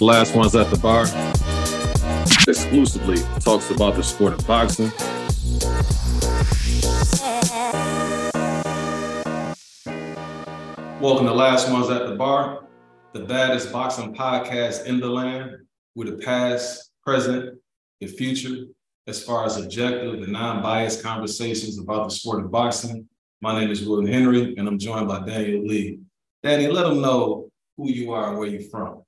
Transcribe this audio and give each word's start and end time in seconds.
Last 0.00 0.36
Ones 0.36 0.54
at 0.54 0.70
the 0.70 0.78
Bar 0.78 1.06
exclusively 2.46 3.18
talks 3.40 3.68
about 3.72 3.96
the 3.96 4.02
sport 4.04 4.32
of 4.32 4.46
boxing. 4.46 4.92
Welcome 11.00 11.26
to 11.26 11.34
Last 11.34 11.68
Ones 11.72 11.90
at 11.90 12.06
the 12.06 12.14
Bar, 12.14 12.64
the 13.12 13.24
baddest 13.24 13.72
boxing 13.72 14.14
podcast 14.14 14.86
in 14.86 15.00
the 15.00 15.08
land, 15.08 15.56
with 15.96 16.06
the 16.06 16.24
past, 16.24 16.92
present, 17.02 17.58
and 18.00 18.10
future, 18.10 18.66
as 19.08 19.24
far 19.24 19.46
as 19.46 19.56
objective 19.56 20.14
and 20.14 20.28
non-biased 20.28 21.02
conversations 21.02 21.80
about 21.80 22.08
the 22.08 22.14
sport 22.14 22.44
of 22.44 22.52
boxing. 22.52 23.08
My 23.40 23.58
name 23.58 23.72
is 23.72 23.84
William 23.84 24.06
Henry, 24.06 24.54
and 24.58 24.68
I'm 24.68 24.78
joined 24.78 25.08
by 25.08 25.26
Daniel 25.26 25.66
Lee. 25.66 25.98
Danny, 26.44 26.68
let 26.68 26.84
them 26.84 27.00
know 27.00 27.50
who 27.76 27.90
you 27.90 28.12
are 28.12 28.28
and 28.28 28.38
where 28.38 28.46
you're 28.46 28.60
from. 28.60 29.02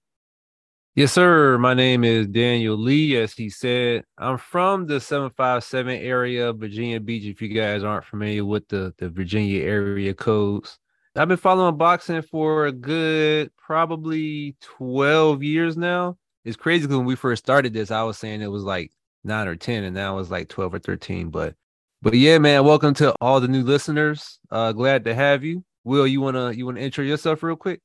Yes, 0.97 1.13
sir. 1.13 1.57
My 1.57 1.73
name 1.73 2.03
is 2.03 2.27
Daniel 2.27 2.77
Lee. 2.77 3.17
As 3.17 3.33
he 3.33 3.49
said, 3.49 4.03
I'm 4.19 4.37
from 4.39 4.89
the 4.89 5.01
757 5.01 5.95
area, 5.95 6.53
Virginia 6.53 6.99
Beach. 6.99 7.25
If 7.25 7.41
you 7.41 7.49
guys 7.49 7.85
aren't 7.85 8.05
familiar 8.05 8.45
with 8.45 8.67
the, 8.67 8.93
the 8.99 9.09
Virginia 9.09 9.63
area 9.63 10.13
codes, 10.15 10.81
I've 11.15 11.29
been 11.29 11.37
following 11.37 11.77
boxing 11.77 12.23
for 12.23 12.67
a 12.67 12.73
good 12.73 13.53
probably 13.57 14.57
12 14.63 15.45
years 15.45 15.77
now. 15.77 16.17
It's 16.45 16.57
crazy 16.57 16.83
because 16.83 16.97
when 16.97 17.07
we 17.07 17.15
first 17.15 17.45
started 17.45 17.73
this, 17.73 17.93
I 17.93 18.03
was 18.03 18.19
saying 18.19 18.41
it 18.43 18.49
was 18.51 18.65
like 18.65 18.91
nine 19.23 19.47
or 19.47 19.55
10, 19.55 19.85
and 19.85 19.95
now 19.95 20.19
it's 20.19 20.31
like 20.31 20.49
12 20.49 20.75
or 20.75 20.79
13. 20.81 21.31
But 21.31 21.55
but 22.03 22.15
yeah, 22.15 22.39
man, 22.39 22.65
welcome 22.65 22.95
to 22.95 23.15
all 23.21 23.41
the 23.41 23.49
new 23.49 23.63
listeners. 23.63 24.41
Uh 24.51 24.73
glad 24.73 25.05
to 25.05 25.15
have 25.15 25.45
you. 25.45 25.65
Will, 25.85 26.07
you 26.07 26.21
wanna 26.21 26.51
you 26.51 26.67
wanna 26.67 26.81
intro 26.81 27.05
yourself 27.05 27.45
real 27.45 27.55
quick? 27.55 27.81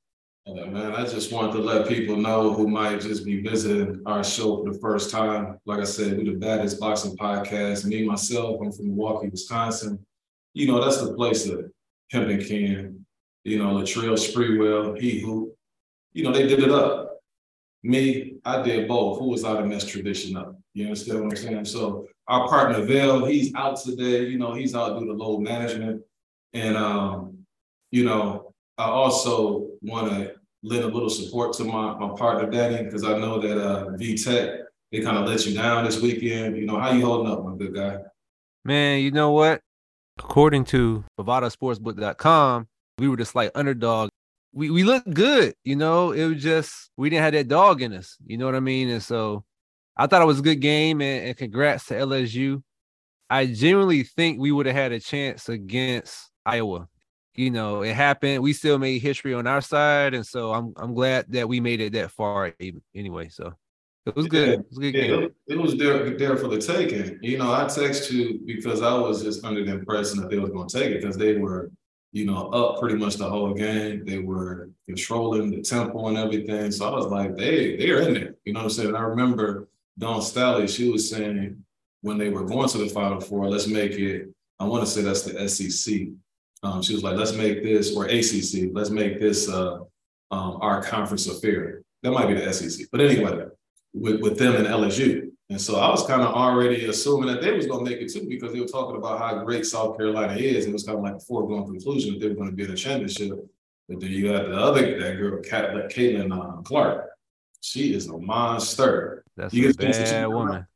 Yeah, 0.48 0.66
man, 0.66 0.94
I 0.94 1.05
just 1.05 1.31
wanted 1.31 1.54
to 1.54 1.59
let 1.59 1.88
people 1.88 2.17
know 2.17 2.53
who 2.53 2.67
might 2.67 3.02
just 3.02 3.26
be 3.26 3.41
visiting 3.41 4.03
our 4.05 4.23
show 4.23 4.63
for 4.63 4.72
the 4.72 4.77
first 4.77 5.09
time. 5.09 5.59
Like 5.66 5.80
I 5.80 5.86
said, 5.86 6.17
we're 6.17 6.25
the 6.25 6.38
baddest 6.38 6.80
boxing 6.80 7.17
podcast. 7.17 7.86
Me, 7.86 8.06
myself, 8.06 8.59
I'm 8.61 8.72
from 8.72 8.89
Milwaukee, 8.89 9.30
Wisconsin. 9.30 10.05
You 10.53 10.67
know, 10.67 10.83
that's 10.83 11.02
the 11.02 11.16
place 11.16 11.50
of 11.50 11.72
Pimpin' 12.14 12.47
Ken, 12.47 13.03
you 13.44 13.58
know, 13.58 13.73
Latrell 13.73 14.14
Sprewell, 14.14 15.00
he 15.00 15.20
who, 15.20 15.52
you 16.14 16.23
know, 16.23 16.31
they 16.31 16.48
did 16.48 16.59
it 16.59 16.72
up. 16.72 17.22
Me, 17.81 18.36
I 18.45 18.61
did 18.61 18.88
both. 18.88 19.17
Who 19.17 19.30
was 19.30 19.44
out 19.44 19.64
in 19.64 19.70
this 19.70 19.86
tradition 19.86 20.38
up? 20.38 20.55
You 20.75 20.86
understand 20.86 21.23
what 21.23 21.31
I'm 21.31 21.38
saying? 21.38 21.66
So 21.66 22.08
our 22.27 22.48
partner 22.48 22.86
Vail, 22.86 23.25
he's 23.25 23.53
out 23.55 23.81
today. 23.81 24.25
You 24.25 24.38
know, 24.38 24.53
he's 24.53 24.75
out 24.75 25.00
due 25.00 25.08
to 25.08 25.14
load 25.14 25.39
management. 25.42 26.03
And 26.53 26.77
um, 26.77 27.39
you 27.89 28.05
know, 28.05 28.53
I 28.77 28.86
also 28.86 29.70
want 29.81 30.11
to 30.11 30.34
lend 30.66 30.83
a 30.83 30.88
little 30.88 31.09
support 31.09 31.53
to 31.53 31.63
my, 31.63 31.95
my 31.97 32.16
partner 32.17 32.49
Danny, 32.49 32.83
because 32.83 33.03
I 33.03 33.17
know 33.17 33.39
that 33.39 33.58
uh 33.58 33.91
V 33.91 34.17
Tech, 34.17 34.61
they 34.91 35.02
kind 35.02 35.17
of 35.17 35.27
let 35.27 35.45
you 35.45 35.53
down 35.55 35.85
this 35.85 36.02
weekend. 36.02 36.58
You 36.58 36.66
know, 36.66 36.80
how 36.80 36.91
you 36.91 37.05
holding 37.05 37.31
up, 37.31 37.45
my 37.45 37.55
good 37.55 37.75
guy? 37.75 37.97
Man, 38.63 39.02
you 39.02 39.11
know 39.11 39.31
what? 39.31 39.61
According 40.17 40.66
to 40.66 41.03
BovadaSportsbook.com, 41.19 42.67
we 42.97 43.08
were 43.08 43.17
the 43.17 43.25
slight 43.25 43.52
underdog. 43.53 44.09
We 44.53 44.69
we 44.69 44.83
looked 44.83 45.13
good, 45.13 45.53
you 45.63 45.75
know. 45.75 46.11
It 46.11 46.25
was 46.25 46.41
just 46.41 46.89
we 46.97 47.09
didn't 47.09 47.23
have 47.23 47.33
that 47.33 47.47
dog 47.47 47.81
in 47.81 47.93
us, 47.93 48.17
you 48.25 48.38
know 48.38 48.45
what 48.45 48.55
I 48.55 48.61
mean? 48.61 48.89
And 48.89 49.03
so 49.03 49.43
I 49.97 50.08
thought 50.08 50.21
it 50.21 50.25
was 50.25 50.39
a 50.39 50.43
good 50.43 50.61
game, 50.61 51.02
and, 51.02 51.27
and 51.27 51.38
congrats 51.38 51.86
to 51.88 51.93
LSU. 51.93 52.63
I 53.30 53.47
genuinely 53.47 54.03
think 54.03 54.39
we 54.39 54.52
would 54.52 54.66
have 54.66 54.75
had 54.75 54.91
a 54.91 54.99
chance 54.99 55.49
against 55.49 56.31
Iowa. 56.45 56.88
You 57.36 57.52
know, 57.52 57.81
it 57.81 57.94
happened. 57.94 58.41
We 58.41 58.53
still 58.53 58.78
made 58.80 59.00
history 59.00 59.33
on 59.33 59.45
our 59.45 59.61
side, 59.61 60.14
and 60.14 60.25
so 60.25 60.53
I'm 60.53 60.73
I'm 60.78 60.94
glad 60.94 61.25
that 61.30 61.47
we 61.47 61.59
made 61.59 61.81
it 61.81 61.94
that 61.94 62.11
far. 62.11 62.53
Even 62.59 62.81
anyway, 62.95 63.27
so 63.30 63.53
it 64.05 64.16
was 64.16 64.27
good. 64.27 64.47
Yeah, 64.47 64.53
it 64.53 64.66
was 64.69 64.77
good 64.77 64.94
yeah, 64.94 65.08
game. 65.08 65.30
it, 65.47 65.58
was 65.58 65.75
there, 65.77 66.17
there 66.17 66.38
for 66.38 66.47
the 66.47 66.59
taking. 66.59 67.17
You 67.22 67.39
know, 67.39 67.52
I 67.52 67.66
text 67.66 68.11
you 68.11 68.39
because 68.45 68.81
I 68.81 68.94
was 68.94 69.23
just 69.23 69.43
under 69.43 69.65
the 69.65 69.73
impression 69.73 70.21
that 70.21 70.30
they 70.30 70.37
was 70.37 70.52
going 70.52 70.67
to 70.67 70.80
take 70.80 70.92
it 70.92 71.02
because 71.02 71.17
they 71.17 71.37
were, 71.37 71.71
you 72.11 72.26
know, 72.26 72.49
up 72.49 72.80
pretty 72.80 72.95
much 72.95 73.15
the 73.15 73.27
whole 73.27 73.54
game. 73.54 74.05
They 74.05 74.20
were 74.20 74.70
controlling 74.86 75.49
the 75.49 75.61
tempo 75.61 76.08
and 76.08 76.17
everything. 76.17 76.71
So 76.71 76.87
I 76.87 76.95
was 76.95 77.08
like, 77.08 77.36
they 77.36 77.77
they're 77.77 78.02
in 78.02 78.14
there. 78.14 78.36
You 78.45 78.54
know 78.54 78.60
what 78.60 78.65
I'm 78.65 78.70
saying? 78.70 78.95
I 78.95 79.02
remember 79.02 79.67
Dawn 79.98 80.21
Staley, 80.21 80.67
she 80.67 80.89
was 80.89 81.10
saying 81.10 81.64
when 82.02 82.20
they 82.20 82.30
were 82.30 82.45
going 82.45 82.70
to 82.70 82.77
the 82.77 82.87
Final 82.89 83.20
Four, 83.20 83.49
let's 83.49 83.67
make 83.67 83.93
it. 83.93 84.30
I 84.60 84.65
want 84.65 84.86
to 84.86 84.89
say 84.89 85.02
that's 85.02 85.23
the 85.23 85.49
SEC. 85.49 86.10
Um, 86.65 86.81
she 86.81 86.93
was 86.93 87.03
like, 87.03 87.15
let's 87.15 87.33
make 87.33 87.64
this 87.64 87.95
or 87.95 88.05
ACC. 88.05 88.71
Let's 88.73 88.89
make 88.89 89.20
this 89.20 89.48
uh, 89.48 89.81
um, 90.31 90.58
our 90.61 90.81
conference 90.81 91.27
affair. 91.27 91.83
That 92.02 92.11
might 92.11 92.27
be 92.27 92.33
the 92.33 92.52
SEC, 92.52 92.87
but 92.92 93.02
anyway, 93.02 93.45
with, 93.93 94.21
with 94.21 94.37
them 94.37 94.55
and 94.55 94.67
LSU. 94.67 95.30
And 95.49 95.61
so 95.61 95.77
I 95.77 95.89
was 95.89 96.05
kind 96.08 96.23
of 96.23 96.33
already 96.33 96.86
assuming 96.86 97.27
that 97.27 97.42
they 97.42 97.52
was 97.52 97.67
going 97.67 97.86
to 97.86 97.92
make 97.92 98.02
it 98.02 98.11
too 98.11 98.27
because 98.27 98.52
they 98.52 98.59
were 98.59 98.67
talking 98.67 98.95
about 98.98 99.20
how 99.20 99.43
great 99.43 99.65
South 99.65 99.95
Carolina 99.95 100.33
is. 100.33 100.65
And 100.65 100.71
It 100.71 100.73
was 100.73 100.83
kind 100.83 100.98
of 100.98 101.04
like 101.04 101.15
a 101.15 101.20
foregone 101.20 101.65
conclusion 101.65 102.14
that 102.14 102.20
they 102.20 102.30
were 102.30 102.36
going 102.36 102.49
to 102.49 102.55
be 102.55 102.64
in 102.64 102.71
a 102.71 102.75
championship. 102.75 103.30
But 103.87 103.99
then 103.99 104.09
you 104.09 104.31
got 104.31 104.48
the 104.48 104.58
other 104.58 104.99
that 104.99 105.17
girl, 105.17 105.42
Cat, 105.43 105.71
Caitlin 105.92 106.31
uh, 106.36 106.61
Clark. 106.64 107.09
She 107.61 107.93
is 107.93 108.08
a 108.08 108.17
monster. 108.17 109.23
That's 109.37 109.54
You 109.54 109.70
a 109.70 109.73
get 109.73 109.93
to 109.93 109.99
that 109.99 110.11
bad 110.11 110.27
woman. 110.27 110.67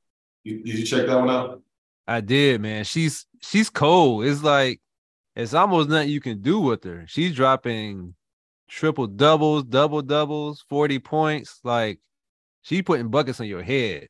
You, 0.43 0.63
did 0.63 0.79
you 0.79 0.85
check 0.85 1.07
that 1.07 1.15
one 1.15 1.29
out? 1.31 1.61
I 2.07 2.21
did, 2.21 2.61
man. 2.61 2.83
She's 2.83 3.25
she's 3.41 3.71
cold. 3.71 4.25
It's 4.25 4.43
like 4.43 4.79
it's 5.35 5.53
almost 5.53 5.89
nothing 5.89 6.09
you 6.09 6.21
can 6.21 6.41
do 6.41 6.59
with 6.59 6.83
her. 6.83 7.05
She's 7.07 7.35
dropping 7.35 8.15
triple 8.69 9.07
doubles, 9.07 9.63
double 9.63 10.01
doubles, 10.01 10.63
40 10.69 10.99
points. 10.99 11.59
Like 11.63 11.99
she 12.61 12.81
putting 12.81 13.09
buckets 13.09 13.39
on 13.39 13.47
your 13.47 13.63
head. 13.63 14.07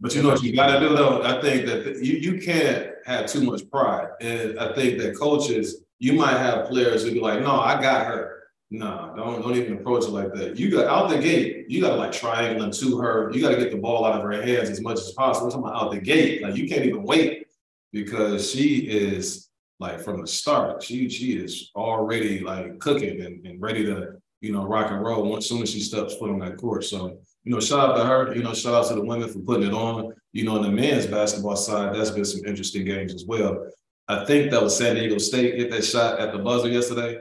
But 0.00 0.14
you 0.14 0.22
know 0.22 0.30
what 0.30 0.42
you 0.42 0.54
gotta 0.54 0.80
do 0.80 0.96
though? 0.96 1.22
I 1.22 1.40
think 1.40 1.66
that 1.66 2.04
you, 2.04 2.14
you 2.14 2.40
can't 2.40 2.90
have 3.06 3.26
too 3.26 3.42
much 3.42 3.68
pride. 3.70 4.08
And 4.20 4.58
I 4.58 4.74
think 4.74 4.98
that 4.98 5.16
coaches, 5.16 5.84
you 6.00 6.14
might 6.14 6.36
have 6.38 6.66
players 6.66 7.04
who 7.04 7.12
be 7.12 7.20
like, 7.20 7.40
no, 7.40 7.60
I 7.60 7.80
got 7.80 8.06
her. 8.06 8.42
No, 8.70 9.12
don't 9.14 9.42
don't 9.42 9.54
even 9.54 9.74
approach 9.74 10.04
it 10.04 10.10
like 10.10 10.32
that. 10.34 10.58
You 10.58 10.70
got 10.70 10.86
out 10.86 11.10
the 11.10 11.18
gate, 11.18 11.66
you 11.68 11.80
gotta 11.80 11.94
like 11.94 12.10
triangling 12.10 12.72
to 12.72 12.98
her. 12.98 13.30
You 13.32 13.40
gotta 13.40 13.56
get 13.56 13.70
the 13.70 13.76
ball 13.76 14.04
out 14.04 14.16
of 14.16 14.22
her 14.22 14.42
hands 14.42 14.70
as 14.70 14.80
much 14.80 14.98
as 14.98 15.12
possible. 15.12 15.46
I'm 15.46 15.52
talking 15.52 15.66
about 15.66 15.82
out 15.82 15.92
the 15.92 16.00
gate. 16.00 16.42
Like 16.42 16.56
you 16.56 16.68
can't 16.68 16.84
even 16.84 17.04
wait 17.04 17.46
because 17.92 18.50
she 18.50 18.78
is 18.78 19.50
like 19.82 20.00
from 20.00 20.20
the 20.20 20.26
start, 20.26 20.82
she 20.82 21.08
she 21.08 21.32
is 21.32 21.70
already 21.74 22.40
like 22.40 22.78
cooking 22.78 23.20
and, 23.20 23.44
and 23.44 23.60
ready 23.60 23.84
to, 23.84 24.14
you 24.40 24.52
know, 24.52 24.64
rock 24.64 24.90
and 24.92 25.02
roll 25.02 25.28
once 25.28 25.48
soon 25.48 25.62
as 25.62 25.70
she 25.70 25.80
steps 25.80 26.14
foot 26.14 26.30
on 26.30 26.38
that 26.38 26.56
court. 26.56 26.84
So 26.84 27.18
you 27.44 27.52
know, 27.52 27.60
shout 27.60 27.90
out 27.90 27.96
to 27.96 28.04
her. 28.04 28.34
You 28.34 28.42
know, 28.42 28.54
shout 28.54 28.74
out 28.74 28.88
to 28.88 28.94
the 28.94 29.04
women 29.04 29.28
for 29.28 29.40
putting 29.40 29.66
it 29.66 29.74
on. 29.74 30.14
You 30.32 30.44
know, 30.44 30.56
on 30.56 30.62
the 30.62 30.70
men's 30.70 31.06
basketball 31.06 31.56
side, 31.56 31.94
that's 31.94 32.10
been 32.10 32.24
some 32.24 32.44
interesting 32.46 32.84
games 32.84 33.12
as 33.12 33.24
well. 33.26 33.66
I 34.08 34.24
think 34.24 34.50
that 34.50 34.62
was 34.62 34.76
San 34.76 34.94
Diego 34.94 35.18
State 35.18 35.56
hit 35.56 35.70
that 35.72 35.84
shot 35.84 36.20
at 36.20 36.32
the 36.32 36.38
buzzer 36.38 36.68
yesterday. 36.68 37.20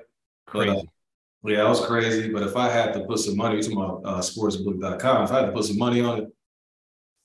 But, 0.53 0.69
uh, 0.69 0.73
Crazy. 0.73 0.89
yeah, 1.45 1.57
that 1.57 1.69
was 1.69 1.85
crazy. 1.85 2.29
But 2.31 2.43
if 2.43 2.55
I 2.55 2.69
had 2.69 2.93
to 2.93 3.01
put 3.05 3.19
some 3.19 3.37
money 3.37 3.61
to 3.61 3.69
my 3.71 3.85
uh, 3.85 4.21
sportsbook.com, 4.21 5.23
if 5.23 5.31
I 5.31 5.39
had 5.39 5.45
to 5.47 5.51
put 5.51 5.65
some 5.65 5.77
money 5.77 6.01
on 6.01 6.19
it, 6.19 6.27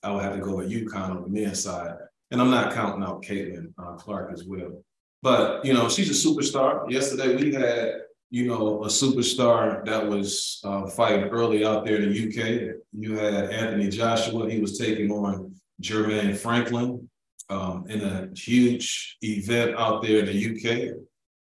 I 0.03 0.11
would 0.11 0.23
have 0.23 0.35
to 0.35 0.41
go 0.41 0.55
with 0.55 0.71
UConn 0.71 1.09
on 1.09 1.21
the 1.23 1.29
men's 1.29 1.63
side. 1.63 1.95
And 2.31 2.41
I'm 2.41 2.51
not 2.51 2.73
counting 2.73 3.03
out 3.03 3.23
Caitlin 3.23 3.73
uh, 3.77 3.93
Clark 3.93 4.33
as 4.33 4.43
well. 4.43 4.83
But, 5.27 5.65
you 5.65 5.73
know, 5.73 5.89
she's 5.89 6.09
a 6.09 6.27
superstar. 6.27 6.89
Yesterday 6.89 7.35
we 7.35 7.53
had, 7.53 7.95
you 8.29 8.47
know, 8.47 8.85
a 8.85 8.87
superstar 8.87 9.83
that 9.83 10.07
was 10.07 10.61
uh, 10.63 10.87
fighting 10.87 11.25
early 11.25 11.65
out 11.65 11.83
there 11.83 11.97
in 11.97 12.13
the 12.13 12.27
UK. 12.27 12.77
You 12.93 13.17
had 13.17 13.51
Anthony 13.51 13.89
Joshua. 13.89 14.49
He 14.49 14.61
was 14.61 14.77
taking 14.77 15.11
on 15.11 15.53
Jermaine 15.81 16.37
Franklin 16.37 17.09
um, 17.49 17.83
in 17.89 17.99
a 18.03 18.29
huge 18.39 19.17
event 19.21 19.75
out 19.77 20.01
there 20.01 20.19
in 20.19 20.27
the 20.27 20.39
UK. 20.53 20.95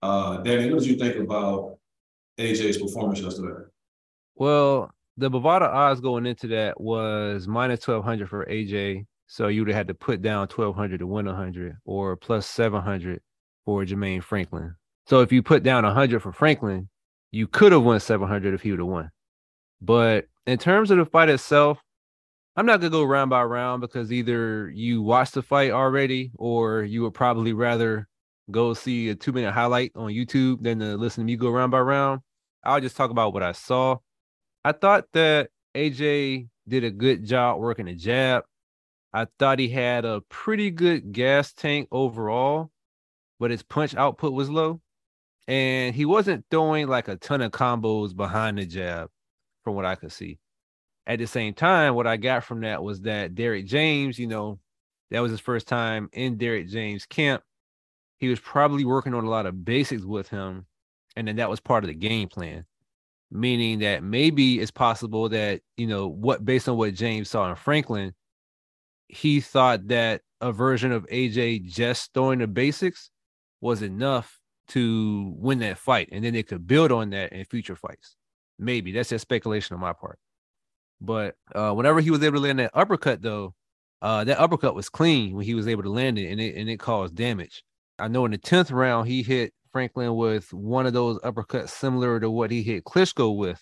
Uh, 0.01 0.37
Danny, 0.37 0.71
what 0.71 0.79
did 0.79 0.89
you 0.89 0.97
think 0.97 1.17
about 1.17 1.77
AJ's 2.39 2.79
performance 2.79 3.19
yesterday? 3.19 3.63
Well, 4.33 4.89
the 5.17 5.29
Bovada 5.29 5.69
odds 5.71 6.01
going 6.01 6.25
into 6.25 6.47
that 6.47 6.81
was 6.81 7.47
minus 7.47 7.87
1200 7.87 8.27
for 8.27 8.43
AJ. 8.47 9.05
So 9.27 9.49
you 9.49 9.61
would 9.61 9.67
have 9.67 9.77
had 9.77 9.87
to 9.89 9.93
put 9.93 10.23
down 10.23 10.47
1200 10.47 10.97
to 10.97 11.05
win 11.05 11.27
100 11.27 11.77
or 11.85 12.15
plus 12.15 12.47
700 12.47 13.21
for 13.67 13.83
Jermaine 13.83 14.23
Franklin. 14.23 14.75
So 15.07 15.19
if 15.19 15.33
you 15.33 15.43
put 15.43 15.61
down 15.61 15.83
100 15.83 16.21
for 16.21 16.31
Franklin, 16.31 16.87
you 17.31 17.47
could 17.47 17.73
have 17.73 17.83
won 17.83 17.99
700 17.99 18.53
if 18.53 18.61
he 18.61 18.71
would 18.71 18.79
have 18.79 18.87
won. 18.87 19.11
But 19.81 20.27
in 20.45 20.57
terms 20.57 20.89
of 20.89 20.99
the 20.99 21.05
fight 21.05 21.27
itself, 21.27 21.77
I'm 22.55 22.65
not 22.65 22.79
going 22.79 22.93
to 22.93 22.97
go 22.97 23.03
round 23.03 23.29
by 23.29 23.43
round 23.43 23.81
because 23.81 24.09
either 24.09 24.69
you 24.69 25.01
watched 25.01 25.33
the 25.33 25.41
fight 25.41 25.71
already 25.71 26.31
or 26.35 26.83
you 26.83 27.01
would 27.01 27.13
probably 27.13 27.51
rather 27.51 28.07
go 28.49 28.73
see 28.73 29.09
a 29.09 29.15
two 29.15 29.33
minute 29.33 29.51
highlight 29.51 29.91
on 29.97 30.13
YouTube 30.13 30.63
than 30.63 30.79
to 30.79 30.95
listen 30.95 31.23
to 31.23 31.25
me 31.25 31.35
go 31.35 31.49
round 31.49 31.73
by 31.73 31.81
round. 31.81 32.21
I'll 32.63 32.79
just 32.79 32.95
talk 32.95 33.11
about 33.11 33.33
what 33.33 33.43
I 33.43 33.51
saw. 33.51 33.97
I 34.63 34.71
thought 34.71 35.07
that 35.11 35.49
AJ 35.75 36.47
did 36.69 36.85
a 36.85 36.89
good 36.89 37.25
job 37.25 37.59
working 37.59 37.87
the 37.87 37.95
jab. 37.95 38.45
I 39.11 39.27
thought 39.37 39.59
he 39.59 39.67
had 39.67 40.05
a 40.05 40.21
pretty 40.29 40.71
good 40.71 41.11
gas 41.11 41.51
tank 41.51 41.89
overall, 41.91 42.71
but 43.39 43.51
his 43.51 43.63
punch 43.63 43.95
output 43.95 44.33
was 44.33 44.49
low. 44.49 44.81
And 45.47 45.95
he 45.95 46.05
wasn't 46.05 46.45
throwing 46.51 46.87
like 46.87 47.07
a 47.07 47.15
ton 47.15 47.41
of 47.41 47.51
combos 47.51 48.15
behind 48.15 48.57
the 48.57 48.65
jab, 48.65 49.09
from 49.63 49.75
what 49.75 49.85
I 49.85 49.95
could 49.95 50.11
see. 50.11 50.39
At 51.05 51.19
the 51.19 51.27
same 51.27 51.53
time, 51.53 51.95
what 51.95 52.07
I 52.07 52.17
got 52.17 52.43
from 52.43 52.61
that 52.61 52.83
was 52.83 53.01
that 53.01 53.33
Derrick 53.33 53.65
James, 53.65 54.19
you 54.19 54.27
know, 54.27 54.59
that 55.09 55.21
was 55.21 55.31
his 55.31 55.39
first 55.39 55.67
time 55.67 56.09
in 56.11 56.37
Derrick 56.37 56.67
James 56.67 57.05
camp. 57.05 57.43
He 58.17 58.27
was 58.27 58.39
probably 58.39 58.83
working 58.83 59.13
on 59.13 59.23
a 59.23 59.29
lot 59.29 59.45
of 59.45 59.63
basics 59.63 60.03
with 60.03 60.27
him. 60.27 60.65
And 61.15 61.27
then 61.27 61.37
that 61.37 61.49
was 61.49 61.61
part 61.61 61.83
of 61.83 61.87
the 61.87 61.95
game 61.95 62.27
plan. 62.27 62.65
Meaning 63.31 63.79
that 63.79 64.03
maybe 64.03 64.59
it's 64.59 64.71
possible 64.71 65.29
that, 65.29 65.61
you 65.77 65.87
know, 65.87 66.07
what 66.07 66.43
based 66.43 66.67
on 66.67 66.77
what 66.77 66.93
James 66.93 67.29
saw 67.29 67.49
in 67.49 67.55
Franklin, 67.55 68.13
he 69.07 69.39
thought 69.39 69.87
that 69.87 70.21
a 70.41 70.51
version 70.51 70.91
of 70.91 71.07
AJ 71.07 71.65
just 71.65 72.13
throwing 72.13 72.39
the 72.39 72.47
basics 72.47 73.11
was 73.61 73.81
enough 73.81 74.39
to 74.69 75.33
win 75.37 75.59
that 75.59 75.77
fight. 75.77 76.09
And 76.11 76.23
then 76.23 76.33
they 76.33 76.43
could 76.43 76.67
build 76.67 76.91
on 76.91 77.09
that 77.11 77.31
in 77.33 77.45
future 77.45 77.75
fights. 77.75 78.15
Maybe 78.59 78.91
that's 78.91 79.09
just 79.09 79.21
speculation 79.21 79.75
on 79.75 79.79
my 79.79 79.93
part. 79.93 80.19
But 80.99 81.35
uh, 81.53 81.73
whenever 81.73 82.01
he 82.01 82.11
was 82.11 82.23
able 82.23 82.37
to 82.37 82.43
land 82.43 82.59
that 82.59 82.71
uppercut, 82.73 83.21
though, 83.21 83.53
uh, 84.01 84.23
that 84.23 84.39
uppercut 84.39 84.75
was 84.75 84.89
clean 84.89 85.35
when 85.35 85.45
he 85.45 85.53
was 85.53 85.67
able 85.67 85.83
to 85.83 85.89
land 85.89 86.17
it, 86.17 86.31
and 86.31 86.39
it 86.39 86.55
and 86.55 86.69
it 86.69 86.77
caused 86.79 87.15
damage. 87.15 87.63
I 87.99 88.07
know 88.07 88.25
in 88.25 88.31
the 88.31 88.37
tenth 88.37 88.71
round 88.71 89.07
he 89.07 89.23
hit 89.23 89.53
Franklin 89.71 90.15
with 90.15 90.51
one 90.53 90.85
of 90.85 90.93
those 90.93 91.19
uppercuts 91.19 91.69
similar 91.69 92.19
to 92.19 92.29
what 92.29 92.51
he 92.51 92.63
hit 92.63 92.83
Klitschko 92.83 93.35
with. 93.35 93.61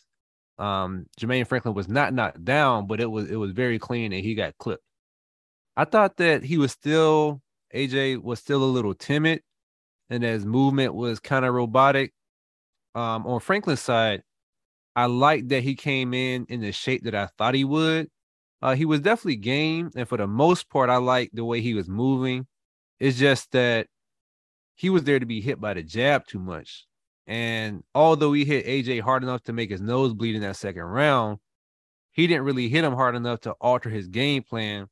Um, 0.58 1.06
Jermaine 1.20 1.48
Franklin 1.48 1.74
was 1.74 1.88
not 1.90 2.14
knocked 2.14 2.44
down, 2.44 2.88
but 2.88 3.02
it 3.02 3.08
was 3.08 3.30
it 3.30 3.36
was 3.36 3.52
very 3.52 3.80
clean, 3.80 4.14
and 4.14 4.24
he 4.24 4.36
got 4.36 4.58
clipped. 4.58 4.84
I 5.78 5.86
thought 5.86 6.18
that 6.18 6.44
he 6.44 6.58
was 6.58 6.72
still 6.72 7.42
AJ 7.74 8.22
was 8.24 8.40
still 8.40 8.64
a 8.64 8.66
little 8.66 8.94
timid, 8.94 9.42
and 10.10 10.24
his 10.24 10.46
movement 10.46 10.94
was 10.94 11.20
kind 11.20 11.46
of 11.46 11.54
robotic. 11.54 12.14
Um, 12.94 13.26
on 13.28 13.40
Franklin's 13.40 13.82
side, 13.82 14.24
I 14.96 15.08
liked 15.08 15.50
that 15.50 15.64
he 15.64 15.76
came 15.76 16.14
in 16.14 16.46
in 16.48 16.62
the 16.62 16.72
shape 16.72 17.04
that 17.04 17.16
I 17.16 17.28
thought 17.38 17.56
he 17.56 17.66
would. 17.66 18.10
Uh, 18.62 18.76
he 18.76 18.86
was 18.86 19.02
definitely 19.02 19.36
game, 19.36 19.92
and 19.96 20.08
for 20.08 20.18
the 20.18 20.28
most 20.28 20.70
part, 20.70 20.90
I 20.90 20.98
liked 20.98 21.36
the 21.36 21.44
way 21.44 21.62
he 21.62 21.74
was 21.74 21.90
moving. 21.90 22.48
It's 23.00 23.18
just 23.18 23.52
that 23.52 23.88
he 24.76 24.90
was 24.90 25.04
there 25.04 25.20
to 25.20 25.26
be 25.26 25.42
hit 25.42 25.60
by 25.60 25.74
the 25.74 25.84
jab 25.84 26.26
too 26.26 26.40
much. 26.40 26.86
And 27.28 27.84
although 27.94 28.34
he 28.34 28.46
hit 28.46 28.66
AJ 28.66 29.02
hard 29.02 29.24
enough 29.24 29.44
to 29.44 29.54
make 29.54 29.72
his 29.72 29.82
nose 29.82 30.14
bleed 30.14 30.36
in 30.36 30.42
that 30.42 30.56
second 30.56 30.84
round, 30.84 31.40
he 32.12 32.28
didn't 32.28 32.44
really 32.44 32.70
hit 32.70 32.84
him 32.84 32.94
hard 32.94 33.16
enough 33.16 33.42
to 33.42 33.52
alter 33.60 33.90
his 33.90 34.08
game 34.08 34.44
plan. 34.44 34.88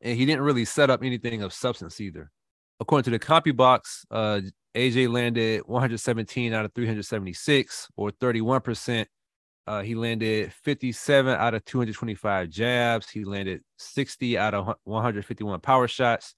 And 0.00 0.16
he 0.16 0.26
didn't 0.26 0.42
really 0.42 0.64
set 0.64 0.90
up 0.90 1.02
anything 1.02 1.42
of 1.42 1.52
substance 1.52 2.00
either. 2.00 2.30
According 2.80 3.04
to 3.04 3.10
the 3.10 3.24
CompuBox, 3.24 3.80
uh, 4.10 4.40
AJ 4.74 5.12
landed 5.12 5.62
117 5.66 6.52
out 6.52 6.64
of 6.64 6.72
376 6.74 7.88
or 7.96 8.10
31% 8.10 9.06
uh, 9.70 9.82
he 9.82 9.94
landed 9.94 10.52
57 10.52 11.32
out 11.32 11.54
of 11.54 11.64
225 11.64 12.48
jabs. 12.48 13.08
He 13.08 13.24
landed 13.24 13.60
60 13.78 14.36
out 14.36 14.52
of 14.52 14.74
151 14.82 15.60
power 15.60 15.86
shots. 15.86 16.34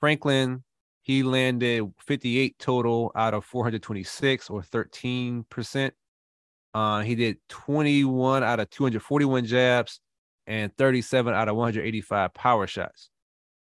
Franklin, 0.00 0.64
he 1.02 1.22
landed 1.22 1.88
58 2.00 2.58
total 2.58 3.12
out 3.14 3.32
of 3.32 3.44
426 3.44 4.50
or 4.50 4.62
13%. 4.62 5.90
Uh, 6.74 7.00
he 7.02 7.14
did 7.14 7.36
21 7.48 8.42
out 8.42 8.58
of 8.58 8.68
241 8.70 9.44
jabs 9.44 10.00
and 10.48 10.76
37 10.76 11.32
out 11.32 11.48
of 11.48 11.54
185 11.54 12.34
power 12.34 12.66
shots. 12.66 13.10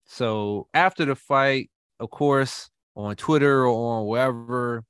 So 0.06 0.68
after 0.72 1.04
the 1.04 1.14
fight, 1.14 1.70
of 2.04 2.10
course, 2.10 2.70
on 2.94 3.16
Twitter 3.16 3.66
or 3.66 3.98
on 3.98 4.06
wherever, 4.06 4.84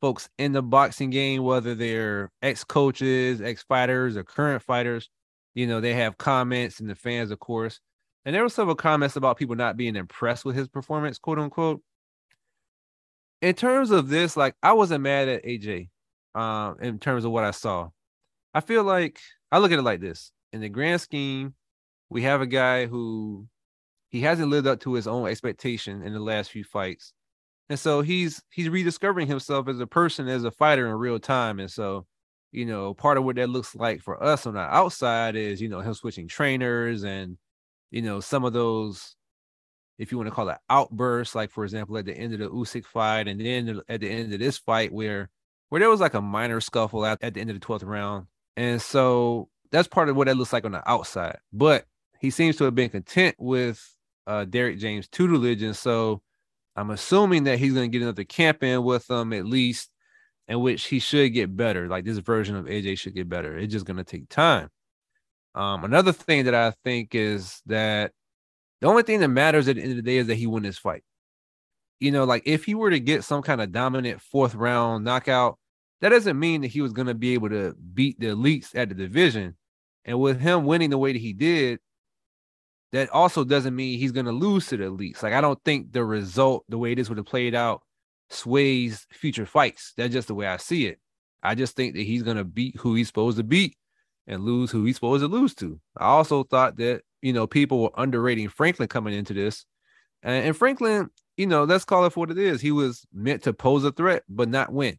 folks 0.00 0.28
in 0.38 0.52
the 0.52 0.62
boxing 0.62 1.10
game, 1.10 1.42
whether 1.42 1.74
they're 1.74 2.30
ex 2.42 2.64
coaches, 2.64 3.40
ex 3.40 3.62
fighters, 3.62 4.16
or 4.16 4.24
current 4.24 4.62
fighters, 4.62 5.10
you 5.54 5.66
know, 5.66 5.80
they 5.80 5.94
have 5.94 6.18
comments 6.18 6.80
and 6.80 6.88
the 6.88 6.94
fans, 6.94 7.30
of 7.30 7.38
course. 7.38 7.80
And 8.24 8.34
there 8.34 8.42
were 8.42 8.48
several 8.48 8.76
comments 8.76 9.16
about 9.16 9.38
people 9.38 9.56
not 9.56 9.76
being 9.76 9.96
impressed 9.96 10.44
with 10.44 10.56
his 10.56 10.68
performance, 10.68 11.18
quote 11.18 11.38
unquote. 11.38 11.82
In 13.42 13.54
terms 13.54 13.90
of 13.90 14.08
this, 14.08 14.36
like 14.36 14.54
I 14.62 14.74
wasn't 14.74 15.02
mad 15.02 15.28
at 15.28 15.44
AJ 15.44 15.88
um, 16.34 16.76
in 16.80 16.98
terms 16.98 17.24
of 17.24 17.32
what 17.32 17.44
I 17.44 17.50
saw. 17.50 17.88
I 18.52 18.60
feel 18.60 18.84
like 18.84 19.20
I 19.50 19.58
look 19.58 19.72
at 19.72 19.78
it 19.78 19.82
like 19.82 20.00
this. 20.00 20.32
In 20.52 20.60
the 20.60 20.68
grand 20.68 21.00
scheme, 21.00 21.54
we 22.10 22.22
have 22.22 22.40
a 22.40 22.46
guy 22.46 22.86
who 22.86 23.46
he 24.10 24.20
hasn't 24.20 24.50
lived 24.50 24.66
up 24.66 24.80
to 24.80 24.94
his 24.94 25.06
own 25.06 25.28
expectation 25.28 26.02
in 26.02 26.12
the 26.12 26.20
last 26.20 26.50
few 26.50 26.64
fights. 26.64 27.12
And 27.68 27.78
so 27.78 28.02
he's 28.02 28.42
he's 28.50 28.68
rediscovering 28.68 29.28
himself 29.28 29.68
as 29.68 29.80
a 29.80 29.86
person 29.86 30.28
as 30.28 30.44
a 30.44 30.50
fighter 30.50 30.88
in 30.88 30.94
real 30.94 31.18
time. 31.18 31.60
And 31.60 31.70
so 31.70 32.06
you 32.52 32.66
know 32.66 32.94
part 32.94 33.16
of 33.16 33.24
what 33.24 33.36
that 33.36 33.48
looks 33.48 33.74
like 33.76 34.02
for 34.02 34.22
us 34.22 34.44
on 34.44 34.54
the 34.54 34.60
outside 34.60 35.36
is 35.36 35.62
you 35.62 35.68
know 35.68 35.80
him 35.80 35.94
switching 35.94 36.26
trainers 36.26 37.04
and 37.04 37.38
you 37.92 38.02
know 38.02 38.18
some 38.18 38.44
of 38.44 38.52
those 38.52 39.14
if 39.98 40.10
you 40.10 40.18
want 40.18 40.28
to 40.28 40.34
call 40.34 40.48
it 40.48 40.58
outbursts 40.68 41.36
like 41.36 41.52
for 41.52 41.62
example 41.62 41.96
at 41.96 42.06
the 42.06 42.12
end 42.12 42.32
of 42.32 42.40
the 42.40 42.50
Usyk 42.50 42.84
fight 42.84 43.28
and 43.28 43.40
then 43.40 43.80
at 43.88 44.00
the 44.00 44.10
end 44.10 44.32
of 44.32 44.40
this 44.40 44.58
fight 44.58 44.92
where 44.92 45.30
where 45.70 45.78
there 45.78 45.88
was 45.88 46.00
like 46.00 46.14
a 46.14 46.20
minor 46.20 46.60
scuffle 46.60 47.06
at, 47.06 47.22
at 47.22 47.34
the 47.34 47.40
end 47.40 47.48
of 47.48 47.58
the 47.58 47.64
12th 47.64 47.86
round. 47.86 48.26
And 48.56 48.82
so 48.82 49.48
that's 49.70 49.88
part 49.88 50.08
of 50.08 50.16
what 50.16 50.26
that 50.26 50.36
looks 50.36 50.52
like 50.52 50.64
on 50.64 50.72
the 50.72 50.88
outside. 50.88 51.38
But 51.52 51.86
he 52.18 52.30
seems 52.30 52.56
to 52.56 52.64
have 52.64 52.74
been 52.74 52.90
content 52.90 53.36
with 53.38 53.96
uh 54.30 54.44
Derrick 54.44 54.78
James 54.78 55.08
tutelage 55.08 55.62
and 55.62 55.76
so 55.76 56.22
I'm 56.76 56.90
assuming 56.90 57.44
that 57.44 57.58
he's 57.58 57.74
going 57.74 57.90
to 57.90 57.98
get 57.98 58.02
another 58.02 58.24
camp 58.24 58.62
in 58.62 58.82
with 58.84 59.06
them 59.06 59.32
at 59.32 59.44
least, 59.44 59.90
in 60.48 60.60
which 60.60 60.86
he 60.86 60.98
should 60.98 61.34
get 61.34 61.54
better. 61.56 61.88
Like 61.88 62.04
this 62.04 62.18
version 62.18 62.56
of 62.56 62.66
AJ 62.66 62.98
should 62.98 63.14
get 63.14 63.28
better. 63.28 63.56
It's 63.58 63.72
just 63.72 63.86
going 63.86 63.96
to 63.96 64.04
take 64.04 64.28
time. 64.28 64.70
Um, 65.54 65.84
another 65.84 66.12
thing 66.12 66.44
that 66.44 66.54
I 66.54 66.72
think 66.84 67.14
is 67.14 67.60
that 67.66 68.12
the 68.80 68.86
only 68.86 69.02
thing 69.02 69.20
that 69.20 69.28
matters 69.28 69.68
at 69.68 69.76
the 69.76 69.82
end 69.82 69.90
of 69.90 69.96
the 69.96 70.02
day 70.02 70.16
is 70.16 70.28
that 70.28 70.36
he 70.36 70.46
win 70.46 70.62
this 70.62 70.78
fight. 70.78 71.02
You 71.98 72.12
know, 72.12 72.24
like 72.24 72.44
if 72.46 72.64
he 72.64 72.74
were 72.74 72.90
to 72.90 73.00
get 73.00 73.24
some 73.24 73.42
kind 73.42 73.60
of 73.60 73.72
dominant 73.72 74.22
fourth 74.22 74.54
round 74.54 75.04
knockout, 75.04 75.58
that 76.00 76.08
doesn't 76.08 76.38
mean 76.38 76.62
that 76.62 76.68
he 76.68 76.80
was 76.80 76.94
going 76.94 77.08
to 77.08 77.14
be 77.14 77.34
able 77.34 77.50
to 77.50 77.74
beat 77.92 78.18
the 78.18 78.28
elites 78.28 78.74
at 78.74 78.88
the 78.88 78.94
division. 78.94 79.56
And 80.06 80.18
with 80.18 80.40
him 80.40 80.64
winning 80.64 80.88
the 80.88 80.96
way 80.96 81.12
that 81.12 81.18
he 81.18 81.34
did, 81.34 81.78
that 82.92 83.10
also 83.10 83.44
doesn't 83.44 83.76
mean 83.76 83.98
he's 83.98 84.12
going 84.12 84.26
to 84.26 84.32
lose 84.32 84.66
to 84.66 84.76
the 84.76 84.84
elites. 84.84 85.22
Like 85.22 85.32
I 85.32 85.40
don't 85.40 85.62
think 85.64 85.92
the 85.92 86.04
result, 86.04 86.64
the 86.68 86.78
way 86.78 86.94
this 86.94 87.08
would 87.08 87.18
have 87.18 87.26
played 87.26 87.54
out, 87.54 87.82
sways 88.30 89.06
future 89.12 89.46
fights. 89.46 89.92
That's 89.96 90.12
just 90.12 90.28
the 90.28 90.34
way 90.34 90.46
I 90.46 90.56
see 90.56 90.86
it. 90.86 90.98
I 91.42 91.54
just 91.54 91.76
think 91.76 91.94
that 91.94 92.02
he's 92.02 92.22
going 92.22 92.36
to 92.36 92.44
beat 92.44 92.76
who 92.76 92.94
he's 92.94 93.06
supposed 93.06 93.38
to 93.38 93.44
beat 93.44 93.76
and 94.26 94.44
lose 94.44 94.70
who 94.70 94.84
he's 94.84 94.96
supposed 94.96 95.22
to 95.22 95.28
lose 95.28 95.54
to. 95.56 95.80
I 95.96 96.06
also 96.06 96.44
thought 96.44 96.76
that 96.76 97.02
you 97.22 97.32
know 97.32 97.46
people 97.46 97.82
were 97.82 97.90
underrating 97.96 98.48
Franklin 98.48 98.88
coming 98.88 99.14
into 99.14 99.34
this, 99.34 99.64
and, 100.22 100.46
and 100.46 100.56
Franklin, 100.56 101.10
you 101.36 101.46
know, 101.46 101.64
let's 101.64 101.84
call 101.84 102.04
it 102.04 102.12
for 102.12 102.20
what 102.20 102.30
it 102.30 102.38
is. 102.38 102.60
He 102.60 102.72
was 102.72 103.06
meant 103.12 103.42
to 103.44 103.52
pose 103.52 103.84
a 103.84 103.92
threat, 103.92 104.24
but 104.28 104.48
not 104.48 104.72
win. 104.72 104.98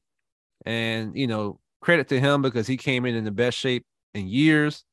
And 0.65 1.15
you 1.15 1.27
know, 1.27 1.59
credit 1.81 2.07
to 2.09 2.19
him 2.19 2.41
because 2.41 2.67
he 2.67 2.77
came 2.77 3.05
in 3.05 3.15
in 3.15 3.23
the 3.25 3.31
best 3.31 3.57
shape 3.57 3.85
in 4.13 4.27
years, 4.27 4.83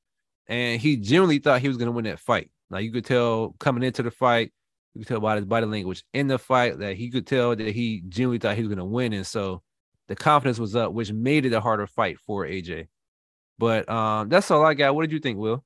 and 0.47 0.81
he 0.81 0.97
genuinely 0.97 1.39
thought 1.39 1.61
he 1.61 1.69
was 1.69 1.77
going 1.77 1.87
to 1.87 1.93
win 1.93 2.05
that 2.05 2.21
fight. 2.21 2.51
Like 2.71 2.85
you 2.85 2.93
could 2.93 3.05
tell 3.05 3.55
coming 3.59 3.83
into 3.83 4.03
the 4.03 4.11
fight, 4.11 4.53
you 4.95 5.01
could 5.01 5.09
tell 5.09 5.21
by 5.21 5.37
his 5.37 5.45
body 5.45 5.67
language 5.67 6.05
in 6.13 6.29
the 6.29 6.39
fight 6.39 6.79
that 6.79 6.97
he 6.97 7.11
could 7.11 7.27
tell 7.27 7.55
that 7.55 7.75
he 7.75 8.03
genuinely 8.09 8.39
thought 8.39 8.57
he 8.57 8.63
was 8.63 8.69
going 8.69 8.79
to 8.79 8.85
win, 8.85 9.13
and 9.13 9.27
so 9.27 9.63
the 10.09 10.17
confidence 10.17 10.59
was 10.59 10.75
up, 10.75 10.93
which 10.93 11.13
made 11.13 11.47
it 11.47 11.53
a 11.53 11.61
harder 11.61 11.87
fight 11.87 12.19
for 12.19 12.47
AJ. 12.47 12.89
But 13.59 13.89
um, 13.89 14.29
that's 14.29 14.51
all 14.51 14.65
I 14.65 14.75
got. 14.75 14.95
What 14.95 15.03
did 15.03 15.13
you 15.13 15.19
think, 15.19 15.39
Will? 15.39 15.65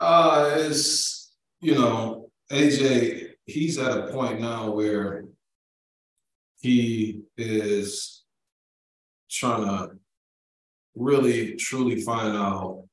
Uh, 0.00 0.54
it's 0.58 1.32
you 1.60 1.74
know 1.74 2.30
AJ. 2.50 3.30
He's 3.46 3.78
at 3.78 3.98
a 3.98 4.12
point 4.12 4.40
now 4.40 4.70
where 4.70 5.24
he 6.60 7.22
is 7.36 8.24
trying 9.30 9.66
to 9.66 9.90
really 10.94 11.56
truly 11.56 12.00
find 12.00 12.34
out 12.36 12.83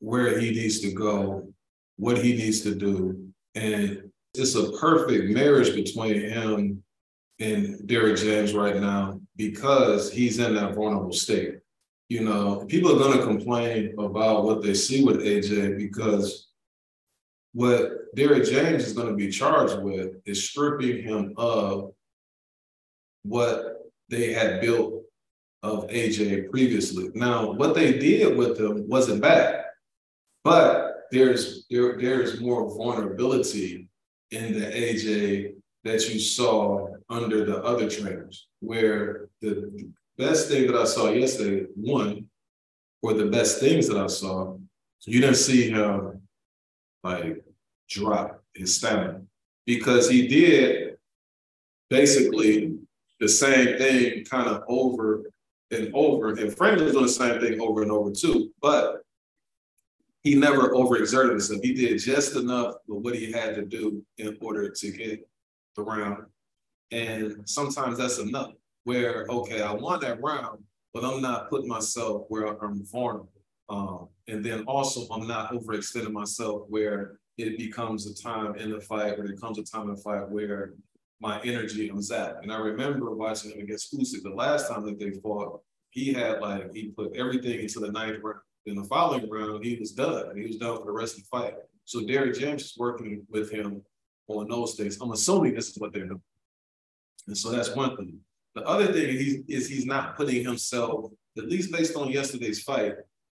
where 0.00 0.38
he 0.38 0.50
needs 0.50 0.80
to 0.80 0.92
go, 0.92 1.48
what 1.96 2.18
he 2.18 2.34
needs 2.34 2.60
to 2.62 2.74
do. 2.74 3.28
And 3.54 4.10
it's 4.34 4.54
a 4.54 4.72
perfect 4.72 5.30
marriage 5.30 5.74
between 5.74 6.20
him 6.20 6.82
and 7.40 7.86
Derrick 7.86 8.16
James 8.16 8.52
right 8.52 8.76
now 8.76 9.20
because 9.36 10.12
he's 10.12 10.38
in 10.38 10.54
that 10.54 10.74
vulnerable 10.74 11.12
state. 11.12 11.58
You 12.08 12.24
know, 12.24 12.64
people 12.66 12.92
are 12.92 12.98
going 12.98 13.18
to 13.18 13.24
complain 13.24 13.94
about 13.98 14.44
what 14.44 14.62
they 14.62 14.74
see 14.74 15.04
with 15.04 15.18
AJ 15.18 15.76
because 15.76 16.48
what 17.52 18.14
Derrick 18.14 18.44
James 18.44 18.86
is 18.86 18.92
going 18.92 19.08
to 19.08 19.14
be 19.14 19.30
charged 19.30 19.82
with 19.82 20.16
is 20.24 20.48
stripping 20.48 21.02
him 21.02 21.34
of 21.36 21.92
what 23.24 23.90
they 24.08 24.32
had 24.32 24.60
built 24.60 25.02
of 25.62 25.86
AJ 25.88 26.50
previously. 26.50 27.10
Now, 27.14 27.52
what 27.52 27.74
they 27.74 27.98
did 27.98 28.36
with 28.36 28.58
him 28.58 28.88
wasn't 28.88 29.22
bad. 29.22 29.64
But 30.44 31.04
there's 31.10 31.66
there 31.70 31.98
there's 31.98 32.40
more 32.40 32.68
vulnerability 32.76 33.88
in 34.30 34.52
the 34.58 34.66
AJ 34.66 35.54
that 35.84 36.08
you 36.08 36.20
saw 36.20 36.88
under 37.08 37.44
the 37.44 37.62
other 37.62 37.88
trainers, 37.88 38.48
where 38.60 39.28
the 39.40 39.90
best 40.18 40.48
thing 40.48 40.66
that 40.66 40.76
I 40.76 40.84
saw 40.84 41.10
yesterday, 41.10 41.66
one, 41.74 42.26
or 43.02 43.14
the 43.14 43.26
best 43.26 43.60
things 43.60 43.88
that 43.88 43.96
I 43.96 44.08
saw, 44.08 44.56
you 45.06 45.20
didn't 45.20 45.36
see 45.36 45.70
him 45.70 46.20
like 47.04 47.44
drop 47.88 48.42
his 48.54 48.76
stamina 48.76 49.22
because 49.66 50.10
he 50.10 50.26
did 50.26 50.96
basically 51.88 52.76
the 53.20 53.28
same 53.28 53.78
thing 53.78 54.24
kind 54.24 54.48
of 54.48 54.62
over 54.68 55.30
and 55.70 55.90
over. 55.94 56.30
And 56.30 56.54
Franklin's 56.56 56.92
doing 56.92 57.04
the 57.04 57.10
same 57.10 57.40
thing 57.40 57.60
over 57.60 57.82
and 57.82 57.90
over 57.90 58.10
too. 58.10 58.50
But 58.60 59.02
he 60.22 60.34
never 60.34 60.70
overexerted 60.70 61.30
himself. 61.30 61.60
He 61.62 61.74
did 61.74 61.98
just 61.98 62.36
enough 62.36 62.74
of 62.74 62.80
what 62.86 63.14
he 63.14 63.32
had 63.32 63.54
to 63.54 63.64
do 63.64 64.04
in 64.18 64.36
order 64.40 64.68
to 64.68 64.90
get 64.90 65.28
the 65.76 65.82
round. 65.82 66.24
And 66.90 67.48
sometimes 67.48 67.98
that's 67.98 68.18
enough 68.18 68.52
where, 68.84 69.26
okay, 69.28 69.62
I 69.62 69.72
won 69.72 70.00
that 70.00 70.22
round, 70.22 70.62
but 70.92 71.04
I'm 71.04 71.20
not 71.20 71.50
putting 71.50 71.68
myself 71.68 72.24
where 72.28 72.46
I'm 72.46 72.84
vulnerable. 72.84 73.30
Um, 73.68 74.08
and 74.26 74.44
then 74.44 74.64
also, 74.64 75.06
I'm 75.12 75.26
not 75.26 75.52
overextending 75.52 76.12
myself 76.12 76.62
where 76.68 77.18
it 77.36 77.58
becomes 77.58 78.06
a 78.06 78.14
time 78.14 78.56
in 78.56 78.70
the 78.70 78.80
fight, 78.80 79.18
or 79.18 79.24
it 79.26 79.40
comes 79.40 79.58
a 79.58 79.62
time 79.62 79.88
in 79.88 79.94
the 79.94 80.00
fight 80.00 80.28
where 80.28 80.74
my 81.20 81.40
energy 81.42 81.90
was 81.90 82.10
at. 82.10 82.36
And 82.42 82.52
I 82.52 82.58
remember 82.58 83.14
watching 83.14 83.52
him 83.52 83.60
against 83.60 83.96
Usyk 83.96 84.22
the 84.22 84.30
last 84.30 84.68
time 84.68 84.84
that 84.86 84.98
they 84.98 85.10
fought. 85.10 85.60
He 85.90 86.12
had 86.12 86.40
like 86.40 86.72
he 86.74 86.88
put 86.88 87.16
everything 87.16 87.60
into 87.60 87.80
the 87.80 87.90
ninth 87.90 88.18
round. 88.22 88.40
In 88.68 88.76
the 88.76 88.84
following 88.84 89.28
round, 89.30 89.64
he 89.64 89.76
was 89.76 89.92
done. 89.92 90.36
He 90.36 90.46
was 90.46 90.56
done 90.56 90.78
for 90.78 90.84
the 90.84 90.92
rest 90.92 91.16
of 91.16 91.22
the 91.22 91.28
fight. 91.28 91.54
So 91.84 92.06
Derrick 92.06 92.38
James 92.38 92.64
is 92.64 92.74
working 92.76 93.26
with 93.30 93.50
him 93.50 93.82
on 94.28 94.48
those 94.48 94.74
things. 94.74 94.98
I'm 95.00 95.12
assuming 95.12 95.54
this 95.54 95.70
is 95.70 95.78
what 95.78 95.92
they're 95.92 96.06
doing. 96.06 96.22
And 97.26 97.36
so 97.36 97.50
that's 97.50 97.74
one 97.74 97.96
thing. 97.96 98.18
The 98.54 98.62
other 98.62 98.92
thing 98.92 99.08
is, 99.08 99.42
is 99.48 99.68
he's 99.68 99.86
not 99.86 100.16
putting 100.16 100.44
himself, 100.44 101.10
at 101.36 101.48
least 101.48 101.72
based 101.72 101.96
on 101.96 102.10
yesterday's 102.10 102.62
fight, 102.62 102.94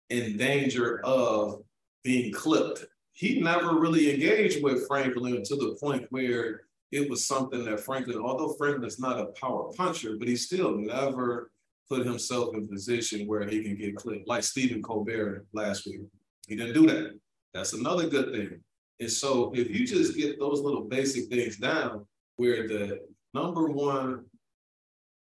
in 0.10 0.38
danger 0.38 1.02
of 1.04 1.64
being 2.04 2.32
clipped. 2.32 2.86
He 3.14 3.40
never 3.42 3.80
really 3.80 4.14
engaged 4.14 4.64
with 4.64 4.88
Franklin 4.88 5.44
to 5.44 5.56
the 5.56 5.78
point 5.82 6.06
where 6.10 6.62
it 6.92 7.10
was 7.10 7.26
something 7.26 7.66
that 7.66 7.80
Franklin, 7.80 8.20
although 8.20 8.54
Franklin's 8.54 9.00
not 9.00 9.20
a 9.20 9.28
power 9.40 9.72
puncher, 9.74 10.16
but 10.20 10.28
he 10.28 10.36
still 10.36 10.78
never 10.78 11.52
put 11.90 12.06
himself 12.06 12.56
in 12.56 12.64
a 12.64 12.68
position 12.68 13.28
where 13.28 13.48
he 13.48 13.64
can 13.64 13.76
get 13.76 13.96
clipped, 13.96 14.28
like 14.28 14.44
Stephen 14.44 14.82
Colbert 14.82 15.46
last 15.54 15.86
week. 15.86 16.02
He 16.48 16.56
didn't 16.56 16.74
do 16.74 16.88
that. 16.88 17.20
That's 17.54 17.74
another 17.74 18.08
good 18.08 18.32
thing. 18.32 18.60
And 19.00 19.12
so 19.12 19.52
if 19.54 19.70
you 19.70 19.86
just 19.86 20.16
get 20.16 20.40
those 20.40 20.62
little 20.62 20.84
basic 20.84 21.30
things 21.30 21.58
down, 21.58 22.06
where 22.38 22.68
the 22.68 23.00
number 23.34 23.68
one 23.68 24.26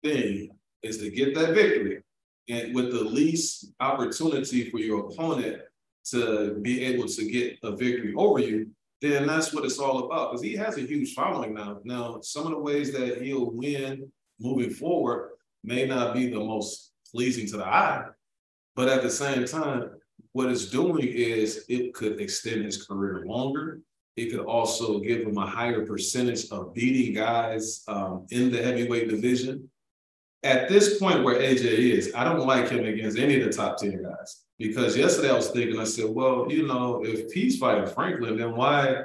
thing 0.04 0.50
is 0.82 0.98
to 0.98 1.10
get 1.10 1.36
that 1.36 1.54
victory, 1.54 2.02
and 2.50 2.76
with 2.76 2.92
the 2.92 3.04
least 3.04 3.72
opportunity 3.80 4.70
for 4.70 4.80
your 4.80 5.08
opponent 5.08 5.62
to 6.06 6.56
be 6.62 6.84
able 6.84 7.08
to 7.08 7.32
get 7.32 7.58
a 7.64 7.72
victory 7.72 8.14
over 8.18 8.40
you, 8.40 8.70
then 9.02 9.28
that's 9.28 9.54
what 9.54 9.66
it's 9.66 9.80
all 9.80 10.06
about. 10.06 10.32
Because 10.32 10.44
he 10.44 10.56
has 10.56 10.78
a 10.78 10.82
huge 10.82 11.14
following 11.14 11.54
now. 11.54 11.80
Now, 11.84 12.20
some 12.22 12.46
of 12.46 12.52
the 12.52 12.60
ways 12.60 12.92
that 12.94 13.22
he'll 13.22 13.52
win 13.52 14.12
moving 14.40 14.72
forward 14.72 15.33
may 15.64 15.86
not 15.86 16.14
be 16.14 16.30
the 16.30 16.40
most 16.40 16.92
pleasing 17.12 17.48
to 17.48 17.58
the 17.58 17.66
eye, 17.66 18.06
but 18.76 18.90
at 18.90 19.02
the 19.02 19.10
same 19.10 19.46
time, 19.46 19.92
what 20.34 20.50
it's 20.50 20.66
doing 20.66 21.08
is 21.08 21.66
it 21.70 21.94
could 21.94 22.20
extend 22.20 22.66
his 22.66 22.86
career 22.86 23.24
longer. 23.26 23.82
It 24.16 24.32
could 24.32 24.46
also 24.46 25.00
give 25.00 25.22
him 25.22 25.38
a 25.38 25.46
higher 25.46 25.86
percentage 25.86 26.50
of 26.52 26.74
beating 26.74 27.14
guys 27.14 27.84
um, 27.88 28.28
in 28.32 28.52
the 28.52 28.62
heavyweight 28.62 29.10
division. 29.10 29.70
At 30.44 30.70
this 30.70 31.00
point 31.00 31.24
where 31.24 31.40
AJ 31.40 31.64
is, 31.64 32.14
I 32.14 32.24
don't 32.24 32.46
like 32.46 32.70
him 32.70 32.86
against 32.86 33.18
any 33.18 33.40
of 33.40 33.46
the 33.46 33.54
top 33.54 33.78
10 33.78 34.04
guys. 34.04 34.44
Because 34.60 34.98
yesterday 34.98 35.30
I 35.30 35.36
was 35.36 35.50
thinking, 35.50 35.80
I 35.80 35.86
said, 35.86 36.10
well, 36.10 36.48
you 36.50 36.68
know, 36.68 37.04
if 37.04 37.32
he's 37.32 37.58
fighting 37.58 37.88
Franklin, 37.88 38.38
then 38.38 38.56
why 38.56 38.98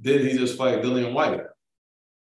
didn't 0.00 0.28
he 0.28 0.38
just 0.38 0.56
fight 0.56 0.82
Dillian 0.82 1.12
Whyte? 1.12 1.42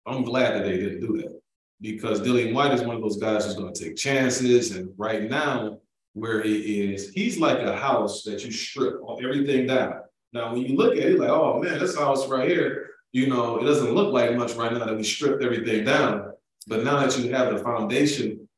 I'm 0.06 0.22
glad 0.22 0.54
that 0.54 0.64
they 0.64 0.76
didn't 0.76 1.00
do 1.00 1.18
that 1.18 1.40
because 1.80 2.20
Dillian 2.20 2.54
Whyte 2.54 2.72
is 2.72 2.82
one 2.82 2.96
of 2.96 3.02
those 3.02 3.16
guys 3.16 3.44
who's 3.44 3.54
going 3.54 3.72
to 3.72 3.84
take 3.84 3.96
chances. 3.96 4.76
And 4.76 4.90
right 4.96 5.28
now, 5.28 5.78
where 6.14 6.42
he 6.42 6.92
is, 6.92 7.10
he's 7.10 7.38
like 7.38 7.58
a 7.58 7.76
house 7.76 8.22
that 8.22 8.44
you 8.44 8.52
strip 8.52 9.00
everything 9.22 9.66
down. 9.66 10.00
Now, 10.32 10.52
when 10.52 10.62
you 10.62 10.76
look 10.76 10.96
at 10.96 11.02
it, 11.02 11.18
like, 11.18 11.28
oh 11.28 11.60
man, 11.62 11.78
this 11.78 11.96
house 11.96 12.28
right 12.28 12.48
here, 12.48 12.90
you 13.12 13.28
know, 13.28 13.58
it 13.58 13.64
doesn't 13.64 13.92
look 13.92 14.12
like 14.12 14.36
much 14.36 14.54
right 14.54 14.72
now 14.72 14.84
that 14.84 14.96
we 14.96 15.02
stripped 15.02 15.42
everything 15.42 15.84
down. 15.84 16.32
But 16.66 16.84
now 16.84 17.00
that 17.00 17.18
you 17.18 17.32
have 17.32 17.52
the 17.52 17.62
foundation 17.62 18.48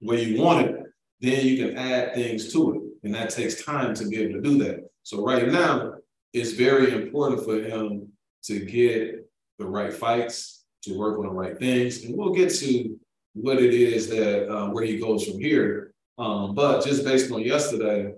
where 0.00 0.18
you 0.18 0.40
want 0.40 0.66
it, 0.66 0.82
then 1.20 1.44
you 1.44 1.56
can 1.56 1.76
add 1.76 2.14
things 2.14 2.52
to 2.52 2.74
it. 2.74 2.80
And 3.04 3.14
that 3.14 3.30
takes 3.30 3.62
time 3.64 3.94
to 3.94 4.08
be 4.08 4.22
able 4.22 4.34
to 4.34 4.40
do 4.40 4.58
that. 4.64 4.88
So 5.02 5.24
right 5.24 5.48
now, 5.48 5.94
it's 6.32 6.52
very 6.52 6.92
important 6.92 7.44
for 7.44 7.60
him 7.60 8.08
to 8.44 8.60
get 8.60 9.28
the 9.58 9.66
right 9.66 9.92
fights, 9.92 10.55
to 10.86 10.98
work 10.98 11.18
on 11.18 11.26
the 11.26 11.30
right 11.30 11.58
things. 11.58 12.04
And 12.04 12.16
we'll 12.16 12.32
get 12.32 12.52
to 12.54 12.98
what 13.34 13.58
it 13.58 13.74
is 13.74 14.08
that 14.08 14.50
uh, 14.50 14.68
where 14.70 14.84
he 14.84 14.98
goes 14.98 15.24
from 15.26 15.38
here. 15.38 15.92
Um, 16.18 16.54
but 16.54 16.84
just 16.84 17.04
based 17.04 17.30
on 17.30 17.42
yesterday, 17.42 18.14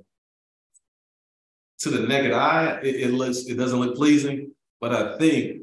to 1.80 1.90
the 1.90 2.06
naked 2.06 2.32
eye, 2.32 2.78
it, 2.82 2.96
it 2.96 3.10
looks 3.12 3.46
it 3.46 3.56
doesn't 3.56 3.78
look 3.78 3.96
pleasing. 3.96 4.52
But 4.80 4.94
I 4.94 5.18
think 5.18 5.62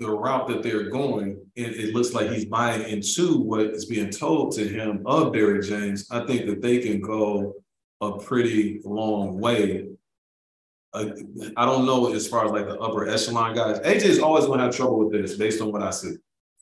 the 0.00 0.10
route 0.10 0.48
that 0.48 0.62
they're 0.62 0.90
going, 0.90 1.40
it, 1.56 1.76
it, 1.76 1.94
looks 1.94 2.14
like 2.14 2.30
he's 2.30 2.44
buying 2.44 2.88
into 2.88 3.38
what 3.38 3.60
is 3.60 3.86
being 3.86 4.10
told 4.10 4.52
to 4.52 4.66
him 4.66 5.02
of 5.06 5.32
Derrick 5.32 5.64
James. 5.64 6.08
I 6.10 6.24
think 6.24 6.46
that 6.46 6.62
they 6.62 6.78
can 6.78 7.00
go 7.00 7.54
a 8.00 8.18
pretty 8.18 8.80
long 8.84 9.40
way. 9.40 9.88
Uh, 10.94 11.10
I 11.56 11.66
don't 11.66 11.84
know 11.84 12.12
as 12.12 12.26
far 12.26 12.46
as 12.46 12.50
like 12.50 12.66
the 12.66 12.78
upper 12.78 13.08
echelon 13.08 13.54
guys. 13.54 13.78
AJ 13.80 14.04
is 14.04 14.18
always 14.20 14.46
going 14.46 14.58
to 14.58 14.64
have 14.64 14.76
trouble 14.76 14.98
with 14.98 15.12
this 15.12 15.36
based 15.36 15.60
on 15.60 15.70
what 15.70 15.82
I 15.82 15.90
see. 15.90 16.14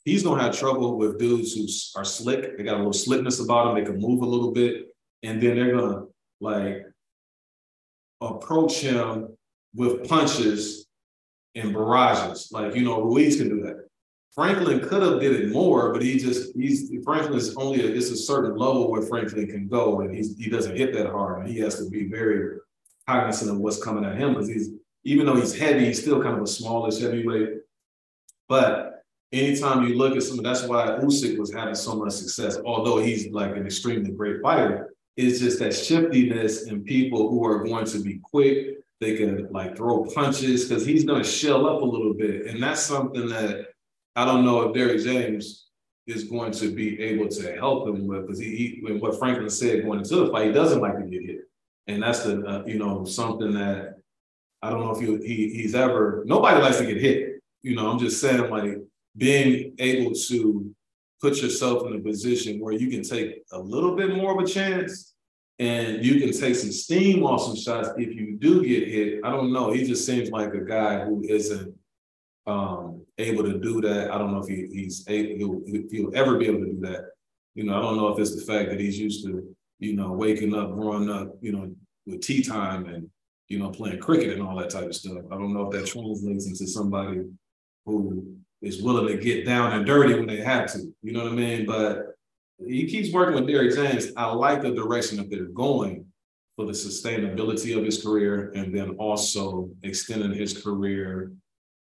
He's 0.05 0.23
going 0.23 0.39
to 0.39 0.45
have 0.45 0.59
trouble 0.59 0.97
with 0.97 1.19
dudes 1.19 1.55
who 1.55 1.67
are 1.99 2.05
slick. 2.05 2.57
They 2.57 2.65
got 2.65 2.75
a 2.75 2.79
little 2.79 2.93
slickness 2.93 3.41
about 3.41 3.67
them. 3.67 3.75
They 3.77 3.91
can 3.91 4.01
move 4.01 4.23
a 4.23 4.27
little 4.27 4.53
bit. 4.53 4.89
And 5.23 5.41
then 5.41 5.57
they're 5.57 5.77
going 5.77 5.93
to 5.93 6.07
like 6.41 6.87
approach 8.21 8.81
him 8.81 9.37
with 9.75 10.09
punches 10.09 10.87
and 11.55 11.73
barrages. 11.73 12.51
Like, 12.53 12.75
you 12.75 12.83
know, 12.83 13.03
Ruiz 13.03 13.37
can 13.37 13.49
do 13.49 13.63
that. 13.63 13.87
Franklin 14.37 14.87
could 14.87 15.03
have 15.03 15.19
did 15.19 15.33
it 15.33 15.53
more, 15.53 15.95
but 15.95 16.03
he 16.03 16.19
just 16.19 16.55
he's 16.55 16.93
Franklin 17.05 17.39
is 17.39 17.57
only 17.57 17.81
a, 17.81 17.89
it's 17.89 18.11
a 18.11 18.17
certain 18.17 18.55
level 18.55 18.91
where 18.91 19.01
Franklin 19.01 19.47
can 19.47 19.67
go, 19.67 20.01
and 20.01 20.15
he's 20.15 20.37
he 20.37 20.51
doesn't 20.51 20.77
hit 20.77 20.93
that 20.93 21.07
hard, 21.07 21.41
and 21.41 21.49
he 21.49 21.59
has 21.61 21.79
to 21.79 21.89
be 21.89 22.07
very 22.07 22.59
cognizant 23.07 23.51
of 23.51 23.59
what's 23.59 23.83
coming 23.83 24.05
at 24.05 24.17
him 24.17 24.35
because 24.35 24.49
he's 24.49 24.71
even 25.05 25.25
though 25.25 25.37
he's 25.37 25.57
heavy, 25.57 25.87
he's 25.87 26.03
still 26.03 26.21
kind 26.21 26.37
of 26.37 26.43
a 26.43 26.47
smallish 26.47 26.99
heavyweight. 26.99 27.61
But 28.49 29.05
anytime 29.33 29.87
you 29.87 29.97
look 29.97 30.17
at 30.17 30.23
some, 30.25 30.43
that's 30.43 30.65
why 30.65 30.99
Usyk 31.01 31.39
was 31.39 31.53
having 31.53 31.77
so 31.77 31.95
much 31.95 32.13
success, 32.13 32.59
although 32.65 32.99
he's 32.99 33.31
like 33.31 33.57
an 33.57 33.67
extremely 33.67 34.11
great 34.11 34.43
fighter. 34.43 34.95
It's 35.17 35.39
just 35.39 35.61
that 35.61 35.75
shiftiness 35.75 36.67
and 36.67 36.85
people 36.85 37.31
who 37.31 37.45
are 37.47 37.65
going 37.65 37.87
to 37.87 38.03
be 38.03 38.19
quick. 38.23 38.79
They 39.01 39.17
can 39.17 39.49
like 39.53 39.77
throw 39.77 40.05
punches 40.07 40.69
because 40.69 40.85
he's 40.85 41.05
going 41.05 41.23
to 41.23 41.29
shell 41.29 41.67
up 41.67 41.83
a 41.83 41.85
little 41.85 42.15
bit, 42.15 42.47
and 42.47 42.63
that's 42.63 42.83
something 42.83 43.29
that 43.29 43.67
I 44.17 44.25
don't 44.25 44.45
know 44.45 44.63
if 44.63 44.75
Derrick 44.75 45.03
James 45.03 45.67
is 46.07 46.25
going 46.25 46.53
to 46.53 46.75
be 46.75 46.99
able 47.01 47.29
to 47.29 47.57
help 47.57 47.89
him 47.89 48.07
with 48.07 48.23
because 48.23 48.41
he, 48.41 48.81
he 48.87 48.93
what 48.95 49.19
Franklin 49.19 49.51
said 49.51 49.85
going 49.85 49.99
into 49.99 50.17
the 50.17 50.31
fight, 50.31 50.47
he 50.47 50.53
doesn't 50.53 50.81
like 50.81 50.99
to 50.99 51.05
get 51.05 51.23
hit, 51.23 51.36
and 51.87 52.03
that's 52.03 52.25
the 52.25 52.43
uh, 52.45 52.65
you 52.67 52.79
know 52.79 53.05
something 53.05 53.53
that 53.53 53.99
I 54.63 54.71
don't 54.71 54.81
know 54.81 54.93
if 54.93 55.01
he, 55.01 55.27
he 55.27 55.55
he's 55.55 55.75
ever 55.75 56.23
nobody 56.27 56.61
likes 56.61 56.79
to 56.79 56.87
get 56.87 57.01
hit. 57.01 57.41
You 57.63 57.75
know, 57.75 57.91
I'm 57.91 57.99
just 57.99 58.21
saying 58.21 58.51
like 58.51 58.79
being 59.17 59.75
able 59.79 60.13
to 60.13 60.75
put 61.21 61.41
yourself 61.41 61.87
in 61.87 61.97
a 61.97 62.01
position 62.01 62.61
where 62.61 62.75
you 62.75 62.91
can 62.91 63.03
take 63.03 63.43
a 63.53 63.59
little 63.59 63.97
bit 63.97 64.15
more 64.15 64.33
of 64.33 64.45
a 64.45 64.47
chance 64.47 65.15
and 65.59 66.05
you 66.05 66.21
can 66.21 66.39
take 66.39 66.55
some 66.55 66.71
steam 66.71 67.25
off 67.25 67.43
some 67.43 67.57
shots 67.57 67.89
if 67.97 68.15
you 68.15 68.37
do 68.39 68.63
get 68.63 68.89
hit. 68.89 69.21
I 69.25 69.31
don't 69.31 69.53
know. 69.53 69.73
He 69.73 69.87
just 69.87 70.05
seems 70.05 70.31
like 70.31 70.53
a 70.53 70.61
guy 70.61 71.05
who 71.05 71.23
isn't 71.27 71.75
um, 72.47 73.03
able 73.17 73.45
to 73.45 73.59
do 73.59 73.81
that. 73.81 74.11
I 74.11 74.19
don't 74.19 74.33
know 74.33 74.43
if 74.43 74.49
he, 74.49 74.67
he's 74.67 75.05
able, 75.09 75.63
he'll, 75.67 75.83
he'll 75.91 76.17
ever 76.17 76.37
be 76.37 76.47
able 76.47 76.61
to 76.61 76.73
do 76.73 76.81
that. 76.83 77.07
You 77.55 77.65
know, 77.65 77.79
I 77.79 77.81
don't 77.81 77.97
know 77.97 78.09
if 78.09 78.19
it's 78.19 78.37
the 78.37 78.53
fact 78.53 78.69
that 78.71 78.81
he's 78.81 78.99
used 78.99 79.25
to, 79.25 79.56
you 79.79 79.95
know, 79.95 80.13
waking 80.13 80.55
up, 80.55 80.73
growing 80.73 81.11
up, 81.11 81.29
you 81.41 81.53
know, 81.53 81.71
with 82.07 82.23
tea 82.23 82.43
time 82.43 82.87
and, 82.87 83.09
you 83.49 83.59
know, 83.59 83.71
playing 83.71 84.01
cricket 84.01 84.33
and 84.33 84.43
all 84.43 84.57
that 84.57 84.71
type 84.71 84.87
of 84.87 84.95
stuff. 84.95 85.23
I 85.31 85.37
don't 85.37 85.53
know 85.53 85.71
if 85.71 85.73
that 85.73 85.87
translates 85.87 86.47
into 86.47 86.67
somebody 86.67 87.23
who 87.85 88.37
is 88.63 88.83
willing 88.83 89.07
to 89.09 89.23
get 89.23 89.45
down 89.47 89.73
and 89.73 89.87
dirty 89.87 90.15
when 90.15 90.27
they 90.27 90.39
have 90.39 90.73
to. 90.73 90.93
You 91.03 91.13
know 91.13 91.25
what 91.25 91.33
I 91.33 91.37
mean? 91.37 91.67
But 91.67 92.17
he 92.67 92.87
keeps 92.87 93.13
working 93.13 93.35
with 93.35 93.47
Derrick 93.47 93.75
James. 93.75 94.13
I 94.17 94.27
like 94.33 94.63
the 94.63 94.75
direction 94.75 95.19
that 95.19 95.31
they're 95.31 95.45
going 95.45 96.07
for 96.57 96.65
the 96.65 96.73
sustainability 96.73 97.77
of 97.77 97.85
his 97.85 98.03
career 98.03 98.51
and 98.55 98.75
then 98.75 98.91
also 98.93 99.69
extending 99.83 100.33
his 100.33 100.63
career 100.63 101.33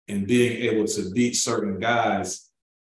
and 0.09 0.27
being 0.27 0.61
able 0.63 0.87
to 0.87 1.11
beat 1.13 1.37
certain 1.37 1.79
guys 1.79 2.51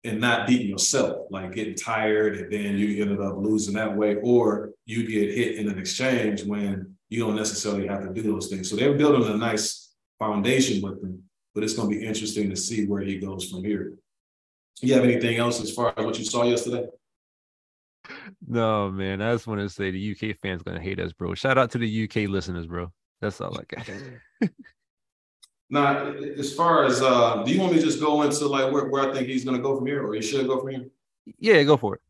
and 0.05 0.21
not 0.21 0.47
beating 0.47 0.69
yourself, 0.69 1.27
like 1.31 1.53
getting 1.53 1.75
tired 1.75 2.39
and 2.39 2.51
then 2.51 2.79
you 2.79 3.03
ended 3.03 3.21
up 3.21 3.37
losing 3.37 3.75
that 3.75 3.95
way, 3.95 4.17
or 4.23 4.70
you 4.91 5.07
get 5.07 5.37
hit 5.37 5.57
in 5.57 5.69
an 5.69 5.79
exchange 5.79 6.43
when 6.43 6.97
you 7.09 7.21
don't 7.21 7.37
necessarily 7.37 7.87
have 7.87 8.03
to 8.03 8.13
do 8.13 8.23
those 8.23 8.49
things. 8.49 8.69
So 8.69 8.75
they're 8.75 8.95
building 8.95 9.33
a 9.33 9.37
nice 9.37 9.93
foundation 10.19 10.83
with 10.83 11.01
them, 11.01 11.23
but 11.55 11.63
it's 11.63 11.75
going 11.75 11.89
to 11.91 11.97
be 11.97 12.05
interesting 12.05 12.51
to 12.51 12.57
see 12.57 12.87
where 12.87 13.03
he 13.03 13.19
goes 13.19 13.49
from 13.49 13.63
here. 13.63 13.95
You 14.81 14.95
have 14.95 15.05
anything 15.05 15.37
else 15.37 15.63
as 15.63 15.71
far 15.71 15.95
as 15.97 16.05
what 16.05 16.19
you 16.19 16.25
saw 16.25 16.43
yesterday? 16.43 16.87
No, 18.47 18.91
man. 18.91 19.23
I 19.23 19.33
just 19.33 19.47
want 19.47 19.61
to 19.61 19.69
say 19.69 19.93
the 19.93 20.13
UK 20.13 20.37
fans 20.37 20.63
gonna 20.63 20.81
hate 20.81 20.99
us, 20.99 21.13
bro. 21.13 21.35
Shout 21.35 21.59
out 21.59 21.71
to 21.73 21.79
the 21.79 22.05
UK 22.05 22.29
listeners, 22.29 22.67
bro. 22.67 22.91
That's 23.21 23.41
all 23.41 23.57
I 23.57 23.63
got. 23.69 23.91
now, 25.71 26.13
as 26.39 26.55
far 26.55 26.85
as 26.85 27.03
uh, 27.03 27.43
do 27.45 27.53
you 27.53 27.61
want 27.61 27.75
me 27.75 27.79
to 27.79 27.85
just 27.85 28.01
go 28.01 28.23
into 28.23 28.47
like 28.47 28.73
where, 28.73 28.87
where 28.89 29.09
I 29.09 29.13
think 29.13 29.29
he's 29.29 29.45
gonna 29.45 29.61
go 29.61 29.77
from 29.77 29.87
here, 29.87 30.05
or 30.05 30.15
he 30.15 30.23
should 30.23 30.47
go 30.47 30.59
from 30.61 30.71
here? 30.71 30.87
Yeah, 31.39 31.63
go 31.63 31.77
for 31.77 31.97
it. 31.97 32.01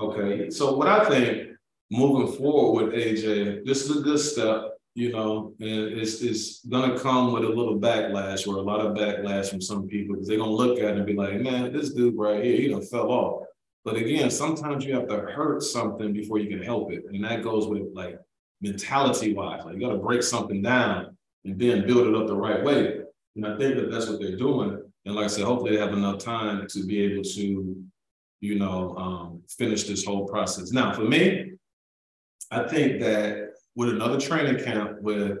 Okay. 0.00 0.50
So 0.50 0.76
what 0.76 0.88
I 0.88 1.08
think 1.08 1.55
moving 1.90 2.36
forward 2.36 2.86
with 2.86 2.94
AJ, 2.94 3.64
this 3.64 3.84
is 3.84 3.96
a 3.96 4.00
good 4.00 4.18
step, 4.18 4.78
you 4.94 5.12
know, 5.12 5.54
and 5.60 5.98
it's 5.98 6.22
it's 6.22 6.64
gonna 6.66 6.98
come 6.98 7.32
with 7.32 7.44
a 7.44 7.48
little 7.48 7.78
backlash 7.78 8.46
or 8.46 8.56
a 8.56 8.62
lot 8.62 8.80
of 8.80 8.96
backlash 8.96 9.50
from 9.50 9.60
some 9.60 9.86
people 9.86 10.14
because 10.14 10.28
they're 10.28 10.38
gonna 10.38 10.50
look 10.50 10.78
at 10.78 10.84
it 10.84 10.96
and 10.96 11.06
be 11.06 11.14
like, 11.14 11.40
man, 11.40 11.72
this 11.72 11.92
dude 11.92 12.16
right 12.16 12.42
here, 12.42 12.56
he 12.56 12.68
done 12.68 12.82
fell 12.82 13.10
off. 13.10 13.46
But 13.86 13.94
again, 13.94 14.30
sometimes 14.30 14.84
you 14.84 14.94
have 14.94 15.06
to 15.06 15.16
hurt 15.16 15.62
something 15.62 16.12
before 16.12 16.38
you 16.38 16.48
can 16.48 16.60
help 16.60 16.92
it. 16.92 17.04
And 17.08 17.22
that 17.24 17.44
goes 17.44 17.68
with 17.68 17.84
like 17.94 18.18
mentality 18.60 19.32
wise. 19.32 19.64
Like 19.64 19.76
you 19.76 19.80
got 19.80 19.92
to 19.92 19.98
break 19.98 20.24
something 20.24 20.60
down 20.60 21.16
and 21.44 21.56
then 21.56 21.86
build 21.86 22.08
it 22.08 22.14
up 22.16 22.26
the 22.26 22.36
right 22.36 22.64
way. 22.64 23.02
And 23.36 23.46
I 23.46 23.56
think 23.56 23.76
that 23.76 23.92
that's 23.92 24.08
what 24.08 24.18
they're 24.18 24.36
doing. 24.36 24.82
And 25.04 25.14
like 25.14 25.26
I 25.26 25.28
said, 25.28 25.44
hopefully 25.44 25.76
they 25.76 25.80
have 25.80 25.92
enough 25.92 26.18
time 26.18 26.66
to 26.66 26.84
be 26.84 27.00
able 27.04 27.22
to, 27.22 27.76
you 28.40 28.58
know, 28.58 28.96
um, 28.96 29.42
finish 29.56 29.84
this 29.84 30.04
whole 30.04 30.26
process. 30.26 30.72
Now, 30.72 30.92
for 30.92 31.02
me, 31.02 31.52
I 32.50 32.68
think 32.68 33.00
that 33.00 33.54
with 33.74 33.90
another 33.90 34.20
training 34.20 34.64
camp 34.64 35.00
with 35.00 35.38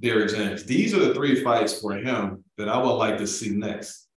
Derrick 0.00 0.30
James, 0.30 0.64
these 0.64 0.94
are 0.94 1.00
the 1.00 1.14
three 1.14 1.42
fights 1.42 1.80
for 1.80 1.94
him 1.94 2.44
that 2.58 2.68
I 2.68 2.78
would 2.78 2.94
like 2.94 3.18
to 3.18 3.26
see 3.26 3.50
next. 3.50 4.08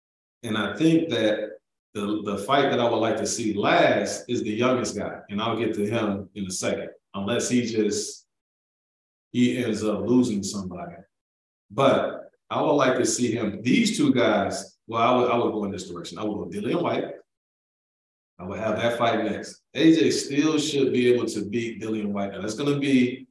And 0.43 0.57
I 0.57 0.75
think 0.77 1.09
that 1.11 1.51
the, 1.95 2.23
the 2.25 2.39
fight 2.39 2.71
that 2.71 2.81
I 2.81 2.89
would 2.89 2.99
like 2.99 3.17
to 3.17 3.27
see 3.27 3.55
last 3.55 4.25
is 4.29 4.43
the 4.43 4.51
youngest 4.51 4.97
guy, 4.97 5.21
and 5.31 5.41
I'll 5.41 5.59
get 5.59 5.75
to 5.75 5.87
him 5.87 6.29
in 6.35 6.47
a 6.47 6.51
second, 6.51 6.91
unless 7.15 7.49
he 7.49 7.65
just 7.65 8.27
he 9.33 9.63
ends 9.65 9.83
up 9.83 10.01
losing 10.01 10.43
somebody. 10.43 10.97
But 11.71 12.31
I 12.51 12.61
would 12.61 12.73
like 12.73 12.97
to 12.97 13.07
see 13.07 13.33
him. 13.33 13.63
These 13.63 13.97
two 13.97 14.13
guys. 14.13 14.77
Well, 14.87 15.03
I 15.03 15.17
would 15.17 15.31
I 15.31 15.37
would 15.37 15.53
go 15.53 15.65
in 15.65 15.71
this 15.71 15.89
direction. 15.91 16.19
I 16.19 16.25
would 16.25 16.53
go 16.53 16.61
Dillian 16.61 16.83
Whyte. 16.83 17.05
I 18.39 18.45
would 18.45 18.59
have 18.59 18.77
that 18.77 18.99
fight 18.99 19.25
next. 19.25 19.63
AJ 19.77 20.13
still 20.13 20.59
should 20.59 20.93
be 20.93 21.13
able 21.13 21.27
to 21.27 21.45
beat 21.45 21.83
Dillian 21.83 22.07
Whyte. 22.07 22.33
Now, 22.33 22.41
there's 22.41 22.57
going 22.57 22.73
to 22.73 22.81
be 22.81 23.27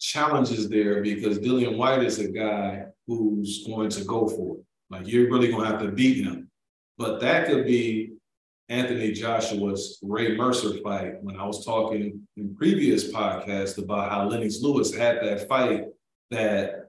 challenges 0.00 0.68
there 0.68 1.02
because 1.02 1.38
Dillian 1.38 1.76
Whyte 1.76 2.02
is 2.02 2.18
a 2.18 2.28
guy 2.28 2.86
who's 3.06 3.64
going 3.66 3.90
to 3.90 4.04
go 4.04 4.26
for 4.28 4.56
it. 4.56 4.64
Like 4.88 5.06
you're 5.06 5.30
really 5.30 5.48
going 5.48 5.64
to 5.64 5.70
have 5.70 5.82
to 5.82 5.92
beat 5.92 6.24
him. 6.24 6.48
But 6.96 7.20
that 7.20 7.46
could 7.46 7.66
be 7.66 8.14
Anthony 8.68 9.12
Joshua's 9.12 9.98
Ray 10.02 10.36
Mercer 10.36 10.78
fight 10.82 11.22
when 11.22 11.36
I 11.36 11.44
was 11.44 11.64
talking 11.64 12.26
in 12.36 12.54
previous 12.54 13.12
podcasts 13.12 13.78
about 13.78 14.10
how 14.10 14.28
Lennox 14.28 14.60
Lewis 14.60 14.94
had 14.94 15.16
that 15.22 15.48
fight 15.48 15.84
that 16.30 16.88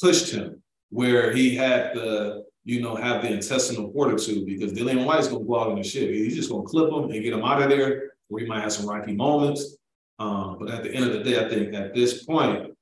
pushed 0.00 0.32
him, 0.32 0.62
where 0.88 1.32
he 1.32 1.54
had 1.54 1.94
the, 1.94 2.44
you 2.64 2.80
know, 2.80 2.94
have 2.94 3.22
the 3.22 3.32
intestinal 3.32 3.90
fortitude 3.92 4.46
because 4.46 4.72
Dillian 4.72 5.04
Whyte's 5.04 5.28
gonna 5.28 5.44
go 5.44 5.60
out 5.60 5.70
in 5.70 5.76
the 5.76 5.82
shit. 5.82 6.10
He's 6.14 6.36
just 6.36 6.50
gonna 6.50 6.64
clip 6.64 6.92
him 6.92 7.04
and 7.04 7.22
get 7.22 7.32
him 7.32 7.44
out 7.44 7.62
of 7.62 7.70
there, 7.70 8.10
he 8.38 8.46
might 8.46 8.60
have 8.60 8.72
some 8.72 8.86
rocky 8.86 9.14
moments. 9.14 9.76
Um, 10.18 10.58
but 10.60 10.70
at 10.70 10.82
the 10.82 10.92
end 10.92 11.06
of 11.06 11.12
the 11.12 11.24
day, 11.24 11.44
I 11.44 11.48
think 11.48 11.74
at 11.74 11.94
this 11.94 12.24
point, 12.24 12.74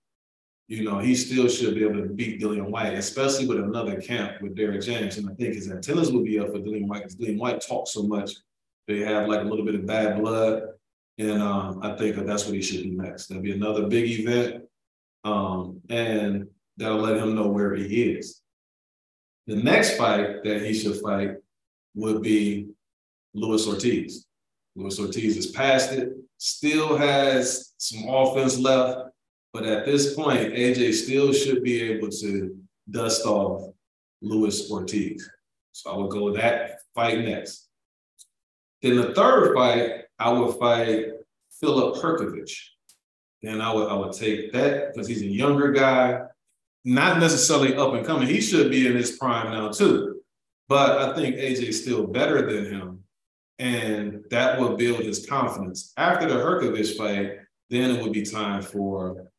you 0.66 0.84
know, 0.84 0.98
he 0.98 1.14
still 1.14 1.48
should 1.48 1.74
be 1.74 1.84
able 1.84 2.02
to 2.02 2.08
beat 2.08 2.40
Dillian 2.40 2.68
Whyte, 2.68 2.94
especially 2.94 3.46
with 3.46 3.58
another 3.58 4.00
camp 4.00 4.42
with 4.42 4.54
Derrick 4.54 4.82
James. 4.82 5.16
And 5.16 5.30
I 5.30 5.34
think 5.34 5.54
his 5.54 5.70
antennas 5.70 6.12
will 6.12 6.24
be 6.24 6.38
up 6.38 6.48
for 6.48 6.58
Dillian 6.58 6.86
Whyte 6.86 7.04
because 7.04 7.16
Dillian 7.16 7.38
Whyte 7.38 7.64
talks 7.66 7.92
so 7.92 8.02
much. 8.02 8.32
They 8.86 9.00
have 9.00 9.28
like 9.28 9.40
a 9.40 9.44
little 9.44 9.64
bit 9.64 9.76
of 9.76 9.86
bad 9.86 10.18
blood. 10.20 10.64
And 11.18 11.42
um, 11.42 11.80
I 11.82 11.96
think 11.96 12.16
that 12.16 12.26
that's 12.26 12.44
what 12.44 12.54
he 12.54 12.62
should 12.62 12.82
do 12.82 12.92
next. 12.92 13.26
That'll 13.26 13.42
be 13.42 13.52
another 13.52 13.86
big 13.86 14.20
event. 14.20 14.64
Um, 15.24 15.80
and 15.88 16.48
that'll 16.76 16.98
let 16.98 17.16
him 17.16 17.34
know 17.34 17.48
where 17.48 17.74
he 17.74 18.12
is. 18.12 18.42
The 19.48 19.56
next 19.56 19.96
fight 19.96 20.44
that 20.44 20.62
he 20.62 20.72
should 20.72 21.00
fight 21.00 21.32
would 21.96 22.22
be 22.22 22.68
Luis 23.34 23.66
Ortiz. 23.66 24.24
Luis 24.76 25.00
Ortiz 25.00 25.34
has 25.34 25.48
passed 25.48 25.92
it, 25.92 26.12
still 26.36 26.96
has 26.96 27.74
some 27.78 28.08
offense 28.08 28.56
left 28.58 29.08
but 29.52 29.64
at 29.64 29.86
this 29.86 30.14
point, 30.14 30.52
AJ 30.52 30.92
still 30.94 31.32
should 31.32 31.62
be 31.62 31.82
able 31.82 32.10
to 32.10 32.56
dust 32.90 33.24
off 33.24 33.72
Luis 34.20 34.70
Ortiz. 34.70 35.28
So 35.72 35.90
I 35.90 35.96
would 35.96 36.10
go 36.10 36.32
that 36.36 36.80
fight 36.94 37.20
next. 37.20 37.68
Then 38.82 38.96
the 38.96 39.14
third 39.14 39.54
fight, 39.54 40.04
I 40.18 40.30
would 40.30 40.56
fight 40.56 41.06
Filip 41.60 41.96
Hrgovic. 41.96 42.52
Then 43.42 43.60
I 43.60 43.72
would 43.72 43.88
I 43.88 43.94
would 43.94 44.12
take 44.12 44.52
that 44.52 44.92
because 44.92 45.08
he's 45.08 45.22
a 45.22 45.26
younger 45.26 45.72
guy, 45.72 46.22
not 46.84 47.18
necessarily 47.18 47.74
up 47.76 47.94
and 47.94 48.06
coming. 48.06 48.28
He 48.28 48.40
should 48.40 48.70
be 48.70 48.86
in 48.86 48.96
his 48.96 49.12
prime 49.12 49.52
now 49.52 49.70
too. 49.70 50.20
But 50.68 50.98
I 50.98 51.14
think 51.14 51.36
AJ 51.36 51.68
is 51.68 51.82
still 51.82 52.06
better 52.06 52.50
than 52.50 52.72
him. 52.72 53.04
And 53.58 54.24
that 54.30 54.60
will 54.60 54.76
build 54.76 55.00
his 55.00 55.26
confidence. 55.26 55.92
After 55.96 56.28
the 56.28 56.34
Hrgovic 56.34 56.96
fight, 56.96 57.38
then 57.70 57.90
it 57.90 58.02
would 58.02 58.12
be 58.12 58.22
time 58.22 58.62
for 58.62 59.30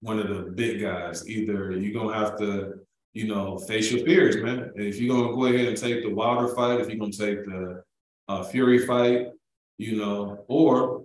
one 0.00 0.18
of 0.18 0.28
the 0.28 0.50
big 0.52 0.80
guys. 0.80 1.28
Either 1.28 1.72
you're 1.72 1.92
gonna 1.92 2.16
have 2.16 2.38
to, 2.38 2.74
you 3.14 3.26
know, 3.26 3.58
face 3.58 3.90
your 3.90 4.04
fears, 4.04 4.36
man. 4.36 4.70
If 4.76 5.00
you're 5.00 5.14
gonna 5.14 5.34
go 5.34 5.46
ahead 5.46 5.66
and 5.66 5.76
take 5.76 6.02
the 6.02 6.14
Wilder 6.14 6.54
fight, 6.54 6.80
if 6.80 6.88
you're 6.88 6.98
gonna 6.98 7.10
take 7.10 7.44
the 7.44 7.82
uh, 8.28 8.44
Fury 8.44 8.86
fight, 8.86 9.28
you 9.78 9.96
know, 9.96 10.44
or 10.46 11.04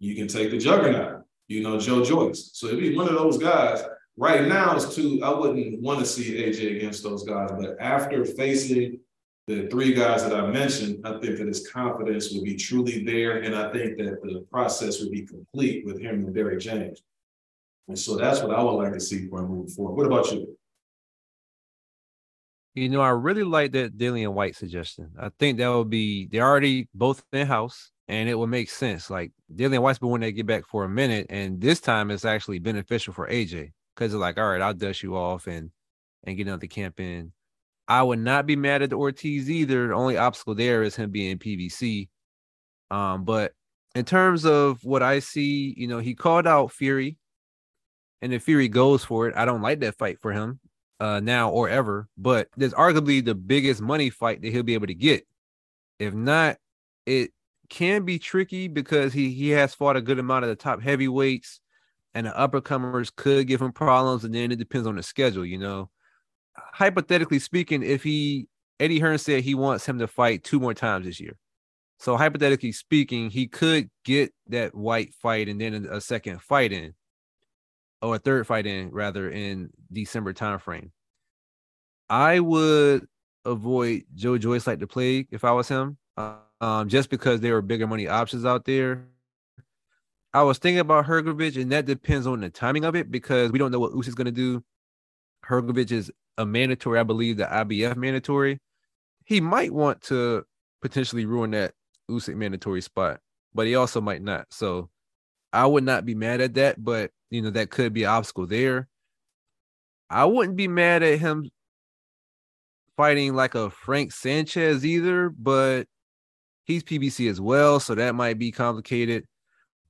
you 0.00 0.16
can 0.16 0.28
take 0.28 0.50
the 0.50 0.58
Juggernaut, 0.58 1.22
you 1.46 1.62
know, 1.62 1.78
Joe 1.78 2.04
Joyce. 2.04 2.50
So 2.54 2.68
if 2.68 2.78
be 2.78 2.96
one 2.96 3.08
of 3.08 3.14
those 3.14 3.38
guys, 3.38 3.82
right 4.18 4.46
now 4.46 4.74
it's 4.74 4.94
two. 4.94 5.20
I 5.22 5.30
wouldn't 5.30 5.80
want 5.80 6.00
to 6.00 6.06
see 6.06 6.42
AJ 6.42 6.76
against 6.76 7.02
those 7.02 7.22
guys, 7.22 7.50
but 7.52 7.76
after 7.80 8.24
facing 8.24 8.98
the 9.46 9.68
three 9.68 9.94
guys 9.94 10.22
that 10.24 10.34
I 10.34 10.46
mentioned, 10.50 11.06
I 11.06 11.12
think 11.20 11.38
that 11.38 11.46
his 11.46 11.66
confidence 11.66 12.32
will 12.32 12.42
be 12.42 12.56
truly 12.56 13.04
there, 13.04 13.42
and 13.42 13.54
I 13.54 13.72
think 13.72 13.96
that 13.98 14.20
the 14.22 14.44
process 14.50 15.00
will 15.00 15.10
be 15.10 15.22
complete 15.22 15.86
with 15.86 16.00
him 16.00 16.26
and 16.26 16.34
Derrick 16.34 16.60
James. 16.60 17.00
And 17.86 17.98
so 17.98 18.16
that's 18.16 18.42
what 18.42 18.54
I 18.54 18.62
would 18.62 18.72
like 18.72 18.92
to 18.92 19.00
see 19.00 19.26
for 19.28 19.38
him 19.38 19.48
moving 19.48 19.70
forward. 19.70 19.94
What 19.94 20.06
about 20.06 20.30
you? 20.32 20.54
You 22.74 22.90
know, 22.90 23.00
I 23.00 23.10
really 23.10 23.44
like 23.44 23.72
that 23.72 23.96
Dillian 23.96 24.34
Whyte 24.34 24.54
suggestion. 24.54 25.10
I 25.18 25.30
think 25.38 25.58
that 25.58 25.68
would 25.68 25.88
be 25.88 26.26
they're 26.26 26.46
already 26.46 26.88
both 26.94 27.24
in 27.32 27.46
house 27.46 27.90
and 28.06 28.28
it 28.28 28.38
would 28.38 28.50
make 28.50 28.68
sense. 28.68 29.08
Like 29.08 29.32
Dillian 29.52 29.80
Whyte's 29.80 29.98
been 29.98 30.10
wanting 30.10 30.28
to 30.28 30.32
get 30.32 30.46
back 30.46 30.66
for 30.66 30.84
a 30.84 30.88
minute, 30.88 31.26
and 31.30 31.60
this 31.60 31.80
time 31.80 32.10
it's 32.10 32.26
actually 32.26 32.58
beneficial 32.58 33.14
for 33.14 33.26
AJ 33.28 33.72
because 33.98 34.14
it's 34.14 34.20
like, 34.20 34.38
all 34.38 34.48
right, 34.48 34.62
I'll 34.62 34.74
dust 34.74 35.02
you 35.02 35.16
off 35.16 35.46
and 35.46 35.70
and 36.24 36.36
get 36.36 36.46
another 36.46 36.66
camp 36.66 37.00
in. 37.00 37.32
I 37.88 38.02
would 38.02 38.18
not 38.18 38.46
be 38.46 38.54
mad 38.54 38.82
at 38.82 38.90
the 38.90 38.96
Ortiz 38.96 39.50
either. 39.50 39.88
The 39.88 39.94
only 39.94 40.16
obstacle 40.16 40.54
there 40.54 40.82
is 40.82 40.94
him 40.94 41.10
being 41.10 41.38
PBC. 41.38 42.08
Um, 42.90 43.24
but 43.24 43.52
in 43.94 44.04
terms 44.04 44.44
of 44.44 44.84
what 44.84 45.02
I 45.02 45.20
see, 45.20 45.74
you 45.76 45.88
know, 45.88 45.98
he 45.98 46.14
called 46.14 46.46
out 46.46 46.72
Fury 46.72 47.16
and 48.20 48.32
if 48.32 48.42
Fury 48.44 48.68
goes 48.68 49.04
for 49.04 49.28
it, 49.28 49.36
I 49.36 49.44
don't 49.44 49.62
like 49.62 49.80
that 49.80 49.96
fight 49.96 50.20
for 50.20 50.32
him 50.32 50.60
uh, 51.00 51.20
now 51.20 51.50
or 51.50 51.68
ever. 51.68 52.08
But 52.16 52.48
there's 52.56 52.74
arguably 52.74 53.24
the 53.24 53.34
biggest 53.34 53.80
money 53.80 54.10
fight 54.10 54.42
that 54.42 54.52
he'll 54.52 54.62
be 54.62 54.74
able 54.74 54.88
to 54.88 54.94
get. 54.94 55.26
If 55.98 56.14
not, 56.14 56.56
it 57.06 57.30
can 57.68 58.04
be 58.04 58.18
tricky 58.18 58.68
because 58.68 59.12
he 59.12 59.30
he 59.30 59.50
has 59.50 59.74
fought 59.74 59.96
a 59.96 60.02
good 60.02 60.18
amount 60.18 60.44
of 60.44 60.48
the 60.48 60.56
top 60.56 60.82
heavyweights, 60.82 61.60
and 62.18 62.26
the 62.26 62.30
uppercomers 62.32 63.14
could 63.14 63.46
give 63.46 63.62
him 63.62 63.70
problems. 63.70 64.24
And 64.24 64.34
then 64.34 64.50
it 64.50 64.58
depends 64.58 64.88
on 64.88 64.96
the 64.96 65.04
schedule, 65.04 65.46
you 65.46 65.56
know. 65.56 65.88
Hypothetically 66.56 67.38
speaking, 67.38 67.84
if 67.84 68.02
he 68.02 68.48
Eddie 68.80 68.98
Hearn 68.98 69.18
said 69.18 69.44
he 69.44 69.54
wants 69.54 69.86
him 69.86 70.00
to 70.00 70.08
fight 70.08 70.42
two 70.42 70.58
more 70.58 70.74
times 70.74 71.06
this 71.06 71.20
year. 71.20 71.38
So 72.00 72.16
hypothetically 72.16 72.72
speaking, 72.72 73.30
he 73.30 73.46
could 73.46 73.88
get 74.04 74.34
that 74.48 74.74
Whyte 74.74 75.14
fight 75.14 75.48
and 75.48 75.60
then 75.60 75.86
a 75.88 76.00
second 76.00 76.42
fight 76.42 76.72
in 76.72 76.94
or 78.02 78.16
a 78.16 78.18
third 78.18 78.48
fight 78.48 78.66
in 78.66 78.90
rather 78.90 79.30
in 79.30 79.70
December 79.92 80.32
timeframe. 80.32 80.90
I 82.10 82.40
would 82.40 83.06
avoid 83.44 84.06
Joe 84.16 84.38
Joyce 84.38 84.66
like 84.66 84.80
the 84.80 84.88
plague 84.88 85.28
if 85.30 85.44
I 85.44 85.52
was 85.52 85.68
him, 85.68 85.98
um, 86.60 86.88
just 86.88 87.10
because 87.10 87.40
there 87.40 87.56
are 87.56 87.62
bigger 87.62 87.86
money 87.86 88.08
options 88.08 88.44
out 88.44 88.64
there. 88.64 89.06
I 90.38 90.42
was 90.42 90.58
thinking 90.58 90.78
about 90.78 91.06
Hrgovic, 91.06 91.60
and 91.60 91.72
that 91.72 91.84
depends 91.84 92.24
on 92.24 92.40
the 92.40 92.48
timing 92.48 92.84
of 92.84 92.94
it 92.94 93.10
because 93.10 93.50
we 93.50 93.58
don't 93.58 93.72
know 93.72 93.80
what 93.80 93.90
Usyk 93.90 94.06
is 94.06 94.14
going 94.14 94.26
to 94.26 94.30
do. 94.30 94.62
Hrgovic 95.44 95.90
is 95.90 96.12
a 96.36 96.46
mandatory, 96.46 97.00
I 97.00 97.02
believe, 97.02 97.38
the 97.38 97.44
IBF 97.46 97.96
mandatory. 97.96 98.60
He 99.24 99.40
might 99.40 99.72
want 99.72 100.00
to 100.02 100.44
potentially 100.80 101.26
ruin 101.26 101.50
that 101.50 101.72
Usyk 102.08 102.36
mandatory 102.36 102.82
spot, 102.82 103.18
but 103.52 103.66
he 103.66 103.74
also 103.74 104.00
might 104.00 104.22
not. 104.22 104.46
So 104.50 104.90
I 105.52 105.66
would 105.66 105.82
not 105.82 106.04
be 106.04 106.14
mad 106.14 106.40
at 106.40 106.54
that, 106.54 106.84
but 106.84 107.10
you 107.30 107.42
know, 107.42 107.50
that 107.50 107.70
could 107.70 107.92
be 107.92 108.04
an 108.04 108.10
obstacle 108.10 108.46
there. 108.46 108.86
I 110.08 110.24
wouldn't 110.24 110.56
be 110.56 110.68
mad 110.68 111.02
at 111.02 111.18
him 111.18 111.50
fighting 112.96 113.34
like 113.34 113.56
a 113.56 113.70
Frank 113.70 114.12
Sanchez 114.12 114.86
either, 114.86 115.30
but 115.30 115.88
he's 116.64 116.84
PBC 116.84 117.28
as 117.28 117.40
well, 117.40 117.80
so 117.80 117.96
that 117.96 118.14
might 118.14 118.38
be 118.38 118.52
complicated. 118.52 119.24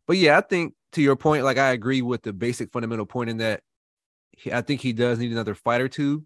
But 0.09 0.17
yeah, 0.17 0.39
I 0.39 0.41
think 0.41 0.75
to 0.93 1.03
your 1.03 1.15
point, 1.15 1.45
like 1.45 1.59
I 1.59 1.71
agree 1.71 2.03
with 2.03 2.23
the 2.23 2.33
basic 2.33 2.73
fundamental 2.73 3.07
point 3.07 3.31
in 3.31 3.37
that 3.37 3.61
he, 4.33 4.51
I 4.53 4.63
think 4.63 4.81
he 4.81 4.93
does 4.93 5.19
need 5.19 5.31
another 5.31 5.55
fight 5.55 5.83
or 5.83 5.89
two. 5.89 6.25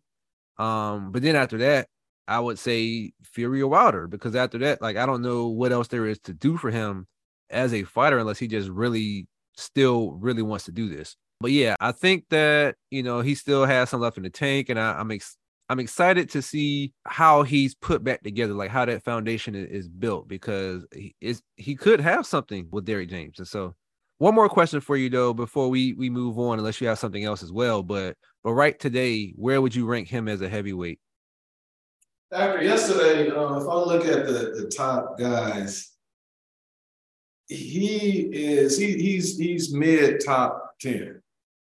Um, 0.57 1.11
but 1.11 1.23
then 1.23 1.37
after 1.37 1.59
that, 1.59 1.89
I 2.29 2.39
would 2.39 2.59
say 2.59 3.13
Fury 3.25 3.61
or 3.61 3.69
Wilder 3.69 4.07
because 4.07 4.37
after 4.37 4.59
that, 4.59 4.81
like 4.81 4.97
I 4.97 5.05
don't 5.05 5.21
know 5.23 5.49
what 5.49 5.73
else 5.73 5.89
there 5.89 6.07
is 6.07 6.21
to 6.21 6.33
do 6.33 6.57
for 6.57 6.71
him 6.71 7.09
as 7.51 7.75
a 7.75 7.83
fighter 7.83 8.19
unless 8.19 8.39
he 8.39 8.47
just 8.47 8.71
really 8.71 9.27
still 9.57 10.13
really 10.13 10.43
wants 10.43 10.65
to 10.67 10.73
do 10.73 10.89
this. 10.89 11.17
But 11.41 11.51
yeah, 11.51 11.75
I 11.81 11.91
think 11.91 12.27
that 12.31 12.77
you 12.91 13.03
know 13.03 13.21
he 13.21 13.35
still 13.35 13.67
has 13.67 13.91
some 13.91 14.01
left 14.01 14.17
in 14.17 14.23
the 14.23 14.31
tank, 14.31 14.69
and 14.69 14.79
I, 14.79 15.01
am 15.01 15.11
ex- 15.11 15.37
I'm 15.69 15.81
excited 15.81 16.29
to 16.31 16.43
see 16.43 16.93
how 17.07 17.43
he's 17.43 17.75
put 17.75 18.05
back 18.05 18.23
together, 18.23 18.53
like 18.53 18.71
how 18.71 18.85
that 18.85 19.05
foundation 19.05 19.55
is, 19.55 19.89
built, 19.89 20.29
because 20.29 20.85
he 20.93 21.15
is 21.21 21.43
he 21.57 21.75
could 21.75 22.01
have 22.01 22.27
something 22.27 22.69
with 22.71 22.85
Derrick 22.85 23.09
James. 23.09 23.39
And 23.39 23.49
so, 23.49 23.75
one 24.19 24.35
more 24.35 24.49
question 24.49 24.81
for 24.81 24.97
you 24.97 25.09
though 25.09 25.33
before 25.33 25.69
we 25.69 25.95
we 25.95 26.11
move 26.11 26.39
on, 26.39 26.59
unless 26.59 26.81
you 26.81 26.89
have 26.89 26.99
something 26.99 27.25
else 27.25 27.43
as 27.43 27.53
well. 27.53 27.83
But 27.83 28.17
but 28.45 28.53
right 28.53 28.79
today, 28.79 29.33
where 29.37 29.63
would 29.63 29.75
you 29.75 29.87
rank 29.87 30.09
him 30.09 30.29
as 30.29 30.41
a 30.41 30.49
heavyweight? 30.49 30.99
After 32.33 32.63
yesterday, 32.63 33.31
uh, 33.31 33.57
if 33.57 33.69
I 33.69 33.75
look 33.75 34.05
at 34.05 34.27
the 34.27 34.63
the 34.63 34.73
top 34.75 35.19
guys, 35.19 35.91
he 37.49 38.29
is 38.33 38.77
he 38.79 38.99
he's 38.99 39.39
he's 39.39 39.73
mid 39.73 40.21
top 40.25 40.75
ten. 40.81 41.23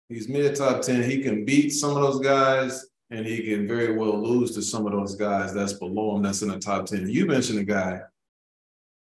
He's 0.10 0.30
mid 0.30 0.56
top 0.56 0.82
10. 0.82 1.04
He 1.04 1.22
can 1.22 1.44
beat 1.44 1.72
some 1.72 1.92
of 1.92 2.02
those 2.02 2.20
guys 2.20 2.86
and 3.10 3.26
he 3.26 3.44
can 3.44 3.68
very 3.68 3.96
well 3.96 4.22
lose 4.22 4.54
to 4.56 4.62
some 4.62 4.86
of 4.86 4.92
those 4.92 5.16
guys 5.16 5.54
that's 5.54 5.74
below 5.74 6.16
him 6.16 6.24
that's 6.24 6.42
in 6.42 6.50
the 6.50 6.60
top 6.60 6.86
10. 6.86 7.10
You 7.10 7.26
mentioned 7.26 7.60
a 7.60 7.64
guy, 7.64 8.02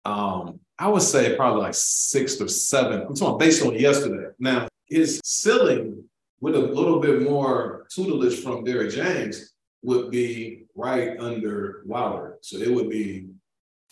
um, 0.05 0.61
I 0.79 0.89
would 0.89 1.03
say 1.03 1.37
probably 1.37 1.63
like 1.63 1.75
sixth 1.75 2.41
or 2.41 2.49
seventh. 2.49 3.05
I'm 3.09 3.15
talking 3.15 3.39
based 3.39 3.65
on 3.65 3.75
yesterday. 3.79 4.29
Now, 4.39 4.69
his 4.87 5.21
ceiling 5.25 6.05
with 6.41 6.57
a 6.57 6.61
little 6.61 7.01
bit 7.01 7.23
more 7.23 7.87
tutelage 7.91 8.43
from 8.43 8.65
Derrick 8.65 8.91
James 8.91 9.55
would 9.83 10.11
be 10.11 10.67
right 10.75 11.19
under 11.19 11.83
Wilder. 11.87 12.39
So 12.43 12.59
it 12.59 12.71
would 12.71 12.91
be 12.91 13.29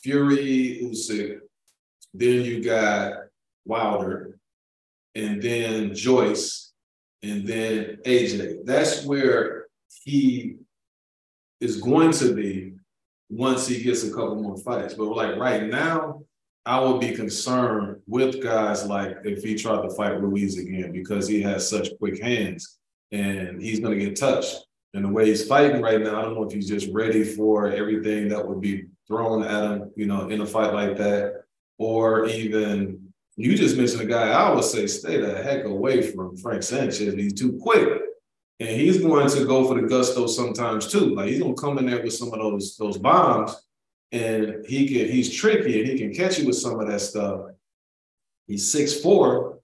Fury, 0.02 0.80
Usyk, 0.82 1.38
then 2.12 2.42
you 2.42 2.62
got 2.62 3.14
Wilder, 3.64 4.38
and 5.14 5.40
then 5.40 5.94
Joyce, 5.94 6.72
and 7.22 7.46
then 7.46 7.98
AJ. 8.04 8.64
That's 8.64 9.04
where 9.04 9.51
he 10.04 10.56
is 11.60 11.80
going 11.80 12.12
to 12.12 12.34
be 12.34 12.72
once 13.30 13.66
he 13.66 13.82
gets 13.82 14.04
a 14.04 14.10
couple 14.10 14.36
more 14.36 14.56
fights. 14.58 14.94
But 14.94 15.04
like 15.16 15.36
right 15.36 15.64
now, 15.64 16.22
I 16.64 16.80
would 16.80 17.00
be 17.00 17.12
concerned 17.12 18.00
with 18.06 18.42
guys 18.42 18.86
like 18.86 19.16
if 19.24 19.42
he 19.42 19.54
tried 19.54 19.82
to 19.82 19.90
fight 19.90 20.20
Ruiz 20.20 20.58
again 20.58 20.92
because 20.92 21.26
he 21.26 21.42
has 21.42 21.68
such 21.68 21.88
quick 21.98 22.22
hands 22.22 22.78
and 23.10 23.60
he's 23.60 23.80
going 23.80 23.98
to 23.98 24.04
get 24.04 24.16
touched. 24.16 24.56
And 24.94 25.04
the 25.04 25.08
way 25.08 25.26
he's 25.26 25.46
fighting 25.46 25.80
right 25.80 26.00
now, 26.00 26.18
I 26.18 26.22
don't 26.22 26.34
know 26.34 26.44
if 26.44 26.52
he's 26.52 26.68
just 26.68 26.92
ready 26.92 27.24
for 27.24 27.68
everything 27.68 28.28
that 28.28 28.46
would 28.46 28.60
be 28.60 28.84
thrown 29.08 29.42
at 29.42 29.64
him, 29.64 29.90
you 29.96 30.06
know, 30.06 30.28
in 30.28 30.40
a 30.40 30.46
fight 30.46 30.72
like 30.72 30.96
that, 30.98 31.44
or 31.78 32.26
even 32.26 33.12
you 33.36 33.56
just 33.56 33.76
mentioned 33.76 34.02
a 34.02 34.06
guy 34.06 34.30
I 34.30 34.54
would 34.54 34.64
say 34.64 34.86
stay 34.86 35.18
the 35.18 35.42
heck 35.42 35.64
away 35.64 36.02
from 36.02 36.36
Frank 36.36 36.62
Sanchez. 36.62 37.14
He's 37.14 37.32
too 37.32 37.58
quick. 37.62 38.02
And 38.62 38.80
he's 38.80 38.98
going 38.98 39.28
to 39.28 39.44
go 39.44 39.66
for 39.66 39.74
the 39.74 39.88
gusto 39.88 40.28
sometimes 40.28 40.86
too. 40.86 41.16
Like 41.16 41.30
he's 41.30 41.40
gonna 41.40 41.54
come 41.54 41.78
in 41.78 41.86
there 41.86 42.00
with 42.00 42.12
some 42.12 42.32
of 42.32 42.38
those 42.38 42.76
those 42.76 42.96
bombs, 42.96 43.60
and 44.12 44.64
he 44.64 44.86
can 44.86 45.10
he's 45.10 45.34
tricky 45.34 45.80
and 45.80 45.90
he 45.90 45.98
can 45.98 46.14
catch 46.14 46.38
you 46.38 46.46
with 46.46 46.56
some 46.56 46.78
of 46.78 46.86
that 46.86 47.00
stuff. 47.00 47.40
He's 48.46 48.70
six 48.70 49.00
four 49.00 49.58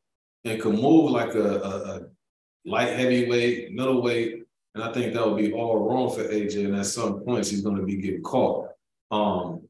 and 0.45 0.61
can 0.61 0.73
move 0.73 1.13
like 1.13 1.37
a, 1.37 1.61
a, 1.61 1.69
a 1.69 2.01
light 2.65 2.89
heavyweight, 2.89 3.73
middleweight, 3.73 4.43
and 4.75 4.83
I 4.83 4.93
think 4.93 5.15
that 5.15 5.25
would 5.25 5.37
be 5.37 5.53
all 5.53 5.89
wrong 5.89 6.13
for 6.13 6.25
AJ. 6.25 6.65
And 6.65 6.75
at 6.75 6.87
some 6.87 7.21
points, 7.21 7.51
he's 7.51 7.63
going 7.63 7.77
to 7.77 7.85
be 7.85 7.99
getting 7.99 8.23
caught. 8.23 8.71
Um, 9.13 9.63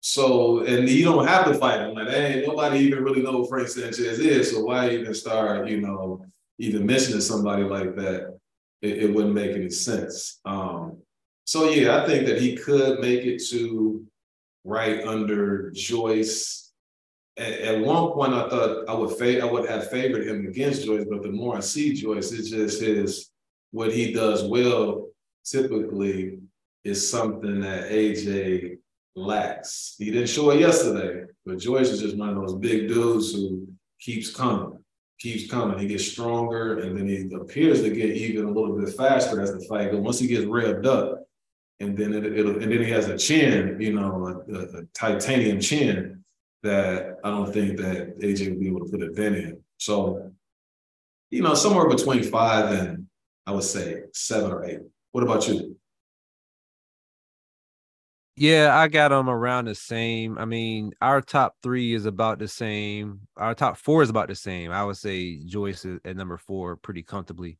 so, 0.00 0.64
and 0.64 0.88
you 0.88 1.04
don't 1.04 1.26
have 1.26 1.44
to 1.46 1.54
fight 1.54 1.80
him. 1.80 1.94
Like, 1.94 2.08
hey, 2.08 2.44
nobody 2.46 2.78
even 2.78 3.04
really 3.04 3.22
know 3.22 3.32
who 3.32 3.46
Frank 3.46 3.68
Sanchez 3.68 4.18
is. 4.18 4.52
So 4.52 4.64
why 4.64 4.90
even 4.90 5.12
start, 5.12 5.68
you 5.68 5.82
know, 5.82 6.24
even 6.58 6.86
mentioning 6.86 7.20
somebody 7.20 7.64
like 7.64 7.94
that? 7.96 8.37
It, 8.82 8.98
it 8.98 9.14
wouldn't 9.14 9.34
make 9.34 9.52
any 9.52 9.70
sense. 9.70 10.40
Um, 10.44 10.98
so 11.44 11.68
yeah, 11.70 12.02
I 12.02 12.06
think 12.06 12.26
that 12.26 12.40
he 12.40 12.56
could 12.56 13.00
make 13.00 13.24
it 13.24 13.42
to 13.50 14.04
right 14.64 15.04
under 15.06 15.70
Joyce. 15.70 16.72
At, 17.36 17.52
at 17.52 17.80
one 17.80 18.12
point, 18.12 18.34
I 18.34 18.48
thought 18.48 18.88
I 18.88 18.94
would 18.94 19.16
fa- 19.16 19.42
I 19.42 19.50
would 19.50 19.68
have 19.68 19.90
favored 19.90 20.26
him 20.26 20.46
against 20.46 20.84
Joyce, 20.84 21.06
but 21.10 21.22
the 21.22 21.30
more 21.30 21.56
I 21.56 21.60
see 21.60 21.94
Joyce, 21.94 22.32
it's 22.32 22.50
just 22.50 22.80
his 22.80 23.30
what 23.70 23.92
he 23.92 24.12
does 24.12 24.44
well. 24.44 25.08
Typically, 25.44 26.38
is 26.84 27.08
something 27.08 27.60
that 27.60 27.90
AJ 27.90 28.78
lacks. 29.16 29.96
He 29.98 30.10
didn't 30.10 30.28
show 30.28 30.50
it 30.50 30.60
yesterday, 30.60 31.24
but 31.44 31.58
Joyce 31.58 31.90
is 31.90 32.00
just 32.00 32.16
one 32.16 32.30
of 32.30 32.36
those 32.36 32.54
big 32.54 32.88
dudes 32.88 33.32
who 33.32 33.66
keeps 34.00 34.30
coming, 34.30 34.77
keeps 35.18 35.50
coming. 35.50 35.78
He 35.78 35.86
gets 35.86 36.06
stronger, 36.06 36.78
and 36.78 36.96
then 36.96 37.08
he 37.08 37.28
appears 37.34 37.82
to 37.82 37.90
get 37.90 38.16
even 38.16 38.46
a 38.46 38.50
little 38.50 38.78
bit 38.78 38.94
faster 38.94 39.40
as 39.40 39.52
the 39.52 39.60
fight 39.68 39.90
goes. 39.90 40.00
Once 40.00 40.18
he 40.18 40.26
gets 40.26 40.44
revved 40.44 40.86
up, 40.86 41.26
and 41.80 41.96
then 41.96 42.12
it, 42.12 42.44
will 42.44 42.60
and 42.60 42.72
then 42.72 42.82
he 42.82 42.90
has 42.90 43.08
a 43.08 43.16
chin, 43.16 43.80
you 43.80 43.92
know, 43.92 44.44
a, 44.52 44.78
a, 44.78 44.82
titanium 44.94 45.60
chin 45.60 46.24
that 46.62 47.18
I 47.22 47.30
don't 47.30 47.52
think 47.52 47.78
that 47.78 48.18
AJ 48.18 48.50
will 48.50 48.60
be 48.60 48.68
able 48.68 48.84
to 48.84 48.90
put 48.90 49.02
a 49.02 49.10
dent 49.10 49.36
in. 49.36 49.62
So, 49.76 50.32
you 51.30 51.42
know, 51.42 51.54
somewhere 51.54 51.88
between 51.88 52.24
five 52.24 52.72
and 52.72 53.06
I 53.46 53.52
would 53.52 53.62
say 53.62 54.02
seven 54.12 54.50
or 54.50 54.64
eight. 54.64 54.80
What 55.12 55.22
about 55.22 55.46
you? 55.46 55.77
Yeah, 58.40 58.76
I 58.78 58.86
got 58.88 59.08
them 59.08 59.28
around 59.28 59.64
the 59.64 59.74
same. 59.74 60.38
I 60.38 60.44
mean, 60.44 60.92
our 61.00 61.20
top 61.20 61.56
three 61.62 61.92
is 61.92 62.06
about 62.06 62.38
the 62.38 62.46
same. 62.46 63.20
Our 63.36 63.54
top 63.54 63.76
four 63.78 64.02
is 64.02 64.10
about 64.10 64.28
the 64.28 64.36
same. 64.36 64.70
I 64.70 64.84
would 64.84 64.96
say 64.96 65.38
Joyce 65.44 65.84
at 66.04 66.16
number 66.16 66.36
four 66.38 66.76
pretty 66.76 67.02
comfortably. 67.02 67.58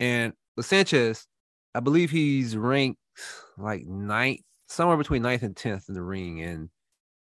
And 0.00 0.34
Sanchez, 0.60 1.26
I 1.74 1.80
believe 1.80 2.10
he's 2.10 2.56
ranked 2.56 3.00
like 3.58 3.86
ninth, 3.86 4.40
somewhere 4.68 4.96
between 4.98 5.22
ninth 5.22 5.42
and 5.44 5.56
tenth 5.56 5.86
in 5.88 5.94
the 5.94 6.02
ring, 6.02 6.42
and 6.42 6.70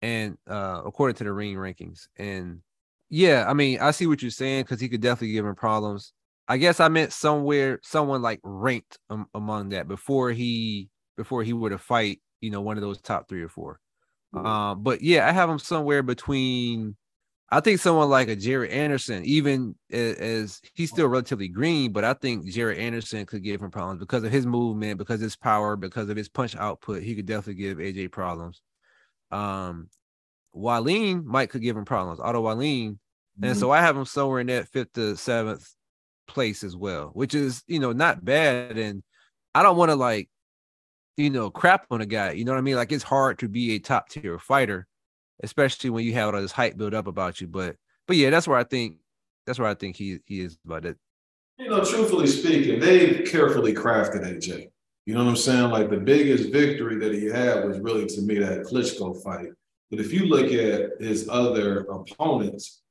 and 0.01 0.37
uh 0.49 0.81
according 0.85 1.15
to 1.17 1.25
the 1.25 1.33
ring 1.33 1.55
rankings. 1.55 2.07
And 2.17 2.61
yeah, 3.09 3.45
I 3.49 3.53
mean, 3.53 3.79
I 3.81 3.91
see 3.91 4.07
what 4.07 4.21
you're 4.21 4.31
saying 4.31 4.63
because 4.65 4.81
he 4.81 4.89
could 4.89 5.01
definitely 5.01 5.33
give 5.33 5.45
him 5.45 5.55
problems. 5.55 6.13
I 6.47 6.57
guess 6.57 6.79
I 6.79 6.89
meant 6.89 7.13
somewhere, 7.13 7.79
someone 7.83 8.21
like 8.21 8.39
ranked 8.43 8.99
um, 9.09 9.27
among 9.35 9.69
that 9.69 9.87
before 9.87 10.31
he 10.31 10.89
before 11.17 11.43
he 11.43 11.53
were 11.53 11.69
to 11.71 11.77
fight 11.79 12.19
you 12.41 12.51
know, 12.51 12.61
one 12.61 12.77
of 12.77 12.81
those 12.81 13.01
top 13.01 13.27
three 13.27 13.41
or 13.41 13.49
4 13.49 13.79
mm-hmm. 14.33 14.45
Um, 14.45 14.83
but 14.83 15.01
yeah, 15.01 15.27
I 15.27 15.31
have 15.31 15.49
him 15.49 15.59
somewhere 15.59 16.03
between. 16.03 16.95
I 17.51 17.59
think 17.59 17.79
someone 17.79 18.09
like 18.09 18.27
a 18.27 18.35
Jared 18.35 18.71
Anderson, 18.71 19.23
even 19.23 19.75
as, 19.91 20.15
as, 20.15 20.61
he's 20.73 20.89
still 20.89 21.07
relatively 21.07 21.47
green, 21.47 21.91
but 21.91 22.03
I 22.03 22.13
think 22.13 22.49
Jared 22.49 22.79
Anderson 22.79 23.27
could 23.27 23.43
give 23.43 23.61
him 23.61 23.69
problems 23.69 23.99
because 23.99 24.23
of 24.23 24.31
his 24.31 24.47
movement, 24.47 24.97
because 24.97 25.17
of 25.17 25.25
his 25.25 25.35
power, 25.35 25.75
because 25.75 26.09
of 26.09 26.17
his 26.17 26.27
punch 26.27 26.55
output. 26.55 27.03
He 27.03 27.13
could 27.15 27.27
definitely 27.27 27.61
give 27.61 27.77
AJ 27.77 28.11
problems. 28.11 28.63
Um, 29.29 29.89
Wallin 30.53 31.23
might 31.25 31.49
could 31.49 31.61
give 31.61 31.77
him 31.77 31.85
problems, 31.85 32.19
Otto 32.19 32.41
Wallin. 32.41 32.93
Mm-hmm. 32.93 33.43
And 33.43 33.57
so 33.57 33.71
I 33.71 33.81
have 33.81 33.95
him 33.95 34.05
somewhere 34.05 34.39
in 34.39 34.47
that 34.47 34.69
fifth 34.69 34.93
to 34.93 35.15
seventh 35.15 35.69
place 36.27 36.63
as 36.63 36.75
well, 36.75 37.09
which 37.13 37.35
is, 37.35 37.63
you 37.67 37.79
know, 37.79 37.91
not 37.91 38.23
bad. 38.23 38.77
And 38.77 39.03
I 39.53 39.63
don't 39.63 39.77
want 39.77 39.91
to 39.91 39.95
like 39.95 40.29
you 41.17 41.29
know, 41.29 41.49
crap 41.49 41.85
on 41.91 42.01
a 42.01 42.05
guy. 42.05 42.31
You 42.31 42.45
know 42.45 42.51
what 42.51 42.57
I 42.57 42.61
mean? 42.61 42.75
Like 42.75 42.91
it's 42.91 43.03
hard 43.03 43.39
to 43.39 43.47
be 43.47 43.75
a 43.75 43.79
top 43.79 44.09
tier 44.09 44.37
fighter, 44.39 44.87
especially 45.43 45.89
when 45.89 46.05
you 46.05 46.13
have 46.13 46.33
all 46.33 46.41
this 46.41 46.51
hype 46.51 46.77
built 46.77 46.93
up 46.93 47.07
about 47.07 47.41
you. 47.41 47.47
But 47.47 47.75
but 48.07 48.17
yeah, 48.17 48.29
that's 48.29 48.47
where 48.47 48.57
I 48.57 48.63
think 48.63 48.97
that's 49.45 49.59
where 49.59 49.69
I 49.69 49.73
think 49.73 49.95
he 49.95 50.19
he 50.25 50.41
is 50.41 50.57
about 50.65 50.85
it. 50.85 50.97
You 51.57 51.69
know, 51.69 51.83
truthfully 51.83 52.27
speaking, 52.27 52.79
they 52.79 53.21
carefully 53.23 53.73
crafted 53.73 54.25
AJ. 54.25 54.69
You 55.05 55.13
know 55.13 55.23
what 55.23 55.29
I'm 55.29 55.35
saying? 55.35 55.69
Like 55.69 55.89
the 55.89 55.97
biggest 55.97 56.51
victory 56.51 56.97
that 56.97 57.13
he 57.13 57.25
had 57.25 57.65
was 57.65 57.79
really 57.79 58.07
to 58.07 58.21
me 58.21 58.39
that 58.39 58.63
Klitschko 58.63 59.23
fight. 59.23 59.49
But 59.91 59.99
if 59.99 60.11
you 60.11 60.25
look 60.25 60.51
at 60.51 60.99
his 60.99 61.29
other 61.29 61.81
opponents, 61.81 62.81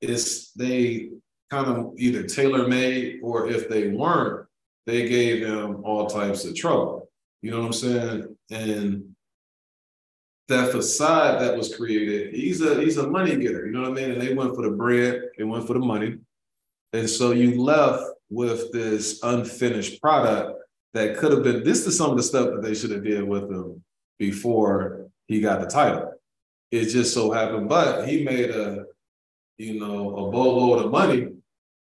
it's 0.00 0.52
they 0.52 1.10
kind 1.50 1.66
of 1.66 1.92
either 1.96 2.22
tailor 2.22 2.66
made 2.66 3.20
or 3.22 3.48
if 3.48 3.68
they 3.68 3.88
weren't, 3.88 4.46
they 4.86 5.08
gave 5.08 5.46
him 5.46 5.84
all 5.84 6.06
types 6.06 6.44
of 6.44 6.54
trouble. 6.54 6.97
You 7.42 7.50
know 7.50 7.60
what 7.60 7.66
I'm 7.66 7.72
saying? 7.72 8.36
And 8.50 9.14
that 10.48 10.72
facade 10.72 11.42
that 11.42 11.56
was 11.56 11.74
created, 11.74 12.34
he's 12.34 12.62
a 12.62 12.80
he's 12.80 12.96
a 12.96 13.06
money 13.06 13.36
getter, 13.36 13.66
you 13.66 13.72
know 13.72 13.82
what 13.82 13.90
I 13.90 13.94
mean? 13.94 14.12
And 14.12 14.20
they 14.20 14.34
went 14.34 14.54
for 14.54 14.62
the 14.62 14.70
bread, 14.70 15.22
they 15.36 15.44
went 15.44 15.66
for 15.66 15.74
the 15.74 15.80
money. 15.80 16.16
And 16.92 17.08
so 17.08 17.32
you 17.32 17.60
left 17.60 18.02
with 18.30 18.72
this 18.72 19.20
unfinished 19.22 20.00
product 20.00 20.58
that 20.94 21.18
could 21.18 21.32
have 21.32 21.42
been 21.42 21.64
this 21.64 21.86
is 21.86 21.96
some 21.96 22.10
of 22.10 22.16
the 22.16 22.22
stuff 22.22 22.50
that 22.50 22.62
they 22.62 22.74
should 22.74 22.90
have 22.90 23.04
did 23.04 23.22
with 23.22 23.44
him 23.44 23.82
before 24.18 25.08
he 25.26 25.40
got 25.40 25.60
the 25.60 25.66
title. 25.66 26.14
It 26.70 26.86
just 26.86 27.14
so 27.14 27.30
happened, 27.30 27.68
but 27.68 28.08
he 28.08 28.24
made 28.24 28.50
a 28.50 28.84
you 29.58 29.78
know 29.78 30.16
a 30.16 30.30
boatload 30.30 30.84
of 30.84 30.90
money, 30.90 31.28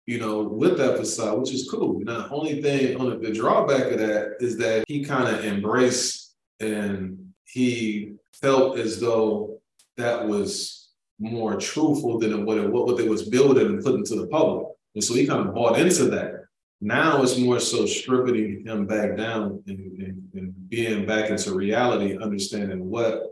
you 0.07 0.21
know, 0.21 0.42
with 0.42 0.79
that 0.79 0.97
facade, 0.97 1.38
which 1.38 1.53
is 1.53 1.69
cool. 1.69 2.01
Now, 2.01 2.23
the 2.23 2.31
only 2.31 2.62
thing 2.62 2.97
on 2.97 3.21
the 3.21 3.33
drawback 3.33 3.92
of 3.92 3.99
that 3.99 4.37
is 4.38 4.57
that 4.59 4.85
he 4.87 5.05
kind 5.05 5.29
of 5.35 5.45
embraced 5.45 6.35
and 6.61 7.33
he 7.45 8.12
felt 8.40 8.79
as 8.79 9.01
though 9.01 9.61
that 9.97 10.27
was 10.27 10.90
more 11.19 11.57
truthful 11.57 12.19
than 12.19 12.45
what 12.45 12.59
it, 12.59 12.71
what 12.71 12.97
they 12.97 13.09
was 13.09 13.29
building 13.29 13.66
and 13.66 13.85
putting 13.85 14.05
to 14.05 14.16
the 14.16 14.27
public. 14.29 14.66
And 14.95 15.03
so 15.03 15.14
he 15.14 15.27
kind 15.27 15.49
of 15.49 15.55
bought 15.55 15.79
into 15.79 16.05
that. 16.11 16.45
Now 16.81 17.23
it's 17.23 17.38
more 17.38 17.59
so 17.59 17.87
stripping 17.87 18.64
him 18.64 18.87
back 18.87 19.16
down 19.16 19.62
and, 19.66 19.79
and, 20.01 20.29
and 20.35 20.69
being 20.69 21.07
back 21.07 21.31
into 21.31 21.55
reality, 21.55 22.16
understanding 22.16 22.88
what 22.88 23.23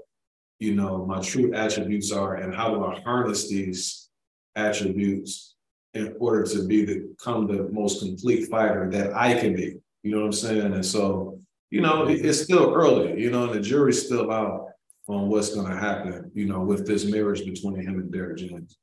you 0.58 0.74
know 0.74 1.04
my 1.04 1.20
true 1.20 1.52
attributes 1.54 2.10
are 2.10 2.37
and 2.37 2.54
how 2.54 2.74
do 2.74 2.84
I 2.84 3.00
harness 3.00 3.48
these 3.48 4.08
attributes 4.56 5.53
in 5.94 6.14
order 6.18 6.44
to 6.44 6.66
be 6.66 6.85
the 6.85 7.14
come 7.22 7.46
the 7.46 7.68
most 7.70 8.00
complete 8.00 8.48
fighter 8.48 8.90
that 8.90 9.14
I 9.14 9.35
can 9.35 9.54
be. 9.54 9.76
You 10.02 10.11
know 10.11 10.18
what 10.18 10.26
I'm 10.26 10.33
saying? 10.33 10.74
And 10.74 10.85
so, 10.85 11.40
you 11.70 11.80
know, 11.80 12.07
it's 12.07 12.42
still 12.42 12.74
early, 12.74 13.20
you 13.20 13.30
know, 13.30 13.44
and 13.44 13.54
the 13.54 13.61
jury's 13.61 14.04
still 14.04 14.30
out 14.30 14.66
on 15.07 15.28
what's 15.28 15.54
going 15.54 15.70
to 15.70 15.76
happen, 15.76 16.30
you 16.35 16.46
know, 16.46 16.61
with 16.61 16.87
this 16.87 17.04
marriage 17.04 17.44
between 17.44 17.76
him 17.76 17.98
and 17.98 18.12
Derrick 18.12 18.38
James. 18.38 18.76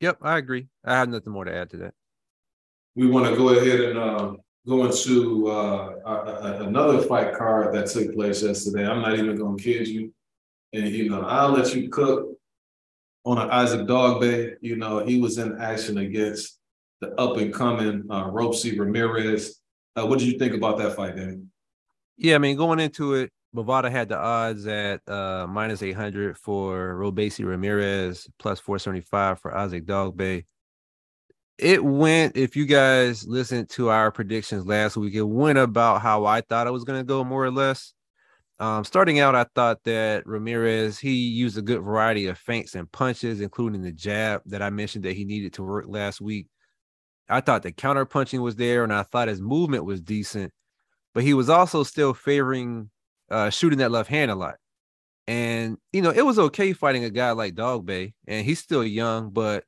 Yep, 0.00 0.18
I 0.22 0.38
agree. 0.38 0.68
I 0.84 0.94
have 0.94 1.08
nothing 1.08 1.32
more 1.32 1.44
to 1.44 1.54
add 1.54 1.70
to 1.70 1.76
that. 1.78 1.94
We 2.94 3.06
want 3.06 3.26
to 3.26 3.36
go 3.36 3.50
ahead 3.50 3.80
and 3.80 3.98
uh, 3.98 4.32
go 4.66 4.84
into 4.84 5.48
uh, 5.48 5.94
a, 6.04 6.12
a, 6.12 6.66
another 6.66 7.02
fight 7.02 7.34
card 7.34 7.74
that 7.74 7.86
took 7.86 8.14
place 8.14 8.42
yesterday. 8.42 8.86
I'm 8.86 9.02
not 9.02 9.18
even 9.18 9.36
going 9.36 9.56
to 9.56 9.62
kid 9.62 9.88
you, 9.88 10.12
and 10.72 10.88
you 10.88 11.10
know, 11.10 11.22
I'll 11.22 11.50
let 11.50 11.74
you 11.74 11.88
cook 11.88 12.37
on 13.28 13.36
an 13.38 13.50
Isaac 13.50 13.86
Dogboe. 13.86 14.56
You 14.62 14.76
know, 14.76 15.00
he 15.04 15.20
was 15.20 15.36
in 15.36 15.60
action 15.60 15.98
against 15.98 16.58
the 17.00 17.14
up 17.20 17.36
and 17.36 17.52
coming 17.52 18.04
uh, 18.08 18.24
Robeisy 18.24 18.76
Ramirez. 18.78 19.60
Uh, 19.94 20.06
what 20.06 20.18
did 20.18 20.28
you 20.28 20.38
think 20.38 20.54
about 20.54 20.78
that 20.78 20.96
fight, 20.96 21.14
Danny? 21.14 21.42
Yeah, 22.16 22.36
I 22.36 22.38
mean, 22.38 22.56
going 22.56 22.80
into 22.80 23.14
it, 23.14 23.30
Bovada 23.54 23.90
had 23.90 24.08
the 24.08 24.16
odds 24.16 24.66
at 24.66 25.06
uh, 25.08 25.46
minus 25.46 25.82
800 25.82 26.38
for 26.38 26.94
Robeisy 26.94 27.44
Ramirez, 27.44 28.26
plus 28.38 28.60
475 28.60 29.40
for 29.40 29.54
Isaac 29.54 29.84
Dogboe. 29.84 30.44
It 31.58 31.84
went, 31.84 32.36
if 32.36 32.56
you 32.56 32.64
guys 32.64 33.26
listened 33.26 33.68
to 33.70 33.90
our 33.90 34.10
predictions 34.10 34.64
last 34.64 34.96
week, 34.96 35.14
it 35.14 35.22
went 35.22 35.58
about 35.58 36.00
how 36.00 36.24
I 36.24 36.40
thought 36.40 36.66
it 36.66 36.72
was 36.72 36.84
going 36.84 37.00
to 37.00 37.04
go, 37.04 37.24
more 37.24 37.44
or 37.44 37.50
less. 37.50 37.92
Um, 38.60 38.84
starting 38.84 39.20
out, 39.20 39.36
I 39.36 39.44
thought 39.54 39.84
that 39.84 40.26
Ramirez, 40.26 40.98
he 40.98 41.12
used 41.12 41.56
a 41.56 41.62
good 41.62 41.82
variety 41.82 42.26
of 42.26 42.38
feints 42.38 42.74
and 42.74 42.90
punches, 42.90 43.40
including 43.40 43.82
the 43.82 43.92
jab 43.92 44.42
that 44.46 44.62
I 44.62 44.70
mentioned 44.70 45.04
that 45.04 45.16
he 45.16 45.24
needed 45.24 45.52
to 45.54 45.62
work 45.62 45.84
last 45.86 46.20
week. 46.20 46.48
I 47.28 47.40
thought 47.40 47.62
the 47.62 47.70
counter 47.70 48.04
punching 48.04 48.42
was 48.42 48.56
there, 48.56 48.82
and 48.82 48.92
I 48.92 49.04
thought 49.04 49.28
his 49.28 49.40
movement 49.40 49.84
was 49.84 50.00
decent, 50.00 50.52
but 51.14 51.22
he 51.22 51.34
was 51.34 51.48
also 51.48 51.84
still 51.84 52.14
favoring 52.14 52.90
uh, 53.30 53.50
shooting 53.50 53.78
that 53.78 53.92
left 53.92 54.10
hand 54.10 54.30
a 54.30 54.34
lot. 54.34 54.56
And 55.28 55.76
you 55.92 56.02
know, 56.02 56.10
it 56.10 56.24
was 56.24 56.38
okay 56.38 56.72
fighting 56.72 57.04
a 57.04 57.10
guy 57.10 57.32
like 57.32 57.54
Dogboe, 57.54 58.12
and 58.26 58.44
he's 58.44 58.58
still 58.58 58.84
young, 58.84 59.30
but 59.30 59.64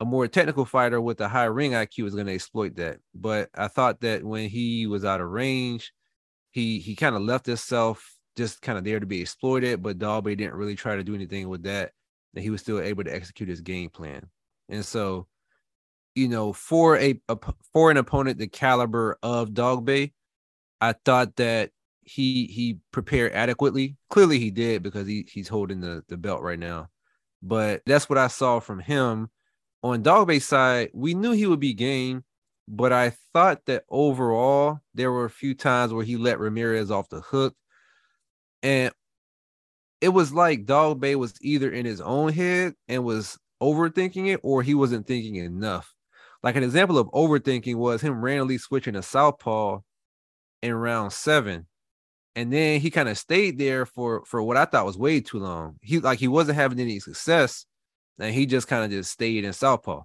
a 0.00 0.04
more 0.04 0.28
technical 0.28 0.64
fighter 0.64 1.00
with 1.00 1.20
a 1.20 1.28
high 1.28 1.44
ring 1.44 1.72
IQ 1.72 2.06
is 2.06 2.14
going 2.14 2.26
to 2.26 2.34
exploit 2.34 2.76
that. 2.76 2.98
But 3.14 3.48
I 3.54 3.68
thought 3.68 4.00
that 4.00 4.22
when 4.22 4.50
he 4.50 4.86
was 4.86 5.04
out 5.04 5.20
of 5.20 5.28
range, 5.28 5.92
he 6.50 6.78
he 6.78 6.94
kind 6.94 7.16
of 7.16 7.22
left 7.22 7.46
himself 7.46 8.11
just 8.36 8.62
kind 8.62 8.78
of 8.78 8.84
there 8.84 9.00
to 9.00 9.06
be 9.06 9.20
exploited. 9.20 9.82
But 9.82 9.98
Dogboe 9.98 10.36
didn't 10.36 10.54
really 10.54 10.76
try 10.76 10.96
to 10.96 11.04
do 11.04 11.14
anything 11.14 11.48
with 11.48 11.64
that. 11.64 11.92
That 12.34 12.40
he 12.40 12.50
was 12.50 12.62
still 12.62 12.80
able 12.80 13.04
to 13.04 13.14
execute 13.14 13.48
his 13.48 13.60
game 13.60 13.90
plan. 13.90 14.28
And 14.68 14.84
so, 14.84 15.26
you 16.14 16.28
know, 16.28 16.52
for 16.52 16.96
a, 16.96 17.20
a 17.28 17.36
for 17.72 17.90
an 17.90 17.98
opponent 17.98 18.38
the 18.38 18.46
caliber 18.46 19.18
of 19.22 19.50
Dogboe, 19.50 20.12
I 20.80 20.94
thought 21.04 21.36
that 21.36 21.70
he 22.04 22.46
he 22.46 22.78
prepared 22.90 23.32
adequately. 23.32 23.96
Clearly 24.10 24.38
he 24.38 24.50
did 24.50 24.82
because 24.82 25.06
he 25.06 25.26
he's 25.30 25.48
holding 25.48 25.80
the 25.80 26.02
the 26.08 26.16
belt 26.16 26.42
right 26.42 26.58
now. 26.58 26.88
But 27.42 27.82
that's 27.86 28.08
what 28.08 28.18
I 28.18 28.28
saw 28.28 28.60
from 28.60 28.78
him. 28.78 29.30
On 29.82 30.02
Dogboe's 30.02 30.44
side, 30.44 30.90
we 30.94 31.14
knew 31.14 31.32
he 31.32 31.46
would 31.46 31.58
be 31.60 31.74
game, 31.74 32.24
but 32.68 32.92
I 32.92 33.14
thought 33.32 33.66
that 33.66 33.84
overall 33.88 34.80
there 34.94 35.10
were 35.10 35.24
a 35.24 35.30
few 35.30 35.54
times 35.54 35.92
where 35.92 36.04
he 36.04 36.16
let 36.16 36.38
Ramirez 36.38 36.90
off 36.90 37.08
the 37.08 37.20
hook. 37.20 37.54
And 38.62 38.92
it 40.00 40.10
was 40.10 40.32
like 40.32 40.66
Dogboe 40.66 41.16
was 41.16 41.34
either 41.40 41.70
in 41.70 41.86
his 41.86 42.00
own 42.00 42.32
head 42.32 42.74
and 42.88 43.04
was 43.04 43.38
overthinking 43.62 44.32
it 44.32 44.40
or 44.42 44.62
he 44.62 44.74
wasn't 44.74 45.06
thinking 45.06 45.36
enough. 45.36 45.94
Like 46.42 46.56
an 46.56 46.64
example 46.64 46.98
of 46.98 47.08
overthinking 47.08 47.76
was 47.76 48.00
him 48.00 48.20
randomly 48.20 48.58
switching 48.58 48.94
to 48.94 49.02
southpaw 49.02 49.80
in 50.62 50.74
round 50.74 51.12
seven 51.12 51.66
and 52.34 52.52
then 52.52 52.80
he 52.80 52.90
kind 52.90 53.08
of 53.08 53.18
stayed 53.18 53.58
there 53.58 53.86
for 53.86 54.24
for 54.24 54.42
what 54.42 54.56
I 54.56 54.64
thought 54.64 54.86
was 54.86 54.98
way 54.98 55.20
too 55.20 55.38
long. 55.38 55.76
He 55.82 56.00
like 56.00 56.18
he 56.18 56.28
wasn't 56.28 56.56
having 56.56 56.80
any 56.80 56.98
success, 56.98 57.66
and 58.18 58.34
he 58.34 58.46
just 58.46 58.68
kind 58.68 58.84
of 58.84 58.90
just 58.90 59.10
stayed 59.12 59.44
in 59.44 59.52
southpaw. 59.52 60.02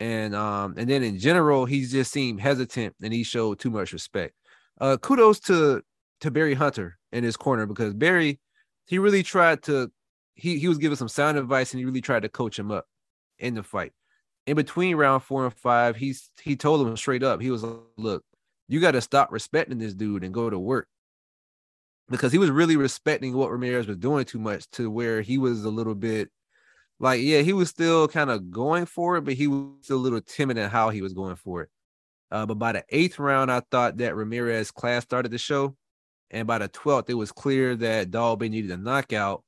And 0.00 0.34
um 0.34 0.74
and 0.76 0.88
then 0.90 1.02
in 1.02 1.18
general, 1.18 1.64
he 1.66 1.86
just 1.86 2.12
seemed 2.12 2.40
hesitant 2.40 2.94
and 3.02 3.12
he 3.12 3.22
showed 3.24 3.58
too 3.60 3.70
much 3.70 3.92
respect. 3.92 4.34
Uh, 4.80 4.96
kudos 4.98 5.40
to 5.40 5.82
to 6.20 6.30
Barry 6.30 6.54
Hunter 6.54 6.98
in 7.16 7.24
his 7.24 7.36
corner 7.36 7.66
because 7.66 7.94
Barry 7.94 8.40
he 8.86 8.98
really 8.98 9.22
tried 9.22 9.62
to 9.64 9.90
he 10.34 10.58
he 10.58 10.68
was 10.68 10.78
giving 10.78 10.96
some 10.96 11.08
sound 11.08 11.38
advice 11.38 11.72
and 11.72 11.78
he 11.78 11.84
really 11.84 12.00
tried 12.00 12.22
to 12.22 12.28
coach 12.28 12.58
him 12.58 12.70
up 12.70 12.86
in 13.38 13.54
the 13.54 13.62
fight. 13.62 13.92
In 14.46 14.54
between 14.56 14.96
round 14.96 15.22
four 15.22 15.44
and 15.44 15.54
five, 15.54 15.96
he's 15.96 16.30
he 16.42 16.56
told 16.56 16.86
him 16.86 16.96
straight 16.96 17.22
up. 17.22 17.40
He 17.40 17.50
was 17.50 17.62
like, 17.64 17.80
"Look, 17.96 18.24
you 18.68 18.80
got 18.80 18.92
to 18.92 19.00
stop 19.00 19.32
respecting 19.32 19.78
this 19.78 19.94
dude 19.94 20.24
and 20.24 20.34
go 20.34 20.50
to 20.50 20.58
work." 20.58 20.88
because 22.08 22.32
he 22.32 22.38
was 22.38 22.50
really 22.50 22.76
respecting 22.76 23.34
what 23.34 23.50
Ramirez 23.50 23.86
was 23.86 23.96
doing 23.96 24.24
too 24.24 24.38
much 24.38 24.70
to 24.70 24.90
where 24.90 25.22
he 25.22 25.38
was 25.38 25.64
a 25.64 25.70
little 25.70 25.94
bit 25.94 26.30
like, 26.98 27.20
yeah, 27.20 27.42
he 27.42 27.52
was 27.52 27.68
still 27.68 28.08
kind 28.08 28.30
of 28.30 28.50
going 28.50 28.86
for 28.86 29.16
it, 29.16 29.22
but 29.22 29.34
he 29.34 29.46
was 29.46 29.90
a 29.90 29.96
little 29.96 30.20
timid 30.20 30.56
in 30.56 30.70
how 30.70 30.88
he 30.90 31.02
was 31.02 31.12
going 31.12 31.36
for 31.36 31.62
it. 31.62 31.68
Uh, 32.30 32.46
but 32.46 32.58
by 32.58 32.72
the 32.72 32.84
eighth 32.88 33.18
round, 33.18 33.52
I 33.52 33.60
thought 33.70 33.98
that 33.98 34.16
Ramirez 34.16 34.70
class 34.70 35.04
started 35.04 35.30
the 35.30 35.38
show. 35.38 35.76
And 36.30 36.46
by 36.46 36.58
the 36.58 36.68
12th, 36.68 37.08
it 37.08 37.14
was 37.14 37.32
clear 37.32 37.76
that 37.76 38.10
Dogboe 38.10 38.50
needed 38.50 38.70
a 38.70 38.76
knockout. 38.76 39.44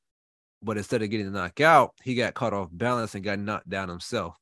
But 0.62 0.76
instead 0.76 1.02
of 1.02 1.10
getting 1.10 1.30
the 1.30 1.38
knockout, 1.38 1.94
he 2.02 2.14
got 2.14 2.34
caught 2.34 2.52
off 2.52 2.68
balance 2.72 3.14
and 3.14 3.24
got 3.24 3.38
knocked 3.38 3.68
down 3.68 3.88
himself. 3.88 4.36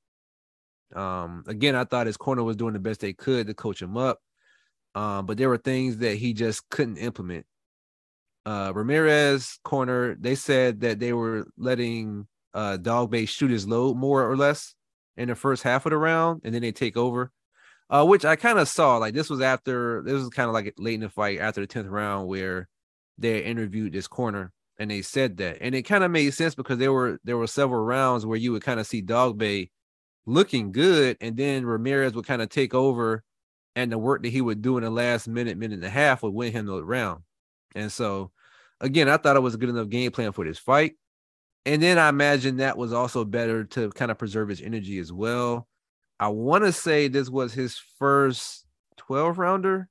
Um, 0.94 1.44
again, 1.46 1.74
I 1.74 1.84
thought 1.84 2.06
his 2.06 2.16
corner 2.16 2.42
was 2.42 2.56
doing 2.56 2.72
the 2.72 2.78
best 2.78 3.00
they 3.00 3.12
could 3.12 3.48
to 3.48 3.54
coach 3.54 3.82
him 3.82 3.96
up. 3.96 4.20
Um, 4.94 5.26
but 5.26 5.36
there 5.36 5.50
were 5.50 5.58
things 5.58 5.98
that 5.98 6.16
he 6.16 6.32
just 6.32 6.68
couldn't 6.70 6.96
implement 6.96 7.44
uh, 8.46 8.72
Ramirez 8.72 9.58
corner, 9.64 10.14
they 10.14 10.36
said 10.36 10.80
that 10.80 11.00
they 11.00 11.12
were 11.12 11.48
letting 11.58 12.28
uh, 12.54 12.78
Dogboe 12.80 13.28
shoot 13.28 13.50
his 13.50 13.66
load 13.66 13.96
more 13.96 14.30
or 14.30 14.36
less 14.36 14.74
in 15.16 15.28
the 15.28 15.34
first 15.34 15.64
half 15.64 15.84
of 15.84 15.90
the 15.90 15.98
round, 15.98 16.42
and 16.44 16.54
then 16.54 16.62
they 16.62 16.70
take 16.70 16.96
over. 16.96 17.32
Uh, 17.88 18.04
which 18.04 18.24
I 18.24 18.36
kind 18.36 18.58
of 18.58 18.68
saw. 18.68 18.96
Like 18.96 19.14
this 19.14 19.30
was 19.30 19.40
after 19.40 20.02
this 20.02 20.14
was 20.14 20.28
kind 20.30 20.48
of 20.48 20.54
like 20.54 20.74
late 20.78 20.94
in 20.94 21.00
the 21.00 21.08
fight 21.08 21.38
after 21.38 21.60
the 21.60 21.66
tenth 21.66 21.86
round 21.86 22.26
where 22.28 22.68
they 23.18 23.44
interviewed 23.44 23.92
this 23.92 24.08
corner 24.08 24.52
and 24.78 24.90
they 24.90 25.02
said 25.02 25.36
that, 25.38 25.58
and 25.60 25.74
it 25.74 25.82
kind 25.82 26.04
of 26.04 26.10
made 26.10 26.34
sense 26.34 26.54
because 26.54 26.78
there 26.78 26.92
were 26.92 27.18
there 27.24 27.38
were 27.38 27.46
several 27.46 27.82
rounds 27.84 28.26
where 28.26 28.38
you 28.38 28.52
would 28.52 28.62
kind 28.62 28.80
of 28.80 28.86
see 28.86 29.02
Dogboe 29.02 29.68
looking 30.26 30.72
good, 30.72 31.16
and 31.20 31.36
then 31.36 31.64
Ramirez 31.64 32.14
would 32.14 32.26
kind 32.26 32.42
of 32.42 32.48
take 32.48 32.74
over, 32.74 33.22
and 33.76 33.90
the 33.92 33.98
work 33.98 34.22
that 34.22 34.30
he 34.30 34.40
would 34.40 34.62
do 34.62 34.76
in 34.76 34.84
the 34.84 34.90
last 34.90 35.28
minute, 35.28 35.56
minute 35.56 35.76
and 35.76 35.84
a 35.84 35.90
half 35.90 36.22
would 36.22 36.34
win 36.34 36.52
him 36.52 36.66
the 36.66 36.84
round. 36.84 37.22
And 37.74 37.90
so 37.92 38.32
again, 38.80 39.08
I 39.08 39.16
thought 39.16 39.36
it 39.36 39.42
was 39.42 39.54
a 39.54 39.58
good 39.58 39.68
enough 39.68 39.88
game 39.88 40.10
plan 40.10 40.32
for 40.32 40.44
this 40.44 40.58
fight. 40.58 40.94
And 41.64 41.82
then 41.82 41.98
I 41.98 42.08
imagine 42.08 42.58
that 42.58 42.78
was 42.78 42.92
also 42.92 43.24
better 43.24 43.64
to 43.64 43.90
kind 43.90 44.10
of 44.10 44.18
preserve 44.18 44.48
his 44.48 44.60
energy 44.60 44.98
as 44.98 45.12
well. 45.12 45.66
I 46.18 46.28
want 46.28 46.64
to 46.64 46.72
say 46.72 47.08
this 47.08 47.28
was 47.28 47.52
his 47.52 47.78
first 47.98 48.64
12 48.96 49.38
rounder. 49.38 49.88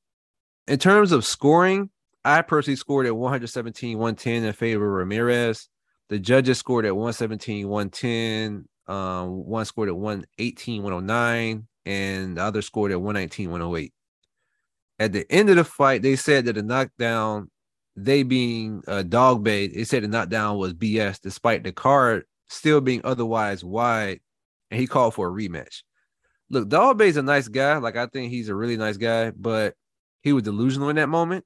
In 0.67 0.79
terms 0.79 1.11
of 1.11 1.25
scoring, 1.25 1.89
I 2.23 2.41
personally 2.41 2.77
scored 2.77 3.05
at 3.05 3.15
117, 3.15 3.97
110 3.97 4.43
in 4.43 4.53
favor 4.53 4.85
of 4.87 4.93
Ramirez. 4.93 5.69
The 6.09 6.19
judges 6.19 6.57
scored 6.57 6.85
at 6.85 6.95
117, 6.95 7.67
110. 7.67 8.67
Um, 8.87 9.45
one 9.45 9.65
scored 9.65 9.89
at 9.89 9.95
118, 9.95 10.83
109, 10.83 11.67
and 11.85 12.37
the 12.37 12.41
other 12.41 12.61
scored 12.61 12.91
at 12.91 13.01
119, 13.01 13.51
108. 13.51 13.93
At 14.97 15.11
the 15.11 15.25
end 15.31 15.49
of 15.49 15.57
the 15.57 15.63
fight, 15.63 16.01
they 16.01 16.15
said 16.15 16.45
that 16.45 16.53
the 16.53 16.63
knockdown 16.63 17.49
they 17.95 18.23
being 18.23 18.83
a 18.87 19.03
Dogboe, 19.03 19.73
they 19.73 19.83
said 19.83 20.03
the 20.03 20.07
knockdown 20.07 20.57
was 20.57 20.73
BS, 20.73 21.21
despite 21.21 21.63
the 21.63 21.71
card 21.71 22.25
still 22.47 22.81
being 22.81 23.01
otherwise 23.03 23.63
wide, 23.63 24.19
and 24.69 24.79
he 24.79 24.87
called 24.87 25.13
for 25.13 25.27
a 25.27 25.31
rematch. 25.31 25.83
Look, 26.49 26.97
bait's 26.97 27.17
a 27.17 27.21
nice 27.23 27.47
guy. 27.47 27.77
Like 27.77 27.95
I 27.95 28.05
think 28.07 28.31
he's 28.31 28.49
a 28.49 28.55
really 28.55 28.77
nice 28.77 28.97
guy, 28.97 29.31
but 29.31 29.75
he 30.21 30.33
was 30.33 30.43
delusional 30.43 30.89
in 30.89 30.95
that 30.97 31.09
moment. 31.09 31.45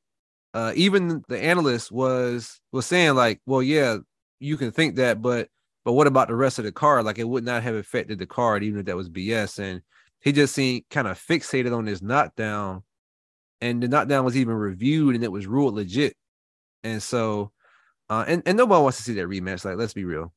Uh, 0.54 0.74
even 0.76 1.24
the 1.28 1.40
analyst 1.40 1.92
was 1.92 2.60
was 2.72 2.86
saying 2.86 3.16
like, 3.16 3.40
well, 3.46 3.62
yeah, 3.62 3.98
you 4.40 4.58
can 4.58 4.72
think 4.72 4.96
that, 4.96 5.22
but 5.22 5.50
but 5.86 5.94
what 5.94 6.08
about 6.08 6.28
the 6.28 6.36
rest 6.36 6.60
of 6.60 6.66
the 6.66 6.72
card? 6.72 7.06
Like 7.06 7.20
it 7.20 7.28
would 7.28 7.44
not 7.44 7.64
have 7.64 7.76
affected 7.76 8.20
the 8.20 8.26
card, 8.26 8.64
even 8.64 8.80
if 8.80 8.86
that 8.88 8.96
was 8.96 9.10
BS. 9.10 9.60
And 9.60 9.82
he 10.22 10.32
just 10.32 10.54
seemed 10.54 10.84
kind 10.90 11.08
of 11.08 11.18
fixated 11.18 11.76
on 11.76 11.86
this 11.86 12.02
knockdown. 12.02 12.84
And 13.62 13.82
the 13.82 13.88
knockdown 13.88 14.26
was 14.26 14.38
even 14.38 14.54
reviewed 14.54 15.16
and 15.16 15.24
it 15.24 15.32
was 15.32 15.48
ruled 15.48 15.76
legit. 15.76 16.16
And 16.84 17.02
so 17.02 17.52
uh 18.10 18.26
and, 18.28 18.44
and 18.46 18.58
nobody 18.58 18.82
wants 18.82 18.98
to 18.98 19.04
see 19.04 19.14
that 19.16 19.28
rematch. 19.28 19.66
Like, 19.66 19.78
let's 19.78 19.94
be 19.94 20.06
real. 20.06 20.34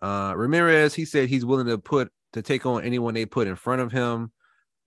Uh 0.00 0.34
Ramirez, 0.36 0.94
he 0.94 1.04
said 1.04 1.28
he's 1.28 1.44
willing 1.44 1.66
to 1.66 1.78
put 1.78 2.10
to 2.36 2.42
take 2.42 2.66
on 2.66 2.84
anyone 2.84 3.14
they 3.14 3.24
put 3.24 3.48
in 3.48 3.56
front 3.56 3.80
of 3.80 3.90
him. 3.90 4.30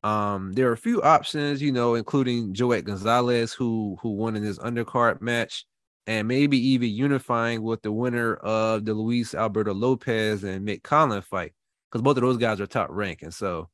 Um, 0.04 0.54
there 0.54 0.70
are 0.70 0.74
a 0.74 0.78
few 0.78 1.02
options, 1.02 1.64
you 1.64 1.72
know, 1.72 1.96
including 1.96 2.54
Joet 2.54 2.86
Gonzalez, 2.86 3.54
who 3.54 3.98
who 4.02 4.12
won 4.12 4.36
in 4.36 4.44
his 4.44 4.60
undercard 4.60 5.20
match 5.20 5.66
and 6.06 6.28
maybe 6.28 6.58
even 6.58 6.90
unifying 6.90 7.64
with 7.64 7.82
the 7.82 7.92
winner 7.92 8.36
of 8.36 8.86
the 8.86 8.94
Luis 8.94 9.34
Alberto 9.34 9.74
Lopez 9.74 10.44
and 10.44 10.66
Mick 10.66 10.84
Conlan 10.84 11.24
fight, 11.24 11.54
because 11.90 12.04
both 12.04 12.18
of 12.18 12.22
those 12.22 12.38
guys 12.38 12.62
are 12.62 12.68
top 12.68 12.90
rank. 12.92 13.24
And 13.24 13.34
so 13.34 13.70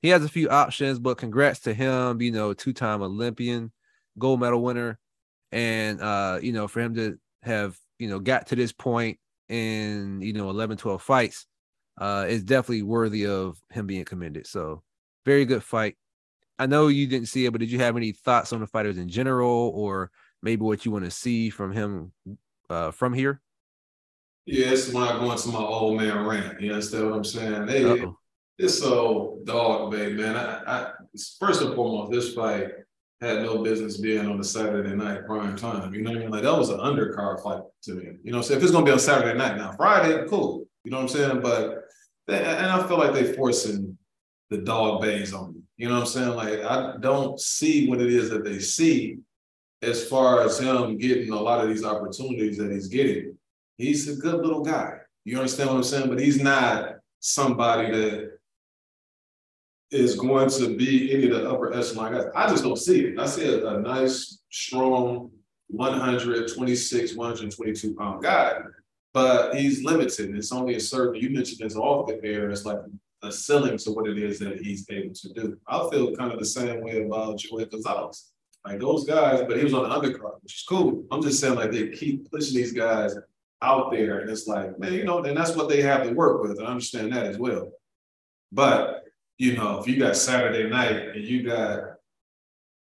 he 0.00 0.08
has 0.08 0.24
a 0.24 0.28
few 0.28 0.48
options, 0.48 0.98
but 0.98 1.18
congrats 1.18 1.60
to 1.60 1.74
him, 1.74 2.22
you 2.22 2.32
know, 2.32 2.54
two-time 2.54 3.02
Olympian, 3.02 3.70
gold 4.18 4.40
medal 4.40 4.62
winner. 4.62 4.98
And 5.52 6.00
uh, 6.00 6.38
you 6.42 6.52
know, 6.52 6.66
for 6.66 6.80
him 6.80 6.94
to 6.94 7.18
have, 7.42 7.78
you 7.98 8.08
know, 8.08 8.20
got 8.20 8.48
to 8.48 8.56
this 8.56 8.72
point 8.72 9.18
in, 9.50 10.22
you 10.22 10.32
know, 10.32 10.48
11, 10.48 10.78
12 10.78 11.02
fights, 11.02 11.46
uh, 12.00 12.26
is 12.28 12.42
definitely 12.42 12.82
worthy 12.82 13.26
of 13.26 13.60
him 13.70 13.86
being 13.86 14.04
commended. 14.04 14.46
So 14.46 14.82
very 15.24 15.44
good 15.44 15.62
fight. 15.62 15.96
I 16.58 16.66
know 16.66 16.88
you 16.88 17.06
didn't 17.06 17.28
see 17.28 17.46
it, 17.46 17.52
but 17.52 17.60
did 17.60 17.70
you 17.70 17.78
have 17.78 17.96
any 17.96 18.12
thoughts 18.12 18.52
on 18.52 18.60
the 18.60 18.66
fighters 18.66 18.98
in 18.98 19.08
general 19.08 19.72
or 19.74 20.10
maybe 20.42 20.62
what 20.62 20.84
you 20.84 20.90
want 20.90 21.04
to 21.04 21.10
see 21.10 21.50
from 21.50 21.72
him 21.72 22.12
uh, 22.68 22.90
from 22.90 23.12
here? 23.12 23.40
Yeah, 24.46 24.70
it's 24.70 24.92
when 24.92 25.04
I 25.04 25.18
go 25.18 25.30
into 25.30 25.48
my 25.48 25.58
old 25.58 26.00
man 26.00 26.24
rant. 26.26 26.60
You 26.60 26.72
understand 26.72 27.10
what 27.10 27.16
I'm 27.16 27.24
saying? 27.24 27.66
They, 27.66 28.04
it's 28.58 28.78
so 28.78 29.38
dog 29.44 29.92
bait, 29.92 30.14
man. 30.14 30.36
I, 30.36 30.62
I, 30.66 30.90
first 31.38 31.62
and 31.62 31.74
foremost, 31.74 32.10
this 32.10 32.34
fight 32.34 32.68
had 33.20 33.42
no 33.42 33.62
business 33.62 33.98
being 33.98 34.26
on 34.26 34.40
a 34.40 34.44
Saturday 34.44 34.94
night 34.94 35.26
prime 35.26 35.56
time. 35.56 35.92
You 35.92 36.02
know 36.02 36.10
what 36.10 36.18
I 36.18 36.20
mean? 36.22 36.30
Like 36.30 36.42
that 36.42 36.56
was 36.56 36.70
an 36.70 36.78
undercard 36.78 37.42
fight 37.42 37.62
to 37.82 37.94
me. 37.94 38.12
You 38.22 38.32
know 38.32 38.40
so 38.40 38.54
If 38.54 38.62
it's 38.62 38.72
gonna 38.72 38.86
be 38.86 38.92
on 38.92 38.98
Saturday 38.98 39.36
night 39.36 39.56
now, 39.56 39.72
Friday, 39.72 40.24
cool. 40.28 40.67
You 40.84 40.90
know 40.90 40.98
what 40.98 41.02
I'm 41.04 41.08
saying? 41.08 41.40
But 41.40 41.84
they, 42.26 42.38
and 42.38 42.66
I 42.66 42.86
feel 42.86 42.98
like 42.98 43.12
they 43.12 43.32
forcing 43.32 43.96
the 44.50 44.58
Dogboes 44.58 45.32
on 45.32 45.54
me. 45.54 45.60
You 45.76 45.88
know 45.88 45.94
what 45.94 46.00
I'm 46.02 46.06
saying? 46.06 46.30
Like 46.30 46.60
I 46.60 46.96
don't 47.00 47.38
see 47.40 47.88
what 47.88 48.00
it 48.00 48.12
is 48.12 48.30
that 48.30 48.44
they 48.44 48.58
see 48.58 49.18
as 49.82 50.06
far 50.06 50.42
as 50.42 50.58
him 50.58 50.98
getting 50.98 51.32
a 51.32 51.40
lot 51.40 51.60
of 51.62 51.68
these 51.68 51.84
opportunities 51.84 52.58
that 52.58 52.70
he's 52.70 52.88
getting. 52.88 53.36
He's 53.76 54.08
a 54.08 54.16
good 54.16 54.34
little 54.44 54.64
guy. 54.64 54.98
You 55.24 55.36
understand 55.36 55.70
what 55.70 55.76
I'm 55.76 55.84
saying? 55.84 56.08
But 56.08 56.20
he's 56.20 56.42
not 56.42 56.96
somebody 57.20 57.90
that 57.92 58.38
is 59.90 60.16
going 60.16 60.50
to 60.50 60.76
be 60.76 61.14
any 61.14 61.30
of 61.30 61.42
the 61.42 61.50
upper 61.50 61.72
echelon 61.72 62.12
guys. 62.12 62.24
I 62.34 62.48
just 62.48 62.64
don't 62.64 62.76
see 62.76 63.06
it. 63.06 63.18
I 63.18 63.26
see 63.26 63.46
a, 63.46 63.66
a 63.66 63.80
nice, 63.80 64.40
strong 64.50 65.30
126, 65.68 67.14
122 67.14 67.94
pound 67.94 68.22
guy, 68.22 68.54
but 69.18 69.56
he's 69.56 69.82
limited. 69.82 70.36
It's 70.36 70.52
only 70.52 70.76
a 70.76 70.80
certain, 70.80 71.20
you 71.20 71.30
mentioned 71.30 71.58
this 71.58 71.74
off 71.74 72.06
the 72.06 72.24
air, 72.24 72.50
it's 72.50 72.64
like 72.64 72.78
a 73.24 73.32
ceiling 73.32 73.76
to 73.78 73.90
what 73.90 74.06
it 74.06 74.16
is 74.16 74.38
that 74.38 74.60
he's 74.60 74.88
able 74.88 75.12
to 75.12 75.32
do. 75.32 75.58
I 75.66 75.88
feel 75.90 76.14
kind 76.14 76.32
of 76.32 76.38
the 76.38 76.46
same 76.46 76.84
way 76.84 77.04
about 77.04 77.38
Joet 77.38 77.72
Gonzalez. 77.72 78.30
Like 78.64 78.78
those 78.78 79.04
guys, 79.04 79.42
but 79.48 79.56
he 79.56 79.64
was 79.64 79.74
on 79.74 79.88
the 79.88 79.94
undercard, 79.96 80.40
which 80.42 80.54
is 80.54 80.64
cool. 80.68 81.04
I'm 81.10 81.20
just 81.20 81.40
saying, 81.40 81.56
like 81.56 81.72
they 81.72 81.88
keep 81.88 82.30
pushing 82.30 82.58
these 82.58 82.72
guys 82.72 83.16
out 83.60 83.90
there, 83.90 84.20
and 84.20 84.30
it's 84.30 84.46
like, 84.46 84.78
man, 84.78 84.92
you 84.92 85.04
know, 85.04 85.18
and 85.24 85.36
that's 85.36 85.56
what 85.56 85.68
they 85.68 85.82
have 85.82 86.04
to 86.04 86.12
work 86.12 86.40
with. 86.42 86.60
I 86.60 86.66
understand 86.66 87.12
that 87.12 87.26
as 87.26 87.38
well. 87.38 87.72
But 88.52 89.04
you 89.36 89.56
know, 89.56 89.80
if 89.80 89.88
you 89.88 89.98
got 89.98 90.16
Saturday 90.16 90.68
night 90.68 91.16
and 91.16 91.24
you 91.24 91.42
got 91.42 91.94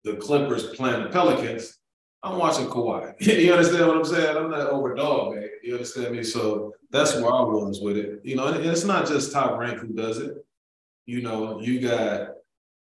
the 0.03 0.17
Clippers 0.17 0.75
playing 0.75 1.05
the 1.05 1.11
Pelicans, 1.11 1.79
I'm 2.23 2.39
watching 2.39 2.67
Kawhi. 2.67 3.15
you 3.21 3.53
understand 3.53 3.87
what 3.87 3.97
I'm 3.99 4.05
saying? 4.05 4.37
I'm 4.37 4.51
not 4.51 4.71
over 4.71 4.95
dog, 4.95 5.37
man. 5.37 5.49
You 5.67 5.73
understand 5.73 6.15
me? 6.15 6.23
So 6.23 6.75
that's 6.91 7.17
where 7.17 7.33
I 7.33 7.43
was 7.43 7.81
with 7.81 7.97
it. 7.97 8.21
You 8.23 8.37
know, 8.37 8.47
and 8.47 8.65
it's 8.65 8.85
not 8.85 9.09
just 9.09 9.33
top 9.33 9.59
rank 9.59 9.81
who 9.81 9.89
does 9.89 10.19
it. 10.19 10.37
You 11.07 11.23
know, 11.23 11.61
you 11.61 11.81
got 11.81 12.35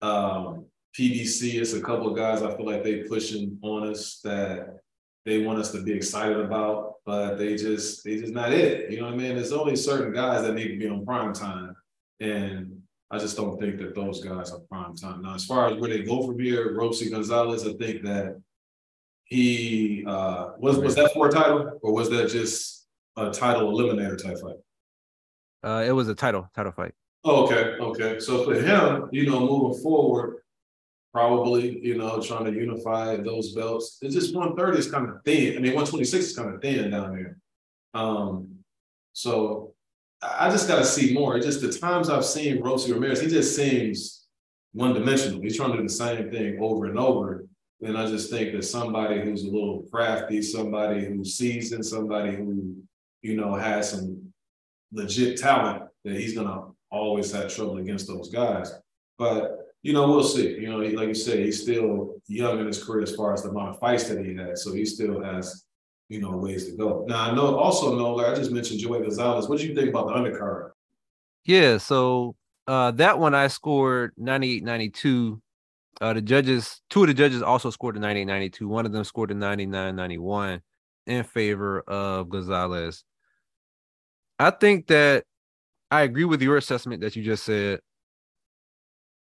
um 0.01 0.65
PBC, 0.97 1.59
it's 1.59 1.73
a 1.73 1.81
couple 1.81 2.09
of 2.09 2.15
guys 2.15 2.41
I 2.41 2.55
feel 2.55 2.65
like 2.65 2.83
they 2.83 3.03
pushing 3.03 3.59
on 3.61 3.89
us 3.89 4.21
that 4.23 4.79
they 5.25 5.43
want 5.43 5.59
us 5.59 5.73
to 5.73 5.81
be 5.83 5.91
excited 5.91 6.39
about, 6.39 6.95
but 7.05 7.35
they 7.35 7.57
just 7.57 8.05
they 8.05 8.17
just 8.17 8.33
not 8.33 8.53
it. 8.53 8.89
You 8.89 9.01
know 9.01 9.07
what 9.07 9.15
I 9.15 9.17
mean? 9.17 9.35
There's 9.35 9.51
only 9.51 9.75
certain 9.75 10.13
guys 10.13 10.43
that 10.43 10.53
need 10.55 10.69
to 10.69 10.77
be 10.77 10.87
on 10.87 11.05
prime 11.05 11.33
time. 11.33 11.75
And 12.21 12.81
I 13.11 13.17
just 13.17 13.35
don't 13.35 13.59
think 13.59 13.77
that 13.79 13.93
those 13.93 14.23
guys 14.23 14.51
are 14.51 14.59
prime 14.71 14.95
time. 14.95 15.21
Now, 15.21 15.35
as 15.35 15.45
far 15.45 15.67
as 15.67 15.77
where 15.77 15.89
they 15.89 16.03
go 16.03 16.25
from 16.25 16.39
here, 16.39 16.77
Robeisy 16.77 17.11
Gonzalez, 17.11 17.67
I 17.67 17.73
think 17.73 18.03
that 18.03 18.39
he 19.29 20.03
uh 20.07 20.51
was 20.57 20.77
was 20.77 20.95
that 20.95 21.13
for 21.13 21.27
a 21.27 21.31
title 21.31 21.79
or 21.81 21.93
was 21.93 22.09
that 22.09 22.29
just 22.29 22.87
a 23.15 23.29
title 23.31 23.71
eliminator 23.71 24.21
type 24.21 24.39
fight? 24.39 24.57
Uh 25.63 25.83
it 25.85 25.91
was 25.91 26.07
a 26.07 26.15
title, 26.15 26.49
title 26.55 26.71
fight. 26.71 26.93
Oh, 27.23 27.45
okay, 27.45 27.75
okay. 27.81 28.19
So 28.19 28.45
for 28.45 28.53
him, 28.53 29.09
you 29.11 29.29
know, 29.29 29.41
moving 29.41 29.81
forward, 29.81 30.41
probably, 31.13 31.79
you 31.85 31.97
know, 31.97 32.21
trying 32.21 32.45
to 32.45 32.53
unify 32.53 33.17
those 33.17 33.53
belts. 33.53 33.97
It's 34.01 34.15
just 34.15 34.33
130 34.33 34.77
is 34.79 34.89
kind 34.89 35.09
of 35.09 35.15
thin. 35.25 35.57
I 35.57 35.59
mean, 35.59 35.75
126 35.75 36.25
is 36.25 36.37
kind 36.37 36.53
of 36.53 36.61
thin 36.61 36.91
down 36.91 37.15
there. 37.15 37.37
Um, 37.93 38.59
so 39.11 39.73
I 40.21 40.49
just 40.49 40.67
got 40.67 40.77
to 40.77 40.85
see 40.85 41.13
more. 41.13 41.37
It 41.37 41.43
just 41.43 41.61
the 41.61 41.71
times 41.71 42.09
I've 42.09 42.25
seen 42.25 42.61
Robeisy 42.61 42.93
Ramirez, 42.93 43.21
he 43.21 43.27
just 43.27 43.55
seems 43.55 44.25
one 44.73 44.93
dimensional. 44.93 45.41
He's 45.41 45.57
trying 45.57 45.71
to 45.71 45.77
do 45.77 45.83
the 45.83 45.89
same 45.89 46.31
thing 46.31 46.57
over 46.61 46.85
and 46.85 46.99
over. 46.99 47.38
And 47.81 47.97
I 47.97 48.07
just 48.07 48.29
think 48.29 48.53
that 48.53 48.63
somebody 48.63 49.21
who's 49.21 49.43
a 49.43 49.49
little 49.49 49.85
crafty, 49.91 50.41
somebody 50.41 51.05
who's 51.05 51.35
seasoned, 51.35 51.85
somebody 51.85 52.35
who, 52.35 52.75
you 53.21 53.37
know, 53.37 53.55
has 53.55 53.91
some 53.91 54.33
legit 54.91 55.39
talent, 55.39 55.83
that 56.03 56.15
he's 56.15 56.35
gonna 56.35 56.67
always 56.91 57.31
have 57.31 57.53
trouble 57.53 57.77
against 57.77 58.07
those 58.07 58.29
guys. 58.29 58.73
But 59.17 59.59
you 59.81 59.93
know, 59.93 60.09
we'll 60.09 60.23
see. 60.23 60.59
You 60.59 60.69
know, 60.69 60.77
like 60.79 61.07
you 61.07 61.13
said, 61.13 61.39
he's 61.39 61.61
still 61.61 62.15
young 62.27 62.59
in 62.59 62.67
his 62.67 62.83
career 62.83 63.03
as 63.03 63.15
far 63.15 63.33
as 63.33 63.43
the 63.43 63.49
amount 63.49 63.69
of 63.69 63.79
fights 63.79 64.09
that 64.09 64.25
he 64.25 64.35
had. 64.35 64.57
So 64.57 64.73
he 64.73 64.85
still 64.85 65.21
has, 65.23 65.63
you 66.09 66.19
know, 66.19 66.31
ways 66.31 66.65
to 66.69 66.75
go. 66.75 67.05
Now 67.07 67.31
I 67.31 67.35
know 67.35 67.57
also 67.57 67.97
know, 67.97 68.13
like 68.13 68.27
I 68.27 68.35
just 68.35 68.51
mentioned 68.51 68.81
Joet 68.81 69.03
Gonzalez. 69.03 69.47
What 69.47 69.59
do 69.59 69.67
you 69.67 69.75
think 69.75 69.89
about 69.89 70.07
the 70.07 70.13
undercard? 70.13 70.71
Yeah, 71.45 71.77
so 71.77 72.35
uh 72.67 72.91
that 72.91 73.19
one 73.19 73.33
I 73.33 73.47
scored 73.47 74.11
98 74.17 74.63
92. 74.63 75.41
Uh 76.01 76.13
the 76.13 76.21
judges, 76.21 76.81
two 76.89 77.01
of 77.01 77.07
the 77.07 77.13
judges 77.13 77.41
also 77.41 77.69
scored 77.69 77.97
a 77.97 77.99
98 77.99 78.25
92. 78.25 78.67
One 78.67 78.85
of 78.85 78.91
them 78.91 79.03
scored 79.03 79.31
a 79.31 79.33
99 79.33 79.95
91 79.95 80.61
in 81.07 81.23
favor 81.23 81.81
of 81.81 82.29
Gonzalez. 82.29 83.03
I 84.37 84.51
think 84.51 84.87
that 84.87 85.25
I 85.91 86.01
agree 86.03 86.25
with 86.25 86.41
your 86.41 86.57
assessment 86.57 87.01
that 87.01 87.15
you 87.15 87.23
just 87.23 87.43
said. 87.43 87.81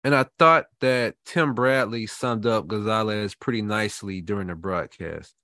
And 0.03 0.15
I 0.15 0.27
thought 0.39 0.67
that 0.81 1.15
Tim 1.27 1.55
Bradley 1.55 2.07
summed 2.07 2.47
up 2.47 2.67
Gonzalez 2.67 3.35
pretty 3.35 3.63
nicely 3.63 4.21
during 4.21 4.49
the 4.49 4.55
broadcast. 4.55 5.35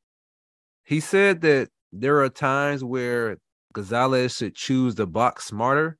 He 0.85 1.00
said 1.00 1.42
that 1.42 1.68
there 1.92 2.22
are 2.22 2.29
times 2.29 2.83
where 2.83 3.38
Gonzalez 3.72 4.37
should 4.37 4.55
choose 4.55 4.94
the 4.94 5.06
box 5.06 5.44
smarter, 5.46 5.98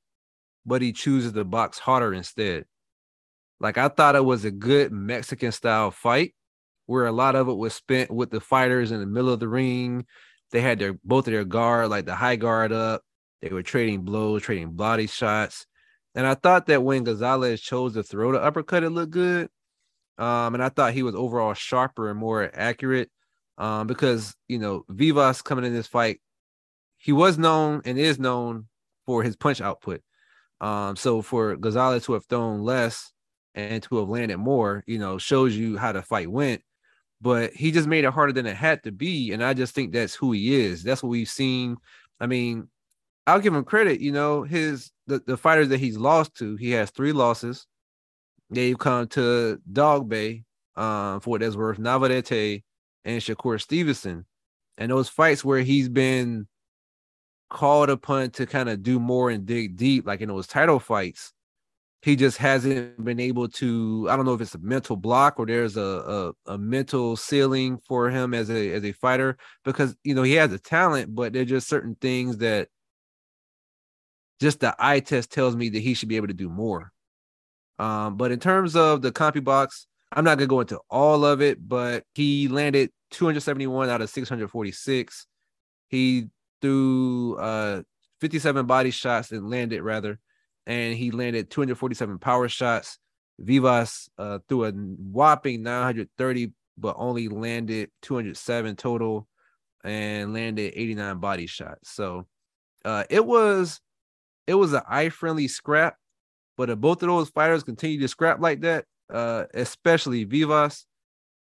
but 0.65 0.81
he 0.81 0.91
chooses 0.91 1.33
the 1.33 1.45
box 1.45 1.79
harder 1.79 2.13
instead. 2.13 2.65
Like 3.59 3.77
I 3.77 3.87
thought 3.87 4.15
it 4.15 4.25
was 4.25 4.45
a 4.45 4.51
good 4.51 4.91
Mexican 4.91 5.51
style 5.51 5.91
fight 5.91 6.33
where 6.85 7.05
a 7.05 7.11
lot 7.11 7.35
of 7.35 7.47
it 7.49 7.53
was 7.53 7.73
spent 7.73 8.11
with 8.11 8.31
the 8.31 8.39
fighters 8.39 8.91
in 8.91 8.99
the 8.99 9.05
middle 9.05 9.31
of 9.31 9.39
the 9.39 9.47
ring. 9.47 10.05
They 10.51 10.61
had 10.61 10.79
their 10.79 10.93
both 11.03 11.27
of 11.27 11.33
their 11.33 11.43
guard, 11.43 11.89
like 11.89 12.05
the 12.05 12.15
high 12.15 12.37
guard 12.37 12.71
up. 12.71 13.01
They 13.41 13.49
were 13.49 13.63
trading 13.63 14.01
blows, 14.01 14.43
trading 14.43 14.73
body 14.73 15.07
shots. 15.07 15.67
And 16.15 16.25
I 16.25 16.33
thought 16.33 16.67
that 16.67 16.83
when 16.83 17.03
Gonzalez 17.03 17.61
chose 17.61 17.93
to 17.93 18.03
throw 18.03 18.31
the 18.31 18.41
uppercut, 18.41 18.83
it 18.83 18.89
looked 18.89 19.11
good. 19.11 19.49
Um, 20.17 20.55
and 20.55 20.63
I 20.63 20.69
thought 20.69 20.93
he 20.93 21.03
was 21.03 21.13
overall 21.13 21.53
sharper 21.53 22.09
and 22.09 22.19
more 22.19 22.49
accurate. 22.53 23.11
Um, 23.59 23.87
because 23.87 24.35
you 24.47 24.59
know, 24.59 24.85
Vivas 24.87 25.41
coming 25.41 25.65
in 25.65 25.73
this 25.73 25.87
fight, 25.87 26.21
he 26.97 27.11
was 27.11 27.37
known 27.37 27.81
and 27.85 27.97
is 27.97 28.19
known 28.19 28.67
for 29.05 29.23
his 29.23 29.35
punch 29.35 29.61
output. 29.61 30.01
Um, 30.61 30.95
so 30.95 31.21
for 31.21 31.55
Gonzalez 31.55 32.05
to 32.05 32.13
have 32.13 32.25
thrown 32.25 32.61
less 32.61 33.11
and 33.57 33.83
to 33.83 33.97
have 33.97 34.09
landed 34.09 34.37
more, 34.39 34.83
you 34.87 34.99
know, 34.99 35.17
shows 35.19 35.57
you 35.57 35.77
how 35.77 35.91
the 35.91 36.01
fight 36.03 36.31
went. 36.31 36.63
but 37.21 37.53
he 37.53 37.71
just 37.71 37.87
made 37.87 38.03
it 38.05 38.13
harder 38.13 38.33
than 38.33 38.45
it 38.45 38.55
had 38.55 38.83
to 38.83 38.91
be. 38.91 39.31
And 39.33 39.43
I 39.43 39.53
just 39.53 39.73
think 39.73 39.91
that's 39.91 40.15
who 40.15 40.31
he 40.33 40.55
is. 40.55 40.83
That's 40.83 41.01
what 41.03 41.09
we've 41.09 41.29
seen. 41.29 41.77
I 42.19 42.27
mean, 42.27 42.69
I'll 43.25 43.39
give 43.39 43.53
him 43.55 43.63
credit. 43.63 44.01
You 44.01 44.11
know, 44.11 44.43
his 44.43 44.91
the, 45.07 45.19
the 45.25 45.37
fighters 45.37 45.69
that 45.69 45.79
he's 45.79 45.97
lost 45.97 46.35
to, 46.37 46.55
he 46.57 46.71
has 46.71 46.91
three 46.91 47.11
losses. 47.13 47.65
They've 48.49 48.77
come 48.77 49.07
to 49.09 49.59
Dogboe, 49.71 50.43
um, 50.75 51.19
for 51.21 51.31
what 51.31 51.41
that's 51.41 51.55
worth, 51.55 51.79
Navarrete 51.79 52.63
and 53.05 53.21
Shakur 53.21 53.59
Stevenson. 53.61 54.25
And 54.77 54.91
those 54.91 55.09
fights 55.09 55.43
where 55.43 55.61
he's 55.61 55.89
been 55.89 56.47
called 57.49 57.89
upon 57.89 58.29
to 58.31 58.45
kind 58.45 58.69
of 58.69 58.83
do 58.83 58.99
more 58.99 59.29
and 59.29 59.45
dig 59.45 59.75
deep, 59.75 60.05
like 60.05 60.21
in 60.21 60.29
those 60.29 60.47
title 60.47 60.79
fights, 60.79 61.33
he 62.01 62.15
just 62.15 62.37
hasn't 62.37 63.03
been 63.03 63.19
able 63.19 63.47
to. 63.49 64.07
I 64.09 64.15
don't 64.15 64.25
know 64.25 64.33
if 64.33 64.41
it's 64.41 64.55
a 64.55 64.59
mental 64.59 64.95
block 64.95 65.39
or 65.39 65.45
there's 65.45 65.77
a, 65.77 66.33
a, 66.47 66.53
a 66.53 66.57
mental 66.57 67.15
ceiling 67.15 67.79
for 67.87 68.09
him 68.09 68.33
as 68.33 68.49
a 68.49 68.73
as 68.73 68.83
a 68.83 68.91
fighter 68.91 69.37
because 69.65 69.95
you 70.03 70.13
know 70.13 70.23
he 70.23 70.33
has 70.33 70.53
a 70.53 70.59
talent, 70.59 71.13
but 71.13 71.33
there's 71.33 71.49
just 71.49 71.67
certain 71.67 71.95
things 71.99 72.37
that 72.37 72.69
just 74.39 74.59
the 74.59 74.75
eye 74.79 74.99
test 74.99 75.31
tells 75.31 75.55
me 75.55 75.69
that 75.69 75.79
he 75.79 75.93
should 75.93 76.09
be 76.09 76.17
able 76.17 76.27
to 76.27 76.33
do 76.33 76.49
more. 76.49 76.91
Um, 77.79 78.17
but 78.17 78.31
in 78.31 78.39
terms 78.39 78.75
of 78.75 79.01
the 79.01 79.11
CompuBox 79.11 79.85
I'm 80.11 80.23
not 80.23 80.37
gonna 80.37 80.47
go 80.47 80.61
into 80.61 80.79
all 80.89 81.25
of 81.25 81.41
it, 81.41 81.67
but 81.67 82.03
he 82.13 82.47
landed 82.47 82.91
271 83.11 83.89
out 83.89 84.01
of 84.01 84.09
646. 84.09 85.27
He 85.89 86.27
threw 86.61 87.37
uh 87.37 87.83
57 88.21 88.65
body 88.65 88.91
shots 88.91 89.31
and 89.31 89.49
landed 89.49 89.81
rather 89.81 90.19
and 90.67 90.95
he 90.95 91.11
landed 91.11 91.49
247 91.49 92.19
power 92.19 92.47
shots. 92.47 92.99
Vivas 93.39 94.09
uh, 94.17 94.39
threw 94.47 94.65
a 94.65 94.71
whopping 94.71 95.63
930, 95.63 96.51
but 96.77 96.95
only 96.99 97.29
landed 97.29 97.89
207 98.01 98.75
total 98.75 99.27
and 99.83 100.33
landed 100.33 100.73
89 100.75 101.19
body 101.19 101.47
shots. 101.47 101.91
So 101.93 102.27
uh, 102.83 103.05
it 103.09 103.25
was 103.25 103.79
it 104.45 104.55
was 104.55 104.73
an 104.73 104.81
eye 104.87 105.09
friendly 105.09 105.47
scrap, 105.47 105.95
but 106.57 106.69
if 106.69 106.77
both 106.79 107.01
of 107.01 107.07
those 107.07 107.29
fighters 107.29 107.63
continue 107.63 107.99
to 108.01 108.07
scrap 108.07 108.39
like 108.39 108.61
that, 108.61 108.85
uh, 109.11 109.45
especially 109.53 110.25
Vivas, 110.25 110.85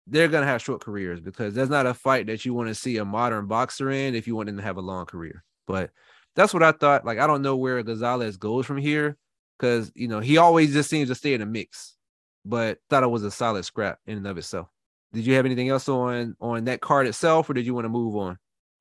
they're 0.07 0.29
gonna 0.29 0.47
have 0.47 0.63
short 0.63 0.83
careers 0.83 1.21
because 1.21 1.55
that's 1.55 1.71
not 1.71 1.87
a 1.87 1.95
fight 1.95 2.27
that 2.27 2.45
you 2.45 2.53
want 2.53 2.69
to 2.69 2.75
see 2.75 2.99
a 2.99 3.05
modern 3.05 3.47
boxer 3.47 3.91
in 3.91 4.15
if 4.15 4.27
you 4.27 4.37
want 4.37 4.49
them 4.49 4.57
to 4.57 4.63
have 4.63 4.77
a 4.77 4.83
long 4.83 5.07
career. 5.07 5.45
But 5.67 5.91
that's 6.35 6.55
what 6.55 6.63
I 6.63 6.73
thought. 6.73 7.05
Like, 7.05 7.19
I 7.19 7.27
don't 7.27 7.43
know 7.43 7.57
where 7.57 7.83
Gonzalez 7.83 8.37
goes 8.37 8.67
from 8.67 8.79
here 8.79 9.17
because 9.59 9.91
you 9.95 10.09
know 10.09 10.21
he 10.21 10.39
always 10.39 10.73
just 10.73 10.91
seems 10.91 11.09
to 11.09 11.15
stay 11.15 11.35
in 11.35 11.41
the 11.41 11.47
mix. 11.47 11.97
But 12.45 12.79
thought 12.89 13.03
it 13.03 13.09
was 13.09 13.25
a 13.25 13.31
solid 13.31 13.65
scrap 13.65 13.99
in 14.07 14.17
and 14.17 14.27
of 14.27 14.39
itself. 14.39 14.69
Did 15.13 15.27
you 15.27 15.35
have 15.35 15.47
anything 15.47 15.69
else 15.69 15.89
on 15.89 16.37
on 16.41 16.65
that 16.65 16.81
card 16.81 17.07
itself, 17.07 17.51
or 17.51 17.55
did 17.55 17.67
you 17.67 17.75
want 17.75 17.85
to 17.85 17.91
move 17.91 18.17
on? 18.17 18.39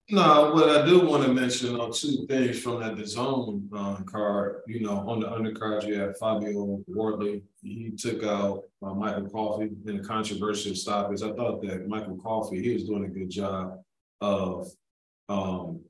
No, 0.10 0.54
what 0.54 0.70
I 0.70 0.86
do 0.86 1.06
want 1.06 1.24
to 1.24 1.34
mention 1.34 1.78
are 1.78 1.91
two 1.91 2.26
things 2.30 2.62
from 2.62 2.80
that 2.80 2.95
the 2.95 3.06
zone 3.06 3.68
uh, 3.76 3.98
card. 4.04 4.62
You 4.66 4.80
know, 4.80 5.10
on 5.10 5.20
the 5.20 5.28
undercard, 5.28 5.86
you 5.86 6.00
have 6.00 6.18
Fabio 6.18 6.82
Wardley. 6.88 7.43
He 7.62 7.91
took 7.91 8.24
out 8.24 8.64
uh, 8.82 8.93
Michael 8.93 9.30
Coffey 9.30 9.70
in 9.86 10.00
a 10.00 10.04
controversial 10.04 10.76
stoppage. 10.76 11.24
I 11.24 11.34
thought 11.34 11.62
that 11.64 11.89
Michael 11.89 12.18
Coffey, 12.24 12.62
he 12.62 12.74
was 12.74 12.86
doing 12.86 13.04
a 13.04 13.10
good 13.10 13.30
job 13.30 13.82
of 14.22 14.70
um, 15.28 15.82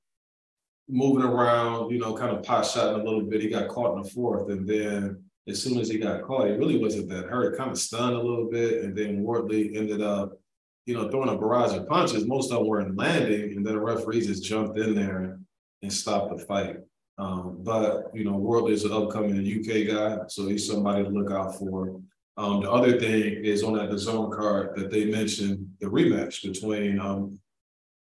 moving 0.89 1.23
around, 1.23 1.91
you 1.91 1.99
know, 1.99 2.13
kind 2.13 2.35
of 2.35 2.43
pot 2.43 2.65
shotting 2.65 3.01
a 3.01 3.03
little 3.03 3.21
bit. 3.21 3.41
He 3.41 3.49
got 3.49 3.67
caught 3.69 3.97
in 3.97 4.03
the 4.03 4.09
fourth, 4.09 4.49
and 4.49 4.67
then 4.67 5.23
as 5.47 5.61
soon 5.61 5.79
as 5.79 5.89
he 5.89 5.97
got 5.97 6.23
caught, 6.23 6.47
he 6.47 6.53
really 6.53 6.77
wasn't 6.77 7.09
that 7.09 7.25
hurt. 7.25 7.57
Kind 7.57 7.71
of 7.71 7.79
stunned 7.79 8.15
a 8.15 8.21
little 8.21 8.49
bit, 8.49 8.83
and 8.83 8.95
then 8.95 9.21
Wardley 9.21 9.75
ended 9.75 10.01
up, 10.01 10.39
you 10.85 10.93
know, 10.93 11.09
throwing 11.09 11.29
a 11.29 11.37
barrage 11.37 11.75
of 11.75 11.87
punches. 11.87 12.25
Most 12.25 12.51
of 12.51 12.59
them 12.59 12.67
weren't 12.67 12.97
landing, 12.97 13.55
and 13.55 13.65
then 13.65 13.73
the 13.73 13.79
referees 13.79 14.27
just 14.27 14.43
jumped 14.43 14.77
in 14.77 14.95
there 14.95 15.39
and 15.81 15.91
stopped 15.93 16.37
the 16.37 16.43
fight. 16.43 16.77
Um, 17.17 17.57
but 17.61 18.11
you 18.13 18.23
know, 18.23 18.37
Wardley 18.37 18.73
is 18.73 18.83
an 18.83 18.93
upcoming 18.93 19.39
UK 19.39 19.87
guy, 19.87 20.19
so 20.27 20.47
he's 20.47 20.67
somebody 20.67 21.03
to 21.03 21.09
look 21.09 21.31
out 21.31 21.57
for. 21.57 21.99
Um, 22.37 22.61
the 22.61 22.71
other 22.71 22.99
thing 22.99 23.43
is 23.43 23.63
on 23.63 23.73
that 23.73 23.89
the 23.89 23.97
zone 23.97 24.31
card 24.31 24.75
that 24.75 24.91
they 24.91 25.05
mentioned 25.05 25.67
the 25.79 25.87
rematch 25.87 26.43
between 26.43 26.99
um, 26.99 27.39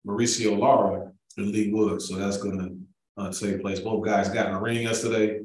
Mauricio 0.08 0.58
Lara 0.58 1.11
and 1.38 1.52
Leigh 1.52 1.72
Wood. 1.72 2.02
So 2.02 2.16
that's 2.16 2.38
going 2.38 2.60
to 2.60 3.22
uh, 3.22 3.32
take 3.32 3.62
place. 3.62 3.80
Both 3.80 4.06
guys 4.06 4.30
got 4.30 4.48
in 4.48 4.54
the 4.54 4.60
ring 4.60 4.82
yesterday, 4.82 5.42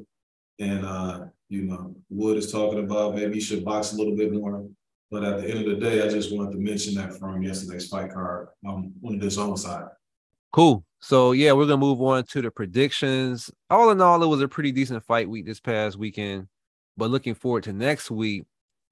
and 0.59 0.85
uh, 0.85 1.25
you 1.49 1.63
know 1.63 1.95
Wood 2.09 2.37
is 2.37 2.51
talking 2.51 2.79
about 2.79 3.15
maybe 3.15 3.35
he 3.35 3.39
should 3.41 3.65
box 3.65 3.93
a 3.93 3.95
little 3.95 4.15
bit 4.15 4.33
more. 4.33 4.65
But 5.09 5.23
at 5.23 5.41
the 5.41 5.49
end 5.49 5.65
of 5.65 5.79
the 5.79 5.85
day, 5.85 6.05
I 6.05 6.09
just 6.09 6.35
wanted 6.35 6.51
to 6.51 6.57
mention 6.57 6.95
that 6.95 7.17
from 7.17 7.41
yesterday's 7.41 7.87
fight 7.87 8.11
card 8.11 8.49
um, 8.67 8.91
on 9.03 9.19
the 9.19 9.31
zone 9.31 9.55
side. 9.55 9.85
Cool. 10.51 10.83
So 10.99 11.31
yeah, 11.31 11.53
we're 11.53 11.65
gonna 11.65 11.77
move 11.77 12.01
on 12.01 12.23
to 12.25 12.41
the 12.41 12.51
predictions. 12.51 13.49
All 13.69 13.91
in 13.91 14.01
all, 14.01 14.21
it 14.21 14.27
was 14.27 14.41
a 14.41 14.47
pretty 14.47 14.71
decent 14.71 15.03
fight 15.05 15.29
week 15.29 15.45
this 15.45 15.59
past 15.59 15.97
weekend. 15.97 16.47
But 16.97 17.11
looking 17.11 17.35
forward 17.35 17.63
to 17.63 17.73
next 17.73 18.09
week, 18.09 18.45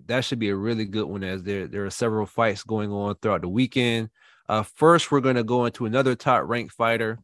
that 0.05 0.23
should 0.23 0.39
be 0.39 0.49
a 0.49 0.55
really 0.55 0.85
good 0.85 1.05
one 1.05 1.23
as 1.23 1.43
there 1.43 1.67
there 1.67 1.85
are 1.85 1.89
several 1.89 2.25
fights 2.25 2.63
going 2.63 2.91
on 2.91 3.15
throughout 3.15 3.41
the 3.41 3.49
weekend. 3.49 4.09
Uh, 4.47 4.63
first, 4.63 5.11
we're 5.11 5.21
going 5.21 5.35
to 5.35 5.43
go 5.43 5.65
into 5.65 5.85
another 5.85 6.15
top 6.15 6.43
ranked 6.45 6.73
fighter 6.73 7.19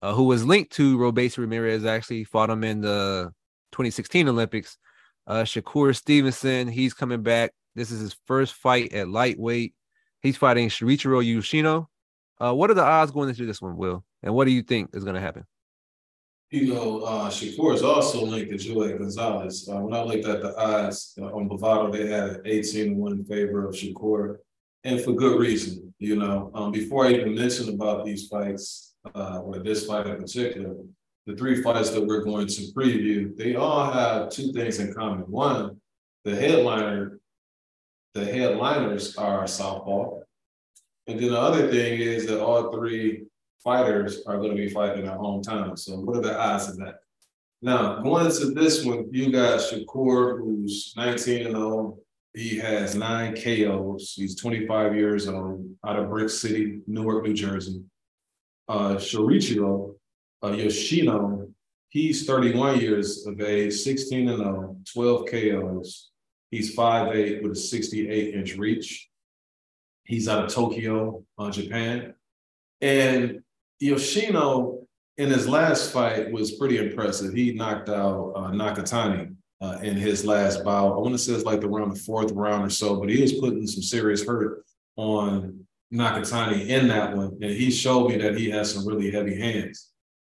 uh, 0.00 0.14
who 0.14 0.24
was 0.24 0.44
linked 0.44 0.72
to 0.72 0.98
Robeisy 0.98 1.38
Ramirez, 1.38 1.84
actually 1.84 2.24
fought 2.24 2.50
him 2.50 2.64
in 2.64 2.80
the 2.80 3.32
2016 3.72 4.28
Olympics. 4.28 4.78
Uh, 5.26 5.42
Shakur 5.42 5.94
Stevenson, 5.94 6.68
he's 6.68 6.94
coming 6.94 7.22
back. 7.22 7.52
This 7.74 7.90
is 7.90 8.00
his 8.00 8.16
first 8.26 8.54
fight 8.54 8.92
at 8.92 9.08
lightweight. 9.08 9.74
He's 10.20 10.36
fighting 10.36 10.68
Shuichiro 10.68 11.24
Yoshino. 11.24 11.88
Uh, 12.40 12.52
what 12.54 12.70
are 12.70 12.74
the 12.74 12.82
odds 12.82 13.12
going 13.12 13.28
into 13.28 13.46
this 13.46 13.62
one, 13.62 13.76
Will? 13.76 14.04
And 14.22 14.34
what 14.34 14.46
do 14.46 14.50
you 14.50 14.62
think 14.62 14.90
is 14.94 15.04
going 15.04 15.14
to 15.14 15.20
happen? 15.20 15.44
You 16.50 16.74
know, 16.74 17.00
uh, 17.00 17.30
Shakur 17.30 17.74
is 17.74 17.82
also 17.82 18.26
linked 18.26 18.50
to 18.50 18.58
Joet 18.58 18.98
Gonzalez. 18.98 19.68
Uh, 19.72 19.78
when 19.78 19.94
I 19.94 20.02
looked 20.02 20.26
at 20.26 20.42
the 20.42 20.54
odds 20.58 21.16
on 21.18 21.48
Bovada, 21.48 21.90
they 21.90 22.08
had 22.08 22.30
an 22.30 22.42
18 22.44 22.96
1 22.96 23.12
in 23.12 23.24
favor 23.24 23.66
of 23.66 23.74
Shakur, 23.74 24.36
and 24.84 25.00
for 25.00 25.12
good 25.12 25.38
reason. 25.38 25.94
You 25.98 26.16
know, 26.16 26.50
um, 26.54 26.72
before 26.72 27.06
I 27.06 27.12
even 27.12 27.34
mention 27.34 27.68
about 27.74 28.04
these 28.04 28.28
fights, 28.28 28.94
uh, 29.14 29.40
or 29.40 29.58
this 29.58 29.86
fight 29.86 30.06
in 30.06 30.18
particular, 30.18 30.74
the 31.26 31.36
three 31.36 31.62
fights 31.62 31.90
that 31.90 32.04
we're 32.04 32.24
going 32.24 32.46
to 32.46 32.62
preview, 32.72 33.36
they 33.36 33.54
all 33.54 33.90
have 33.90 34.30
two 34.30 34.52
things 34.52 34.80
in 34.80 34.92
common. 34.92 35.20
One, 35.22 35.80
the 36.24 36.34
headliner, 36.34 37.20
the 38.14 38.24
headliners 38.24 39.16
are 39.16 39.46
Southpaw. 39.46 40.20
And 41.06 41.18
then 41.18 41.30
the 41.30 41.40
other 41.40 41.68
thing 41.68 42.00
is 42.00 42.26
that 42.26 42.40
all 42.40 42.72
three 42.72 43.24
fighters 43.62 44.24
are 44.26 44.38
going 44.38 44.50
to 44.50 44.56
be 44.56 44.68
fighting 44.68 45.00
in 45.00 45.06
their 45.06 45.16
hometown. 45.16 45.78
So 45.78 45.96
what 45.96 46.16
are 46.16 46.22
the 46.22 46.38
odds 46.38 46.68
of 46.68 46.76
that? 46.78 46.96
Now, 47.60 48.00
going 48.00 48.26
into 48.26 48.46
this 48.50 48.84
one, 48.84 49.08
you 49.12 49.30
got 49.30 49.60
Shakur, 49.60 50.38
who's 50.38 50.92
19 50.96 51.46
and 51.46 51.54
0, 51.54 51.98
he 52.34 52.56
has 52.58 52.94
nine 52.94 53.34
KOs. 53.34 54.14
He's 54.16 54.36
25 54.36 54.94
years 54.94 55.28
old, 55.28 55.66
out 55.86 55.98
of 55.98 56.08
Brick 56.08 56.30
City, 56.30 56.80
Newark, 56.86 57.24
New 57.24 57.34
Jersey. 57.34 57.82
Uh, 58.68 58.94
Shuichiro 58.94 59.94
uh, 60.42 60.52
Yoshino, 60.52 61.48
he's 61.90 62.26
31 62.26 62.80
years 62.80 63.26
of 63.26 63.40
age, 63.40 63.74
16 63.74 64.28
and 64.28 64.38
0, 64.38 64.76
12 64.92 65.26
KOs. 65.30 66.10
He's 66.50 66.76
5'8 66.76 67.42
with 67.42 67.52
a 67.52 67.56
68 67.56 68.34
inch 68.34 68.56
reach. 68.56 69.08
He's 70.04 70.28
out 70.28 70.44
of 70.44 70.52
Tokyo, 70.52 71.24
uh, 71.38 71.50
Japan. 71.50 72.14
And 72.80 73.42
Yoshino, 73.78 74.86
in 75.16 75.30
his 75.30 75.48
last 75.48 75.92
fight, 75.92 76.32
was 76.32 76.52
pretty 76.52 76.78
impressive. 76.78 77.32
He 77.32 77.52
knocked 77.52 77.88
out 77.88 78.32
uh, 78.34 78.50
Nakatani 78.50 79.36
uh, 79.62 79.78
in 79.82 79.96
his 79.96 80.24
last 80.24 80.64
bout. 80.64 80.92
I 80.92 80.98
want 80.98 81.14
to 81.14 81.18
say 81.18 81.32
it's 81.32 81.44
like 81.44 81.62
around 81.62 81.94
the 81.94 82.00
fourth 82.00 82.32
round 82.32 82.66
or 82.66 82.70
so, 82.70 82.98
but 82.98 83.08
he 83.08 83.22
was 83.22 83.34
putting 83.34 83.64
some 83.66 83.82
serious 83.82 84.26
hurt 84.26 84.64
on 84.96 85.64
Nakatani 85.94 86.68
in 86.68 86.88
that 86.88 87.16
one. 87.16 87.38
And 87.40 87.52
he 87.52 87.70
showed 87.70 88.08
me 88.08 88.16
that 88.18 88.36
he 88.36 88.50
has 88.50 88.74
some 88.74 88.86
really 88.86 89.10
heavy 89.12 89.40
hands. 89.40 89.90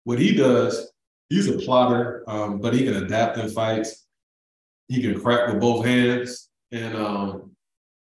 What 0.05 0.20
he 0.20 0.33
does, 0.33 0.93
he's 1.29 1.49
a 1.49 1.59
plotter, 1.59 2.22
um, 2.29 2.61
but 2.61 2.72
he 2.72 2.85
can 2.85 3.03
adapt 3.03 3.37
in 3.39 3.49
fights. 3.49 4.07
He 4.87 5.03
can 5.03 5.20
crack 5.20 5.49
with 5.49 5.61
both 5.61 5.85
hands. 5.85 6.49
And 6.70 6.95
um, 6.95 7.51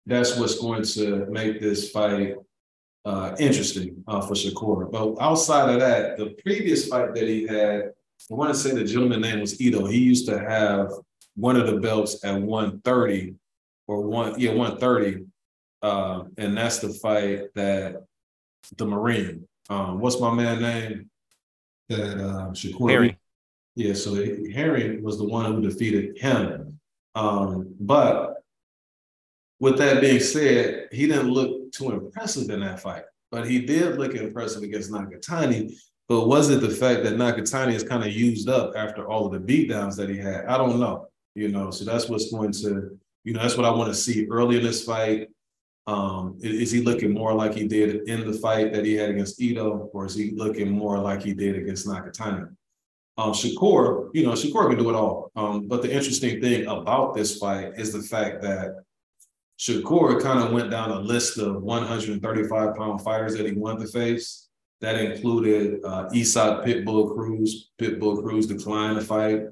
that's 0.05 0.37
what's 0.37 0.59
going 0.59 0.83
to 0.83 1.25
make 1.27 1.61
this 1.61 1.89
fight 1.91 2.35
uh, 3.05 3.33
interesting 3.39 4.03
uh, 4.09 4.19
for 4.19 4.33
Shakur. 4.33 4.91
But 4.91 5.23
outside 5.23 5.73
of 5.73 5.79
that, 5.79 6.17
the 6.17 6.35
previous 6.43 6.89
fight 6.89 7.15
that 7.15 7.27
he 7.29 7.47
had, 7.47 7.93
I 8.29 8.33
want 8.35 8.53
to 8.53 8.59
say 8.59 8.71
the 8.71 8.83
gentleman 8.83 9.21
name 9.21 9.39
was 9.39 9.59
Ito. 9.61 9.85
He 9.85 9.99
used 9.99 10.27
to 10.27 10.37
have 10.39 10.91
one 11.35 11.55
of 11.55 11.67
the 11.67 11.77
belts 11.77 12.23
at 12.23 12.39
130 12.39 13.35
or 13.87 14.01
one, 14.01 14.39
yeah, 14.39 14.51
130. 14.51 15.25
Uh, 15.81 16.23
and 16.37 16.57
that's 16.57 16.79
the 16.79 16.89
fight 16.89 17.53
that 17.55 18.03
the 18.77 18.85
Marine, 18.85 19.47
um, 19.69 19.99
what's 19.99 20.19
my 20.19 20.33
man 20.33 20.61
name? 20.61 21.09
That 21.89 22.17
uh, 22.17 22.51
Shakur. 22.51 22.89
Herring. 22.89 23.17
Yeah, 23.75 23.93
so 23.93 24.13
Herring 24.15 25.03
was 25.03 25.17
the 25.17 25.25
one 25.25 25.45
who 25.51 25.61
defeated 25.61 26.17
him. 26.17 26.79
Um, 27.15 27.75
but 27.79 28.43
with 29.59 29.77
that 29.77 30.01
being 30.01 30.19
said, 30.19 30.89
he 30.91 31.07
didn't 31.07 31.31
look 31.31 31.71
too 31.71 31.91
impressive 31.91 32.49
in 32.49 32.59
that 32.61 32.79
fight, 32.79 33.03
but 33.31 33.49
he 33.49 33.59
did 33.59 33.97
look 33.97 34.13
impressive 34.13 34.63
against 34.63 34.91
Nakatani. 34.91 35.73
But 36.07 36.27
was 36.27 36.49
it 36.49 36.61
the 36.61 36.69
fact 36.69 37.03
that 37.03 37.13
Nakatani 37.13 37.73
is 37.73 37.83
kind 37.83 38.03
of 38.03 38.11
used 38.11 38.49
up 38.49 38.73
after 38.75 39.09
all 39.09 39.25
of 39.25 39.31
the 39.31 39.39
beatdowns 39.39 39.95
that 39.95 40.09
he 40.09 40.17
had? 40.17 40.45
I 40.45 40.57
don't 40.57 40.79
know. 40.79 41.07
You 41.35 41.49
know, 41.49 41.71
so 41.71 41.83
that's 41.85 42.09
what's 42.09 42.31
going 42.31 42.51
to, 42.51 42.97
you 43.23 43.33
know, 43.33 43.41
that's 43.41 43.57
what 43.57 43.65
I 43.65 43.71
want 43.71 43.89
to 43.89 43.99
see 43.99 44.27
early 44.29 44.57
in 44.57 44.63
this 44.63 44.83
fight. 44.83 45.29
Um, 45.85 46.37
is, 46.39 46.71
he 46.71 46.81
looking 46.81 47.13
more 47.13 47.33
like 47.33 47.53
he 47.55 47.67
did 47.67 48.07
in 48.07 48.25
the 48.29 48.37
fight 48.37 48.71
that 48.71 48.85
he 48.85 48.93
had 48.93 49.09
against 49.09 49.41
Ito, 49.41 49.89
or 49.93 50.05
is 50.05 50.15
he 50.15 50.31
looking 50.31 50.71
more 50.71 50.97
like 50.97 51.23
he 51.23 51.33
did 51.33 51.57
against 51.57 51.85
Nakatani? 51.85 52.55
Um, 53.17 53.33
Shakur, 53.33 54.09
you 54.13 54.23
know, 54.23 54.31
Shakur 54.31 54.69
can 54.69 54.77
do 54.77 54.89
it 54.89 54.95
all. 54.95 55.31
Um, 55.35 55.67
but 55.67 55.81
the 55.81 55.93
interesting 55.93 56.41
thing 56.41 56.67
about 56.67 57.13
this 57.13 57.37
fight 57.37 57.73
is 57.77 57.91
the 57.91 58.01
fact 58.01 58.41
that 58.43 58.75
Shakur 59.59 60.21
kind 60.21 60.39
of 60.39 60.51
went 60.51 60.71
down 60.71 60.91
a 60.91 60.99
list 60.99 61.37
of 61.37 61.61
135 61.61 62.75
pound 62.75 63.01
fighters 63.01 63.35
that 63.35 63.45
he 63.45 63.53
wanted 63.53 63.85
to 63.85 63.91
face. 63.91 64.47
That 64.81 64.99
included 64.99 65.83
uh, 65.85 66.09
Isaac 66.13 66.65
Pitbull 66.65 67.13
Cruz. 67.13 67.71
Pitbull 67.79 68.21
Cruz 68.21 68.47
declined 68.47 68.97
the 68.97 69.01
fight. 69.01 69.43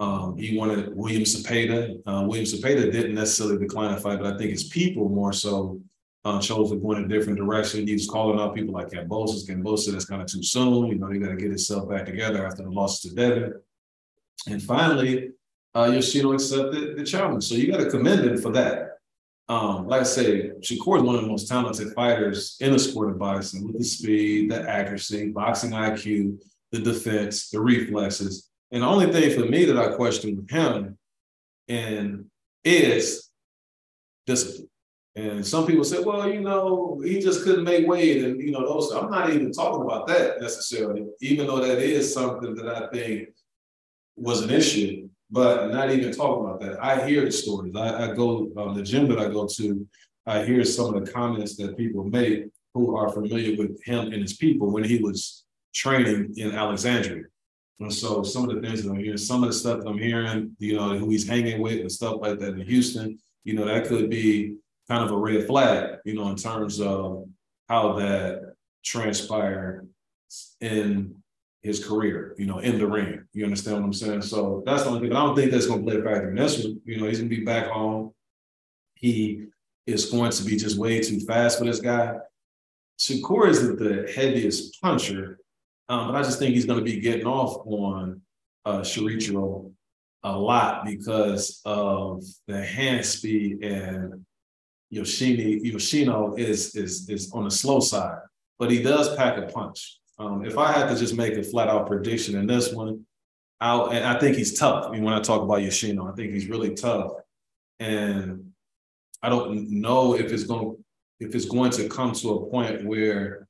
Um, 0.00 0.36
he 0.36 0.58
wanted 0.58 0.94
William 0.94 1.22
Zepeda. 1.22 2.00
Uh, 2.06 2.24
William 2.26 2.44
Zepeda 2.44 2.90
didn't 2.90 3.14
necessarily 3.14 3.58
decline 3.58 3.94
a 3.94 4.00
fight, 4.00 4.18
but 4.20 4.34
I 4.34 4.36
think 4.36 4.50
his 4.50 4.64
people 4.64 5.08
more 5.08 5.32
so 5.32 5.80
uh, 6.24 6.40
chose 6.40 6.70
to 6.70 6.76
go 6.76 6.92
in 6.92 7.04
a 7.04 7.08
different 7.08 7.38
direction. 7.38 7.86
He 7.86 7.92
was 7.92 8.08
calling 8.08 8.40
out 8.40 8.54
people 8.54 8.74
like 8.74 8.88
Kambosos. 8.88 9.48
Kambosos, 9.48 9.92
that's 9.92 10.06
kind 10.06 10.22
of 10.22 10.28
too 10.28 10.42
soon. 10.42 10.86
You 10.86 10.96
know, 10.96 11.10
he 11.10 11.18
got 11.18 11.28
to 11.28 11.36
get 11.36 11.48
himself 11.48 11.88
back 11.88 12.06
together 12.06 12.46
after 12.46 12.62
the 12.62 12.70
loss 12.70 13.00
to 13.02 13.14
Devin. 13.14 13.54
And 14.48 14.62
finally, 14.62 15.30
uh, 15.74 15.90
Yoshino 15.92 16.32
accepted 16.32 16.96
the 16.96 17.04
challenge. 17.04 17.44
So 17.44 17.54
you 17.54 17.70
got 17.70 17.78
to 17.78 17.90
commend 17.90 18.24
him 18.24 18.38
for 18.38 18.50
that. 18.52 18.98
Um, 19.48 19.86
like 19.86 20.00
I 20.00 20.04
say, 20.04 20.50
Shakur 20.60 20.96
is 20.96 21.02
one 21.02 21.16
of 21.16 21.20
the 21.20 21.28
most 21.28 21.48
talented 21.48 21.92
fighters 21.92 22.56
in 22.60 22.72
the 22.72 22.78
sport 22.78 23.10
of 23.10 23.18
boxing 23.18 23.66
with 23.66 23.76
the 23.76 23.84
speed, 23.84 24.50
the 24.50 24.68
accuracy, 24.68 25.28
boxing 25.28 25.72
IQ, 25.72 26.38
the 26.72 26.78
defense, 26.78 27.50
the 27.50 27.60
reflexes. 27.60 28.48
And 28.72 28.82
the 28.82 28.86
only 28.86 29.12
thing 29.12 29.38
for 29.38 29.46
me 29.46 29.64
that 29.66 29.78
I 29.78 29.94
question 29.94 30.36
with 30.36 30.50
him 30.50 30.98
and 31.68 32.26
is 32.64 33.30
discipline. 34.26 34.68
And 35.16 35.46
some 35.46 35.64
people 35.66 35.84
say, 35.84 36.02
well, 36.02 36.28
you 36.28 36.40
know, 36.40 37.00
he 37.04 37.20
just 37.20 37.44
couldn't 37.44 37.62
make 37.62 37.86
weight. 37.86 38.24
And, 38.24 38.40
you 38.40 38.50
know, 38.50 38.66
those, 38.66 38.90
I'm 38.90 39.10
not 39.10 39.30
even 39.30 39.52
talking 39.52 39.82
about 39.82 40.08
that 40.08 40.40
necessarily, 40.40 41.06
even 41.20 41.46
though 41.46 41.60
that 41.60 41.78
is 41.78 42.12
something 42.12 42.54
that 42.56 42.66
I 42.66 42.88
think 42.88 43.28
was 44.16 44.42
an 44.42 44.50
issue, 44.50 45.08
but 45.30 45.70
not 45.72 45.92
even 45.92 46.12
talking 46.12 46.44
about 46.44 46.60
that. 46.62 46.82
I 46.82 47.06
hear 47.06 47.24
the 47.24 47.30
stories. 47.30 47.76
I, 47.76 48.10
I 48.10 48.14
go, 48.14 48.50
um, 48.56 48.74
the 48.74 48.82
gym 48.82 49.08
that 49.08 49.20
I 49.20 49.28
go 49.28 49.46
to, 49.46 49.86
I 50.26 50.44
hear 50.44 50.64
some 50.64 50.94
of 50.94 51.04
the 51.04 51.12
comments 51.12 51.56
that 51.58 51.76
people 51.76 52.02
make 52.04 52.46
who 52.72 52.96
are 52.96 53.08
familiar 53.08 53.56
with 53.56 53.80
him 53.84 54.12
and 54.12 54.20
his 54.20 54.36
people 54.36 54.72
when 54.72 54.82
he 54.82 54.98
was 54.98 55.44
training 55.72 56.34
in 56.36 56.52
Alexandria. 56.52 57.24
And 57.80 57.92
so 57.92 58.22
some 58.22 58.48
of 58.48 58.54
the 58.54 58.66
things 58.66 58.82
that 58.82 58.90
I'm 58.90 58.98
hearing, 58.98 59.16
some 59.16 59.42
of 59.42 59.48
the 59.48 59.54
stuff 59.54 59.80
that 59.80 59.88
I'm 59.88 59.98
hearing, 59.98 60.56
you 60.58 60.76
know, 60.76 60.96
who 60.96 61.10
he's 61.10 61.28
hanging 61.28 61.60
with 61.60 61.80
and 61.80 61.90
stuff 61.90 62.16
like 62.20 62.38
that 62.38 62.54
in 62.54 62.60
Houston, 62.60 63.18
you 63.42 63.54
know, 63.54 63.64
that 63.64 63.86
could 63.86 64.08
be 64.08 64.56
kind 64.88 65.04
of 65.04 65.10
a 65.10 65.16
red 65.16 65.46
flag, 65.46 65.98
you 66.04 66.14
know, 66.14 66.28
in 66.28 66.36
terms 66.36 66.80
of 66.80 67.26
how 67.68 67.94
that 67.94 68.54
transpired 68.84 69.88
in 70.60 71.14
his 71.62 71.84
career, 71.84 72.34
you 72.38 72.46
know, 72.46 72.58
in 72.58 72.78
the 72.78 72.86
ring. 72.86 73.24
You 73.32 73.44
understand 73.44 73.78
what 73.78 73.84
I'm 73.84 73.92
saying? 73.92 74.22
So 74.22 74.62
that's 74.66 74.82
the 74.82 74.90
only 74.90 75.00
thing. 75.00 75.10
But 75.10 75.16
I 75.16 75.26
don't 75.26 75.34
think 75.34 75.50
that's 75.50 75.66
going 75.66 75.84
to 75.84 75.90
play 75.90 76.00
a 76.00 76.04
factor 76.04 76.28
in 76.28 76.36
this 76.36 76.62
one. 76.62 76.80
You 76.84 77.00
know, 77.00 77.06
he's 77.06 77.18
going 77.18 77.30
to 77.30 77.36
be 77.36 77.44
back 77.44 77.68
home. 77.68 78.12
He 78.94 79.46
is 79.86 80.10
going 80.10 80.30
to 80.30 80.44
be 80.44 80.56
just 80.56 80.78
way 80.78 81.00
too 81.00 81.20
fast 81.20 81.58
for 81.58 81.64
this 81.64 81.80
guy. 81.80 82.16
Shakur 82.98 83.48
isn't 83.48 83.78
the 83.78 84.12
heaviest 84.14 84.80
puncher, 84.80 85.38
um, 85.88 86.08
but 86.08 86.16
I 86.16 86.22
just 86.22 86.38
think 86.38 86.54
he's 86.54 86.66
going 86.66 86.78
to 86.78 86.84
be 86.84 87.00
getting 87.00 87.26
off 87.26 87.66
on 87.66 88.20
uh, 88.64 88.84
a 90.24 90.38
lot 90.38 90.86
because 90.86 91.60
of 91.64 92.24
the 92.46 92.64
hand 92.64 93.04
speed 93.04 93.62
and 93.62 94.24
Yoshini, 94.92 95.60
Yoshino 95.62 96.34
is 96.36 96.74
is 96.74 97.08
is 97.08 97.32
on 97.32 97.44
the 97.44 97.50
slow 97.50 97.80
side, 97.80 98.18
but 98.58 98.70
he 98.70 98.82
does 98.82 99.14
pack 99.16 99.36
a 99.38 99.42
punch. 99.42 99.98
Um, 100.18 100.44
if 100.44 100.56
I 100.56 100.72
had 100.72 100.88
to 100.88 100.96
just 100.96 101.16
make 101.16 101.34
a 101.34 101.42
flat 101.42 101.68
out 101.68 101.88
prediction 101.88 102.38
in 102.38 102.46
this 102.46 102.72
one, 102.72 103.04
i 103.60 103.76
and 103.76 104.04
I 104.04 104.18
think 104.18 104.36
he's 104.36 104.58
tough. 104.58 104.86
I 104.86 104.90
mean, 104.92 105.02
when 105.02 105.14
I 105.14 105.20
talk 105.20 105.42
about 105.42 105.62
Yoshino, 105.62 106.08
I 106.08 106.12
think 106.12 106.32
he's 106.32 106.48
really 106.48 106.74
tough, 106.74 107.12
and 107.80 108.52
I 109.22 109.28
don't 109.28 109.70
know 109.70 110.14
if 110.14 110.32
it's 110.32 110.44
going 110.44 110.76
if 111.20 111.34
it's 111.34 111.46
going 111.46 111.70
to 111.72 111.88
come 111.88 112.12
to 112.12 112.30
a 112.30 112.50
point 112.50 112.84
where 112.84 113.48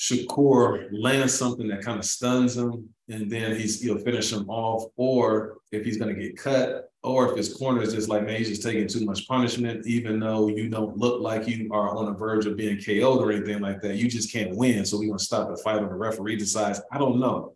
Shakur 0.00 0.88
lands 0.92 1.34
something 1.34 1.68
that 1.68 1.82
kind 1.82 1.98
of 1.98 2.06
stuns 2.06 2.56
him, 2.56 2.88
and 3.10 3.30
then 3.30 3.54
he's 3.54 3.82
he'll 3.82 3.98
finish 3.98 4.32
him 4.32 4.48
off, 4.48 4.84
or 4.96 5.58
if 5.72 5.84
he's 5.84 5.98
going 5.98 6.14
to 6.14 6.20
get 6.20 6.38
cut 6.38 6.90
or 7.02 7.30
if 7.30 7.36
his 7.36 7.54
corner 7.54 7.82
is 7.82 7.94
just 7.94 8.08
like, 8.08 8.26
man, 8.26 8.36
he's 8.36 8.48
just 8.48 8.62
taking 8.62 8.86
too 8.86 9.04
much 9.06 9.26
punishment, 9.26 9.86
even 9.86 10.20
though 10.20 10.48
you 10.48 10.68
don't 10.68 10.98
look 10.98 11.22
like 11.22 11.48
you 11.48 11.68
are 11.72 11.96
on 11.96 12.06
the 12.06 12.12
verge 12.12 12.44
of 12.44 12.56
being 12.56 12.76
KO'd 12.76 13.22
or 13.22 13.32
anything 13.32 13.60
like 13.60 13.80
that. 13.80 13.96
You 13.96 14.08
just 14.08 14.32
can't 14.32 14.54
win. 14.54 14.84
So 14.84 14.98
we're 14.98 15.06
gonna 15.06 15.18
stop 15.18 15.48
the 15.48 15.56
fight 15.56 15.82
or 15.82 15.88
the 15.88 15.94
referee 15.94 16.36
decides. 16.36 16.80
I 16.92 16.98
don't 16.98 17.18
know. 17.18 17.54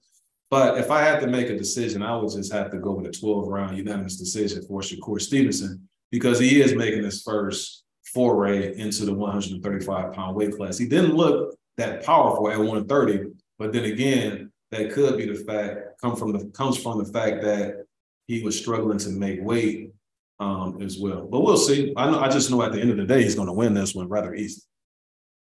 But 0.50 0.78
if 0.78 0.90
I 0.90 1.02
had 1.02 1.20
to 1.20 1.26
make 1.26 1.50
a 1.50 1.58
decision, 1.58 2.02
I 2.02 2.16
would 2.16 2.32
just 2.32 2.52
have 2.52 2.70
to 2.70 2.78
go 2.78 2.92
with 2.92 3.06
a 3.06 3.10
12 3.10 3.48
round 3.48 3.76
unanimous 3.76 4.16
decision 4.16 4.62
for 4.62 4.80
Shakur 4.80 5.20
Stevenson 5.20 5.88
because 6.10 6.38
he 6.38 6.62
is 6.62 6.74
making 6.74 7.04
his 7.04 7.22
first 7.22 7.84
foray 8.14 8.78
into 8.78 9.04
the 9.04 9.12
135 9.12 10.12
pound 10.12 10.36
weight 10.36 10.56
class. 10.56 10.78
He 10.78 10.86
didn't 10.86 11.14
look 11.14 11.54
that 11.76 12.04
powerful 12.04 12.50
at 12.50 12.58
130, 12.58 13.32
but 13.58 13.72
then 13.72 13.84
again, 13.84 14.52
that 14.70 14.92
could 14.92 15.16
be 15.16 15.26
the 15.26 15.44
fact 15.44 16.00
come 16.00 16.16
from 16.16 16.32
the 16.32 16.46
comes 16.50 16.76
from 16.76 16.98
the 16.98 17.12
fact 17.12 17.42
that 17.42 17.84
he 18.26 18.42
was 18.42 18.58
struggling 18.58 18.98
to 18.98 19.10
make 19.10 19.40
weight 19.42 19.92
um, 20.40 20.80
as 20.82 20.98
well. 20.98 21.26
But 21.26 21.40
we'll 21.40 21.56
see. 21.56 21.92
I 21.96 22.10
know. 22.10 22.20
I 22.20 22.28
just 22.28 22.50
know 22.50 22.62
at 22.62 22.72
the 22.72 22.80
end 22.80 22.90
of 22.90 22.96
the 22.96 23.04
day, 23.04 23.22
he's 23.22 23.34
going 23.34 23.48
to 23.48 23.52
win 23.52 23.74
this 23.74 23.94
one 23.94 24.08
rather 24.08 24.34
easy. 24.34 24.62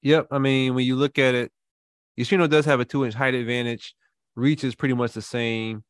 Yep. 0.03 0.29
I 0.31 0.39
mean, 0.39 0.75
when 0.75 0.87
you 0.87 0.97
look 0.97 1.19
at 1.19 1.35
it, 1.35 1.53
Yoshino 2.17 2.47
does 2.47 2.65
have 2.65 2.81
a 2.81 2.85
two 2.85 3.05
inch 3.05 3.15
height 3.15 3.35
advantage. 3.35 3.95
Reach 4.37 4.65
is 4.65 4.75
pretty 4.75 4.95
much 4.95 5.13
the 5.13 5.23
same. 5.23 5.85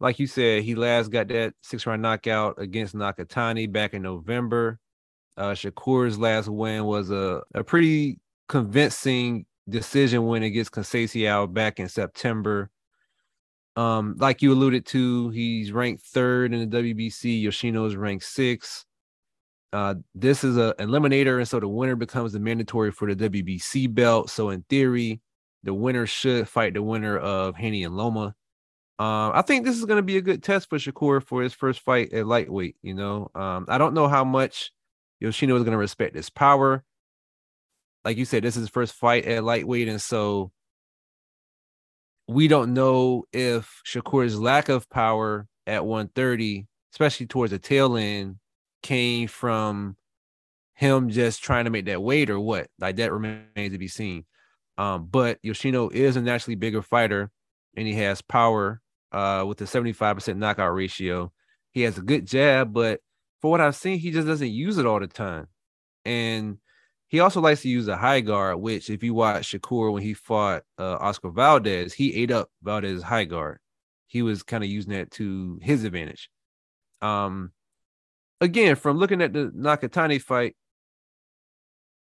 Like 0.00 0.18
you 0.18 0.26
said, 0.26 0.64
he 0.64 0.74
last 0.74 1.10
got 1.10 1.28
that 1.28 1.54
six 1.62 1.86
round 1.86 2.02
knockout 2.02 2.56
against 2.58 2.94
Nakatani 2.94 3.70
back 3.70 3.94
in 3.94 4.02
November. 4.02 4.78
Uh, 5.36 5.52
Shakur's 5.52 6.18
last 6.18 6.48
win 6.48 6.84
was 6.84 7.10
a, 7.10 7.42
a 7.54 7.64
pretty 7.64 8.18
convincing 8.48 9.46
decision 9.68 10.26
win 10.26 10.42
against 10.42 10.72
Conceição 10.72 11.52
back 11.52 11.80
in 11.80 11.88
September. 11.88 12.70
Um, 13.76 14.14
like 14.18 14.42
you 14.42 14.52
alluded 14.52 14.86
to, 14.86 15.30
he's 15.30 15.72
ranked 15.72 16.04
third 16.04 16.52
in 16.52 16.68
the 16.68 16.76
WBC. 16.76 17.42
Yoshino 17.42 17.86
is 17.86 17.96
ranked 17.96 18.24
sixth. 18.24 18.84
Uh, 19.72 19.96
this 20.14 20.44
is 20.44 20.56
a 20.56 20.74
eliminator, 20.78 21.38
and 21.38 21.48
so 21.48 21.58
the 21.58 21.66
winner 21.66 21.96
becomes 21.96 22.32
the 22.32 22.38
mandatory 22.38 22.92
for 22.92 23.12
the 23.12 23.28
WBC 23.28 23.92
belt. 23.92 24.30
So 24.30 24.50
in 24.50 24.62
theory, 24.68 25.20
the 25.64 25.74
winner 25.74 26.06
should 26.06 26.48
fight 26.48 26.74
the 26.74 26.82
winner 26.82 27.18
of 27.18 27.56
Haney 27.56 27.82
and 27.82 27.96
Loma. 27.96 28.36
Um, 29.00 29.32
I 29.34 29.42
think 29.42 29.64
this 29.64 29.76
is 29.76 29.84
going 29.84 29.98
to 29.98 30.02
be 30.02 30.18
a 30.18 30.22
good 30.22 30.44
test 30.44 30.68
for 30.70 30.78
Shakur 30.78 31.20
for 31.20 31.42
his 31.42 31.52
first 31.52 31.80
fight 31.80 32.12
at 32.12 32.26
lightweight. 32.26 32.76
You 32.82 32.94
know, 32.94 33.28
um, 33.34 33.64
I 33.66 33.78
don't 33.78 33.94
know 33.94 34.06
how 34.06 34.22
much 34.22 34.70
Yoshino 35.18 35.56
is 35.56 35.64
going 35.64 35.72
to 35.72 35.78
respect 35.78 36.14
his 36.14 36.30
power. 36.30 36.84
Like 38.04 38.16
you 38.16 38.24
said, 38.24 38.42
this 38.42 38.56
is 38.56 38.62
his 38.62 38.70
first 38.70 38.94
fight 38.94 39.24
at 39.24 39.44
lightweight, 39.44 39.88
and 39.88 40.00
so 40.00 40.52
we 42.26 42.48
don't 42.48 42.74
know 42.74 43.24
if 43.32 43.82
Shakur's 43.86 44.38
lack 44.38 44.68
of 44.68 44.88
power 44.88 45.46
at 45.66 45.84
130, 45.84 46.66
especially 46.92 47.26
towards 47.26 47.50
the 47.50 47.58
tail 47.58 47.96
end, 47.96 48.36
came 48.82 49.28
from 49.28 49.96
him 50.74 51.08
just 51.08 51.42
trying 51.42 51.64
to 51.64 51.70
make 51.70 51.86
that 51.86 52.02
weight 52.02 52.30
or 52.30 52.40
what. 52.40 52.68
Like 52.78 52.96
that 52.96 53.12
remains 53.12 53.72
to 53.72 53.78
be 53.78 53.88
seen. 53.88 54.24
Um, 54.76 55.06
but 55.10 55.38
Yoshino 55.42 55.88
is 55.88 56.16
a 56.16 56.20
naturally 56.22 56.56
bigger 56.56 56.82
fighter 56.82 57.30
and 57.76 57.86
he 57.86 57.94
has 57.94 58.22
power 58.22 58.80
uh, 59.12 59.44
with 59.46 59.60
a 59.60 59.64
75% 59.64 60.36
knockout 60.36 60.74
ratio. 60.74 61.32
He 61.72 61.82
has 61.82 61.98
a 61.98 62.02
good 62.02 62.26
jab, 62.26 62.72
but 62.72 63.00
for 63.40 63.50
what 63.50 63.60
I've 63.60 63.76
seen, 63.76 63.98
he 63.98 64.10
just 64.10 64.26
doesn't 64.26 64.50
use 64.50 64.78
it 64.78 64.86
all 64.86 65.00
the 65.00 65.06
time. 65.06 65.46
And 66.04 66.58
he 67.08 67.20
also 67.20 67.40
likes 67.40 67.62
to 67.62 67.68
use 67.68 67.86
a 67.88 67.96
high 67.96 68.20
guard, 68.20 68.58
which 68.60 68.90
if 68.90 69.02
you 69.02 69.14
watch 69.14 69.52
Shakur 69.52 69.92
when 69.92 70.02
he 70.02 70.14
fought 70.14 70.62
uh, 70.78 70.96
Oscar 70.96 71.30
Valdez, 71.30 71.92
he 71.92 72.14
ate 72.14 72.30
up 72.30 72.50
Valdez's 72.62 73.02
high 73.02 73.24
guard. 73.24 73.58
He 74.06 74.22
was 74.22 74.42
kind 74.42 74.64
of 74.64 74.70
using 74.70 74.92
that 74.92 75.10
to 75.12 75.58
his 75.62 75.84
advantage. 75.84 76.30
Um, 77.02 77.52
again, 78.40 78.76
from 78.76 78.98
looking 78.98 79.22
at 79.22 79.32
the 79.32 79.50
Nakatani 79.54 80.20
fight, 80.20 80.56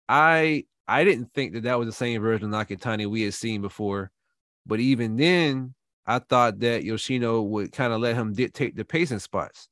I 0.08 0.64
I 0.86 1.04
didn't 1.04 1.32
think 1.34 1.52
that 1.52 1.64
that 1.64 1.78
was 1.78 1.86
the 1.86 1.92
same 1.92 2.22
version 2.22 2.52
of 2.52 2.68
Nakatani 2.68 3.06
we 3.06 3.22
had 3.22 3.34
seen 3.34 3.60
before, 3.60 4.10
but 4.66 4.80
even 4.80 5.16
then, 5.16 5.74
I 6.06 6.18
thought 6.20 6.60
that 6.60 6.84
Yoshino 6.84 7.42
would 7.42 7.72
kind 7.72 7.92
of 7.92 8.00
let 8.00 8.16
him 8.16 8.32
dictate 8.32 8.74
the 8.74 8.84
pacing 8.84 9.18
spots. 9.18 9.68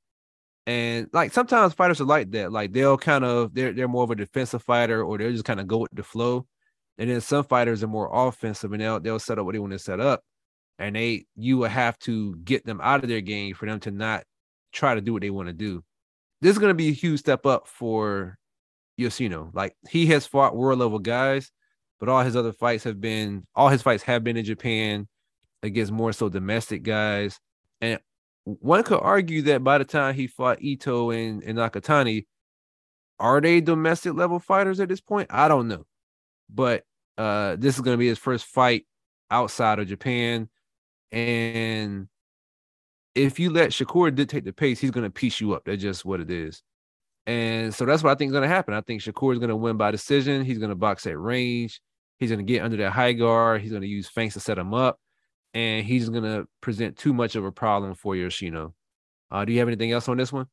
And 0.66 1.08
like 1.12 1.32
sometimes 1.32 1.74
fighters 1.74 2.00
are 2.00 2.04
like 2.04 2.30
that. 2.32 2.50
Like 2.50 2.72
they'll 2.72 2.98
kind 2.98 3.24
of 3.24 3.54
they're 3.54 3.72
they're 3.72 3.88
more 3.88 4.02
of 4.02 4.10
a 4.10 4.16
defensive 4.16 4.62
fighter 4.62 5.02
or 5.02 5.16
they'll 5.16 5.30
just 5.30 5.44
kind 5.44 5.60
of 5.60 5.68
go 5.68 5.78
with 5.78 5.92
the 5.92 6.02
flow. 6.02 6.46
And 6.98 7.08
then 7.08 7.20
some 7.20 7.44
fighters 7.44 7.84
are 7.84 7.88
more 7.88 8.10
offensive 8.12 8.72
and 8.72 8.80
they'll 8.80 8.98
they'll 8.98 9.18
set 9.20 9.38
up 9.38 9.44
what 9.44 9.52
they 9.52 9.60
want 9.60 9.72
to 9.74 9.78
set 9.78 10.00
up. 10.00 10.22
And 10.78 10.96
they 10.96 11.26
you 11.36 11.58
will 11.58 11.68
have 11.68 11.98
to 12.00 12.34
get 12.36 12.66
them 12.66 12.80
out 12.82 13.04
of 13.04 13.08
their 13.08 13.20
game 13.20 13.54
for 13.54 13.66
them 13.66 13.78
to 13.80 13.90
not 13.92 14.24
try 14.72 14.94
to 14.94 15.00
do 15.00 15.12
what 15.12 15.22
they 15.22 15.30
want 15.30 15.48
to 15.48 15.54
do. 15.54 15.84
This 16.40 16.52
is 16.52 16.58
gonna 16.58 16.74
be 16.74 16.88
a 16.88 16.92
huge 16.92 17.20
step 17.20 17.46
up 17.46 17.68
for 17.68 18.36
Yoshino. 18.96 19.50
Like 19.54 19.76
he 19.88 20.06
has 20.06 20.26
fought 20.26 20.56
world 20.56 20.80
level 20.80 20.98
guys, 20.98 21.52
but 22.00 22.08
all 22.08 22.22
his 22.22 22.34
other 22.34 22.52
fights 22.52 22.84
have 22.84 23.00
been 23.00 23.46
all 23.54 23.68
his 23.68 23.82
fights 23.82 24.02
have 24.02 24.24
been 24.24 24.36
in 24.36 24.44
Japan 24.44 25.06
against 25.62 25.92
more 25.92 26.12
so 26.12 26.28
domestic 26.28 26.82
guys. 26.82 27.38
And 27.80 28.00
one 28.46 28.84
could 28.84 29.00
argue 29.00 29.42
that 29.42 29.64
by 29.64 29.78
the 29.78 29.84
time 29.84 30.14
he 30.14 30.28
fought 30.28 30.62
Ito 30.62 31.10
and, 31.10 31.42
and 31.42 31.58
Nakatani, 31.58 32.26
are 33.18 33.40
they 33.40 33.60
domestic 33.60 34.14
level 34.14 34.38
fighters 34.38 34.78
at 34.78 34.88
this 34.88 35.00
point? 35.00 35.28
I 35.30 35.48
don't 35.48 35.68
know. 35.68 35.84
But 36.48 36.84
uh 37.18 37.56
this 37.56 37.74
is 37.74 37.80
gonna 37.80 37.96
be 37.96 38.06
his 38.06 38.18
first 38.18 38.44
fight 38.44 38.86
outside 39.30 39.80
of 39.80 39.88
Japan. 39.88 40.48
And 41.10 42.06
if 43.16 43.40
you 43.40 43.50
let 43.50 43.70
Shakur 43.70 44.14
dictate 44.14 44.44
the 44.44 44.52
pace, 44.52 44.78
he's 44.78 44.92
gonna 44.92 45.10
piece 45.10 45.40
you 45.40 45.54
up. 45.54 45.64
That's 45.64 45.82
just 45.82 46.04
what 46.04 46.20
it 46.20 46.30
is. 46.30 46.62
And 47.26 47.74
so 47.74 47.84
that's 47.84 48.04
what 48.04 48.12
I 48.12 48.14
think 48.14 48.28
is 48.28 48.32
gonna 48.32 48.46
happen. 48.46 48.74
I 48.74 48.80
think 48.80 49.02
Shakur 49.02 49.32
is 49.32 49.40
gonna 49.40 49.56
win 49.56 49.76
by 49.76 49.90
decision. 49.90 50.44
He's 50.44 50.58
gonna 50.58 50.76
box 50.76 51.04
at 51.08 51.18
range. 51.18 51.80
He's 52.20 52.30
gonna 52.30 52.44
get 52.44 52.62
under 52.62 52.76
that 52.76 52.92
high 52.92 53.12
guard. 53.12 53.62
He's 53.62 53.72
gonna 53.72 53.86
use 53.86 54.06
feints 54.06 54.34
to 54.34 54.40
set 54.40 54.56
him 54.56 54.72
up 54.72 55.00
and 55.56 55.86
he's 55.86 56.10
gonna 56.10 56.46
present 56.60 56.98
too 56.98 57.14
much 57.14 57.34
of 57.34 57.46
a 57.46 57.50
problem 57.50 57.94
for 57.94 58.14
Yoshino. 58.14 58.74
Uh, 59.30 59.42
do 59.46 59.54
you 59.54 59.58
have 59.58 59.68
anything 59.68 59.90
else 59.90 60.06
on 60.06 60.18
this 60.18 60.30
one? 60.30 60.46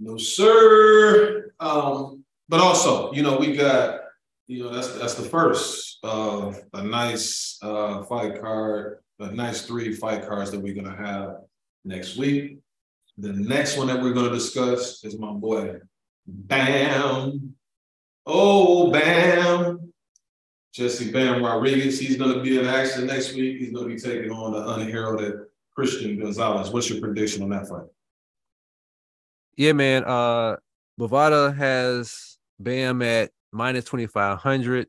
No, 0.00 0.16
sir. 0.16 1.52
Um, 1.60 2.24
but 2.48 2.58
also, 2.58 3.12
you 3.12 3.22
know, 3.22 3.36
we 3.36 3.54
got, 3.54 4.00
you 4.48 4.64
know, 4.64 4.70
that's 4.70 4.88
that's 4.98 5.14
the 5.14 5.22
first 5.22 6.00
of 6.02 6.60
a 6.72 6.82
nice 6.82 7.58
uh, 7.62 8.02
fight 8.02 8.40
card, 8.40 8.98
a 9.20 9.30
nice 9.30 9.66
three 9.66 9.94
fight 9.94 10.26
cards 10.26 10.50
that 10.50 10.58
we're 10.58 10.74
gonna 10.74 10.96
have 10.96 11.36
next 11.84 12.16
week. 12.16 12.58
The 13.18 13.32
next 13.32 13.76
one 13.76 13.86
that 13.86 14.02
we're 14.02 14.14
gonna 14.14 14.30
discuss 14.30 15.04
is 15.04 15.16
my 15.16 15.30
boy 15.30 15.78
Bam. 16.26 17.54
Oh, 18.26 18.90
Bam. 18.90 19.93
Jesse 20.74 21.12
Bam 21.12 21.42
Rodriguez. 21.42 22.00
He's 22.00 22.16
going 22.16 22.34
to 22.34 22.40
be 22.40 22.58
in 22.58 22.66
action 22.66 23.06
next 23.06 23.34
week. 23.34 23.58
He's 23.58 23.70
going 23.70 23.88
to 23.88 23.94
be 23.94 24.00
taking 24.00 24.32
on 24.32 24.52
the 24.52 24.68
unheralded 24.74 25.34
Cristian 25.78 26.20
Gonzalez. 26.20 26.70
What's 26.70 26.90
your 26.90 27.00
prediction 27.00 27.44
on 27.44 27.50
that 27.50 27.68
fight? 27.68 27.86
Yeah, 29.56 29.72
man. 29.72 30.02
Uh, 30.04 30.56
Bovada 30.98 31.56
has 31.56 32.38
Bam 32.58 33.02
at 33.02 33.30
minus 33.52 33.84
2,500, 33.84 34.88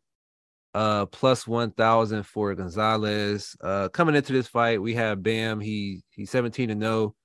uh, 0.73 1.05
plus 1.05 1.47
1,000 1.47 2.23
for 2.23 2.55
Gonzalez. 2.55 3.55
Uh, 3.61 3.87
coming 3.89 4.15
into 4.15 4.33
this 4.33 4.47
fight, 4.47 4.81
we 4.81 4.95
have 4.95 5.21
Bam. 5.21 5.59
He 5.59 6.01
he's 6.09 6.31
17 6.31 6.69
to 6.69 6.79
0, 6.79 7.15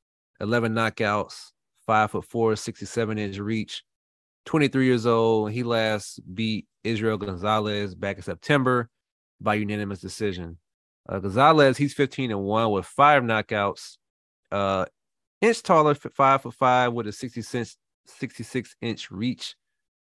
11 0.41 0.75
knockouts, 0.75 1.53
five 1.87 2.11
foot 2.11 2.27
four, 2.27 2.57
67 2.57 3.19
inch 3.19 3.39
reach. 3.39 3.85
23 4.51 4.85
years 4.85 5.07
old. 5.07 5.53
He 5.53 5.63
last 5.63 6.19
beat 6.35 6.67
Israel 6.83 7.17
Gonzalez 7.17 7.95
back 7.95 8.17
in 8.17 8.25
September 8.25 8.89
by 9.41 9.55
unanimous 9.55 10.01
decision. 10.01 10.59
Uh, 11.09 11.21
Gonzalez, 11.21 11.77
he's 11.77 11.95
15 11.95 12.33
and 12.33 12.43
1 12.43 12.71
with 12.73 12.85
five 12.85 13.23
knockouts. 13.23 13.99
Uh, 14.51 14.87
inch 15.41 15.63
taller, 15.63 15.95
five 15.95 16.43
foot 16.43 16.55
five 16.55 16.93
with 16.93 17.07
a 17.07 17.13
66, 17.13 17.77
66 18.07 18.75
inch 18.81 19.09
reach. 19.13 19.55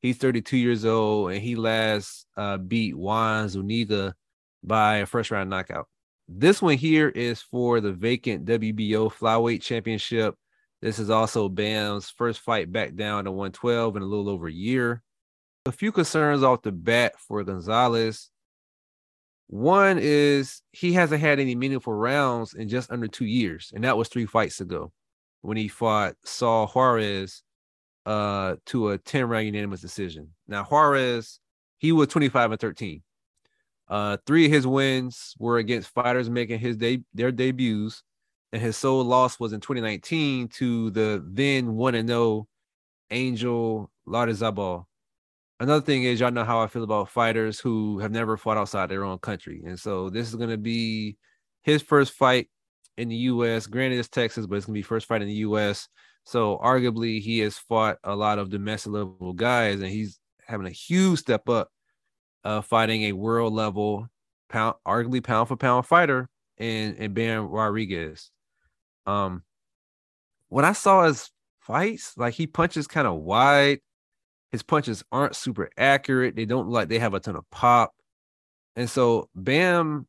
He's 0.01 0.17
32 0.17 0.57
years 0.57 0.83
old 0.83 1.31
and 1.31 1.41
he 1.41 1.55
last 1.55 2.27
uh, 2.35 2.57
beat 2.57 2.93
Juan 2.93 3.47
Zuniga 3.47 4.15
by 4.61 4.97
a 4.97 5.05
first 5.05 5.31
round 5.31 5.49
knockout. 5.49 5.87
This 6.27 6.61
one 6.61 6.75
here 6.75 7.07
is 7.07 7.41
for 7.41 7.79
the 7.79 7.93
vacant 7.93 8.43
WBO 8.43 9.13
flyweight 9.13 9.61
championship. 9.61 10.35
This 10.85 10.99
is 10.99 11.09
also 11.09 11.49
Bam's 11.49 12.11
first 12.11 12.41
fight 12.41 12.71
back 12.71 12.93
down 12.93 13.23
to 13.23 13.31
112 13.31 13.95
in 13.95 14.03
a 14.03 14.05
little 14.05 14.29
over 14.29 14.45
a 14.45 14.53
year. 14.53 15.01
A 15.65 15.71
few 15.71 15.91
concerns 15.91 16.43
off 16.43 16.61
the 16.61 16.71
bat 16.71 17.19
for 17.19 17.43
Gonzalez. 17.43 18.29
One 19.47 19.97
is 19.99 20.61
he 20.73 20.93
hasn't 20.93 21.21
had 21.21 21.39
any 21.39 21.55
meaningful 21.55 21.93
rounds 21.93 22.53
in 22.53 22.69
just 22.69 22.91
under 22.91 23.07
two 23.07 23.25
years, 23.25 23.71
and 23.73 23.83
that 23.83 23.97
was 23.97 24.09
three 24.09 24.27
fights 24.27 24.61
ago 24.61 24.91
when 25.41 25.57
he 25.57 25.69
fought 25.69 26.17
Saul 26.23 26.67
Juarez 26.67 27.41
uh, 28.05 28.57
to 28.67 28.89
a 28.89 28.99
10 28.99 29.25
round 29.27 29.47
unanimous 29.47 29.81
decision. 29.81 30.33
Now, 30.47 30.65
Juarez, 30.65 31.39
he 31.79 31.93
was 31.93 32.09
25 32.09 32.51
and 32.51 32.61
13. 32.61 33.01
Uh, 33.87 34.17
three 34.27 34.45
of 34.45 34.51
his 34.51 34.67
wins 34.67 35.33
were 35.39 35.57
against 35.57 35.89
fighters 35.89 36.29
making 36.29 36.59
his 36.59 36.77
de- 36.77 37.03
their 37.15 37.31
debuts 37.31 38.03
and 38.55 38.63
his 38.63 38.77
sole 38.77 39.03
loss 39.03 39.37
was 39.37 39.51
in 39.51 39.59
2019 39.59 40.47
to 40.47 40.89
the 40.91 41.21
then 41.27 41.75
1 41.75 41.95
and 41.95 42.07
0 42.07 42.47
Angel 43.11 43.91
Larrazabal. 44.07 44.85
Another 45.59 45.81
thing 45.81 46.03
is, 46.03 46.21
y'all 46.21 46.31
know 46.31 46.45
how 46.45 46.61
I 46.61 46.67
feel 46.67 46.85
about 46.85 47.09
fighters 47.09 47.59
who 47.59 47.99
have 47.99 48.11
never 48.11 48.37
fought 48.37 48.55
outside 48.55 48.87
their 48.87 49.03
own 49.03 49.17
country. 49.17 49.61
And 49.65 49.77
so 49.77 50.09
this 50.09 50.29
is 50.29 50.35
going 50.35 50.51
to 50.51 50.57
be 50.57 51.17
his 51.63 51.81
first 51.81 52.13
fight 52.13 52.47
in 52.97 53.09
the 53.09 53.15
US. 53.15 53.67
Granted, 53.67 53.99
it's 53.99 54.07
Texas, 54.07 54.45
but 54.45 54.55
it's 54.55 54.67
going 54.67 54.75
to 54.75 54.79
be 54.79 54.83
first 54.83 55.05
fight 55.05 55.21
in 55.21 55.27
the 55.27 55.33
US. 55.33 55.89
So 56.23 56.57
arguably, 56.63 57.19
he 57.19 57.39
has 57.39 57.57
fought 57.57 57.97
a 58.05 58.15
lot 58.15 58.39
of 58.39 58.49
domestic 58.49 58.93
level 58.93 59.33
guys, 59.33 59.81
and 59.81 59.89
he's 59.89 60.17
having 60.47 60.65
a 60.65 60.69
huge 60.69 61.19
step 61.19 61.49
up, 61.49 61.67
uh, 62.45 62.61
fighting 62.61 63.03
a 63.03 63.11
world 63.11 63.51
level 63.51 64.07
pound, 64.47 64.75
arguably 64.87 65.21
pound 65.21 65.49
for 65.49 65.57
pound 65.57 65.85
fighter 65.85 66.29
in, 66.57 66.95
in 66.95 67.13
Bam 67.13 67.49
Rodriguez. 67.49 68.31
Um, 69.05 69.43
when 70.49 70.65
I 70.65 70.73
saw 70.73 71.03
his 71.03 71.29
fights, 71.59 72.13
like 72.17 72.33
he 72.33 72.47
punches 72.47 72.87
kind 72.87 73.07
of 73.07 73.15
wide. 73.15 73.79
His 74.51 74.63
punches 74.63 75.03
aren't 75.11 75.35
super 75.35 75.69
accurate. 75.77 76.35
They 76.35 76.45
don't 76.45 76.69
like 76.69 76.87
they 76.87 76.99
have 76.99 77.13
a 77.13 77.19
ton 77.19 77.35
of 77.35 77.49
pop. 77.51 77.93
And 78.75 78.89
so 78.89 79.29
Bam, 79.35 80.07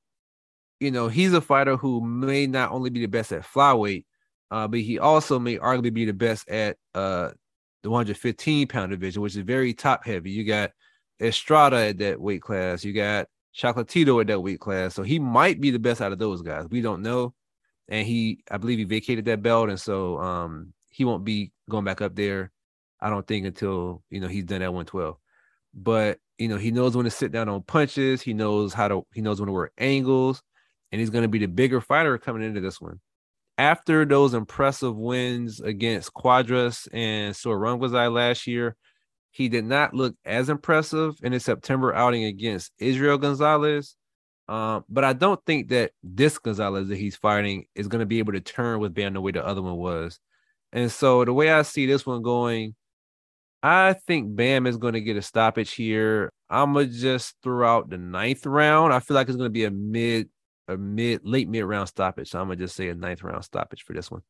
you 0.78 0.90
know, 0.90 1.08
he's 1.08 1.32
a 1.32 1.40
fighter 1.40 1.76
who 1.76 2.00
may 2.00 2.46
not 2.46 2.70
only 2.70 2.90
be 2.90 3.00
the 3.00 3.06
best 3.06 3.32
at 3.32 3.42
flyweight, 3.42 4.04
uh, 4.50 4.68
but 4.68 4.80
he 4.80 4.98
also 4.98 5.38
may 5.38 5.56
arguably 5.56 5.92
be 5.92 6.04
the 6.04 6.12
best 6.12 6.48
at 6.48 6.76
uh 6.94 7.30
the 7.82 7.90
115 7.90 8.68
pound 8.68 8.90
division, 8.90 9.22
which 9.22 9.36
is 9.36 9.42
very 9.42 9.72
top 9.72 10.04
heavy. 10.04 10.30
You 10.30 10.44
got 10.44 10.72
Estrada 11.20 11.88
at 11.88 11.98
that 11.98 12.20
weight 12.20 12.42
class. 12.42 12.84
You 12.84 12.92
got 12.92 13.26
Chocolatito 13.56 14.20
at 14.20 14.26
that 14.26 14.40
weight 14.40 14.60
class. 14.60 14.94
So 14.94 15.02
he 15.02 15.18
might 15.18 15.60
be 15.60 15.70
the 15.70 15.78
best 15.78 16.00
out 16.00 16.12
of 16.12 16.18
those 16.18 16.42
guys. 16.42 16.66
We 16.68 16.80
don't 16.80 17.02
know 17.02 17.34
and 17.88 18.06
he 18.06 18.42
I 18.50 18.58
believe 18.58 18.78
he 18.78 18.84
vacated 18.84 19.24
that 19.26 19.42
belt, 19.42 19.68
and 19.68 19.80
so 19.80 20.18
um 20.18 20.72
he 20.90 21.04
won't 21.04 21.24
be 21.24 21.52
going 21.68 21.84
back 21.84 22.00
up 22.00 22.14
there. 22.14 22.50
I 23.00 23.10
don't 23.10 23.26
think 23.26 23.46
until 23.46 24.02
you 24.10 24.20
know 24.20 24.28
he's 24.28 24.44
done 24.44 24.62
at 24.62 24.72
112. 24.72 25.16
But 25.74 26.18
you 26.38 26.48
know 26.48 26.56
he 26.56 26.70
knows 26.70 26.96
when 26.96 27.04
to 27.04 27.10
sit 27.10 27.32
down 27.32 27.48
on 27.48 27.62
punches. 27.62 28.22
He 28.22 28.34
knows 28.34 28.72
how 28.72 28.88
to 28.88 29.06
he 29.14 29.20
knows 29.20 29.40
when 29.40 29.46
to 29.46 29.52
work 29.52 29.72
angles, 29.78 30.42
and 30.92 31.00
he's 31.00 31.10
going 31.10 31.22
to 31.22 31.28
be 31.28 31.38
the 31.38 31.46
bigger 31.46 31.80
fighter 31.80 32.18
coming 32.18 32.42
into 32.42 32.60
this 32.60 32.80
one. 32.80 33.00
After 33.58 34.04
those 34.04 34.34
impressive 34.34 34.96
wins 34.96 35.60
against 35.60 36.12
Cuadras 36.12 36.88
and 36.92 37.34
Sor 37.34 37.58
Rungvisai 37.58 38.12
last 38.12 38.46
year, 38.46 38.76
he 39.30 39.48
did 39.48 39.64
not 39.64 39.94
look 39.94 40.14
as 40.24 40.48
impressive 40.48 41.14
in 41.22 41.32
his 41.32 41.44
September 41.44 41.94
outing 41.94 42.24
against 42.24 42.72
Israel 42.78 43.18
Gonzalez. 43.18 43.96
Um, 44.48 44.84
but 44.88 45.04
I 45.04 45.12
don't 45.12 45.44
think 45.44 45.68
that 45.70 45.92
this 46.02 46.38
Gonzalez 46.38 46.88
that 46.88 46.98
he's 46.98 47.16
fighting 47.16 47.66
is 47.74 47.88
going 47.88 48.00
to 48.00 48.06
be 48.06 48.20
able 48.20 48.32
to 48.32 48.40
turn 48.40 48.78
with 48.78 48.94
Bam 48.94 49.14
the 49.14 49.20
way 49.20 49.32
the 49.32 49.44
other 49.44 49.62
one 49.62 49.76
was. 49.76 50.20
And 50.72 50.90
so 50.90 51.24
the 51.24 51.32
way 51.32 51.50
I 51.50 51.62
see 51.62 51.86
this 51.86 52.06
one 52.06 52.22
going, 52.22 52.74
I 53.62 53.94
think 54.06 54.36
Bam 54.36 54.66
is 54.66 54.76
going 54.76 54.94
to 54.94 55.00
get 55.00 55.16
a 55.16 55.22
stoppage 55.22 55.72
here. 55.72 56.32
I'm 56.48 56.74
gonna 56.74 56.86
just 56.86 57.34
throw 57.42 57.68
out 57.68 57.90
the 57.90 57.98
ninth 57.98 58.46
round. 58.46 58.92
I 58.92 59.00
feel 59.00 59.16
like 59.16 59.28
it's 59.28 59.36
going 59.36 59.48
to 59.48 59.52
be 59.52 59.64
a 59.64 59.70
mid, 59.70 60.28
a 60.68 60.76
mid, 60.76 61.22
late 61.24 61.48
mid 61.48 61.64
round 61.64 61.88
stoppage. 61.88 62.30
So 62.30 62.40
I'm 62.40 62.46
gonna 62.46 62.56
just 62.56 62.76
say 62.76 62.88
a 62.88 62.94
ninth 62.94 63.24
round 63.24 63.44
stoppage 63.44 63.82
for 63.82 63.94
this 63.94 64.10
one. 64.10 64.22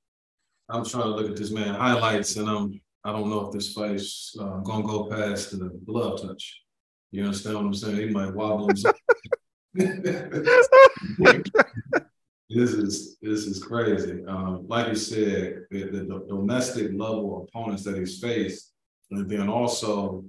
I'm 0.69 0.85
trying 0.85 1.05
to 1.05 1.11
look 1.11 1.31
at 1.31 1.37
this 1.37 1.51
man 1.51 1.75
highlights, 1.75 2.37
and 2.37 2.49
I'm 2.49 2.81
I 3.05 3.13
don't 3.13 3.29
know 3.29 3.47
if 3.47 3.53
this 3.53 3.73
fight's 3.73 4.35
uh, 4.41 4.59
gonna 4.61 4.87
go 4.87 5.11
past 5.11 5.51
the 5.51 5.69
glove 5.85 6.23
touch. 6.23 6.63
You 7.11 7.25
understand 7.25 7.57
what 7.57 7.67
I'm 7.67 7.75
saying? 7.75 7.97
He 7.97 8.07
might 8.07 8.35
wobble 8.35 8.69
himself. 8.69 8.97
this 12.49 12.73
is 12.73 13.17
this 13.21 13.47
is 13.47 13.63
crazy. 13.63 14.25
Um, 14.27 14.67
like 14.69 14.89
you 14.89 14.95
said, 14.95 15.67
the, 15.71 15.85
the, 15.85 16.25
domestic 16.29 16.93
level 16.93 17.47
opponents 17.49 17.85
that 17.85 17.99
he's 17.99 18.19
faced, 18.21 18.73
and 19.11 19.29
then 19.29 19.49
also 19.49 20.25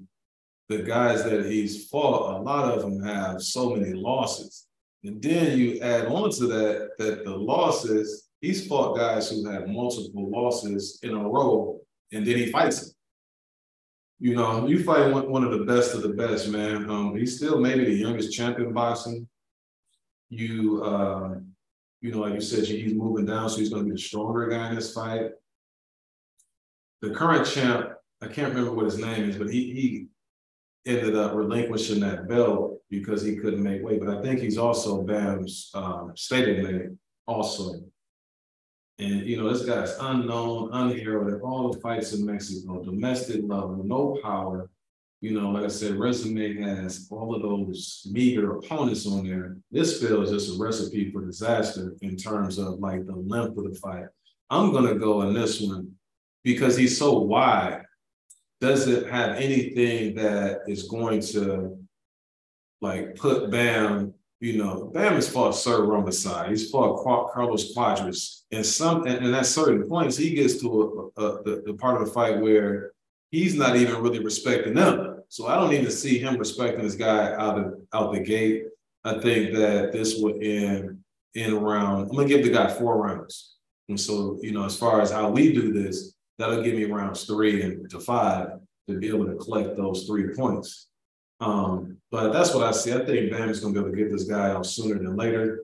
the 0.70 0.80
guys 0.80 1.24
that 1.24 1.46
he's 1.46 1.88
fought, 1.88 2.40
a 2.40 2.42
lot 2.42 2.74
of 2.74 2.82
them 2.82 3.02
have 3.04 3.42
so 3.42 3.76
many 3.76 3.94
losses. 3.94 4.68
And 5.04 5.22
then 5.22 5.58
you 5.58 5.80
add 5.80 6.08
on 6.08 6.32
to 6.32 6.48
that 6.48 6.90
that 6.98 7.24
the 7.24 7.36
losses, 7.36 8.30
he's 8.42 8.68
fought 8.68 8.98
guys 8.98 9.30
who 9.30 9.50
have 9.50 9.68
multiple 9.68 10.30
losses 10.30 11.00
in 11.04 11.12
a 11.12 11.30
row 11.30 11.80
and 12.12 12.26
then 12.26 12.38
he 12.38 12.52
fights 12.52 12.84
him. 12.84 12.94
You 14.20 14.36
know, 14.36 14.68
you 14.68 14.84
fight 14.84 15.12
one, 15.12 15.30
one 15.30 15.44
of 15.44 15.52
the 15.52 15.66
best 15.66 15.94
of 15.94 16.02
the 16.02 16.10
best, 16.10 16.50
man. 16.50 16.90
Um, 16.90 17.16
he's 17.16 17.38
still 17.38 17.60
maybe 17.60 17.86
the 17.86 17.94
youngest 17.94 18.34
champion 18.34 18.74
boxing. 18.74 19.28
You, 20.30 20.84
uh, 20.84 21.36
you 22.02 22.12
know, 22.12 22.20
like 22.20 22.34
you 22.34 22.42
said, 22.42 22.66
he's 22.66 22.94
moving 22.94 23.26
down, 23.26 23.50
so 23.50 23.58
he's 23.58 23.70
going 23.70 23.84
to 23.84 23.90
be 23.90 23.96
the 23.96 24.02
stronger 24.02 24.48
guy 24.48 24.70
in 24.70 24.76
this 24.76 24.94
fight. 24.94 25.32
The 27.02 27.12
current 27.12 27.48
champ, 27.48 27.92
I 28.22 28.28
can't 28.28 28.50
remember 28.50 28.74
what 28.74 28.86
his 28.86 28.98
name 28.98 29.30
is, 29.30 29.38
but 29.38 29.50
he 29.50 29.72
he 29.74 30.08
ended 30.88 31.16
up 31.16 31.36
relinquishing 31.36 32.00
that 32.00 32.28
belt 32.28 32.82
because 32.90 33.22
he 33.22 33.36
couldn't 33.36 33.62
make 33.62 33.84
weight. 33.84 34.00
But 34.00 34.18
I 34.18 34.22
think 34.22 34.40
he's 34.40 34.58
also 34.58 35.04
Bam's 35.04 35.70
um, 35.74 36.14
stablemate 36.16 36.96
also. 37.28 37.82
And 39.00 39.22
you 39.26 39.38
know, 39.38 39.54
this 39.54 39.66
guy's 39.66 39.96
unknown, 40.00 40.70
unheralded, 40.74 41.42
all 41.42 41.72
the 41.72 41.80
fights 41.80 42.14
in 42.14 42.26
Mexico, 42.26 42.84
domestic 42.84 43.42
level, 43.44 43.84
no 43.84 44.20
power. 44.24 44.70
You 45.22 45.32
know, 45.32 45.50
like 45.50 45.64
I 45.66 45.68
said, 45.68 45.96
resume 45.96 46.62
has 46.62 47.08
all 47.10 47.34
of 47.34 47.42
those 47.42 48.08
meager 48.12 48.58
opponents 48.58 49.08
on 49.08 49.28
there. 49.28 49.58
This 49.72 50.00
field 50.00 50.26
is 50.26 50.32
just 50.32 50.56
a 50.56 50.64
recipe 50.64 51.12
for 51.12 51.26
disaster 51.26 51.96
in 52.02 52.16
terms 52.16 52.60
of 52.60 52.80
like 52.80 53.06
the 53.06 53.16
length 53.16 53.58
of 53.58 53.64
the 53.64 53.80
fight. 53.80 54.06
I'm 54.50 54.72
gonna 54.72 54.96
go 54.96 55.24
in 55.24 55.34
this 55.34 55.60
one 55.60 55.92
because 56.44 56.78
he's 56.78 56.98
so 56.98 57.20
wide. 57.20 57.84
Doesn't 58.62 59.10
have 59.10 59.38
anything 59.38 60.16
that 60.16 60.62
is 60.68 60.84
going 60.84 61.22
to 61.22 61.78
like 62.82 63.16
put 63.16 63.50
Bam 63.50 64.14
you 64.40 64.58
know, 64.58 64.92
Bam 64.94 65.14
has 65.14 65.28
fought 65.28 65.56
Sor 65.56 65.80
Rungvisai. 65.80 66.50
He's 66.50 66.70
fought 66.70 67.04
Carlos 67.04 67.74
Cuadras. 67.74 68.44
And 68.52 68.66
some 68.66 69.08
and, 69.08 69.26
and 69.26 69.36
at 69.36 69.48
certain 69.48 69.88
points, 69.88 70.16
he 70.16 70.36
gets 70.36 70.62
to 70.62 71.12
a, 71.18 71.22
a, 71.22 71.44
the, 71.44 71.64
the 71.66 71.74
part 71.74 72.00
of 72.00 72.08
the 72.08 72.14
fight 72.14 72.40
where 72.40 72.92
he's 73.32 73.56
not 73.56 73.76
even 73.76 74.02
really 74.02 74.24
respecting 74.24 74.76
them. 74.76 75.07
So 75.30 75.48
I 75.48 75.56
don't 75.56 75.74
even 75.74 75.92
see 75.92 76.20
him 76.20 76.38
respecting 76.38 76.84
this 76.84 76.96
guy 76.96 77.34
out 77.34 77.60
of 77.60 77.74
out 77.94 78.14
the 78.14 78.20
gate. 78.20 78.66
I 79.04 79.20
think 79.20 79.54
that 79.54 79.92
this 79.92 80.20
would 80.20 80.42
end 80.42 81.00
in 81.36 81.56
round. 81.56 82.10
I'm 82.10 82.16
gonna 82.16 82.28
give 82.28 82.44
the 82.44 82.50
guy 82.50 82.70
four 82.74 82.98
rounds. 82.98 83.56
And 83.90 84.00
so, 84.00 84.38
you 84.42 84.52
know, 84.52 84.66
as 84.66 84.78
far 84.78 85.02
as 85.02 85.12
how 85.12 85.30
we 85.30 85.54
do 85.54 85.72
this, 85.72 86.14
that'll 86.38 86.64
give 86.64 86.76
me 86.76 86.86
rounds 86.86 87.24
three 87.24 87.62
and 87.62 87.90
to 87.90 88.00
five 88.00 88.50
to 88.88 88.98
be 88.98 89.08
able 89.08 89.26
to 89.26 89.36
collect 89.36 89.78
those 89.78 90.06
three 90.06 90.34
points. 90.36 90.88
Um, 91.40 91.98
but 92.12 92.32
that's 92.34 92.54
what 92.54 92.66
I 92.66 92.72
see. 92.72 92.94
I 92.94 93.06
think 93.06 93.32
Bam 93.32 93.50
is 93.50 93.62
to 93.62 93.72
be 93.72 93.80
able 93.80 93.92
to 93.92 93.96
get 93.96 94.12
this 94.12 94.24
guy 94.24 94.50
out 94.50 94.66
sooner 94.66 94.96
than 94.96 95.16
later. 95.16 95.64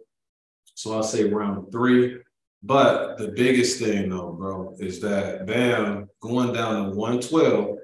So 0.76 0.94
I'll 0.94 1.04
say 1.04 1.26
round 1.26 1.72
three. 1.72 2.18
But 2.62 3.18
the 3.18 3.30
biggest 3.30 3.80
thing, 3.80 4.10
though, 4.10 4.32
bro, 4.32 4.76
is 4.80 5.02
that 5.02 5.46
Bam 5.46 6.10
going 6.22 6.54
down 6.54 6.92
to 6.92 6.96
112, 6.96 7.78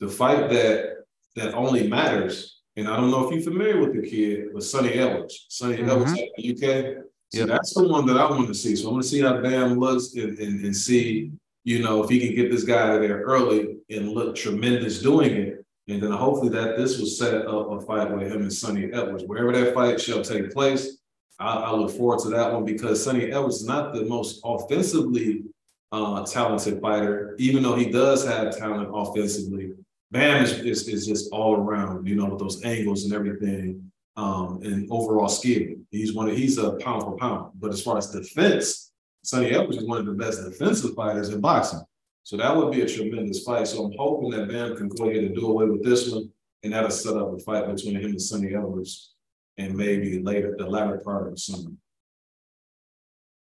the 0.00 0.08
fight 0.08 0.50
that 0.50 1.04
that 1.36 1.54
only 1.54 1.88
matters. 1.88 2.60
And 2.76 2.88
I 2.88 2.96
don't 2.96 3.10
know 3.10 3.26
if 3.28 3.34
you're 3.34 3.42
familiar 3.42 3.80
with 3.80 3.94
the 3.94 4.08
kid, 4.08 4.48
but 4.52 4.64
Sunny 4.64 4.90
Edwards. 4.94 5.46
Sunny 5.48 5.76
mm-hmm. 5.76 5.90
Edwards 5.90 6.12
at 6.12 6.28
the 6.36 6.50
UK. 6.50 7.04
So 7.32 7.40
yep. 7.40 7.48
that's 7.48 7.74
the 7.74 7.86
one 7.86 8.06
that 8.06 8.16
I 8.16 8.28
want 8.28 8.48
to 8.48 8.54
see. 8.54 8.74
So 8.74 8.88
I 8.88 8.92
want 8.92 9.04
to 9.04 9.08
see 9.08 9.20
how 9.20 9.40
Bam 9.40 9.78
looks 9.78 10.14
and, 10.14 10.36
and, 10.38 10.64
and 10.64 10.76
see, 10.76 11.30
you 11.64 11.82
know, 11.82 12.02
if 12.02 12.10
he 12.10 12.18
can 12.18 12.34
get 12.34 12.50
this 12.50 12.64
guy 12.64 12.88
out 12.88 12.96
of 12.96 13.02
there 13.02 13.20
early 13.20 13.76
and 13.90 14.08
look 14.08 14.34
tremendous 14.34 15.00
doing 15.00 15.30
it 15.30 15.60
and 15.90 16.02
then 16.02 16.12
hopefully 16.12 16.50
that 16.50 16.76
this 16.76 16.98
will 16.98 17.06
set 17.06 17.46
up 17.46 17.70
a 17.70 17.80
fight 17.80 18.10
with 18.10 18.30
him 18.30 18.42
and 18.42 18.52
Sunny 18.52 18.92
Edwards. 18.92 19.24
Wherever 19.26 19.52
that 19.52 19.74
fight 19.74 20.00
shall 20.00 20.22
take 20.22 20.52
place, 20.52 20.98
I, 21.38 21.54
I 21.54 21.72
look 21.72 21.90
forward 21.90 22.20
to 22.20 22.28
that 22.30 22.52
one 22.52 22.64
because 22.64 23.02
Sunny 23.02 23.32
Edwards 23.32 23.56
is 23.56 23.66
not 23.66 23.92
the 23.92 24.04
most 24.04 24.40
offensively 24.44 25.44
uh, 25.92 26.24
talented 26.24 26.80
fighter, 26.80 27.34
even 27.38 27.62
though 27.62 27.74
he 27.74 27.86
does 27.86 28.24
have 28.24 28.56
talent 28.56 28.90
offensively. 28.92 29.69
Bam 30.10 30.42
is, 30.42 30.58
is, 30.60 30.88
is 30.88 31.06
just 31.06 31.32
all 31.32 31.54
around, 31.54 32.06
you 32.06 32.16
know, 32.16 32.26
with 32.26 32.40
those 32.40 32.64
angles 32.64 33.04
and 33.04 33.12
everything, 33.12 33.90
um, 34.16 34.60
and 34.62 34.88
overall 34.90 35.28
skill. 35.28 35.76
He's 35.90 36.14
one 36.14 36.28
of, 36.28 36.36
he's 36.36 36.58
a 36.58 36.72
pound 36.72 37.02
for 37.02 37.16
pound. 37.16 37.52
But 37.54 37.72
as 37.72 37.82
far 37.82 37.96
as 37.98 38.10
defense, 38.10 38.92
Sunny 39.22 39.50
Edwards 39.50 39.78
is 39.78 39.86
one 39.86 39.98
of 39.98 40.06
the 40.06 40.12
best 40.12 40.42
defensive 40.42 40.94
fighters 40.94 41.28
in 41.28 41.40
boxing. 41.40 41.82
So 42.24 42.36
that 42.36 42.54
would 42.56 42.72
be 42.72 42.82
a 42.82 42.88
tremendous 42.88 43.44
fight. 43.44 43.68
So 43.68 43.84
I'm 43.84 43.94
hoping 43.96 44.30
that 44.30 44.48
Bam 44.48 44.76
can 44.76 44.88
go 44.88 45.08
ahead 45.08 45.24
and 45.24 45.34
do 45.34 45.46
away 45.46 45.66
with 45.66 45.84
this 45.84 46.10
one, 46.10 46.30
and 46.62 46.72
that'll 46.72 46.90
set 46.90 47.16
up 47.16 47.32
a 47.32 47.38
fight 47.38 47.72
between 47.74 47.96
him 47.96 48.10
and 48.10 48.22
Sunny 48.22 48.54
Edwards, 48.54 49.14
and 49.58 49.76
maybe 49.76 50.20
later 50.20 50.56
the 50.58 50.66
latter 50.66 50.98
part 50.98 51.28
of 51.28 51.34
the 51.34 51.40
summer. 51.40 51.70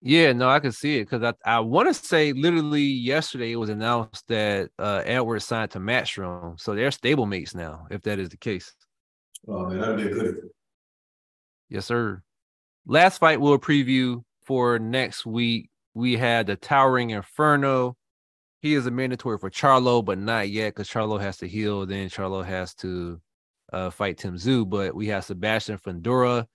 Yeah, 0.04 0.32
no, 0.32 0.48
I 0.48 0.58
can 0.58 0.72
see 0.72 0.98
it 0.98 1.08
because 1.08 1.22
I, 1.22 1.56
I 1.56 1.60
want 1.60 1.88
to 1.88 1.94
say 1.94 2.32
literally 2.32 2.82
yesterday 2.82 3.52
it 3.52 3.56
was 3.56 3.70
announced 3.70 4.26
that 4.28 4.70
uh, 4.78 5.02
Edwards 5.04 5.44
signed 5.44 5.70
to 5.72 5.78
Matchroom, 5.78 6.58
so 6.60 6.74
they're 6.74 6.90
stablemates 6.90 7.54
now. 7.54 7.86
If 7.90 8.02
that 8.02 8.18
is 8.18 8.28
the 8.28 8.36
case. 8.36 8.74
Oh 9.46 9.66
man, 9.66 9.80
that'd 9.80 9.96
be 9.96 10.10
a 10.10 10.10
good. 10.10 10.36
Yes, 11.68 11.86
sir. 11.86 12.22
Last 12.84 13.18
fight 13.18 13.40
we'll 13.40 13.58
preview 13.58 14.24
for 14.44 14.78
next 14.78 15.24
week. 15.24 15.70
We 15.94 16.16
had 16.16 16.48
the 16.48 16.56
Towering 16.56 17.10
Inferno 17.10 17.96
he 18.62 18.74
is 18.74 18.86
a 18.86 18.92
mandatory 18.92 19.38
for 19.38 19.50
Charlo, 19.50 20.04
but 20.04 20.18
not 20.18 20.48
yet 20.48 20.70
because 20.70 20.88
Charlo 20.88 21.20
has 21.20 21.36
to 21.38 21.48
heal. 21.48 21.84
Then 21.84 22.08
Charlo 22.08 22.44
has 22.44 22.74
to 22.76 23.20
uh, 23.72 23.90
fight 23.90 24.18
Tim 24.18 24.36
Tszyu. 24.36 24.70
But 24.70 24.94
we 24.94 25.08
have 25.08 25.24
Sebastian 25.24 25.78
Fundora. 25.78 26.46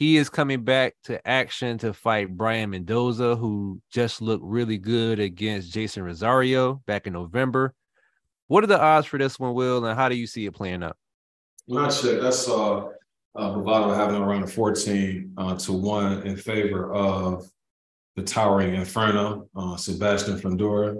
He 0.00 0.16
is 0.16 0.30
coming 0.30 0.64
back 0.64 0.94
to 1.04 1.28
action 1.28 1.76
to 1.78 1.92
fight 1.92 2.34
Brian 2.34 2.70
Mendoza, 2.70 3.36
who 3.36 3.82
just 3.92 4.22
looked 4.22 4.42
really 4.42 4.78
good 4.78 5.20
against 5.20 5.74
Jeison 5.74 6.02
Rosario 6.02 6.80
back 6.86 7.06
in 7.06 7.12
November. 7.12 7.74
What 8.46 8.64
are 8.64 8.66
the 8.66 8.80
odds 8.80 9.06
for 9.06 9.18
this 9.18 9.38
one, 9.38 9.52
Will, 9.52 9.84
and 9.84 9.98
how 9.98 10.08
do 10.08 10.14
you 10.14 10.26
see 10.26 10.46
it 10.46 10.54
playing 10.54 10.82
out? 10.82 10.96
Not 11.68 11.92
sure. 11.92 12.18
That's 12.18 12.48
uh, 12.48 12.78
uh 12.78 12.88
Bovada 13.36 13.94
having 13.94 14.22
around 14.22 14.50
14 14.50 15.34
uh, 15.36 15.56
to 15.56 15.72
1 15.74 16.26
in 16.26 16.34
favor 16.34 16.94
of 16.94 17.46
the 18.16 18.22
towering 18.22 18.76
Inferno, 18.76 19.50
uh, 19.54 19.76
Sebastian 19.76 20.40
Fundora. 20.40 20.96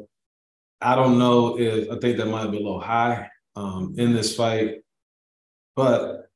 I 0.82 0.94
don't 0.94 1.18
know 1.18 1.59
if 1.59 1.90
I 1.90 1.98
think 2.01 2.18
that 2.18 2.26
might 2.26 2.51
be 2.51 2.59
a 2.59 2.61
little 2.61 2.80
high 2.80 3.30
um, 3.57 3.94
in 3.96 4.12
this 4.12 4.36
fight, 4.36 4.82
but 5.74 6.30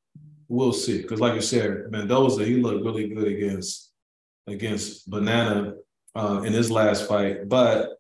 we'll 0.55 0.73
see. 0.73 1.03
Because 1.03 1.21
like 1.21 1.35
you 1.35 1.41
said, 1.41 1.91
Mendoza, 1.91 2.45
he 2.45 2.57
looked 2.57 2.85
really 2.85 3.09
good 3.09 3.29
against 3.29 3.93
against 4.47 5.09
Banana 5.09 5.75
uh, 6.15 6.43
in 6.45 6.53
his 6.53 6.71
last 6.71 7.09
fight, 7.09 7.49
but 7.49 7.99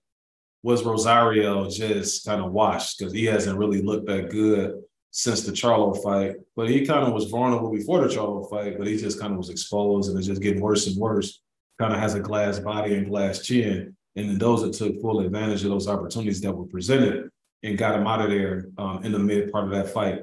was 0.62 0.84
Rosario 0.84 1.68
just 1.68 2.24
kind 2.24 2.42
of 2.42 2.52
washed 2.52 2.98
because 2.98 3.12
he 3.12 3.24
hasn't 3.24 3.58
really 3.58 3.82
looked 3.82 4.06
that 4.06 4.30
good 4.30 4.82
since 5.10 5.42
the 5.42 5.52
Charlo 5.52 6.02
fight. 6.02 6.36
But 6.56 6.70
he 6.70 6.86
kind 6.86 7.06
of 7.06 7.12
was 7.12 7.26
vulnerable 7.26 7.70
before 7.70 8.00
the 8.00 8.14
Charlo 8.14 8.48
fight, 8.48 8.78
but 8.78 8.86
he 8.86 8.96
just 8.96 9.20
kind 9.20 9.32
of 9.32 9.38
was 9.38 9.50
exposed 9.50 10.08
and 10.08 10.18
it's 10.18 10.26
just 10.26 10.42
getting 10.42 10.62
worse 10.62 10.86
and 10.86 10.96
worse. 10.96 11.40
Kind 11.78 11.92
of 11.92 12.00
has 12.00 12.14
a 12.14 12.20
glass 12.20 12.58
body 12.58 12.94
and 12.94 13.08
glass 13.08 13.40
chin. 13.40 13.96
And 14.16 14.28
Mendoza 14.28 14.70
took 14.70 15.00
full 15.00 15.20
advantage 15.20 15.64
of 15.64 15.70
those 15.70 15.88
opportunities 15.88 16.40
that 16.40 16.52
were 16.52 16.66
presented 16.66 17.28
and 17.62 17.76
got 17.76 17.98
him 17.98 18.06
out 18.06 18.20
of 18.20 18.30
there 18.30 18.68
um, 18.78 19.02
in 19.04 19.12
the 19.12 19.18
mid 19.18 19.50
part 19.50 19.64
of 19.64 19.70
that 19.70 19.92
fight. 19.92 20.22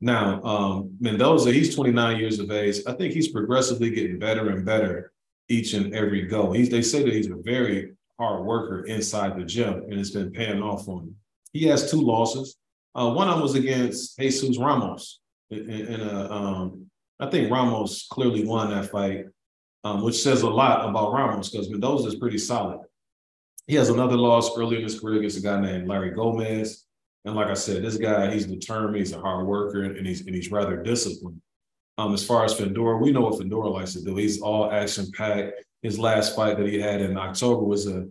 Now, 0.00 0.42
um, 0.42 0.96
Mendoza, 1.00 1.52
he's 1.52 1.74
29 1.74 2.18
years 2.18 2.38
of 2.38 2.50
age. 2.50 2.78
I 2.86 2.92
think 2.92 3.14
he's 3.14 3.28
progressively 3.32 3.90
getting 3.90 4.18
better 4.18 4.50
and 4.50 4.64
better 4.64 5.12
each 5.48 5.74
and 5.74 5.94
every 5.94 6.22
go. 6.22 6.52
He's, 6.52 6.68
they 6.68 6.82
say 6.82 7.02
that 7.02 7.12
he's 7.12 7.30
a 7.30 7.36
very 7.36 7.92
hard 8.18 8.44
worker 8.44 8.84
inside 8.84 9.38
the 9.38 9.44
gym, 9.44 9.84
and 9.88 9.94
it's 9.94 10.10
been 10.10 10.30
paying 10.30 10.62
off 10.62 10.84
for 10.84 11.00
him. 11.00 11.16
He 11.52 11.66
has 11.66 11.90
two 11.90 12.00
losses. 12.00 12.56
Uh, 12.94 13.12
one 13.12 13.28
of 13.28 13.34
them 13.34 13.42
was 13.42 13.54
against 13.54 14.18
Jesus 14.18 14.58
Ramos. 14.58 15.20
In, 15.50 15.70
in 15.70 16.00
a, 16.00 16.30
um, 16.30 16.86
I 17.20 17.30
think 17.30 17.50
Ramos 17.50 18.06
clearly 18.10 18.44
won 18.44 18.70
that 18.70 18.90
fight, 18.90 19.26
um, 19.84 20.02
which 20.02 20.22
says 20.22 20.42
a 20.42 20.48
lot 20.48 20.88
about 20.88 21.12
Ramos 21.12 21.50
because 21.50 21.70
Mendoza 21.70 22.08
is 22.08 22.16
pretty 22.16 22.38
solid. 22.38 22.80
He 23.66 23.76
has 23.76 23.88
another 23.88 24.16
loss 24.16 24.56
early 24.56 24.76
in 24.76 24.82
his 24.82 25.00
career 25.00 25.18
against 25.18 25.38
a 25.38 25.42
guy 25.42 25.60
named 25.60 25.88
Larry 25.88 26.10
Gomez. 26.10 26.83
And 27.24 27.34
like 27.34 27.48
I 27.48 27.54
said, 27.54 27.82
this 27.82 27.96
guy, 27.96 28.30
he's 28.30 28.46
determined, 28.46 28.96
he's 28.96 29.12
a 29.12 29.20
hard 29.20 29.46
worker, 29.46 29.84
and 29.84 30.06
he's 30.06 30.26
and 30.26 30.34
he's 30.34 30.50
rather 30.50 30.82
disciplined. 30.82 31.40
Um, 31.96 32.12
as 32.12 32.26
far 32.26 32.44
as 32.44 32.54
Fundora, 32.54 33.00
we 33.00 33.12
know 33.12 33.22
what 33.22 33.40
Fundora 33.40 33.72
likes 33.72 33.92
to 33.94 34.02
do. 34.02 34.16
He's 34.16 34.40
all 34.40 34.70
action 34.70 35.10
packed. 35.16 35.64
His 35.82 35.98
last 35.98 36.34
fight 36.34 36.58
that 36.58 36.66
he 36.66 36.80
had 36.80 37.00
in 37.00 37.16
October 37.16 37.62
was 37.62 37.86
a 37.86 38.06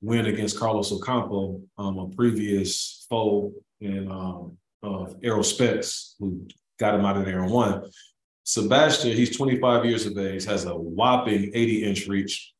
win 0.00 0.26
against 0.26 0.58
Carlos 0.58 0.92
Ocampo, 0.92 1.60
um, 1.78 1.98
a 1.98 2.08
previous 2.08 3.06
foe 3.08 3.52
in 3.80 4.10
um, 4.10 4.56
of 4.82 5.16
Errol 5.22 5.42
Spence, 5.42 6.16
who 6.18 6.46
got 6.78 6.94
him 6.94 7.04
out 7.04 7.16
of 7.16 7.24
there 7.24 7.42
and 7.42 7.52
won. 7.52 7.82
Sebastian, 8.44 9.16
he's 9.16 9.36
25 9.36 9.84
years 9.84 10.06
of 10.06 10.16
age, 10.16 10.44
has 10.44 10.64
a 10.64 10.74
whopping 10.74 11.50
80 11.54 11.84
inch 11.84 12.06
reach, 12.06 12.52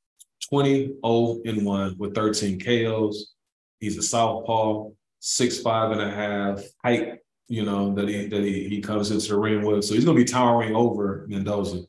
20 0.49 0.87
0 1.05 1.41
and 1.45 1.65
1 1.65 1.97
with 1.99 2.15
13 2.15 2.61
KOs. 2.61 3.33
He's 3.81 3.97
a 3.97 4.03
southpaw, 4.03 4.91
six 5.21 5.61
five 5.61 5.91
and 5.93 6.01
a 6.01 6.11
half 6.11 6.62
height, 6.85 7.19
you 7.49 7.64
know, 7.64 7.95
that 7.95 8.09
he 8.09 8.27
that 8.27 8.43
he, 8.43 8.69
he 8.69 8.81
comes 8.81 9.11
into 9.11 9.29
the 9.29 9.39
ring 9.39 9.64
with. 9.64 9.85
So 9.85 9.95
he's 9.95 10.05
gonna 10.05 10.16
be 10.16 10.25
towering 10.25 10.75
over 10.75 11.27
Mendoza. 11.29 11.83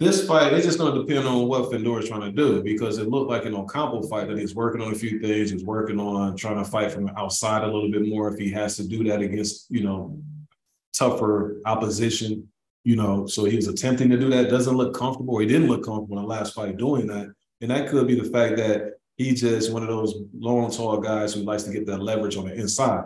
this 0.00 0.26
fight, 0.26 0.52
it's 0.52 0.64
just 0.64 0.78
going 0.78 0.94
to 0.94 1.00
depend 1.00 1.26
on 1.26 1.48
what 1.48 1.70
Fundora 1.70 2.02
is 2.02 2.08
trying 2.08 2.20
to 2.20 2.30
do 2.30 2.62
because 2.62 2.98
it 2.98 3.08
looked 3.08 3.28
like 3.30 3.44
an 3.46 3.54
Ocampo 3.54 4.02
fight 4.02 4.28
that 4.28 4.38
he's 4.38 4.54
working 4.54 4.80
on 4.80 4.92
a 4.92 4.94
few 4.94 5.18
things. 5.20 5.50
He's 5.50 5.64
working 5.64 5.98
on 5.98 6.36
trying 6.36 6.62
to 6.62 6.70
fight 6.70 6.92
from 6.92 7.08
outside 7.16 7.64
a 7.64 7.66
little 7.66 7.90
bit 7.90 8.06
more 8.08 8.32
if 8.32 8.38
he 8.38 8.48
has 8.52 8.76
to 8.76 8.86
do 8.86 9.02
that 9.04 9.20
against, 9.20 9.66
you 9.70 9.82
know, 9.82 10.16
tougher 10.92 11.60
opposition, 11.66 12.46
you 12.84 12.94
know. 12.94 13.26
So 13.26 13.44
he 13.44 13.56
was 13.56 13.66
attempting 13.66 14.08
to 14.10 14.18
do 14.18 14.30
that. 14.30 14.50
Doesn't 14.50 14.76
look 14.76 14.94
comfortable. 14.94 15.38
He 15.38 15.46
didn't 15.46 15.68
look 15.68 15.84
comfortable 15.84 16.18
in 16.18 16.22
the 16.22 16.28
last 16.28 16.54
fight 16.54 16.76
doing 16.76 17.08
that. 17.08 17.32
And 17.60 17.70
that 17.72 17.88
could 17.88 18.06
be 18.06 18.14
the 18.14 18.30
fact 18.30 18.56
that 18.58 18.97
he's 19.18 19.42
just 19.42 19.72
one 19.72 19.82
of 19.82 19.88
those 19.88 20.14
long, 20.38 20.70
tall 20.70 20.98
guys 20.98 21.34
who 21.34 21.42
likes 21.42 21.64
to 21.64 21.72
get 21.72 21.86
that 21.86 22.00
leverage 22.00 22.36
on 22.36 22.46
the 22.46 22.54
inside. 22.54 23.04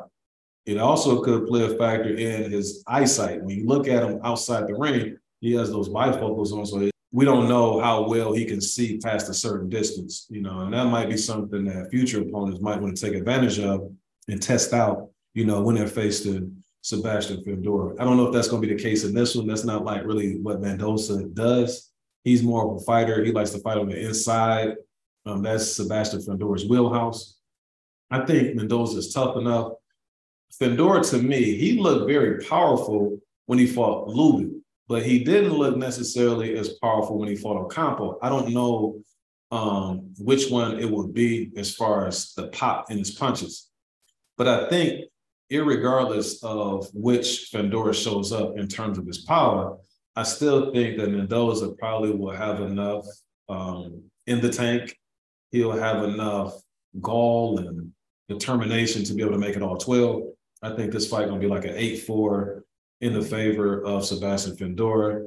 It 0.65 0.79
also 0.79 1.23
could 1.23 1.49
play 1.49 1.65
a 1.65 1.77
factor 1.77 2.15
in 2.15 2.53
his 2.53 2.85
eyesight. 2.87 3.43
When 3.43 3.59
you 3.59 3.67
look 3.67 3.89
at 3.89 4.05
him 4.05 4.21
outside 4.23 4.69
the 4.69 4.75
ring, 4.75 5.17
he 5.41 5.53
has 5.55 5.71
those 5.71 5.89
bifocals 5.89 6.53
on, 6.53 6.65
so 6.65 6.89
we 7.11 7.25
don't 7.25 7.49
know 7.49 7.81
how 7.81 8.09
well 8.09 8.33
he 8.33 8.45
can 8.45 8.61
see 8.61 8.99
past 8.99 9.29
a 9.29 9.35
certain 9.35 9.69
distance, 9.69 10.27
you 10.31 10.41
know, 10.41 10.61
and 10.61 10.73
that 10.73 10.87
might 10.87 11.09
be 11.09 11.17
something 11.17 11.65
that 11.65 11.91
future 11.91 12.23
opponents 12.23 12.61
might 12.61 12.81
want 12.81 12.97
to 12.97 13.05
take 13.05 13.15
advantage 13.15 13.59
of 13.59 13.91
and 14.29 14.41
test 14.41 14.73
out, 14.73 15.11
you 15.35 15.45
know, 15.45 15.63
when 15.63 15.75
they're 15.75 15.89
faced 15.89 16.23
to 16.25 16.51
Sebastian 16.83 17.43
Fundora. 17.45 18.01
I 18.01 18.05
don't 18.05 18.17
know 18.17 18.27
if 18.27 18.33
that's 18.33 18.49
going 18.49 18.63
to 18.63 18.69
be 18.69 18.75
the 18.75 18.83
case 18.83 19.05
in 19.05 19.15
this 19.15 19.35
one. 19.35 19.47
That's 19.47 19.65
not 19.65 19.85
like 19.85 20.05
really 20.05 20.39
what 20.39 20.61
Mendoza 20.61 21.25
does. 21.25 21.91
He's 22.25 22.43
more 22.43 22.71
of 22.71 22.81
a 22.81 22.85
fighter. 22.85 23.25
He 23.25 23.33
likes 23.33 23.51
to 23.51 23.59
fight 23.59 23.79
on 23.79 23.89
the 23.89 23.99
inside. 23.99 24.77
Um, 25.25 25.43
that's 25.43 25.77
Sebastian 25.77 26.21
Fundora's 26.21 26.69
wheelhouse. 26.69 27.39
I 28.11 28.25
think 28.27 28.57
Mendoza 28.57 28.99
is 28.99 29.13
tough 29.13 29.37
enough. 29.37 29.73
Fundora, 30.61 31.09
to 31.11 31.19
me, 31.19 31.57
he 31.57 31.81
looked 31.81 32.11
very 32.11 32.45
powerful 32.45 33.19
when 33.47 33.59
he 33.59 33.67
fought 33.67 34.09
Lubin 34.09 34.63
but 34.93 35.05
he 35.05 35.25
didn't 35.25 35.55
look 35.55 35.77
necessarily 35.77 36.55
as 36.59 36.71
powerful 36.83 37.19
when 37.19 37.27
he 37.27 37.35
fought 37.35 37.57
Ocampo. 37.57 38.19
I 38.21 38.29
don't 38.29 38.53
know 38.53 39.01
um, 39.51 40.13
which 40.19 40.51
one 40.51 40.79
it 40.79 40.91
would 40.91 41.15
be 41.15 41.51
as 41.57 41.75
far 41.75 42.07
as 42.07 42.35
the 42.35 42.49
pop 42.49 42.91
in 42.91 42.99
his 42.99 43.13
punches. 43.13 43.71
But 44.37 44.49
I 44.49 44.69
think, 44.69 45.07
regardless 45.51 46.45
of 46.45 46.89
which 46.93 47.51
Fundora 47.53 47.95
shows 47.95 48.33
up 48.33 48.59
in 48.59 48.69
terms 48.69 48.99
of 48.99 49.07
his 49.07 49.25
power, 49.25 49.79
I 50.15 50.25
still 50.25 50.73
think 50.75 50.99
that 50.99 51.11
Mendoza 51.11 51.71
probably 51.79 52.11
will 52.11 52.37
have 52.37 52.61
enough 52.61 53.07
um, 53.49 54.03
in 54.27 54.43
the 54.43 54.51
tank. 54.51 54.95
He'll 55.53 55.73
have 55.73 56.05
enough 56.05 56.55
gall 57.01 57.59
and 57.59 57.93
determination 58.29 59.05
to 59.05 59.15
be 59.15 59.23
able 59.23 59.33
to 59.33 59.39
make 59.39 59.57
it 59.57 59.63
all 59.63 59.77
12. 59.77 60.23
I 60.63 60.75
think 60.75 60.93
this 60.93 61.09
fight 61.09 61.29
gonna 61.29 61.41
be 61.41 61.47
like 61.47 61.65
an 61.65 61.75
8-4 61.75 62.63
in 63.03 63.13
the 63.13 63.21
favor 63.21 63.85
of 63.85 64.07
Sebastian 64.07 64.57
Fundora. 64.57 65.27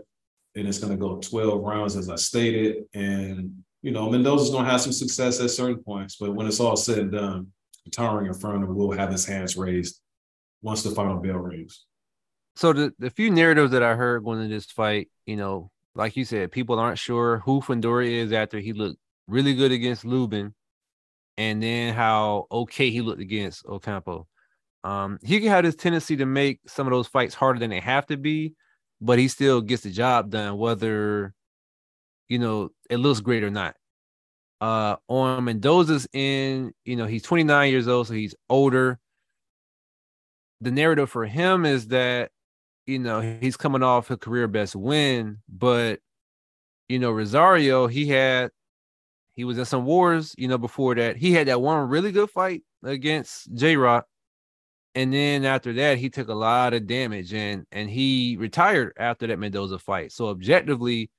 And 0.55 0.67
it's 0.67 0.79
going 0.79 0.93
to 0.93 0.97
go 0.97 1.19
12 1.19 1.61
rounds, 1.61 1.97
as 1.97 2.09
I 2.09 2.15
stated. 2.15 2.85
And, 2.93 3.63
you 3.81 3.91
know, 3.91 4.09
Mendoza's 4.09 4.49
going 4.49 4.63
to 4.63 4.71
have 4.71 4.79
some 4.79 4.93
success 4.93 5.41
at 5.41 5.51
certain 5.51 5.83
points. 5.83 6.15
But 6.15 6.33
when 6.33 6.47
it's 6.47 6.61
all 6.61 6.77
said 6.77 6.99
and 6.99 7.11
done, 7.11 7.47
towering 7.91 8.27
Inferno 8.27 8.65
will 8.67 8.91
have 8.91 9.11
his 9.11 9.25
hands 9.25 9.57
raised 9.57 9.99
once 10.61 10.81
the 10.81 10.91
final 10.91 11.17
bell 11.17 11.35
rings. 11.35 11.85
So 12.55 12.71
the, 12.71 12.93
the 12.97 13.09
few 13.09 13.29
narratives 13.29 13.71
that 13.71 13.83
I 13.83 13.95
heard 13.95 14.23
going 14.23 14.41
into 14.41 14.55
this 14.55 14.65
fight, 14.65 15.09
you 15.25 15.35
know, 15.35 15.69
like 15.93 16.15
you 16.15 16.23
said, 16.23 16.53
people 16.53 16.79
aren't 16.79 16.97
sure 16.97 17.39
who 17.39 17.59
Fundora 17.59 18.07
is 18.07 18.31
after 18.31 18.59
he 18.59 18.71
looked 18.71 18.99
really 19.27 19.53
good 19.53 19.71
against 19.71 20.05
Lubin, 20.05 20.53
and 21.37 21.61
then 21.61 21.93
how 21.93 22.47
okay 22.51 22.89
he 22.89 23.01
looked 23.01 23.21
against 23.21 23.65
Ocampo. 23.65 24.27
Um, 24.83 25.17
he 25.23 25.39
can 25.39 25.49
have 25.49 25.63
this 25.63 25.75
tendency 25.75 26.15
to 26.17 26.25
make 26.25 26.59
some 26.67 26.85
of 26.87 26.91
those 26.91 27.07
fights 27.07 27.33
harder 27.33 27.59
than 27.59 27.71
they 27.71 27.79
have 27.79 28.05
to 28.07 28.17
be, 28.17 28.53
but 29.01 29.17
he 29.17 29.27
still 29.27 29.61
gets 29.61 29.83
the 29.83 29.91
job 29.91 30.29
done, 30.29 30.57
whether 30.57 31.33
you 32.27 32.39
know 32.39 32.69
it 32.89 32.97
looks 32.97 33.19
great 33.19 33.43
or 33.43 33.49
not. 33.49 33.75
Uh, 34.61 34.95
on 35.07 35.43
Mendoza's 35.43 36.07
end, 36.13 36.71
you 36.85 36.95
know, 36.95 37.05
he's 37.05 37.23
29 37.23 37.69
years 37.69 37.87
old, 37.87 38.07
so 38.07 38.13
he's 38.13 38.35
older. 38.49 38.99
The 40.61 40.71
narrative 40.71 41.09
for 41.09 41.25
him 41.25 41.65
is 41.65 41.87
that, 41.87 42.31
you 42.85 42.99
know, 42.99 43.19
he's 43.19 43.57
coming 43.57 43.83
off 43.83 44.11
a 44.11 44.17
career 44.17 44.47
best 44.47 44.75
win, 44.75 45.39
but 45.49 45.99
you 46.87 46.99
know, 46.99 47.11
Rosario, 47.11 47.87
he 47.87 48.07
had 48.07 48.51
he 49.35 49.43
was 49.43 49.57
in 49.57 49.65
some 49.65 49.85
wars, 49.85 50.33
you 50.37 50.47
know, 50.47 50.57
before 50.57 50.95
that. 50.95 51.17
He 51.17 51.33
had 51.33 51.47
that 51.47 51.61
one 51.61 51.89
really 51.89 52.11
good 52.11 52.29
fight 52.29 52.63
against 52.83 53.53
J 53.53 53.75
Rock 53.77 54.05
and 54.95 55.13
then 55.13 55.43
after 55.43 55.73
that, 55.73 55.97
he 55.97 56.09
took 56.09 56.29
a 56.29 56.33
lot 56.33 56.73
of 56.73 56.87
damage 56.87 57.33
and 57.33 57.65
and 57.71 57.89
he 57.89 58.37
retired 58.39 58.93
after 58.97 59.27
that 59.27 59.37
Mendoza 59.37 59.77
fight. 59.77 60.13
So 60.13 60.29
objectively, 60.29 61.11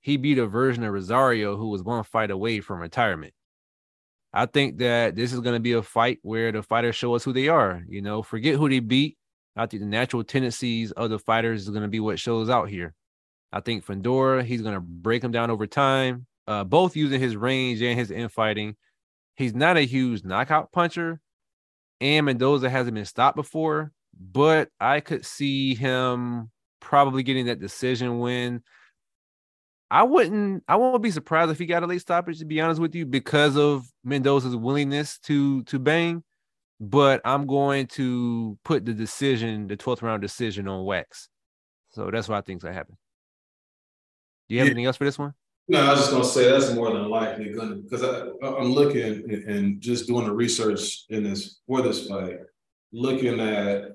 he 0.00 0.18
beat 0.18 0.38
a 0.38 0.46
version 0.46 0.84
of 0.84 0.92
Rosario 0.92 1.56
who 1.56 1.70
was 1.70 1.82
one 1.82 2.04
fight 2.04 2.30
away 2.30 2.60
from 2.60 2.80
retirement. 2.80 3.32
I 4.34 4.46
think 4.46 4.78
that 4.78 5.16
this 5.16 5.32
is 5.32 5.40
going 5.40 5.54
to 5.54 5.60
be 5.60 5.72
a 5.72 5.82
fight 5.82 6.18
where 6.22 6.52
the 6.52 6.62
fighters 6.62 6.96
show 6.96 7.14
us 7.14 7.24
who 7.24 7.32
they 7.32 7.48
are. 7.48 7.82
You 7.88 8.02
know, 8.02 8.22
forget 8.22 8.56
who 8.56 8.68
they 8.68 8.80
beat. 8.80 9.16
I 9.56 9.66
think 9.66 9.82
the 9.82 9.88
natural 9.88 10.24
tendencies 10.24 10.92
of 10.92 11.10
the 11.10 11.18
fighters 11.18 11.62
is 11.62 11.70
going 11.70 11.82
to 11.82 11.88
be 11.88 12.00
what 12.00 12.18
shows 12.18 12.50
out 12.50 12.68
here. 12.68 12.94
I 13.52 13.60
think 13.60 13.84
Fundora, 13.84 14.42
he's 14.44 14.62
going 14.62 14.74
to 14.74 14.80
break 14.80 15.22
him 15.24 15.32
down 15.32 15.50
over 15.50 15.66
time, 15.66 16.26
uh, 16.52 16.64
both 16.64 16.96
using 16.96 17.20
his 17.20 17.34
range 17.34 17.80
and 17.80 17.98
his 17.98 18.10
infighting. 18.10 18.76
He's 19.36 19.54
not 19.54 19.78
a 19.78 19.82
huge 19.82 20.22
knockout 20.22 20.70
puncher, 20.70 21.20
and 22.00 22.26
Mendoza 22.26 22.68
hasn't 22.68 22.94
been 22.94 23.06
stopped 23.06 23.36
before, 23.36 23.92
but 24.18 24.68
I 24.78 25.00
could 25.00 25.24
see 25.24 25.74
him 25.74 26.50
probably 26.80 27.22
getting 27.22 27.46
that 27.46 27.58
decision 27.60 28.18
win. 28.18 28.62
I 29.90 30.02
wouldn't 30.02 30.64
I 30.68 30.76
won't 30.76 31.02
be 31.02 31.10
surprised 31.10 31.50
if 31.50 31.58
he 31.58 31.66
got 31.66 31.82
a 31.82 31.86
late 31.86 32.00
stoppage 32.00 32.38
to 32.38 32.44
be 32.44 32.60
honest 32.60 32.80
with 32.80 32.94
you 32.94 33.06
because 33.06 33.56
of 33.56 33.86
Mendoza's 34.04 34.56
willingness 34.56 35.18
to 35.20 35.62
to 35.64 35.78
bang, 35.78 36.22
but 36.80 37.20
I'm 37.24 37.46
going 37.46 37.86
to 37.88 38.58
put 38.64 38.84
the 38.84 38.92
decision, 38.92 39.68
the 39.68 39.76
12th 39.76 40.02
round 40.02 40.20
decision 40.22 40.68
on 40.68 40.84
wax. 40.84 41.28
So 41.90 42.10
that's 42.10 42.28
why 42.28 42.38
I 42.38 42.40
think 42.42 42.58
is 42.58 42.62
gonna 42.62 42.74
happen. 42.74 42.96
Do 44.48 44.54
you 44.54 44.60
have 44.60 44.66
yeah. 44.66 44.72
anything 44.72 44.86
else 44.86 44.96
for 44.98 45.04
this 45.04 45.18
one? 45.18 45.34
No, 45.68 45.80
I 45.80 45.90
was 45.90 46.00
just 46.00 46.10
gonna 46.10 46.24
say 46.24 46.50
that's 46.50 46.74
more 46.74 46.92
than 46.92 47.08
likely 47.08 47.52
gonna 47.52 47.76
because 47.76 48.02
I 48.02 48.26
I'm 48.46 48.72
looking 48.72 49.30
and 49.46 49.80
just 49.80 50.06
doing 50.06 50.26
the 50.26 50.32
research 50.32 51.04
in 51.08 51.22
this 51.22 51.60
for 51.66 51.82
this 51.82 52.08
fight, 52.08 52.40
looking 52.92 53.40
at 53.40 53.92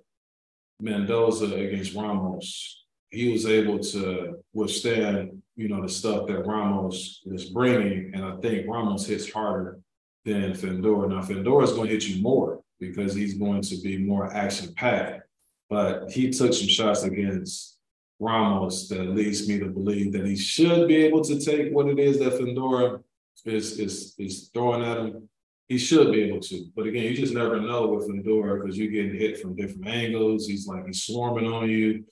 Mendoza 0.79 1.53
against 1.53 1.93
Ramos. 1.93 2.85
He 3.09 3.31
was 3.31 3.45
able 3.45 3.79
to 3.79 4.37
withstand, 4.53 5.41
you 5.55 5.69
know, 5.69 5.81
the 5.81 5.89
stuff 5.89 6.27
that 6.27 6.45
Ramos 6.45 7.21
is 7.25 7.45
bringing, 7.45 8.11
and 8.13 8.25
I 8.25 8.35
think 8.37 8.67
Ramos 8.67 9.05
hits 9.05 9.31
harder 9.31 9.79
than 10.25 10.53
Fundora. 10.53 11.09
Now 11.09 11.21
Fundora 11.21 11.63
is 11.63 11.71
going 11.71 11.87
to 11.87 11.93
hit 11.93 12.07
you 12.07 12.21
more 12.21 12.61
because 12.79 13.13
he's 13.13 13.35
going 13.35 13.61
to 13.61 13.77
be 13.81 13.97
more 13.97 14.31
action 14.33 14.73
packed, 14.75 15.21
but 15.69 16.11
he 16.11 16.29
took 16.29 16.53
some 16.53 16.67
shots 16.67 17.03
against 17.03 17.76
Ramos 18.19 18.87
that 18.89 19.09
leads 19.09 19.47
me 19.47 19.59
to 19.59 19.67
believe 19.67 20.11
that 20.13 20.25
he 20.25 20.35
should 20.35 20.87
be 20.87 20.95
able 20.97 21.23
to 21.23 21.39
take 21.39 21.71
what 21.71 21.87
it 21.87 21.99
is 21.99 22.17
that 22.19 22.33
Fundora 22.33 23.01
is 23.45 23.79
is 23.79 24.15
is 24.17 24.49
throwing 24.53 24.83
at 24.83 24.97
him. 24.97 25.29
He 25.67 25.77
should 25.77 26.11
be 26.11 26.23
able 26.23 26.39
to, 26.39 26.65
but 26.75 26.87
again, 26.87 27.03
you 27.03 27.13
just 27.13 27.33
never 27.33 27.59
know 27.59 27.87
with 27.87 28.09
Fundora 28.09 28.61
because 28.61 28.77
you're 28.77 28.91
getting 28.91 29.19
hit 29.19 29.39
from 29.39 29.55
different 29.55 29.87
angles. 29.87 30.47
He's 30.47 30.65
like 30.65 30.85
he's 30.85 31.03
swarming 31.03 31.51
on 31.51 31.69
you. 31.69 32.05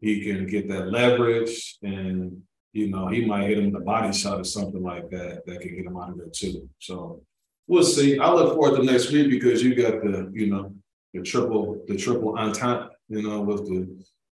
He 0.00 0.20
can 0.20 0.46
get 0.46 0.68
that 0.68 0.92
leverage, 0.92 1.78
and 1.82 2.40
you 2.72 2.88
know 2.88 3.08
he 3.08 3.24
might 3.24 3.48
hit 3.48 3.58
him 3.58 3.72
with 3.72 3.82
a 3.82 3.84
body 3.84 4.12
shot 4.12 4.40
or 4.40 4.44
something 4.44 4.82
like 4.82 5.10
that 5.10 5.44
that 5.46 5.60
can 5.60 5.74
get 5.74 5.86
him 5.86 5.96
out 5.96 6.10
of 6.10 6.18
there 6.18 6.28
too. 6.32 6.68
So 6.78 7.22
we'll 7.66 7.82
see. 7.82 8.18
I 8.18 8.30
look 8.32 8.54
forward 8.54 8.76
to 8.76 8.84
next 8.84 9.10
week 9.10 9.30
because 9.30 9.62
you 9.62 9.74
got 9.74 10.02
the 10.02 10.30
you 10.32 10.46
know 10.46 10.72
the 11.14 11.22
triple 11.22 11.82
the 11.88 11.96
triple 11.96 12.38
entente, 12.38 12.90
you 13.08 13.22
know, 13.22 13.40
with 13.40 13.66
the 13.66 13.88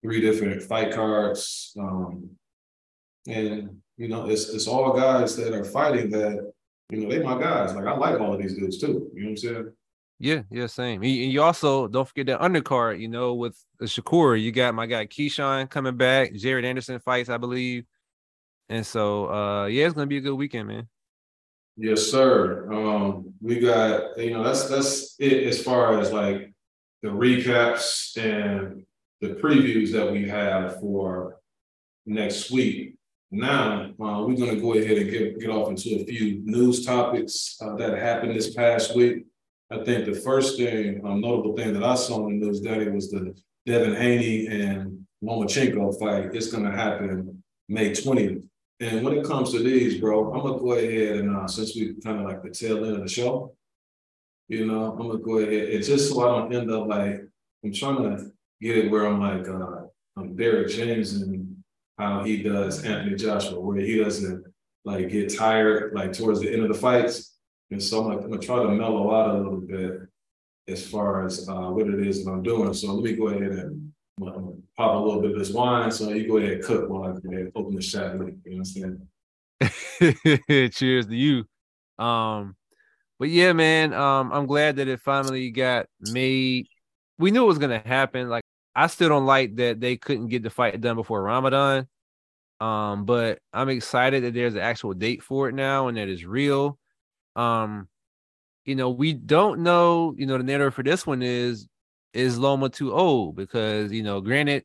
three 0.02 0.20
different 0.20 0.62
fight 0.62 0.92
cards. 0.92 1.72
Um, 1.78 2.30
and 3.26 3.80
you 3.96 4.08
know, 4.08 4.28
it's 4.28 4.48
it's 4.50 4.66
all 4.66 4.92
guys 4.92 5.36
that 5.36 5.54
are 5.54 5.64
fighting 5.64 6.10
that, 6.10 6.52
you 6.90 7.00
know, 7.00 7.08
they 7.08 7.22
my 7.22 7.40
guys. 7.40 7.74
Like 7.74 7.86
I 7.86 7.96
like 7.96 8.20
all 8.20 8.34
of 8.34 8.40
these 8.40 8.54
dudes 8.54 8.78
too. 8.78 9.10
You 9.14 9.20
know 9.20 9.26
what 9.26 9.30
I'm 9.30 9.36
saying? 9.36 9.72
Yeah, 10.18 10.42
yeah, 10.50 10.66
same. 10.66 11.02
And 11.02 11.10
you 11.10 11.42
also 11.42 11.88
don't 11.88 12.06
forget 12.06 12.26
that 12.26 12.40
undercard, 12.40 13.00
you 13.00 13.08
know, 13.08 13.34
with 13.34 13.56
Shakur, 13.82 14.40
you 14.40 14.52
got 14.52 14.74
my 14.74 14.86
guy 14.86 15.06
Keyshawn 15.06 15.68
coming 15.68 15.96
back, 15.96 16.34
Jared 16.34 16.64
Anderson 16.64 17.00
fights, 17.00 17.28
I 17.28 17.38
believe. 17.38 17.84
And 18.68 18.86
so 18.86 19.32
uh 19.32 19.66
yeah, 19.66 19.86
it's 19.86 19.94
gonna 19.94 20.06
be 20.06 20.18
a 20.18 20.20
good 20.20 20.34
weekend, 20.34 20.68
man. 20.68 20.88
Yes, 21.76 22.02
sir. 22.02 22.70
Um, 22.70 23.32
we 23.40 23.58
got, 23.58 24.18
you 24.18 24.32
know, 24.32 24.42
that's 24.42 24.68
that's 24.68 25.16
it 25.18 25.44
as 25.44 25.62
far 25.62 25.98
as 25.98 26.12
like 26.12 26.52
the 27.02 27.08
recaps 27.08 28.16
and 28.16 28.84
the 29.22 29.28
previews 29.28 29.92
that 29.92 30.10
we 30.10 30.28
have 30.28 30.80
for 30.80 31.36
next 32.04 32.50
week. 32.50 32.96
Now, 33.30 33.84
uh, 33.84 34.24
we're 34.26 34.36
going 34.36 34.56
to 34.56 34.60
go 34.60 34.74
ahead 34.74 34.98
and 34.98 35.10
get, 35.10 35.40
get 35.40 35.48
off 35.48 35.70
into 35.70 36.00
a 36.00 36.04
few 36.04 36.42
news 36.44 36.84
topics 36.84 37.56
uh, 37.62 37.76
that 37.76 37.96
happened 37.96 38.34
this 38.34 38.52
past 38.52 38.94
week. 38.94 39.24
I 39.70 39.82
think 39.84 40.04
the 40.04 40.20
first 40.20 40.58
thing, 40.58 41.00
um, 41.06 41.22
notable 41.22 41.56
thing 41.56 41.72
that 41.72 41.84
I 41.84 41.94
saw 41.94 42.26
in 42.26 42.40
the 42.40 42.46
news, 42.46 42.60
Daddy, 42.60 42.90
was 42.90 43.10
the 43.10 43.34
Devin 43.64 43.94
Haney 43.94 44.48
and 44.48 45.06
Lomachenko 45.24 45.98
fight. 45.98 46.34
It's 46.34 46.50
going 46.50 46.64
to 46.64 46.72
happen 46.72 47.42
May 47.68 47.90
20th 47.92 48.46
And 48.80 49.04
when 49.04 49.16
it 49.16 49.24
comes 49.24 49.52
to 49.52 49.60
these, 49.60 49.98
bro, 49.98 50.32
I'm 50.34 50.42
gonna 50.42 50.58
go 50.58 50.72
ahead 50.72 51.18
and 51.20 51.34
uh, 51.34 51.46
since 51.46 51.74
we 51.74 51.94
kind 52.04 52.20
of 52.20 52.26
like 52.26 52.42
the 52.42 52.50
tail 52.50 52.84
end 52.84 52.96
of 52.96 53.02
the 53.02 53.08
show, 53.08 53.54
you 54.48 54.66
know, 54.66 54.92
I'm 54.92 54.98
gonna 54.98 55.18
go 55.18 55.38
ahead 55.38 55.70
and 55.70 55.84
just 55.84 56.10
so 56.10 56.20
I 56.20 56.38
don't 56.38 56.52
end 56.52 56.70
up 56.70 56.86
like 56.88 57.22
I'm 57.64 57.72
trying 57.72 58.02
to 58.02 58.32
get 58.62 58.78
it 58.78 58.90
where 58.90 59.06
I'm 59.06 59.20
like 59.20 59.46
uh 59.48 59.82
I'm 60.16 60.36
Derrick 60.36 60.68
James 60.68 61.20
and 61.20 61.56
how 61.98 62.22
he 62.22 62.42
does 62.42 62.84
Anthony 62.84 63.16
Joshua, 63.16 63.58
where 63.58 63.80
he 63.80 63.98
doesn't 63.98 64.44
like 64.84 65.08
get 65.10 65.36
tired 65.36 65.94
like 65.94 66.12
towards 66.12 66.40
the 66.40 66.52
end 66.52 66.62
of 66.62 66.68
the 66.68 66.74
fights. 66.74 67.36
And 67.70 67.82
so 67.82 68.02
I'm, 68.02 68.08
like, 68.08 68.18
I'm 68.24 68.30
gonna 68.30 68.42
try 68.42 68.62
to 68.62 68.68
mellow 68.68 69.14
out 69.14 69.34
a 69.34 69.38
little 69.38 69.60
bit 69.60 70.00
as 70.68 70.86
far 70.86 71.26
as 71.26 71.48
uh, 71.48 71.70
what 71.70 71.88
it 71.88 72.06
is 72.06 72.24
that 72.24 72.30
I'm 72.30 72.42
doing. 72.42 72.74
So 72.74 72.92
let 72.92 73.04
me 73.04 73.16
go 73.16 73.28
ahead 73.28 73.42
and 73.42 73.92
pop 74.76 74.94
a 74.94 74.98
little 74.98 75.22
bit 75.22 75.32
of 75.32 75.38
this 75.38 75.50
wine. 75.50 75.90
So 75.90 76.10
you 76.10 76.28
go 76.28 76.36
ahead 76.36 76.52
and 76.52 76.64
cook 76.64 76.88
while 76.88 77.04
I 77.04 77.12
go 77.18 77.32
ahead 77.32 77.50
open 77.54 77.74
the 77.74 77.82
shot. 77.82 78.14
You 78.14 78.18
know 78.18 78.30
what 78.44 78.56
I'm 78.56 78.64
saying? 78.64 79.08
Cheers 80.72 81.06
to 81.06 81.16
you. 81.16 81.44
Um, 82.04 82.56
but 83.18 83.30
yeah, 83.30 83.52
man, 83.52 83.94
um, 83.94 84.32
I'm 84.32 84.46
glad 84.46 84.76
that 84.76 84.88
it 84.88 85.00
finally 85.00 85.50
got 85.50 85.86
made. 86.10 86.66
We 87.18 87.30
knew 87.30 87.44
it 87.44 87.46
was 87.46 87.58
gonna 87.58 87.82
happen. 87.84 88.28
Like 88.28 88.42
I 88.74 88.86
still 88.86 89.08
don't 89.10 89.26
like 89.26 89.56
that 89.56 89.80
they 89.80 89.96
couldn't 89.96 90.28
get 90.28 90.42
the 90.42 90.50
fight 90.50 90.80
done 90.80 90.96
before 90.96 91.22
Ramadan. 91.22 91.88
Um, 92.60 93.04
but 93.06 93.40
I'm 93.52 93.68
excited 93.68 94.24
that 94.24 94.34
there's 94.34 94.54
an 94.54 94.60
actual 94.60 94.94
date 94.94 95.22
for 95.22 95.48
it 95.48 95.54
now 95.54 95.88
and 95.88 95.96
that 95.98 96.08
it's 96.08 96.24
real. 96.24 96.78
Um, 97.36 97.88
you 98.64 98.76
know, 98.76 98.90
we 98.90 99.14
don't 99.14 99.60
know, 99.60 100.14
you 100.16 100.26
know, 100.26 100.38
the 100.38 100.44
narrative 100.44 100.74
for 100.74 100.82
this 100.84 101.06
one 101.06 101.22
is 101.22 101.68
is 102.14 102.38
Loma 102.38 102.68
too 102.70 102.92
old? 102.94 103.36
Because, 103.36 103.92
you 103.92 104.02
know, 104.02 104.20
granted, 104.20 104.64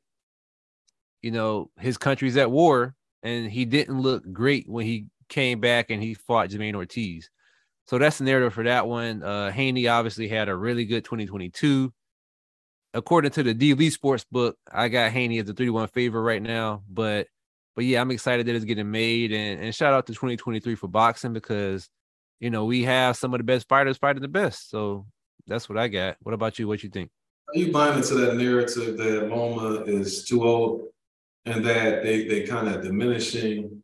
you 1.22 1.32
know, 1.32 1.70
his 1.80 1.98
country's 1.98 2.38
at 2.38 2.52
war 2.52 2.96
and 3.24 3.50
he 3.52 3.66
didn't 3.66 4.00
look 4.02 4.24
great 4.32 4.68
when 4.70 4.86
he 4.86 5.08
came 5.30 5.60
back 5.60 5.90
and 5.90 6.02
he 6.02 6.14
fought 6.14 6.50
Jamaine 6.50 6.76
Ortiz. 6.76 7.30
So 7.88 7.98
that's 8.00 8.20
the 8.20 8.26
narrative 8.26 8.54
for 8.54 8.64
that 8.66 8.88
one. 8.88 9.24
Uh 9.24 9.52
Haney 9.52 9.88
obviously 9.88 10.28
had 10.28 10.50
a 10.50 10.56
really 10.56 10.86
good 10.86 11.06
2022. 11.06 11.94
According 12.98 13.32
to 13.32 13.44
the 13.44 13.54
D 13.54 13.74
Lee 13.74 13.90
Sports 13.90 14.26
book, 14.32 14.58
I 14.72 14.88
got 14.88 15.12
Haney 15.12 15.40
as 15.40 15.50
a 15.50 15.54
31 15.54 15.90
favorite 15.90 16.22
right 16.22 16.42
now. 16.42 16.84
But 16.90 17.28
but 17.76 17.86
yeah, 17.86 18.02
I'm 18.02 18.12
excited 18.12 18.48
that 18.48 18.56
it's 18.56 18.66
getting 18.66 18.90
made 18.90 19.32
and, 19.32 19.62
and 19.62 19.76
shout 19.76 19.94
out 19.94 20.08
to 20.08 20.14
2023 20.14 20.74
for 20.76 20.88
boxing 20.88 21.32
because 21.32 21.88
you 22.40 22.50
know, 22.50 22.66
we 22.66 22.84
have 22.84 23.18
some 23.18 23.34
of 23.34 23.40
the 23.40 23.44
best 23.44 23.68
fighters 23.68 23.98
fighting 23.98 24.22
the 24.22 24.28
best. 24.28 24.70
So 24.70 25.06
that's 25.48 25.68
what 25.70 25.78
I 25.78 25.88
got. 25.88 26.18
What 26.22 26.34
about 26.34 26.60
you? 26.60 26.68
What 26.68 26.84
you 26.84 26.90
think? 26.90 27.10
Are 27.50 27.58
you 27.58 27.72
buying 27.72 27.98
into 27.98 28.16
that 28.16 28.36
narrative 28.36 28.98
that 28.98 29.30
Loma 29.30 29.84
is 29.84 30.26
too 30.26 30.44
old 30.44 30.88
and 31.46 31.66
that 31.66 32.04
they 32.04 32.28
they 32.28 32.44
kind 32.44 32.68
of 32.68 32.84
diminishing, 32.84 33.82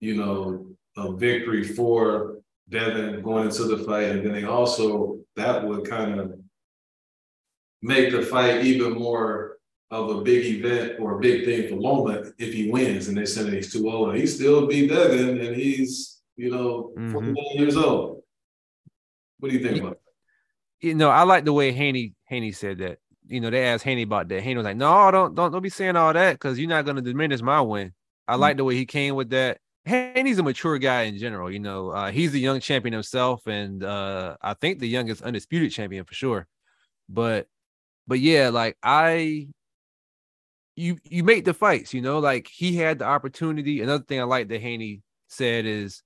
you 0.00 0.14
know, 0.16 0.66
a 0.96 1.12
victory 1.12 1.64
for 1.64 2.38
Devin 2.68 3.22
going 3.22 3.46
into 3.46 3.64
the 3.64 3.78
fight, 3.78 4.10
and 4.10 4.24
then 4.24 4.32
they 4.32 4.44
also 4.44 5.18
that 5.34 5.66
would 5.66 5.88
kind 5.88 6.20
of 6.20 6.38
make 7.82 8.12
the 8.12 8.22
fight 8.22 8.64
even 8.64 8.92
more 8.92 9.58
of 9.90 10.10
a 10.10 10.20
big 10.20 10.44
event 10.44 11.00
or 11.00 11.16
a 11.16 11.20
big 11.20 11.44
thing 11.44 11.68
for 11.68 11.76
Loma 11.76 12.24
if 12.38 12.52
he 12.52 12.70
wins 12.70 13.08
and 13.08 13.16
they 13.16 13.24
say 13.24 13.48
he's 13.50 13.72
too 13.72 13.90
old. 13.90 14.14
He 14.14 14.26
still 14.26 14.66
beat 14.66 14.90
Devin 14.90 15.40
and 15.40 15.56
he's 15.56 16.18
you 16.38 16.50
know, 16.50 16.92
mm-hmm. 16.96 17.12
49 17.12 17.34
years 17.54 17.76
old. 17.76 18.22
What 19.40 19.50
do 19.50 19.56
you 19.56 19.62
think 19.62 19.76
you, 19.76 19.82
about 19.82 19.98
that? 19.98 20.86
You 20.86 20.94
know, 20.94 21.10
I 21.10 21.24
like 21.24 21.44
the 21.44 21.52
way 21.52 21.72
Haney 21.72 22.14
Haney 22.26 22.52
said 22.52 22.78
that. 22.78 22.98
You 23.26 23.40
know, 23.40 23.50
they 23.50 23.66
asked 23.66 23.84
Haney 23.84 24.02
about 24.02 24.28
that. 24.28 24.42
Haney 24.42 24.56
was 24.56 24.64
like, 24.64 24.76
"No, 24.76 25.10
don't 25.10 25.34
don't 25.34 25.52
don't 25.52 25.62
be 25.62 25.68
saying 25.68 25.96
all 25.96 26.12
that 26.14 26.32
because 26.32 26.58
you're 26.58 26.68
not 26.68 26.86
going 26.86 26.96
to 26.96 27.02
diminish 27.02 27.42
my 27.42 27.60
win." 27.60 27.92
I 28.26 28.32
mm-hmm. 28.32 28.40
like 28.40 28.56
the 28.56 28.64
way 28.64 28.74
he 28.74 28.86
came 28.86 29.16
with 29.16 29.30
that. 29.30 29.58
Haney's 29.84 30.38
a 30.38 30.42
mature 30.42 30.78
guy 30.78 31.02
in 31.02 31.18
general. 31.18 31.50
You 31.50 31.58
know, 31.58 31.90
uh, 31.90 32.10
he's 32.10 32.34
a 32.34 32.38
young 32.38 32.60
champion 32.60 32.92
himself, 32.92 33.46
and 33.46 33.82
uh, 33.82 34.36
I 34.40 34.54
think 34.54 34.78
the 34.78 34.88
youngest 34.88 35.22
undisputed 35.22 35.72
champion 35.72 36.04
for 36.04 36.14
sure. 36.14 36.46
But, 37.08 37.48
but 38.08 38.18
yeah, 38.18 38.48
like 38.48 38.76
I, 38.82 39.46
you 40.74 40.98
you 41.04 41.22
make 41.22 41.44
the 41.44 41.54
fights. 41.54 41.94
You 41.94 42.00
know, 42.00 42.18
like 42.18 42.48
he 42.48 42.74
had 42.74 42.98
the 42.98 43.04
opportunity. 43.04 43.80
Another 43.80 44.02
thing 44.02 44.20
I 44.20 44.24
like 44.24 44.48
that 44.48 44.60
Haney 44.60 45.02
said 45.28 45.64
is 45.64 46.02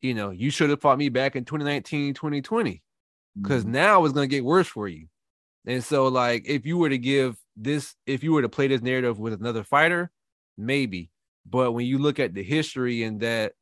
you 0.00 0.14
know, 0.14 0.30
you 0.30 0.50
should 0.50 0.70
have 0.70 0.80
fought 0.80 0.98
me 0.98 1.08
back 1.08 1.36
in 1.36 1.44
2019, 1.44 2.14
2020, 2.14 2.82
because 3.40 3.62
mm-hmm. 3.62 3.72
now 3.72 4.04
it's 4.04 4.14
going 4.14 4.28
to 4.28 4.34
get 4.34 4.44
worse 4.44 4.68
for 4.68 4.88
you. 4.88 5.06
And 5.66 5.82
so, 5.82 6.08
like, 6.08 6.44
if 6.46 6.64
you 6.64 6.78
were 6.78 6.88
to 6.88 6.98
give 6.98 7.36
this, 7.56 7.94
if 8.06 8.22
you 8.22 8.32
were 8.32 8.42
to 8.42 8.48
play 8.48 8.68
this 8.68 8.80
narrative 8.80 9.18
with 9.18 9.32
another 9.32 9.64
fighter, 9.64 10.10
maybe. 10.56 11.10
But 11.44 11.72
when 11.72 11.86
you 11.86 11.98
look 11.98 12.18
at 12.18 12.34
the 12.34 12.42
history 12.42 13.02
and 13.02 13.20
that 13.20 13.52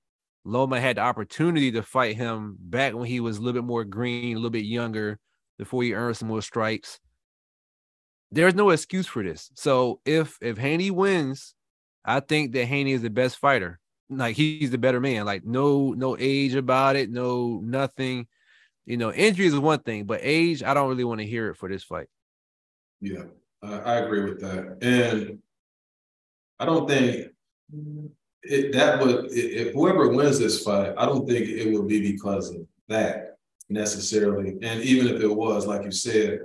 Loma 0.44 0.80
had 0.80 0.96
the 0.96 1.02
opportunity 1.02 1.72
to 1.72 1.82
fight 1.82 2.16
him 2.16 2.56
back 2.60 2.94
when 2.94 3.06
he 3.06 3.20
was 3.20 3.38
a 3.38 3.40
little 3.40 3.60
bit 3.60 3.66
more 3.66 3.84
green, 3.84 4.34
a 4.34 4.38
little 4.38 4.50
bit 4.50 4.64
younger, 4.64 5.18
before 5.58 5.82
he 5.82 5.94
earned 5.94 6.16
some 6.16 6.28
more 6.28 6.42
stripes, 6.42 7.00
there's 8.30 8.54
no 8.54 8.70
excuse 8.70 9.06
for 9.06 9.22
this. 9.22 9.50
So 9.54 10.00
if 10.04 10.38
if 10.40 10.58
Haney 10.58 10.90
wins, 10.90 11.54
I 12.04 12.20
think 12.20 12.52
that 12.52 12.66
Haney 12.66 12.92
is 12.92 13.02
the 13.02 13.10
best 13.10 13.36
fighter 13.38 13.80
like 14.08 14.36
he's 14.36 14.70
the 14.70 14.78
better 14.78 15.00
man. 15.00 15.24
Like 15.24 15.44
no 15.44 15.92
no 15.92 16.16
age 16.18 16.54
about 16.54 16.96
it, 16.96 17.10
no 17.10 17.60
nothing. 17.62 18.26
You 18.84 18.96
know, 18.96 19.12
injury 19.12 19.46
is 19.46 19.58
one 19.58 19.80
thing, 19.80 20.04
but 20.04 20.20
age, 20.22 20.62
I 20.62 20.74
don't 20.74 20.88
really 20.88 21.04
want 21.04 21.20
to 21.20 21.26
hear 21.26 21.50
it 21.50 21.56
for 21.56 21.68
this 21.68 21.82
fight. 21.82 22.06
Yeah, 23.00 23.24
I, 23.62 23.78
I 23.78 23.94
agree 23.96 24.22
with 24.22 24.40
that, 24.40 24.78
and 24.80 25.38
I 26.58 26.64
don't 26.64 26.88
think 26.88 27.32
it 28.42 28.72
that 28.72 29.00
would 29.00 29.26
if 29.30 29.74
whoever 29.74 30.08
wins 30.08 30.38
this 30.38 30.62
fight, 30.62 30.94
I 30.96 31.04
don't 31.04 31.28
think 31.28 31.48
it 31.48 31.72
would 31.72 31.88
be 31.88 32.12
because 32.12 32.50
of 32.50 32.62
that 32.88 33.36
necessarily. 33.68 34.56
And 34.62 34.82
even 34.82 35.08
if 35.08 35.20
it 35.20 35.34
was, 35.34 35.66
like 35.66 35.84
you 35.84 35.90
said, 35.90 36.40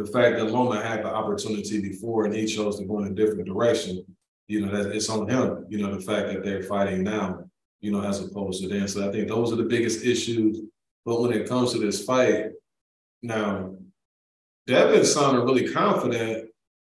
the 0.00 0.06
fact 0.06 0.38
that 0.38 0.50
Loma 0.50 0.82
had 0.82 1.04
the 1.04 1.08
opportunity 1.08 1.78
before 1.82 2.24
and 2.24 2.34
he 2.34 2.46
chose 2.46 2.78
to 2.78 2.86
go 2.86 3.00
in 3.00 3.08
a 3.08 3.14
different 3.14 3.44
direction, 3.44 4.02
you 4.48 4.64
know, 4.64 4.72
that 4.72 4.96
it's 4.96 5.10
on 5.10 5.28
him, 5.28 5.66
you 5.68 5.78
know, 5.78 5.94
the 5.94 6.00
fact 6.00 6.28
that 6.28 6.42
they're 6.42 6.62
fighting 6.62 7.02
now, 7.02 7.44
you 7.80 7.92
know, 7.92 8.02
as 8.02 8.24
opposed 8.24 8.62
to 8.62 8.68
then. 8.68 8.88
So 8.88 9.06
I 9.06 9.12
think 9.12 9.28
those 9.28 9.52
are 9.52 9.56
the 9.56 9.64
biggest 9.64 10.02
issues. 10.02 10.60
But 11.04 11.20
when 11.20 11.32
it 11.32 11.46
comes 11.46 11.72
to 11.72 11.78
this 11.78 12.02
fight, 12.02 12.52
now, 13.22 13.74
Devin 14.66 15.04
sounded 15.04 15.44
really 15.44 15.70
confident 15.70 16.48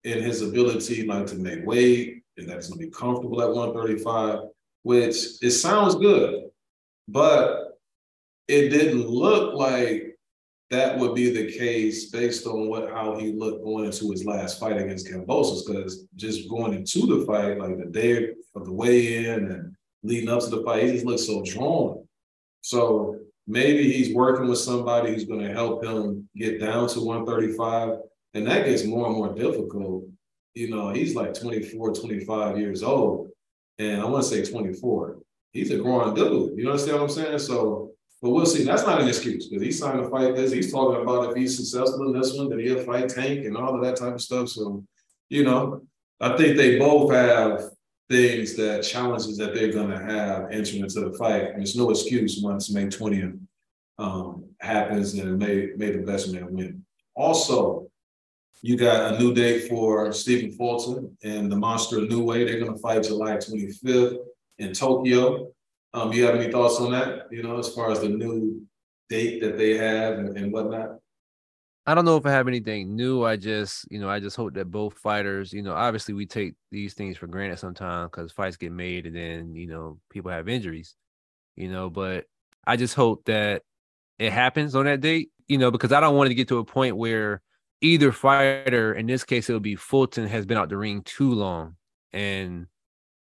in 0.04 0.22
his 0.22 0.42
ability, 0.42 1.04
like 1.04 1.26
to 1.26 1.34
make 1.34 1.66
weight 1.66 2.22
and 2.36 2.48
that 2.48 2.56
he's 2.56 2.68
gonna 2.68 2.78
be 2.78 2.90
comfortable 2.90 3.42
at 3.42 3.52
135, 3.52 4.42
which 4.84 5.16
it 5.42 5.50
sounds 5.50 5.96
good, 5.96 6.44
but 7.08 7.80
it 8.46 8.68
didn't 8.68 9.08
look 9.08 9.54
like 9.54 10.11
that 10.72 10.98
would 10.98 11.14
be 11.14 11.30
the 11.30 11.52
case 11.52 12.06
based 12.10 12.46
on 12.46 12.66
what 12.66 12.90
how 12.90 13.14
he 13.18 13.30
looked 13.32 13.62
going 13.62 13.84
into 13.84 14.10
his 14.10 14.24
last 14.24 14.58
fight 14.58 14.78
against 14.78 15.06
Kambosos. 15.06 15.66
Because 15.66 16.06
just 16.16 16.48
going 16.48 16.72
into 16.72 17.00
the 17.06 17.26
fight, 17.26 17.58
like 17.58 17.76
the 17.76 17.90
day 17.90 18.30
of 18.54 18.64
the 18.64 18.72
weigh-in 18.72 19.34
and 19.34 19.76
leading 20.02 20.30
up 20.30 20.40
to 20.40 20.48
the 20.48 20.62
fight, 20.62 20.84
he 20.84 20.92
just 20.92 21.04
looked 21.04 21.20
so 21.20 21.42
drawn. 21.42 22.08
So 22.62 23.18
maybe 23.46 23.92
he's 23.92 24.14
working 24.14 24.48
with 24.48 24.60
somebody 24.60 25.12
who's 25.12 25.26
going 25.26 25.46
to 25.46 25.52
help 25.52 25.84
him 25.84 26.26
get 26.34 26.58
down 26.58 26.88
to 26.88 27.00
135. 27.00 27.98
And 28.32 28.46
that 28.46 28.64
gets 28.64 28.84
more 28.84 29.08
and 29.08 29.16
more 29.16 29.34
difficult. 29.34 30.04
You 30.54 30.70
know, 30.70 30.88
he's 30.88 31.14
like 31.14 31.34
24, 31.34 31.92
25 31.92 32.58
years 32.58 32.82
old. 32.82 33.28
And 33.78 34.00
I 34.00 34.06
want 34.06 34.24
to 34.24 34.30
say 34.30 34.50
24. 34.50 35.18
He's 35.52 35.70
a 35.70 35.76
growing 35.76 36.14
dude. 36.14 36.58
You 36.58 36.70
understand 36.70 36.96
what 36.96 37.02
I'm 37.02 37.08
saying? 37.10 37.38
So 37.40 37.90
but 38.22 38.30
we'll 38.30 38.46
see. 38.46 38.62
That's 38.62 38.84
not 38.84 39.02
an 39.02 39.08
excuse 39.08 39.48
because 39.48 39.64
he's 39.64 39.80
trying 39.80 40.00
to 40.00 40.08
fight 40.08 40.36
this. 40.36 40.52
He's 40.52 40.72
talking 40.72 41.02
about 41.02 41.30
if 41.30 41.36
he's 41.36 41.56
successful 41.56 42.06
in 42.06 42.18
this 42.18 42.32
one, 42.34 42.48
that 42.50 42.60
he'll 42.60 42.84
fight 42.84 43.08
Tank 43.08 43.44
and 43.44 43.56
all 43.56 43.74
of 43.74 43.82
that 43.82 43.96
type 43.96 44.14
of 44.14 44.22
stuff. 44.22 44.48
So, 44.48 44.84
you 45.28 45.42
know, 45.42 45.82
I 46.20 46.36
think 46.36 46.56
they 46.56 46.78
both 46.78 47.12
have 47.12 47.70
things 48.08 48.54
that 48.54 48.84
challenges 48.84 49.36
that 49.38 49.54
they're 49.54 49.72
going 49.72 49.90
to 49.90 49.98
have 49.98 50.52
entering 50.52 50.82
into 50.82 51.00
the 51.00 51.12
fight. 51.18 51.50
And 51.50 51.62
it's 51.62 51.74
no 51.74 51.90
excuse 51.90 52.40
once 52.40 52.72
May 52.72 52.86
20th 52.86 53.40
um, 53.98 54.44
happens 54.60 55.14
and 55.14 55.36
may, 55.36 55.70
may 55.76 55.90
the 55.90 56.02
best 56.02 56.32
man 56.32 56.52
win. 56.52 56.84
Also, 57.16 57.90
you 58.60 58.76
got 58.76 59.14
a 59.14 59.18
new 59.18 59.34
date 59.34 59.68
for 59.68 60.12
Stephen 60.12 60.52
Fulton 60.52 61.16
and 61.24 61.50
the 61.50 61.56
Monster 61.56 61.96
Inoue. 61.96 62.46
They're 62.46 62.60
going 62.60 62.72
to 62.72 62.78
fight 62.78 63.02
July 63.02 63.32
25th 63.32 64.18
in 64.58 64.72
Tokyo. 64.72 65.52
Um, 65.94 66.12
you 66.12 66.24
have 66.24 66.34
any 66.34 66.50
thoughts 66.50 66.80
on 66.80 66.92
that? 66.92 67.26
You 67.30 67.42
know, 67.42 67.58
as 67.58 67.74
far 67.74 67.90
as 67.90 68.00
the 68.00 68.08
new 68.08 68.66
date 69.08 69.42
that 69.42 69.58
they 69.58 69.76
have 69.76 70.18
and, 70.18 70.36
and 70.36 70.52
whatnot. 70.52 70.98
I 71.84 71.94
don't 71.94 72.04
know 72.04 72.16
if 72.16 72.24
I 72.24 72.30
have 72.30 72.48
anything 72.48 72.94
new. 72.94 73.24
I 73.24 73.36
just, 73.36 73.90
you 73.90 73.98
know, 73.98 74.08
I 74.08 74.20
just 74.20 74.36
hope 74.36 74.54
that 74.54 74.70
both 74.70 74.94
fighters, 74.98 75.52
you 75.52 75.62
know, 75.62 75.74
obviously 75.74 76.14
we 76.14 76.26
take 76.26 76.54
these 76.70 76.94
things 76.94 77.16
for 77.16 77.26
granted 77.26 77.58
sometimes 77.58 78.10
because 78.10 78.30
fights 78.30 78.56
get 78.56 78.70
made 78.70 79.04
and 79.04 79.16
then, 79.16 79.54
you 79.56 79.66
know, 79.66 79.98
people 80.08 80.30
have 80.30 80.48
injuries, 80.48 80.94
you 81.56 81.68
know, 81.68 81.90
but 81.90 82.26
I 82.64 82.76
just 82.76 82.94
hope 82.94 83.24
that 83.24 83.62
it 84.18 84.32
happens 84.32 84.76
on 84.76 84.84
that 84.84 85.00
date, 85.00 85.30
you 85.48 85.58
know, 85.58 85.72
because 85.72 85.90
I 85.90 86.00
don't 86.00 86.16
want 86.16 86.28
to 86.28 86.34
get 86.34 86.48
to 86.48 86.58
a 86.58 86.64
point 86.64 86.96
where 86.96 87.42
either 87.80 88.12
fighter, 88.12 88.94
in 88.94 89.06
this 89.06 89.24
case, 89.24 89.50
it 89.50 89.52
would 89.52 89.62
be 89.62 89.74
Fulton, 89.74 90.28
has 90.28 90.46
been 90.46 90.58
out 90.58 90.68
the 90.68 90.76
ring 90.76 91.02
too 91.02 91.32
long 91.32 91.74
and 92.12 92.66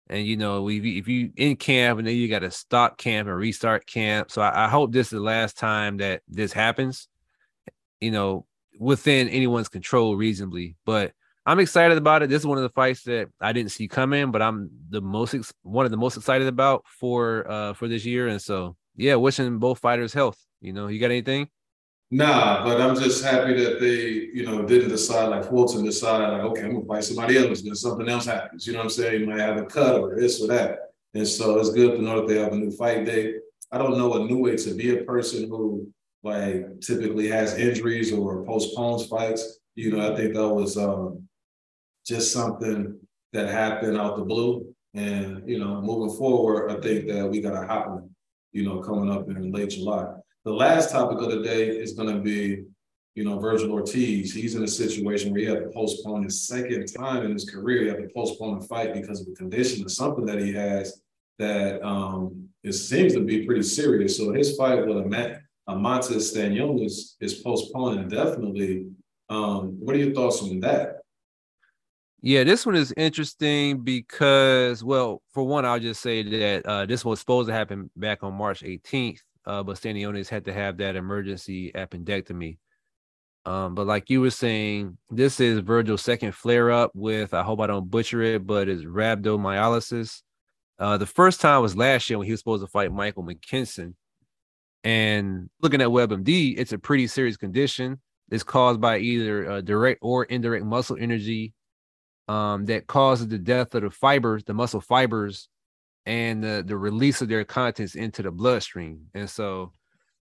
And 0.08 0.26
you 0.26 0.38
know, 0.38 0.68
you, 0.68 1.00
if 1.00 1.08
you 1.08 1.32
in 1.36 1.56
camp 1.56 2.00
and 2.00 2.08
then 2.08 2.16
you 2.16 2.28
got 2.28 2.40
to 2.40 2.52
stop 2.52 2.98
camp 2.98 3.28
and 3.28 3.38
restart 3.38 3.88
camp. 3.88 4.30
So 4.32 4.42
I, 4.42 4.66
I 4.66 4.70
hope 4.70 4.92
this 4.92 5.08
is 5.08 5.12
the 5.12 5.20
last 5.20 5.58
time 5.58 5.98
that 5.98 6.22
this 6.28 6.54
happens. 6.54 7.08
You 8.00 8.12
know, 8.12 8.46
within 8.80 9.30
anyone's 9.30 9.70
control 9.70 10.16
reasonably. 10.16 10.76
But 10.86 11.14
I'm 11.46 11.60
excited 11.60 11.98
about 11.98 12.24
it. 12.24 12.30
This 12.30 12.42
is 12.42 12.48
one 12.48 12.58
of 12.58 12.64
the 12.64 12.70
fights 12.70 13.04
that 13.04 13.30
I 13.40 13.54
didn't 13.54 13.72
see 13.72 13.88
coming, 13.88 14.32
but 14.32 14.42
I'm 14.42 14.70
the 14.90 15.02
most 15.02 15.34
ex- 15.34 15.54
one 15.62 15.86
of 15.86 15.92
the 15.92 15.98
most 15.98 16.18
excited 16.18 16.48
about 16.48 16.86
for 16.88 17.50
uh 17.50 17.74
for 17.74 17.88
this 17.88 18.06
year. 18.06 18.28
And 18.28 18.42
so 18.42 18.76
yeah, 18.96 19.16
wishing 19.16 19.60
both 19.60 19.80
fighters 19.80 20.14
health. 20.14 20.38
You 20.62 20.74
know, 20.74 20.88
you 20.88 21.00
got 21.00 21.12
anything? 21.12 21.50
Nah, 22.12 22.64
but 22.64 22.80
I'm 22.80 22.96
just 22.96 23.24
happy 23.24 23.54
that 23.64 23.80
they, 23.80 24.30
you 24.34 24.46
know, 24.46 24.62
didn't 24.62 24.90
decide 24.90 25.28
like 25.30 25.46
Fulton 25.46 25.84
decided 25.84 26.28
like, 26.34 26.44
okay, 26.44 26.64
I'm 26.64 26.74
gonna 26.74 26.86
fight 26.86 27.04
somebody 27.04 27.38
else. 27.38 27.62
Then 27.64 27.76
something 27.76 28.08
else 28.08 28.26
happens. 28.26 28.68
You 28.68 28.74
know 28.74 28.80
what 28.80 28.86
I'm 28.86 28.90
saying? 28.92 29.22
You 29.22 29.28
might 29.28 29.40
have 29.40 29.58
a 29.58 29.66
cut 29.66 30.00
or 30.00 30.16
this 30.16 30.42
or 30.42 30.48
that. 30.48 30.92
And 31.16 31.28
so 31.28 31.58
it's 31.60 31.72
good 31.72 31.98
to 31.98 32.02
know 32.02 32.18
that 32.18 32.28
they 32.28 32.40
have 32.40 32.54
a 32.54 32.58
new 32.58 32.72
fight 32.72 33.06
day. 33.06 33.36
I 33.72 33.78
don't 33.80 33.98
know 33.98 34.14
a 34.14 34.26
new 34.26 34.38
way 34.38 34.56
to 34.56 34.74
be 34.76 34.98
a 34.98 35.04
person 35.04 35.50
who 35.50 35.92
like 36.24 36.80
typically 36.82 37.28
has 37.28 37.58
injuries 37.58 38.14
or 38.14 38.46
postpones 38.46 39.08
fights. 39.08 39.60
You 39.76 39.92
know, 39.92 40.12
I 40.12 40.16
think 40.16 40.34
that 40.36 40.48
was 40.48 40.78
um, 40.78 41.28
just 42.06 42.32
something 42.32 43.00
that 43.34 43.50
happened 43.50 43.98
out 43.98 44.18
the 44.18 44.24
blue. 44.24 44.74
And, 44.94 45.48
you 45.50 45.60
know, 45.60 45.82
moving 45.82 46.16
forward, 46.16 46.72
I 46.72 46.80
think 46.80 47.08
that 47.08 47.28
we 47.30 47.42
got 47.42 47.62
a 47.62 47.68
hot 47.68 47.90
one, 47.90 48.10
you 48.54 48.64
know, 48.64 48.80
coming 48.80 49.12
up 49.12 49.28
in 49.28 49.52
late 49.52 49.72
July. 49.72 50.14
The 50.46 50.54
last 50.54 50.92
topic 50.92 51.20
of 51.22 51.32
the 51.32 51.42
day 51.42 51.70
is 51.70 51.94
going 51.94 52.16
to 52.16 52.22
be, 52.22 52.66
you 53.16 53.24
know, 53.24 53.40
Vergil 53.40 53.72
Ortiz. 53.72 54.32
He's 54.32 54.54
in 54.54 54.64
a 54.64 54.68
situation 54.68 55.32
where 55.32 55.42
he 55.42 55.48
had 55.48 55.64
to 55.64 55.70
postpone 55.70 56.24
his 56.24 56.46
second 56.46 56.86
time 56.96 57.26
in 57.26 57.32
his 57.32 57.50
career. 57.50 57.82
He 57.82 57.88
had 57.88 57.98
to 57.98 58.10
postpone 58.14 58.60
a 58.60 58.62
fight 58.62 58.94
because 58.94 59.22
of 59.22 59.28
a 59.28 59.36
condition 59.36 59.84
or 59.84 59.90
something 59.90 60.24
that 60.28 60.40
he 60.40 60.54
has 60.54 61.02
that 61.40 61.84
um, 61.84 62.48
it 62.64 62.74
seems 62.74 63.14
to 63.14 63.22
be 63.22 63.44
pretty 63.44 63.64
serious. 63.64 64.18
So 64.18 64.34
his 64.34 64.56
fight 64.56 64.86
with 64.86 64.98
Amat, 64.98 65.42
Eimantas 65.68 66.32
Stanionis 66.32 67.16
is 67.20 67.34
postponed 67.34 68.02
indefinitely. 68.02 68.86
Um, 69.30 69.80
what 69.80 69.96
are 69.96 70.00
your 70.00 70.14
thoughts 70.14 70.44
on 70.44 70.60
that? 70.60 70.98
Yeah, 72.22 72.44
this 72.44 72.68
one 72.68 72.76
is 72.76 72.94
interesting 72.96 73.84
because, 73.84 74.84
well, 74.84 75.24
for 75.34 75.44
one, 75.44 75.66
I'll 75.66 75.80
just 75.80 76.02
say 76.02 76.22
that 76.22 76.66
uh, 76.68 76.86
this 76.86 77.04
was 77.04 77.20
supposed 77.20 77.48
to 77.50 77.54
happen 77.54 77.90
back 77.96 78.24
on 78.24 78.34
March 78.36 78.62
18th, 78.62 79.20
uh, 79.46 79.64
but 79.64 79.78
Stanionis 79.78 80.30
had 80.30 80.46
to 80.46 80.54
have 80.54 80.78
that 80.78 80.96
emergency 80.96 81.72
appendectomy. 81.74 82.58
Um, 83.46 83.76
but 83.76 83.86
like 83.86 84.10
you 84.10 84.22
were 84.22 84.32
saying, 84.32 84.98
this 85.12 85.40
is 85.40 85.60
Vergil's 85.60 86.02
second 86.02 86.34
flare 86.34 86.72
up 86.72 86.92
with, 86.96 87.34
I 87.34 87.44
hope 87.44 87.60
I 87.60 87.68
don't 87.68 87.90
butcher 87.90 88.22
it, 88.24 88.48
but 88.48 88.68
it's 88.68 88.84
rhabdomyolysis. 88.84 90.24
Uh, 90.80 90.98
the 90.98 91.06
first 91.06 91.42
time 91.42 91.62
was 91.62 91.78
last 91.78 92.10
year 92.10 92.18
when 92.18 92.26
he 92.26 92.34
was 92.34 92.40
supposed 92.40 92.64
to 92.64 92.68
fight 92.68 92.92
Michael 92.92 93.24
McKinson. 93.24 93.94
And 94.84 95.50
looking 95.62 95.82
at 95.82 95.90
WebMD, 95.90 96.56
it's 96.58 96.74
a 96.74 96.80
pretty 96.80 97.08
serious 97.08 97.38
condition. 97.38 98.02
It's 98.30 98.44
caused 98.44 98.82
by 98.82 98.98
either 98.98 99.62
direct 99.62 100.00
or 100.02 100.26
indirect 100.26 100.66
muscle 100.66 100.98
energy 101.00 101.54
um, 102.28 102.66
that 102.66 102.88
causes 102.88 103.28
the 103.28 103.38
death 103.38 103.76
of 103.76 103.84
the 103.84 103.92
fibers, 103.92 104.44
the 104.44 104.54
muscle 104.54 104.82
fibers, 104.82 105.50
and 106.06 106.44
the, 106.44 106.64
the 106.66 106.78
release 106.78 107.22
of 107.22 107.30
their 107.30 107.44
contents 107.44 107.96
into 107.96 108.22
the 108.22 108.32
bloodstream. 108.32 109.08
And 109.14 109.30
so, 109.30 109.72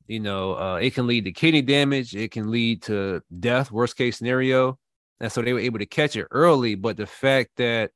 you 0.08 0.20
know, 0.20 0.54
uh, 0.56 0.76
it 0.76 0.94
can 0.94 1.08
lead 1.08 1.26
to 1.26 1.32
kidney 1.32 1.62
damage, 1.62 2.16
it 2.16 2.32
can 2.32 2.52
lead 2.52 2.84
to 2.84 3.22
death, 3.40 3.72
worst 3.72 3.98
case 3.98 4.18
scenario. 4.18 4.78
And 5.20 5.32
so 5.32 5.42
they 5.42 5.54
were 5.54 5.60
able 5.60 5.80
to 5.80 5.86
catch 5.86 6.16
it 6.16 6.28
early. 6.32 6.76
But 6.76 6.98
the 6.98 7.06
fact 7.06 7.52
that 7.58 7.92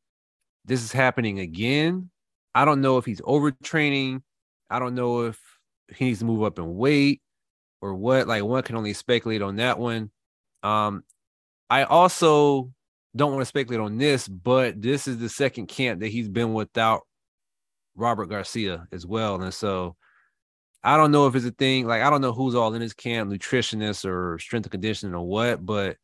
this 0.65 0.83
is 0.83 0.91
happening 0.91 1.39
again, 1.39 2.09
I 2.53 2.65
don't 2.65 2.81
know 2.81 2.97
if 2.97 3.05
he's 3.05 3.21
overtraining. 3.21 4.21
I 4.69 4.79
don't 4.79 4.95
know 4.95 5.21
if 5.21 5.39
he 5.95 6.05
needs 6.05 6.19
to 6.19 6.25
move 6.25 6.43
up 6.43 6.59
in 6.59 6.75
weight 6.75 7.21
or 7.81 7.93
what. 7.93 8.27
Like 8.27 8.43
one 8.43 8.63
can 8.63 8.75
only 8.75 8.93
speculate 8.93 9.41
on 9.41 9.57
that 9.57 9.79
one. 9.79 10.11
Um, 10.63 11.03
I 11.69 11.83
also 11.83 12.71
don't 13.15 13.31
want 13.31 13.41
to 13.41 13.45
speculate 13.45 13.81
on 13.81 13.97
this, 13.97 14.27
but 14.27 14.81
this 14.81 15.07
is 15.07 15.17
the 15.17 15.29
second 15.29 15.67
camp 15.67 15.99
that 16.01 16.07
he's 16.07 16.29
been 16.29 16.53
without 16.53 17.01
Robert 17.95 18.27
Garcia 18.27 18.87
as 18.91 19.05
well. 19.05 19.41
And 19.41 19.53
so 19.53 19.95
I 20.83 20.97
don't 20.97 21.11
know 21.11 21.27
if 21.27 21.35
it's 21.35 21.45
a 21.45 21.51
thing. 21.51 21.87
Like 21.87 22.01
I 22.01 22.09
don't 22.09 22.21
know 22.21 22.33
who's 22.33 22.55
all 22.55 22.73
in 22.73 22.81
his 22.81 22.93
camp, 22.93 23.31
nutritionists 23.31 24.05
or 24.05 24.37
strength 24.39 24.65
and 24.65 24.71
conditioning 24.71 25.15
or 25.15 25.25
what, 25.25 25.65
but 25.65 25.97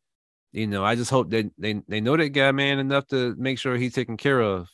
you 0.52 0.66
know, 0.66 0.84
I 0.84 0.96
just 0.96 1.10
hope 1.10 1.30
that 1.30 1.50
they 1.58 1.82
they 1.88 2.00
know 2.00 2.16
that 2.16 2.30
guy, 2.30 2.52
man, 2.52 2.78
enough 2.78 3.06
to 3.08 3.34
make 3.36 3.58
sure 3.58 3.76
he's 3.76 3.94
taken 3.94 4.16
care 4.16 4.40
of, 4.40 4.68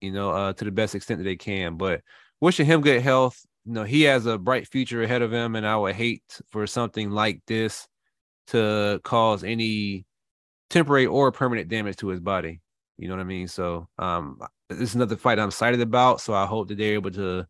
you 0.00 0.12
know, 0.12 0.30
uh, 0.30 0.52
to 0.54 0.64
the 0.64 0.70
best 0.70 0.94
extent 0.94 1.18
that 1.18 1.24
they 1.24 1.36
can. 1.36 1.76
But 1.76 2.02
wishing 2.40 2.66
him 2.66 2.80
good 2.80 3.02
health. 3.02 3.38
You 3.64 3.72
know, 3.74 3.84
he 3.84 4.02
has 4.02 4.26
a 4.26 4.38
bright 4.38 4.66
future 4.66 5.02
ahead 5.02 5.22
of 5.22 5.32
him, 5.32 5.54
and 5.54 5.66
I 5.66 5.76
would 5.76 5.94
hate 5.94 6.24
for 6.50 6.66
something 6.66 7.10
like 7.10 7.40
this 7.46 7.86
to 8.48 9.00
cause 9.04 9.44
any 9.44 10.04
temporary 10.70 11.06
or 11.06 11.30
permanent 11.30 11.68
damage 11.68 11.96
to 11.96 12.08
his 12.08 12.20
body. 12.20 12.60
You 12.98 13.08
know 13.08 13.14
what 13.14 13.20
I 13.20 13.24
mean? 13.24 13.48
So 13.48 13.88
um 13.98 14.38
this 14.78 14.90
is 14.90 14.94
another 14.94 15.16
fight 15.16 15.38
I'm 15.38 15.48
excited 15.48 15.80
about. 15.80 16.20
So 16.20 16.34
I 16.34 16.46
hope 16.46 16.68
that 16.68 16.78
they're 16.78 16.94
able 16.94 17.10
to 17.12 17.46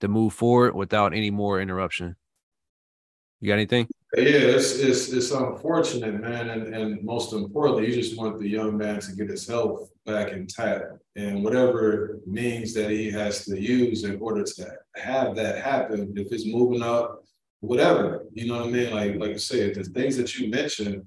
to 0.00 0.08
move 0.08 0.34
forward 0.34 0.74
without 0.74 1.14
any 1.14 1.30
more 1.30 1.60
interruption. 1.60 2.16
You 3.40 3.48
got 3.48 3.54
anything? 3.54 3.88
Yeah, 4.16 4.56
it's 4.56 4.78
it's 4.78 5.12
it's 5.12 5.30
unfortunate, 5.30 6.20
man, 6.20 6.48
and 6.48 6.74
and 6.74 7.04
most 7.04 7.32
importantly, 7.32 7.88
you 7.88 7.94
just 8.00 8.16
want 8.16 8.38
the 8.38 8.48
young 8.48 8.76
man 8.76 9.00
to 9.00 9.12
get 9.12 9.28
his 9.28 9.46
health 9.46 9.90
back 10.06 10.32
intact, 10.32 10.84
and 11.16 11.44
whatever 11.44 12.20
means 12.26 12.72
that 12.74 12.90
he 12.90 13.10
has 13.10 13.44
to 13.44 13.60
use 13.60 14.04
in 14.04 14.18
order 14.20 14.42
to 14.42 14.70
have 14.94 15.34
that 15.36 15.62
happen. 15.62 16.14
If 16.16 16.32
it's 16.32 16.46
moving 16.46 16.82
up, 16.82 17.24
whatever, 17.60 18.24
you 18.32 18.46
know 18.46 18.58
what 18.58 18.68
I 18.68 18.70
mean. 18.70 18.94
Like 18.94 19.16
like 19.16 19.30
I 19.32 19.36
said, 19.36 19.74
the 19.74 19.84
things 19.84 20.16
that 20.16 20.38
you 20.38 20.48
mentioned 20.48 21.06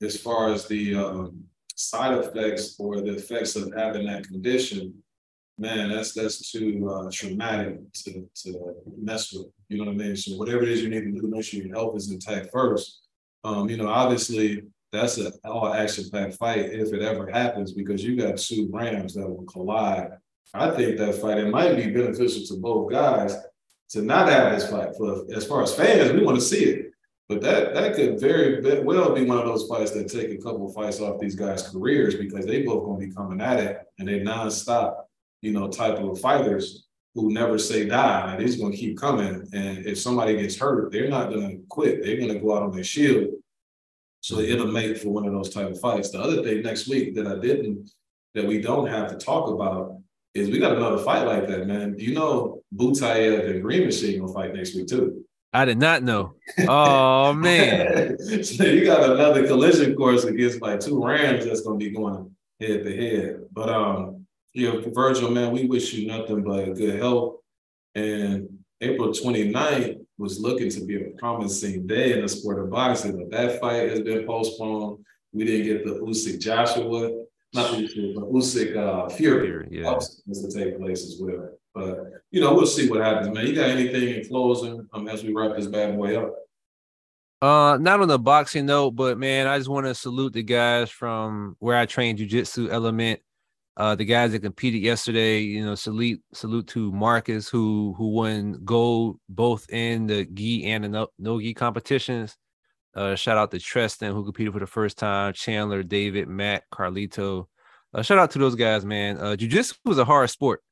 as 0.00 0.16
far 0.16 0.52
as 0.52 0.68
the 0.68 0.94
um, 0.94 1.44
side 1.74 2.18
effects 2.18 2.76
or 2.78 3.00
the 3.00 3.14
effects 3.14 3.56
of 3.56 3.72
having 3.76 4.06
that 4.06 4.26
condition, 4.26 4.94
man, 5.58 5.90
that's 5.90 6.12
that's 6.14 6.50
too 6.50 6.88
uh, 6.88 7.10
traumatic 7.10 7.78
to, 7.92 8.28
to 8.34 8.74
mess 8.96 9.32
with. 9.32 9.46
You 9.68 9.78
know 9.78 9.84
what 9.84 9.94
I 9.94 10.06
mean? 10.06 10.16
So 10.16 10.36
whatever 10.36 10.62
it 10.62 10.68
is 10.68 10.82
you 10.82 10.90
need 10.90 11.04
to 11.04 11.12
do, 11.12 11.28
make 11.28 11.44
sure 11.44 11.62
your 11.62 11.74
health 11.74 11.96
is 11.96 12.10
intact 12.10 12.50
first. 12.52 13.00
Um, 13.44 13.68
you 13.68 13.76
know, 13.76 13.88
obviously 13.88 14.62
that's 14.92 15.18
an 15.18 15.32
all 15.44 15.72
action 15.74 16.04
packed 16.10 16.34
fight 16.34 16.66
if 16.72 16.92
it 16.92 17.02
ever 17.02 17.30
happens 17.30 17.72
because 17.72 18.02
you 18.02 18.16
got 18.16 18.38
two 18.38 18.70
Rams 18.72 19.14
that 19.14 19.28
will 19.28 19.44
collide. 19.44 20.12
I 20.54 20.70
think 20.70 20.98
that 20.98 21.16
fight 21.16 21.38
it 21.38 21.50
might 21.50 21.74
be 21.74 21.90
beneficial 21.90 22.46
to 22.46 22.60
both 22.60 22.90
guys 22.90 23.36
to 23.90 24.02
not 24.02 24.28
have 24.28 24.52
this 24.52 24.70
fight. 24.70 24.94
For 24.96 25.24
as 25.34 25.46
far 25.46 25.62
as 25.62 25.74
fans, 25.74 26.12
we 26.12 26.24
want 26.24 26.38
to 26.38 26.44
see 26.44 26.64
it. 26.64 26.93
But 27.28 27.40
that 27.40 27.74
that 27.74 27.94
could 27.94 28.20
very 28.20 28.82
well 28.82 29.14
be 29.14 29.24
one 29.24 29.38
of 29.38 29.46
those 29.46 29.66
fights 29.66 29.92
that 29.92 30.08
take 30.08 30.30
a 30.30 30.42
couple 30.42 30.68
of 30.68 30.74
fights 30.74 31.00
off 31.00 31.20
these 31.20 31.34
guys' 31.34 31.68
careers 31.68 32.16
because 32.16 32.44
they 32.44 32.62
both 32.62 32.84
gonna 32.84 32.98
be 32.98 33.10
coming 33.12 33.40
at 33.40 33.60
it 33.60 33.78
and 33.98 34.06
they 34.06 34.20
nonstop, 34.20 34.94
you 35.40 35.52
know, 35.52 35.68
type 35.68 35.98
of 35.98 36.20
fighters 36.20 36.86
who 37.14 37.32
never 37.32 37.58
say 37.58 37.86
die. 37.86 38.36
Like, 38.36 38.46
they're 38.46 38.58
gonna 38.58 38.76
keep 38.76 38.98
coming. 38.98 39.48
And 39.52 39.86
if 39.86 39.98
somebody 39.98 40.36
gets 40.36 40.58
hurt, 40.58 40.92
they're 40.92 41.08
not 41.08 41.30
gonna 41.30 41.56
quit. 41.68 42.02
They're 42.02 42.18
gonna 42.18 42.40
go 42.40 42.56
out 42.56 42.62
on 42.62 42.72
their 42.72 42.84
shield. 42.84 43.30
So 44.20 44.40
it'll 44.40 44.72
make 44.72 44.98
for 44.98 45.10
one 45.10 45.26
of 45.26 45.32
those 45.32 45.50
type 45.50 45.70
of 45.70 45.80
fights. 45.80 46.10
The 46.10 46.20
other 46.20 46.42
thing 46.42 46.62
next 46.62 46.88
week 46.88 47.14
that 47.14 47.26
I 47.26 47.38
didn't, 47.38 47.90
that 48.34 48.46
we 48.46 48.60
don't 48.60 48.88
have 48.88 49.08
to 49.10 49.16
talk 49.16 49.48
about 49.48 49.98
is 50.34 50.50
we 50.50 50.58
got 50.58 50.76
another 50.76 50.98
fight 50.98 51.26
like 51.26 51.46
that, 51.46 51.66
man. 51.66 51.94
You 51.98 52.14
know, 52.14 52.62
Butayev 52.74 53.50
and 53.50 53.62
Green 53.62 53.84
Machine 53.84 54.20
gonna 54.20 54.32
fight 54.32 54.54
next 54.54 54.74
week 54.74 54.88
too. 54.88 55.23
I 55.54 55.64
did 55.64 55.78
not 55.78 56.02
know. 56.02 56.34
Oh 56.68 57.32
man. 57.34 58.18
so 58.42 58.64
you 58.64 58.84
got 58.84 59.08
another 59.08 59.46
collision 59.46 59.94
course 59.94 60.24
against 60.24 60.60
like 60.60 60.80
two 60.80 61.02
Rams 61.02 61.46
that's 61.46 61.60
gonna 61.60 61.78
be 61.78 61.90
going 61.90 62.34
head 62.60 62.84
to 62.84 62.96
head. 62.96 63.44
But 63.52 63.68
um, 63.68 64.26
you 64.52 64.72
know, 64.72 64.80
Vergil, 64.80 65.32
man, 65.32 65.52
we 65.52 65.66
wish 65.66 65.92
you 65.94 66.08
nothing 66.08 66.42
but 66.42 66.74
good 66.74 66.98
health. 66.98 67.36
And 67.94 68.48
April 68.80 69.10
29th 69.10 70.04
was 70.18 70.40
looking 70.40 70.70
to 70.70 70.84
be 70.84 70.96
a 70.96 71.10
promising 71.18 71.86
day 71.86 72.12
in 72.14 72.22
the 72.22 72.28
sport 72.28 72.58
of 72.58 72.70
boxing, 72.70 73.16
but 73.16 73.30
that 73.30 73.60
fight 73.60 73.90
has 73.90 74.00
been 74.00 74.26
postponed. 74.26 75.04
We 75.32 75.44
didn't 75.44 75.66
get 75.66 75.84
the 75.84 76.00
Usyk 76.00 76.40
Joshua, 76.40 77.24
not 77.52 77.72
Usyk, 77.72 78.14
but 78.14 78.24
Usyk 78.24 78.76
uh, 78.76 79.08
Fury. 79.10 79.46
Fury 79.46 79.68
yeah. 79.70 79.98
to 79.98 80.50
take 80.50 80.78
place 80.78 81.04
as 81.04 81.18
well. 81.20 81.50
But 81.74 82.12
you 82.30 82.40
know, 82.40 82.54
we'll 82.54 82.66
see 82.66 82.88
what 82.88 83.00
happens, 83.00 83.34
man. 83.34 83.46
You 83.46 83.54
got 83.54 83.70
anything 83.70 84.08
in 84.08 84.28
closing 84.28 84.86
um, 84.92 85.08
as 85.08 85.24
we 85.24 85.32
wrap 85.32 85.56
this 85.56 85.66
bad 85.66 85.96
boy 85.96 86.16
up? 86.16 86.34
Uh, 87.42 87.76
not 87.78 88.00
on 88.00 88.08
the 88.08 88.18
boxing 88.18 88.66
note, 88.66 88.92
but 88.92 89.18
man, 89.18 89.46
I 89.46 89.58
just 89.58 89.68
want 89.68 89.86
to 89.86 89.94
salute 89.94 90.32
the 90.32 90.42
guys 90.42 90.90
from 90.90 91.56
where 91.58 91.76
I 91.76 91.86
trained 91.86 92.18
jujitsu 92.18 92.70
element. 92.70 93.20
Uh, 93.76 93.96
the 93.96 94.04
guys 94.04 94.30
that 94.30 94.40
competed 94.40 94.82
yesterday, 94.82 95.40
you 95.40 95.64
know, 95.64 95.74
salute 95.74 96.22
salute 96.32 96.68
to 96.68 96.92
Marcus 96.92 97.48
who 97.48 97.92
who 97.98 98.10
won 98.10 98.60
gold 98.64 99.18
both 99.28 99.68
in 99.68 100.06
the 100.06 100.24
gi 100.26 100.64
and 100.66 100.84
the 100.84 100.88
no, 100.88 101.08
no 101.18 101.40
gi 101.40 101.54
competitions. 101.54 102.36
Uh, 102.94 103.16
shout 103.16 103.36
out 103.36 103.50
to 103.50 103.56
Treston 103.56 104.12
who 104.12 104.24
competed 104.24 104.52
for 104.52 104.60
the 104.60 104.66
first 104.68 104.96
time, 104.96 105.32
Chandler, 105.32 105.82
David, 105.82 106.28
Matt, 106.28 106.62
Carlito, 106.72 107.48
uh, 107.94 108.02
shout 108.02 108.18
out 108.18 108.32
to 108.32 108.38
those 108.40 108.56
guys, 108.56 108.84
man. 108.84 109.18
Uh, 109.18 109.36
jiu-jitsu 109.36 109.74
was 109.84 109.98
a 109.98 110.04
hard 110.04 110.28
sport. 110.28 110.62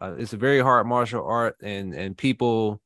Uh, 0.00 0.14
it's 0.18 0.32
a 0.32 0.38
very 0.38 0.60
hard 0.60 0.86
martial 0.86 1.24
art, 1.24 1.56
and 1.62 1.94
and 1.94 2.16
people 2.16 2.80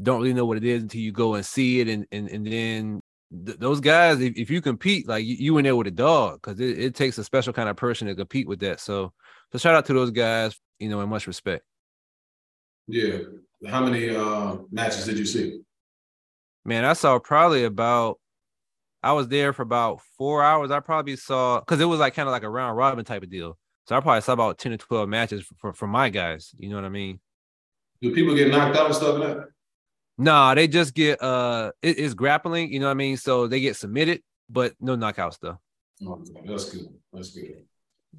don't 0.00 0.20
really 0.20 0.34
know 0.34 0.46
what 0.46 0.56
it 0.56 0.64
is 0.64 0.82
until 0.82 1.00
you 1.00 1.12
go 1.12 1.34
and 1.34 1.44
see 1.44 1.80
it, 1.80 1.88
and 1.88 2.06
and 2.12 2.28
and 2.28 2.46
then 2.46 3.00
th- 3.44 3.58
those 3.58 3.80
guys, 3.80 4.20
if, 4.20 4.36
if 4.36 4.50
you 4.50 4.60
compete, 4.60 5.08
like 5.08 5.24
you, 5.24 5.36
you 5.38 5.58
in 5.58 5.64
there 5.64 5.76
with 5.76 5.86
a 5.86 5.92
dog, 5.92 6.40
because 6.42 6.60
it, 6.60 6.78
it 6.78 6.94
takes 6.94 7.18
a 7.18 7.24
special 7.24 7.52
kind 7.52 7.68
of 7.68 7.76
person 7.76 8.06
to 8.08 8.14
compete 8.14 8.48
with 8.48 8.60
that. 8.60 8.80
So, 8.80 9.12
so 9.52 9.58
shout 9.58 9.74
out 9.74 9.86
to 9.86 9.92
those 9.92 10.10
guys, 10.10 10.58
you 10.78 10.88
know, 10.88 11.00
and 11.00 11.10
much 11.10 11.26
respect. 11.26 11.64
Yeah. 12.86 13.18
How 13.66 13.84
many 13.84 14.14
uh, 14.14 14.56
matches 14.70 15.06
did 15.06 15.18
you 15.18 15.26
see? 15.26 15.60
Man, 16.64 16.84
I 16.84 16.92
saw 16.92 17.18
probably 17.18 17.64
about. 17.64 18.18
I 19.02 19.12
was 19.12 19.28
there 19.28 19.52
for 19.52 19.62
about 19.62 20.00
four 20.18 20.42
hours. 20.42 20.70
I 20.72 20.80
probably 20.80 21.14
saw 21.14 21.60
because 21.60 21.80
it 21.80 21.84
was 21.84 22.00
like 22.00 22.14
kind 22.14 22.28
of 22.28 22.32
like 22.32 22.42
a 22.42 22.50
round 22.50 22.76
robin 22.76 23.04
type 23.04 23.22
of 23.22 23.30
deal. 23.30 23.56
So 23.88 23.96
I 23.96 24.00
probably 24.00 24.20
saw 24.20 24.32
about 24.32 24.58
ten 24.58 24.72
to 24.72 24.78
twelve 24.78 25.08
matches 25.08 25.46
for 25.58 25.72
for 25.72 25.86
my 25.86 26.08
guys. 26.08 26.52
You 26.58 26.68
know 26.68 26.76
what 26.76 26.84
I 26.84 26.90
mean? 26.90 27.20
Do 28.02 28.12
people 28.12 28.34
get 28.34 28.50
knocked 28.50 28.76
out 28.76 28.86
and 28.86 28.94
stuff 28.94 29.18
like 29.18 29.36
that? 29.36 29.48
Nah, 30.18 30.54
they 30.54 30.66
just 30.66 30.94
get 30.94 31.22
uh, 31.22 31.72
it, 31.82 31.98
it's 31.98 32.14
grappling. 32.14 32.72
You 32.72 32.80
know 32.80 32.86
what 32.86 32.92
I 32.92 32.94
mean? 32.94 33.16
So 33.16 33.46
they 33.46 33.60
get 33.60 33.76
submitted, 33.76 34.22
but 34.50 34.74
no 34.80 34.96
knockouts 34.96 35.38
though. 35.40 35.58
Okay, 36.04 36.32
that's 36.46 36.70
good. 36.70 36.88
That's 37.12 37.30
good. 37.30 37.64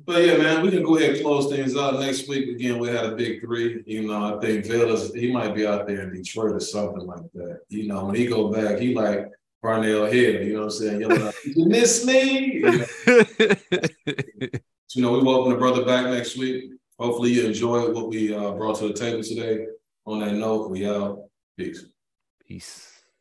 But 0.06 0.24
yeah, 0.24 0.38
man, 0.38 0.62
we 0.62 0.70
can 0.70 0.84
go 0.84 0.98
ahead 0.98 1.16
and 1.16 1.24
close 1.24 1.52
things 1.52 1.76
out 1.76 2.00
next 2.00 2.28
week. 2.28 2.50
Again, 2.50 2.80
we 2.80 2.88
had 2.90 3.06
a 3.06 3.16
big 3.16 3.42
three. 3.42 3.84
You 3.86 4.08
know, 4.08 4.38
I 4.38 4.40
think 4.40 4.66
Villas, 4.66 5.14
he 5.14 5.32
might 5.32 5.56
be 5.56 5.66
out 5.66 5.88
there 5.88 6.02
in 6.02 6.14
Detroit 6.14 6.54
or 6.54 6.60
something 6.60 7.06
like 7.06 7.32
that. 7.34 7.62
You 7.70 7.88
know, 7.88 8.06
when 8.06 8.16
he 8.16 8.28
go 8.28 8.52
back, 8.52 8.80
he 8.80 8.94
like 8.94 9.32
Parnell 9.62 10.06
Hill, 10.06 10.44
you 10.44 10.54
know 10.54 10.60
what 10.60 10.66
I'm 10.66 10.72
saying? 10.72 11.02
Yelling 11.02 11.22
out, 11.24 11.34
you 11.44 11.66
miss 11.66 12.06
me. 12.06 12.54
You 12.54 12.62
know? 13.08 14.50
you 14.94 15.02
know, 15.02 15.12
we 15.12 15.22
welcome 15.22 15.52
the 15.52 15.58
brother 15.58 15.84
back 15.86 16.06
next 16.06 16.38
week. 16.38 16.72
Hopefully 17.00 17.32
you 17.34 17.46
enjoyed 17.46 17.94
what 17.94 18.10
we 18.10 18.34
uh, 18.34 18.52
brought 18.52 18.80
to 18.80 18.88
the 18.88 18.94
table 18.94 19.22
today. 19.22 19.68
On 20.06 20.20
that 20.20 20.34
note, 20.34 20.72
we 20.72 20.88
out. 20.88 21.26
Peace. 21.58 21.86
Peace. 22.48 22.97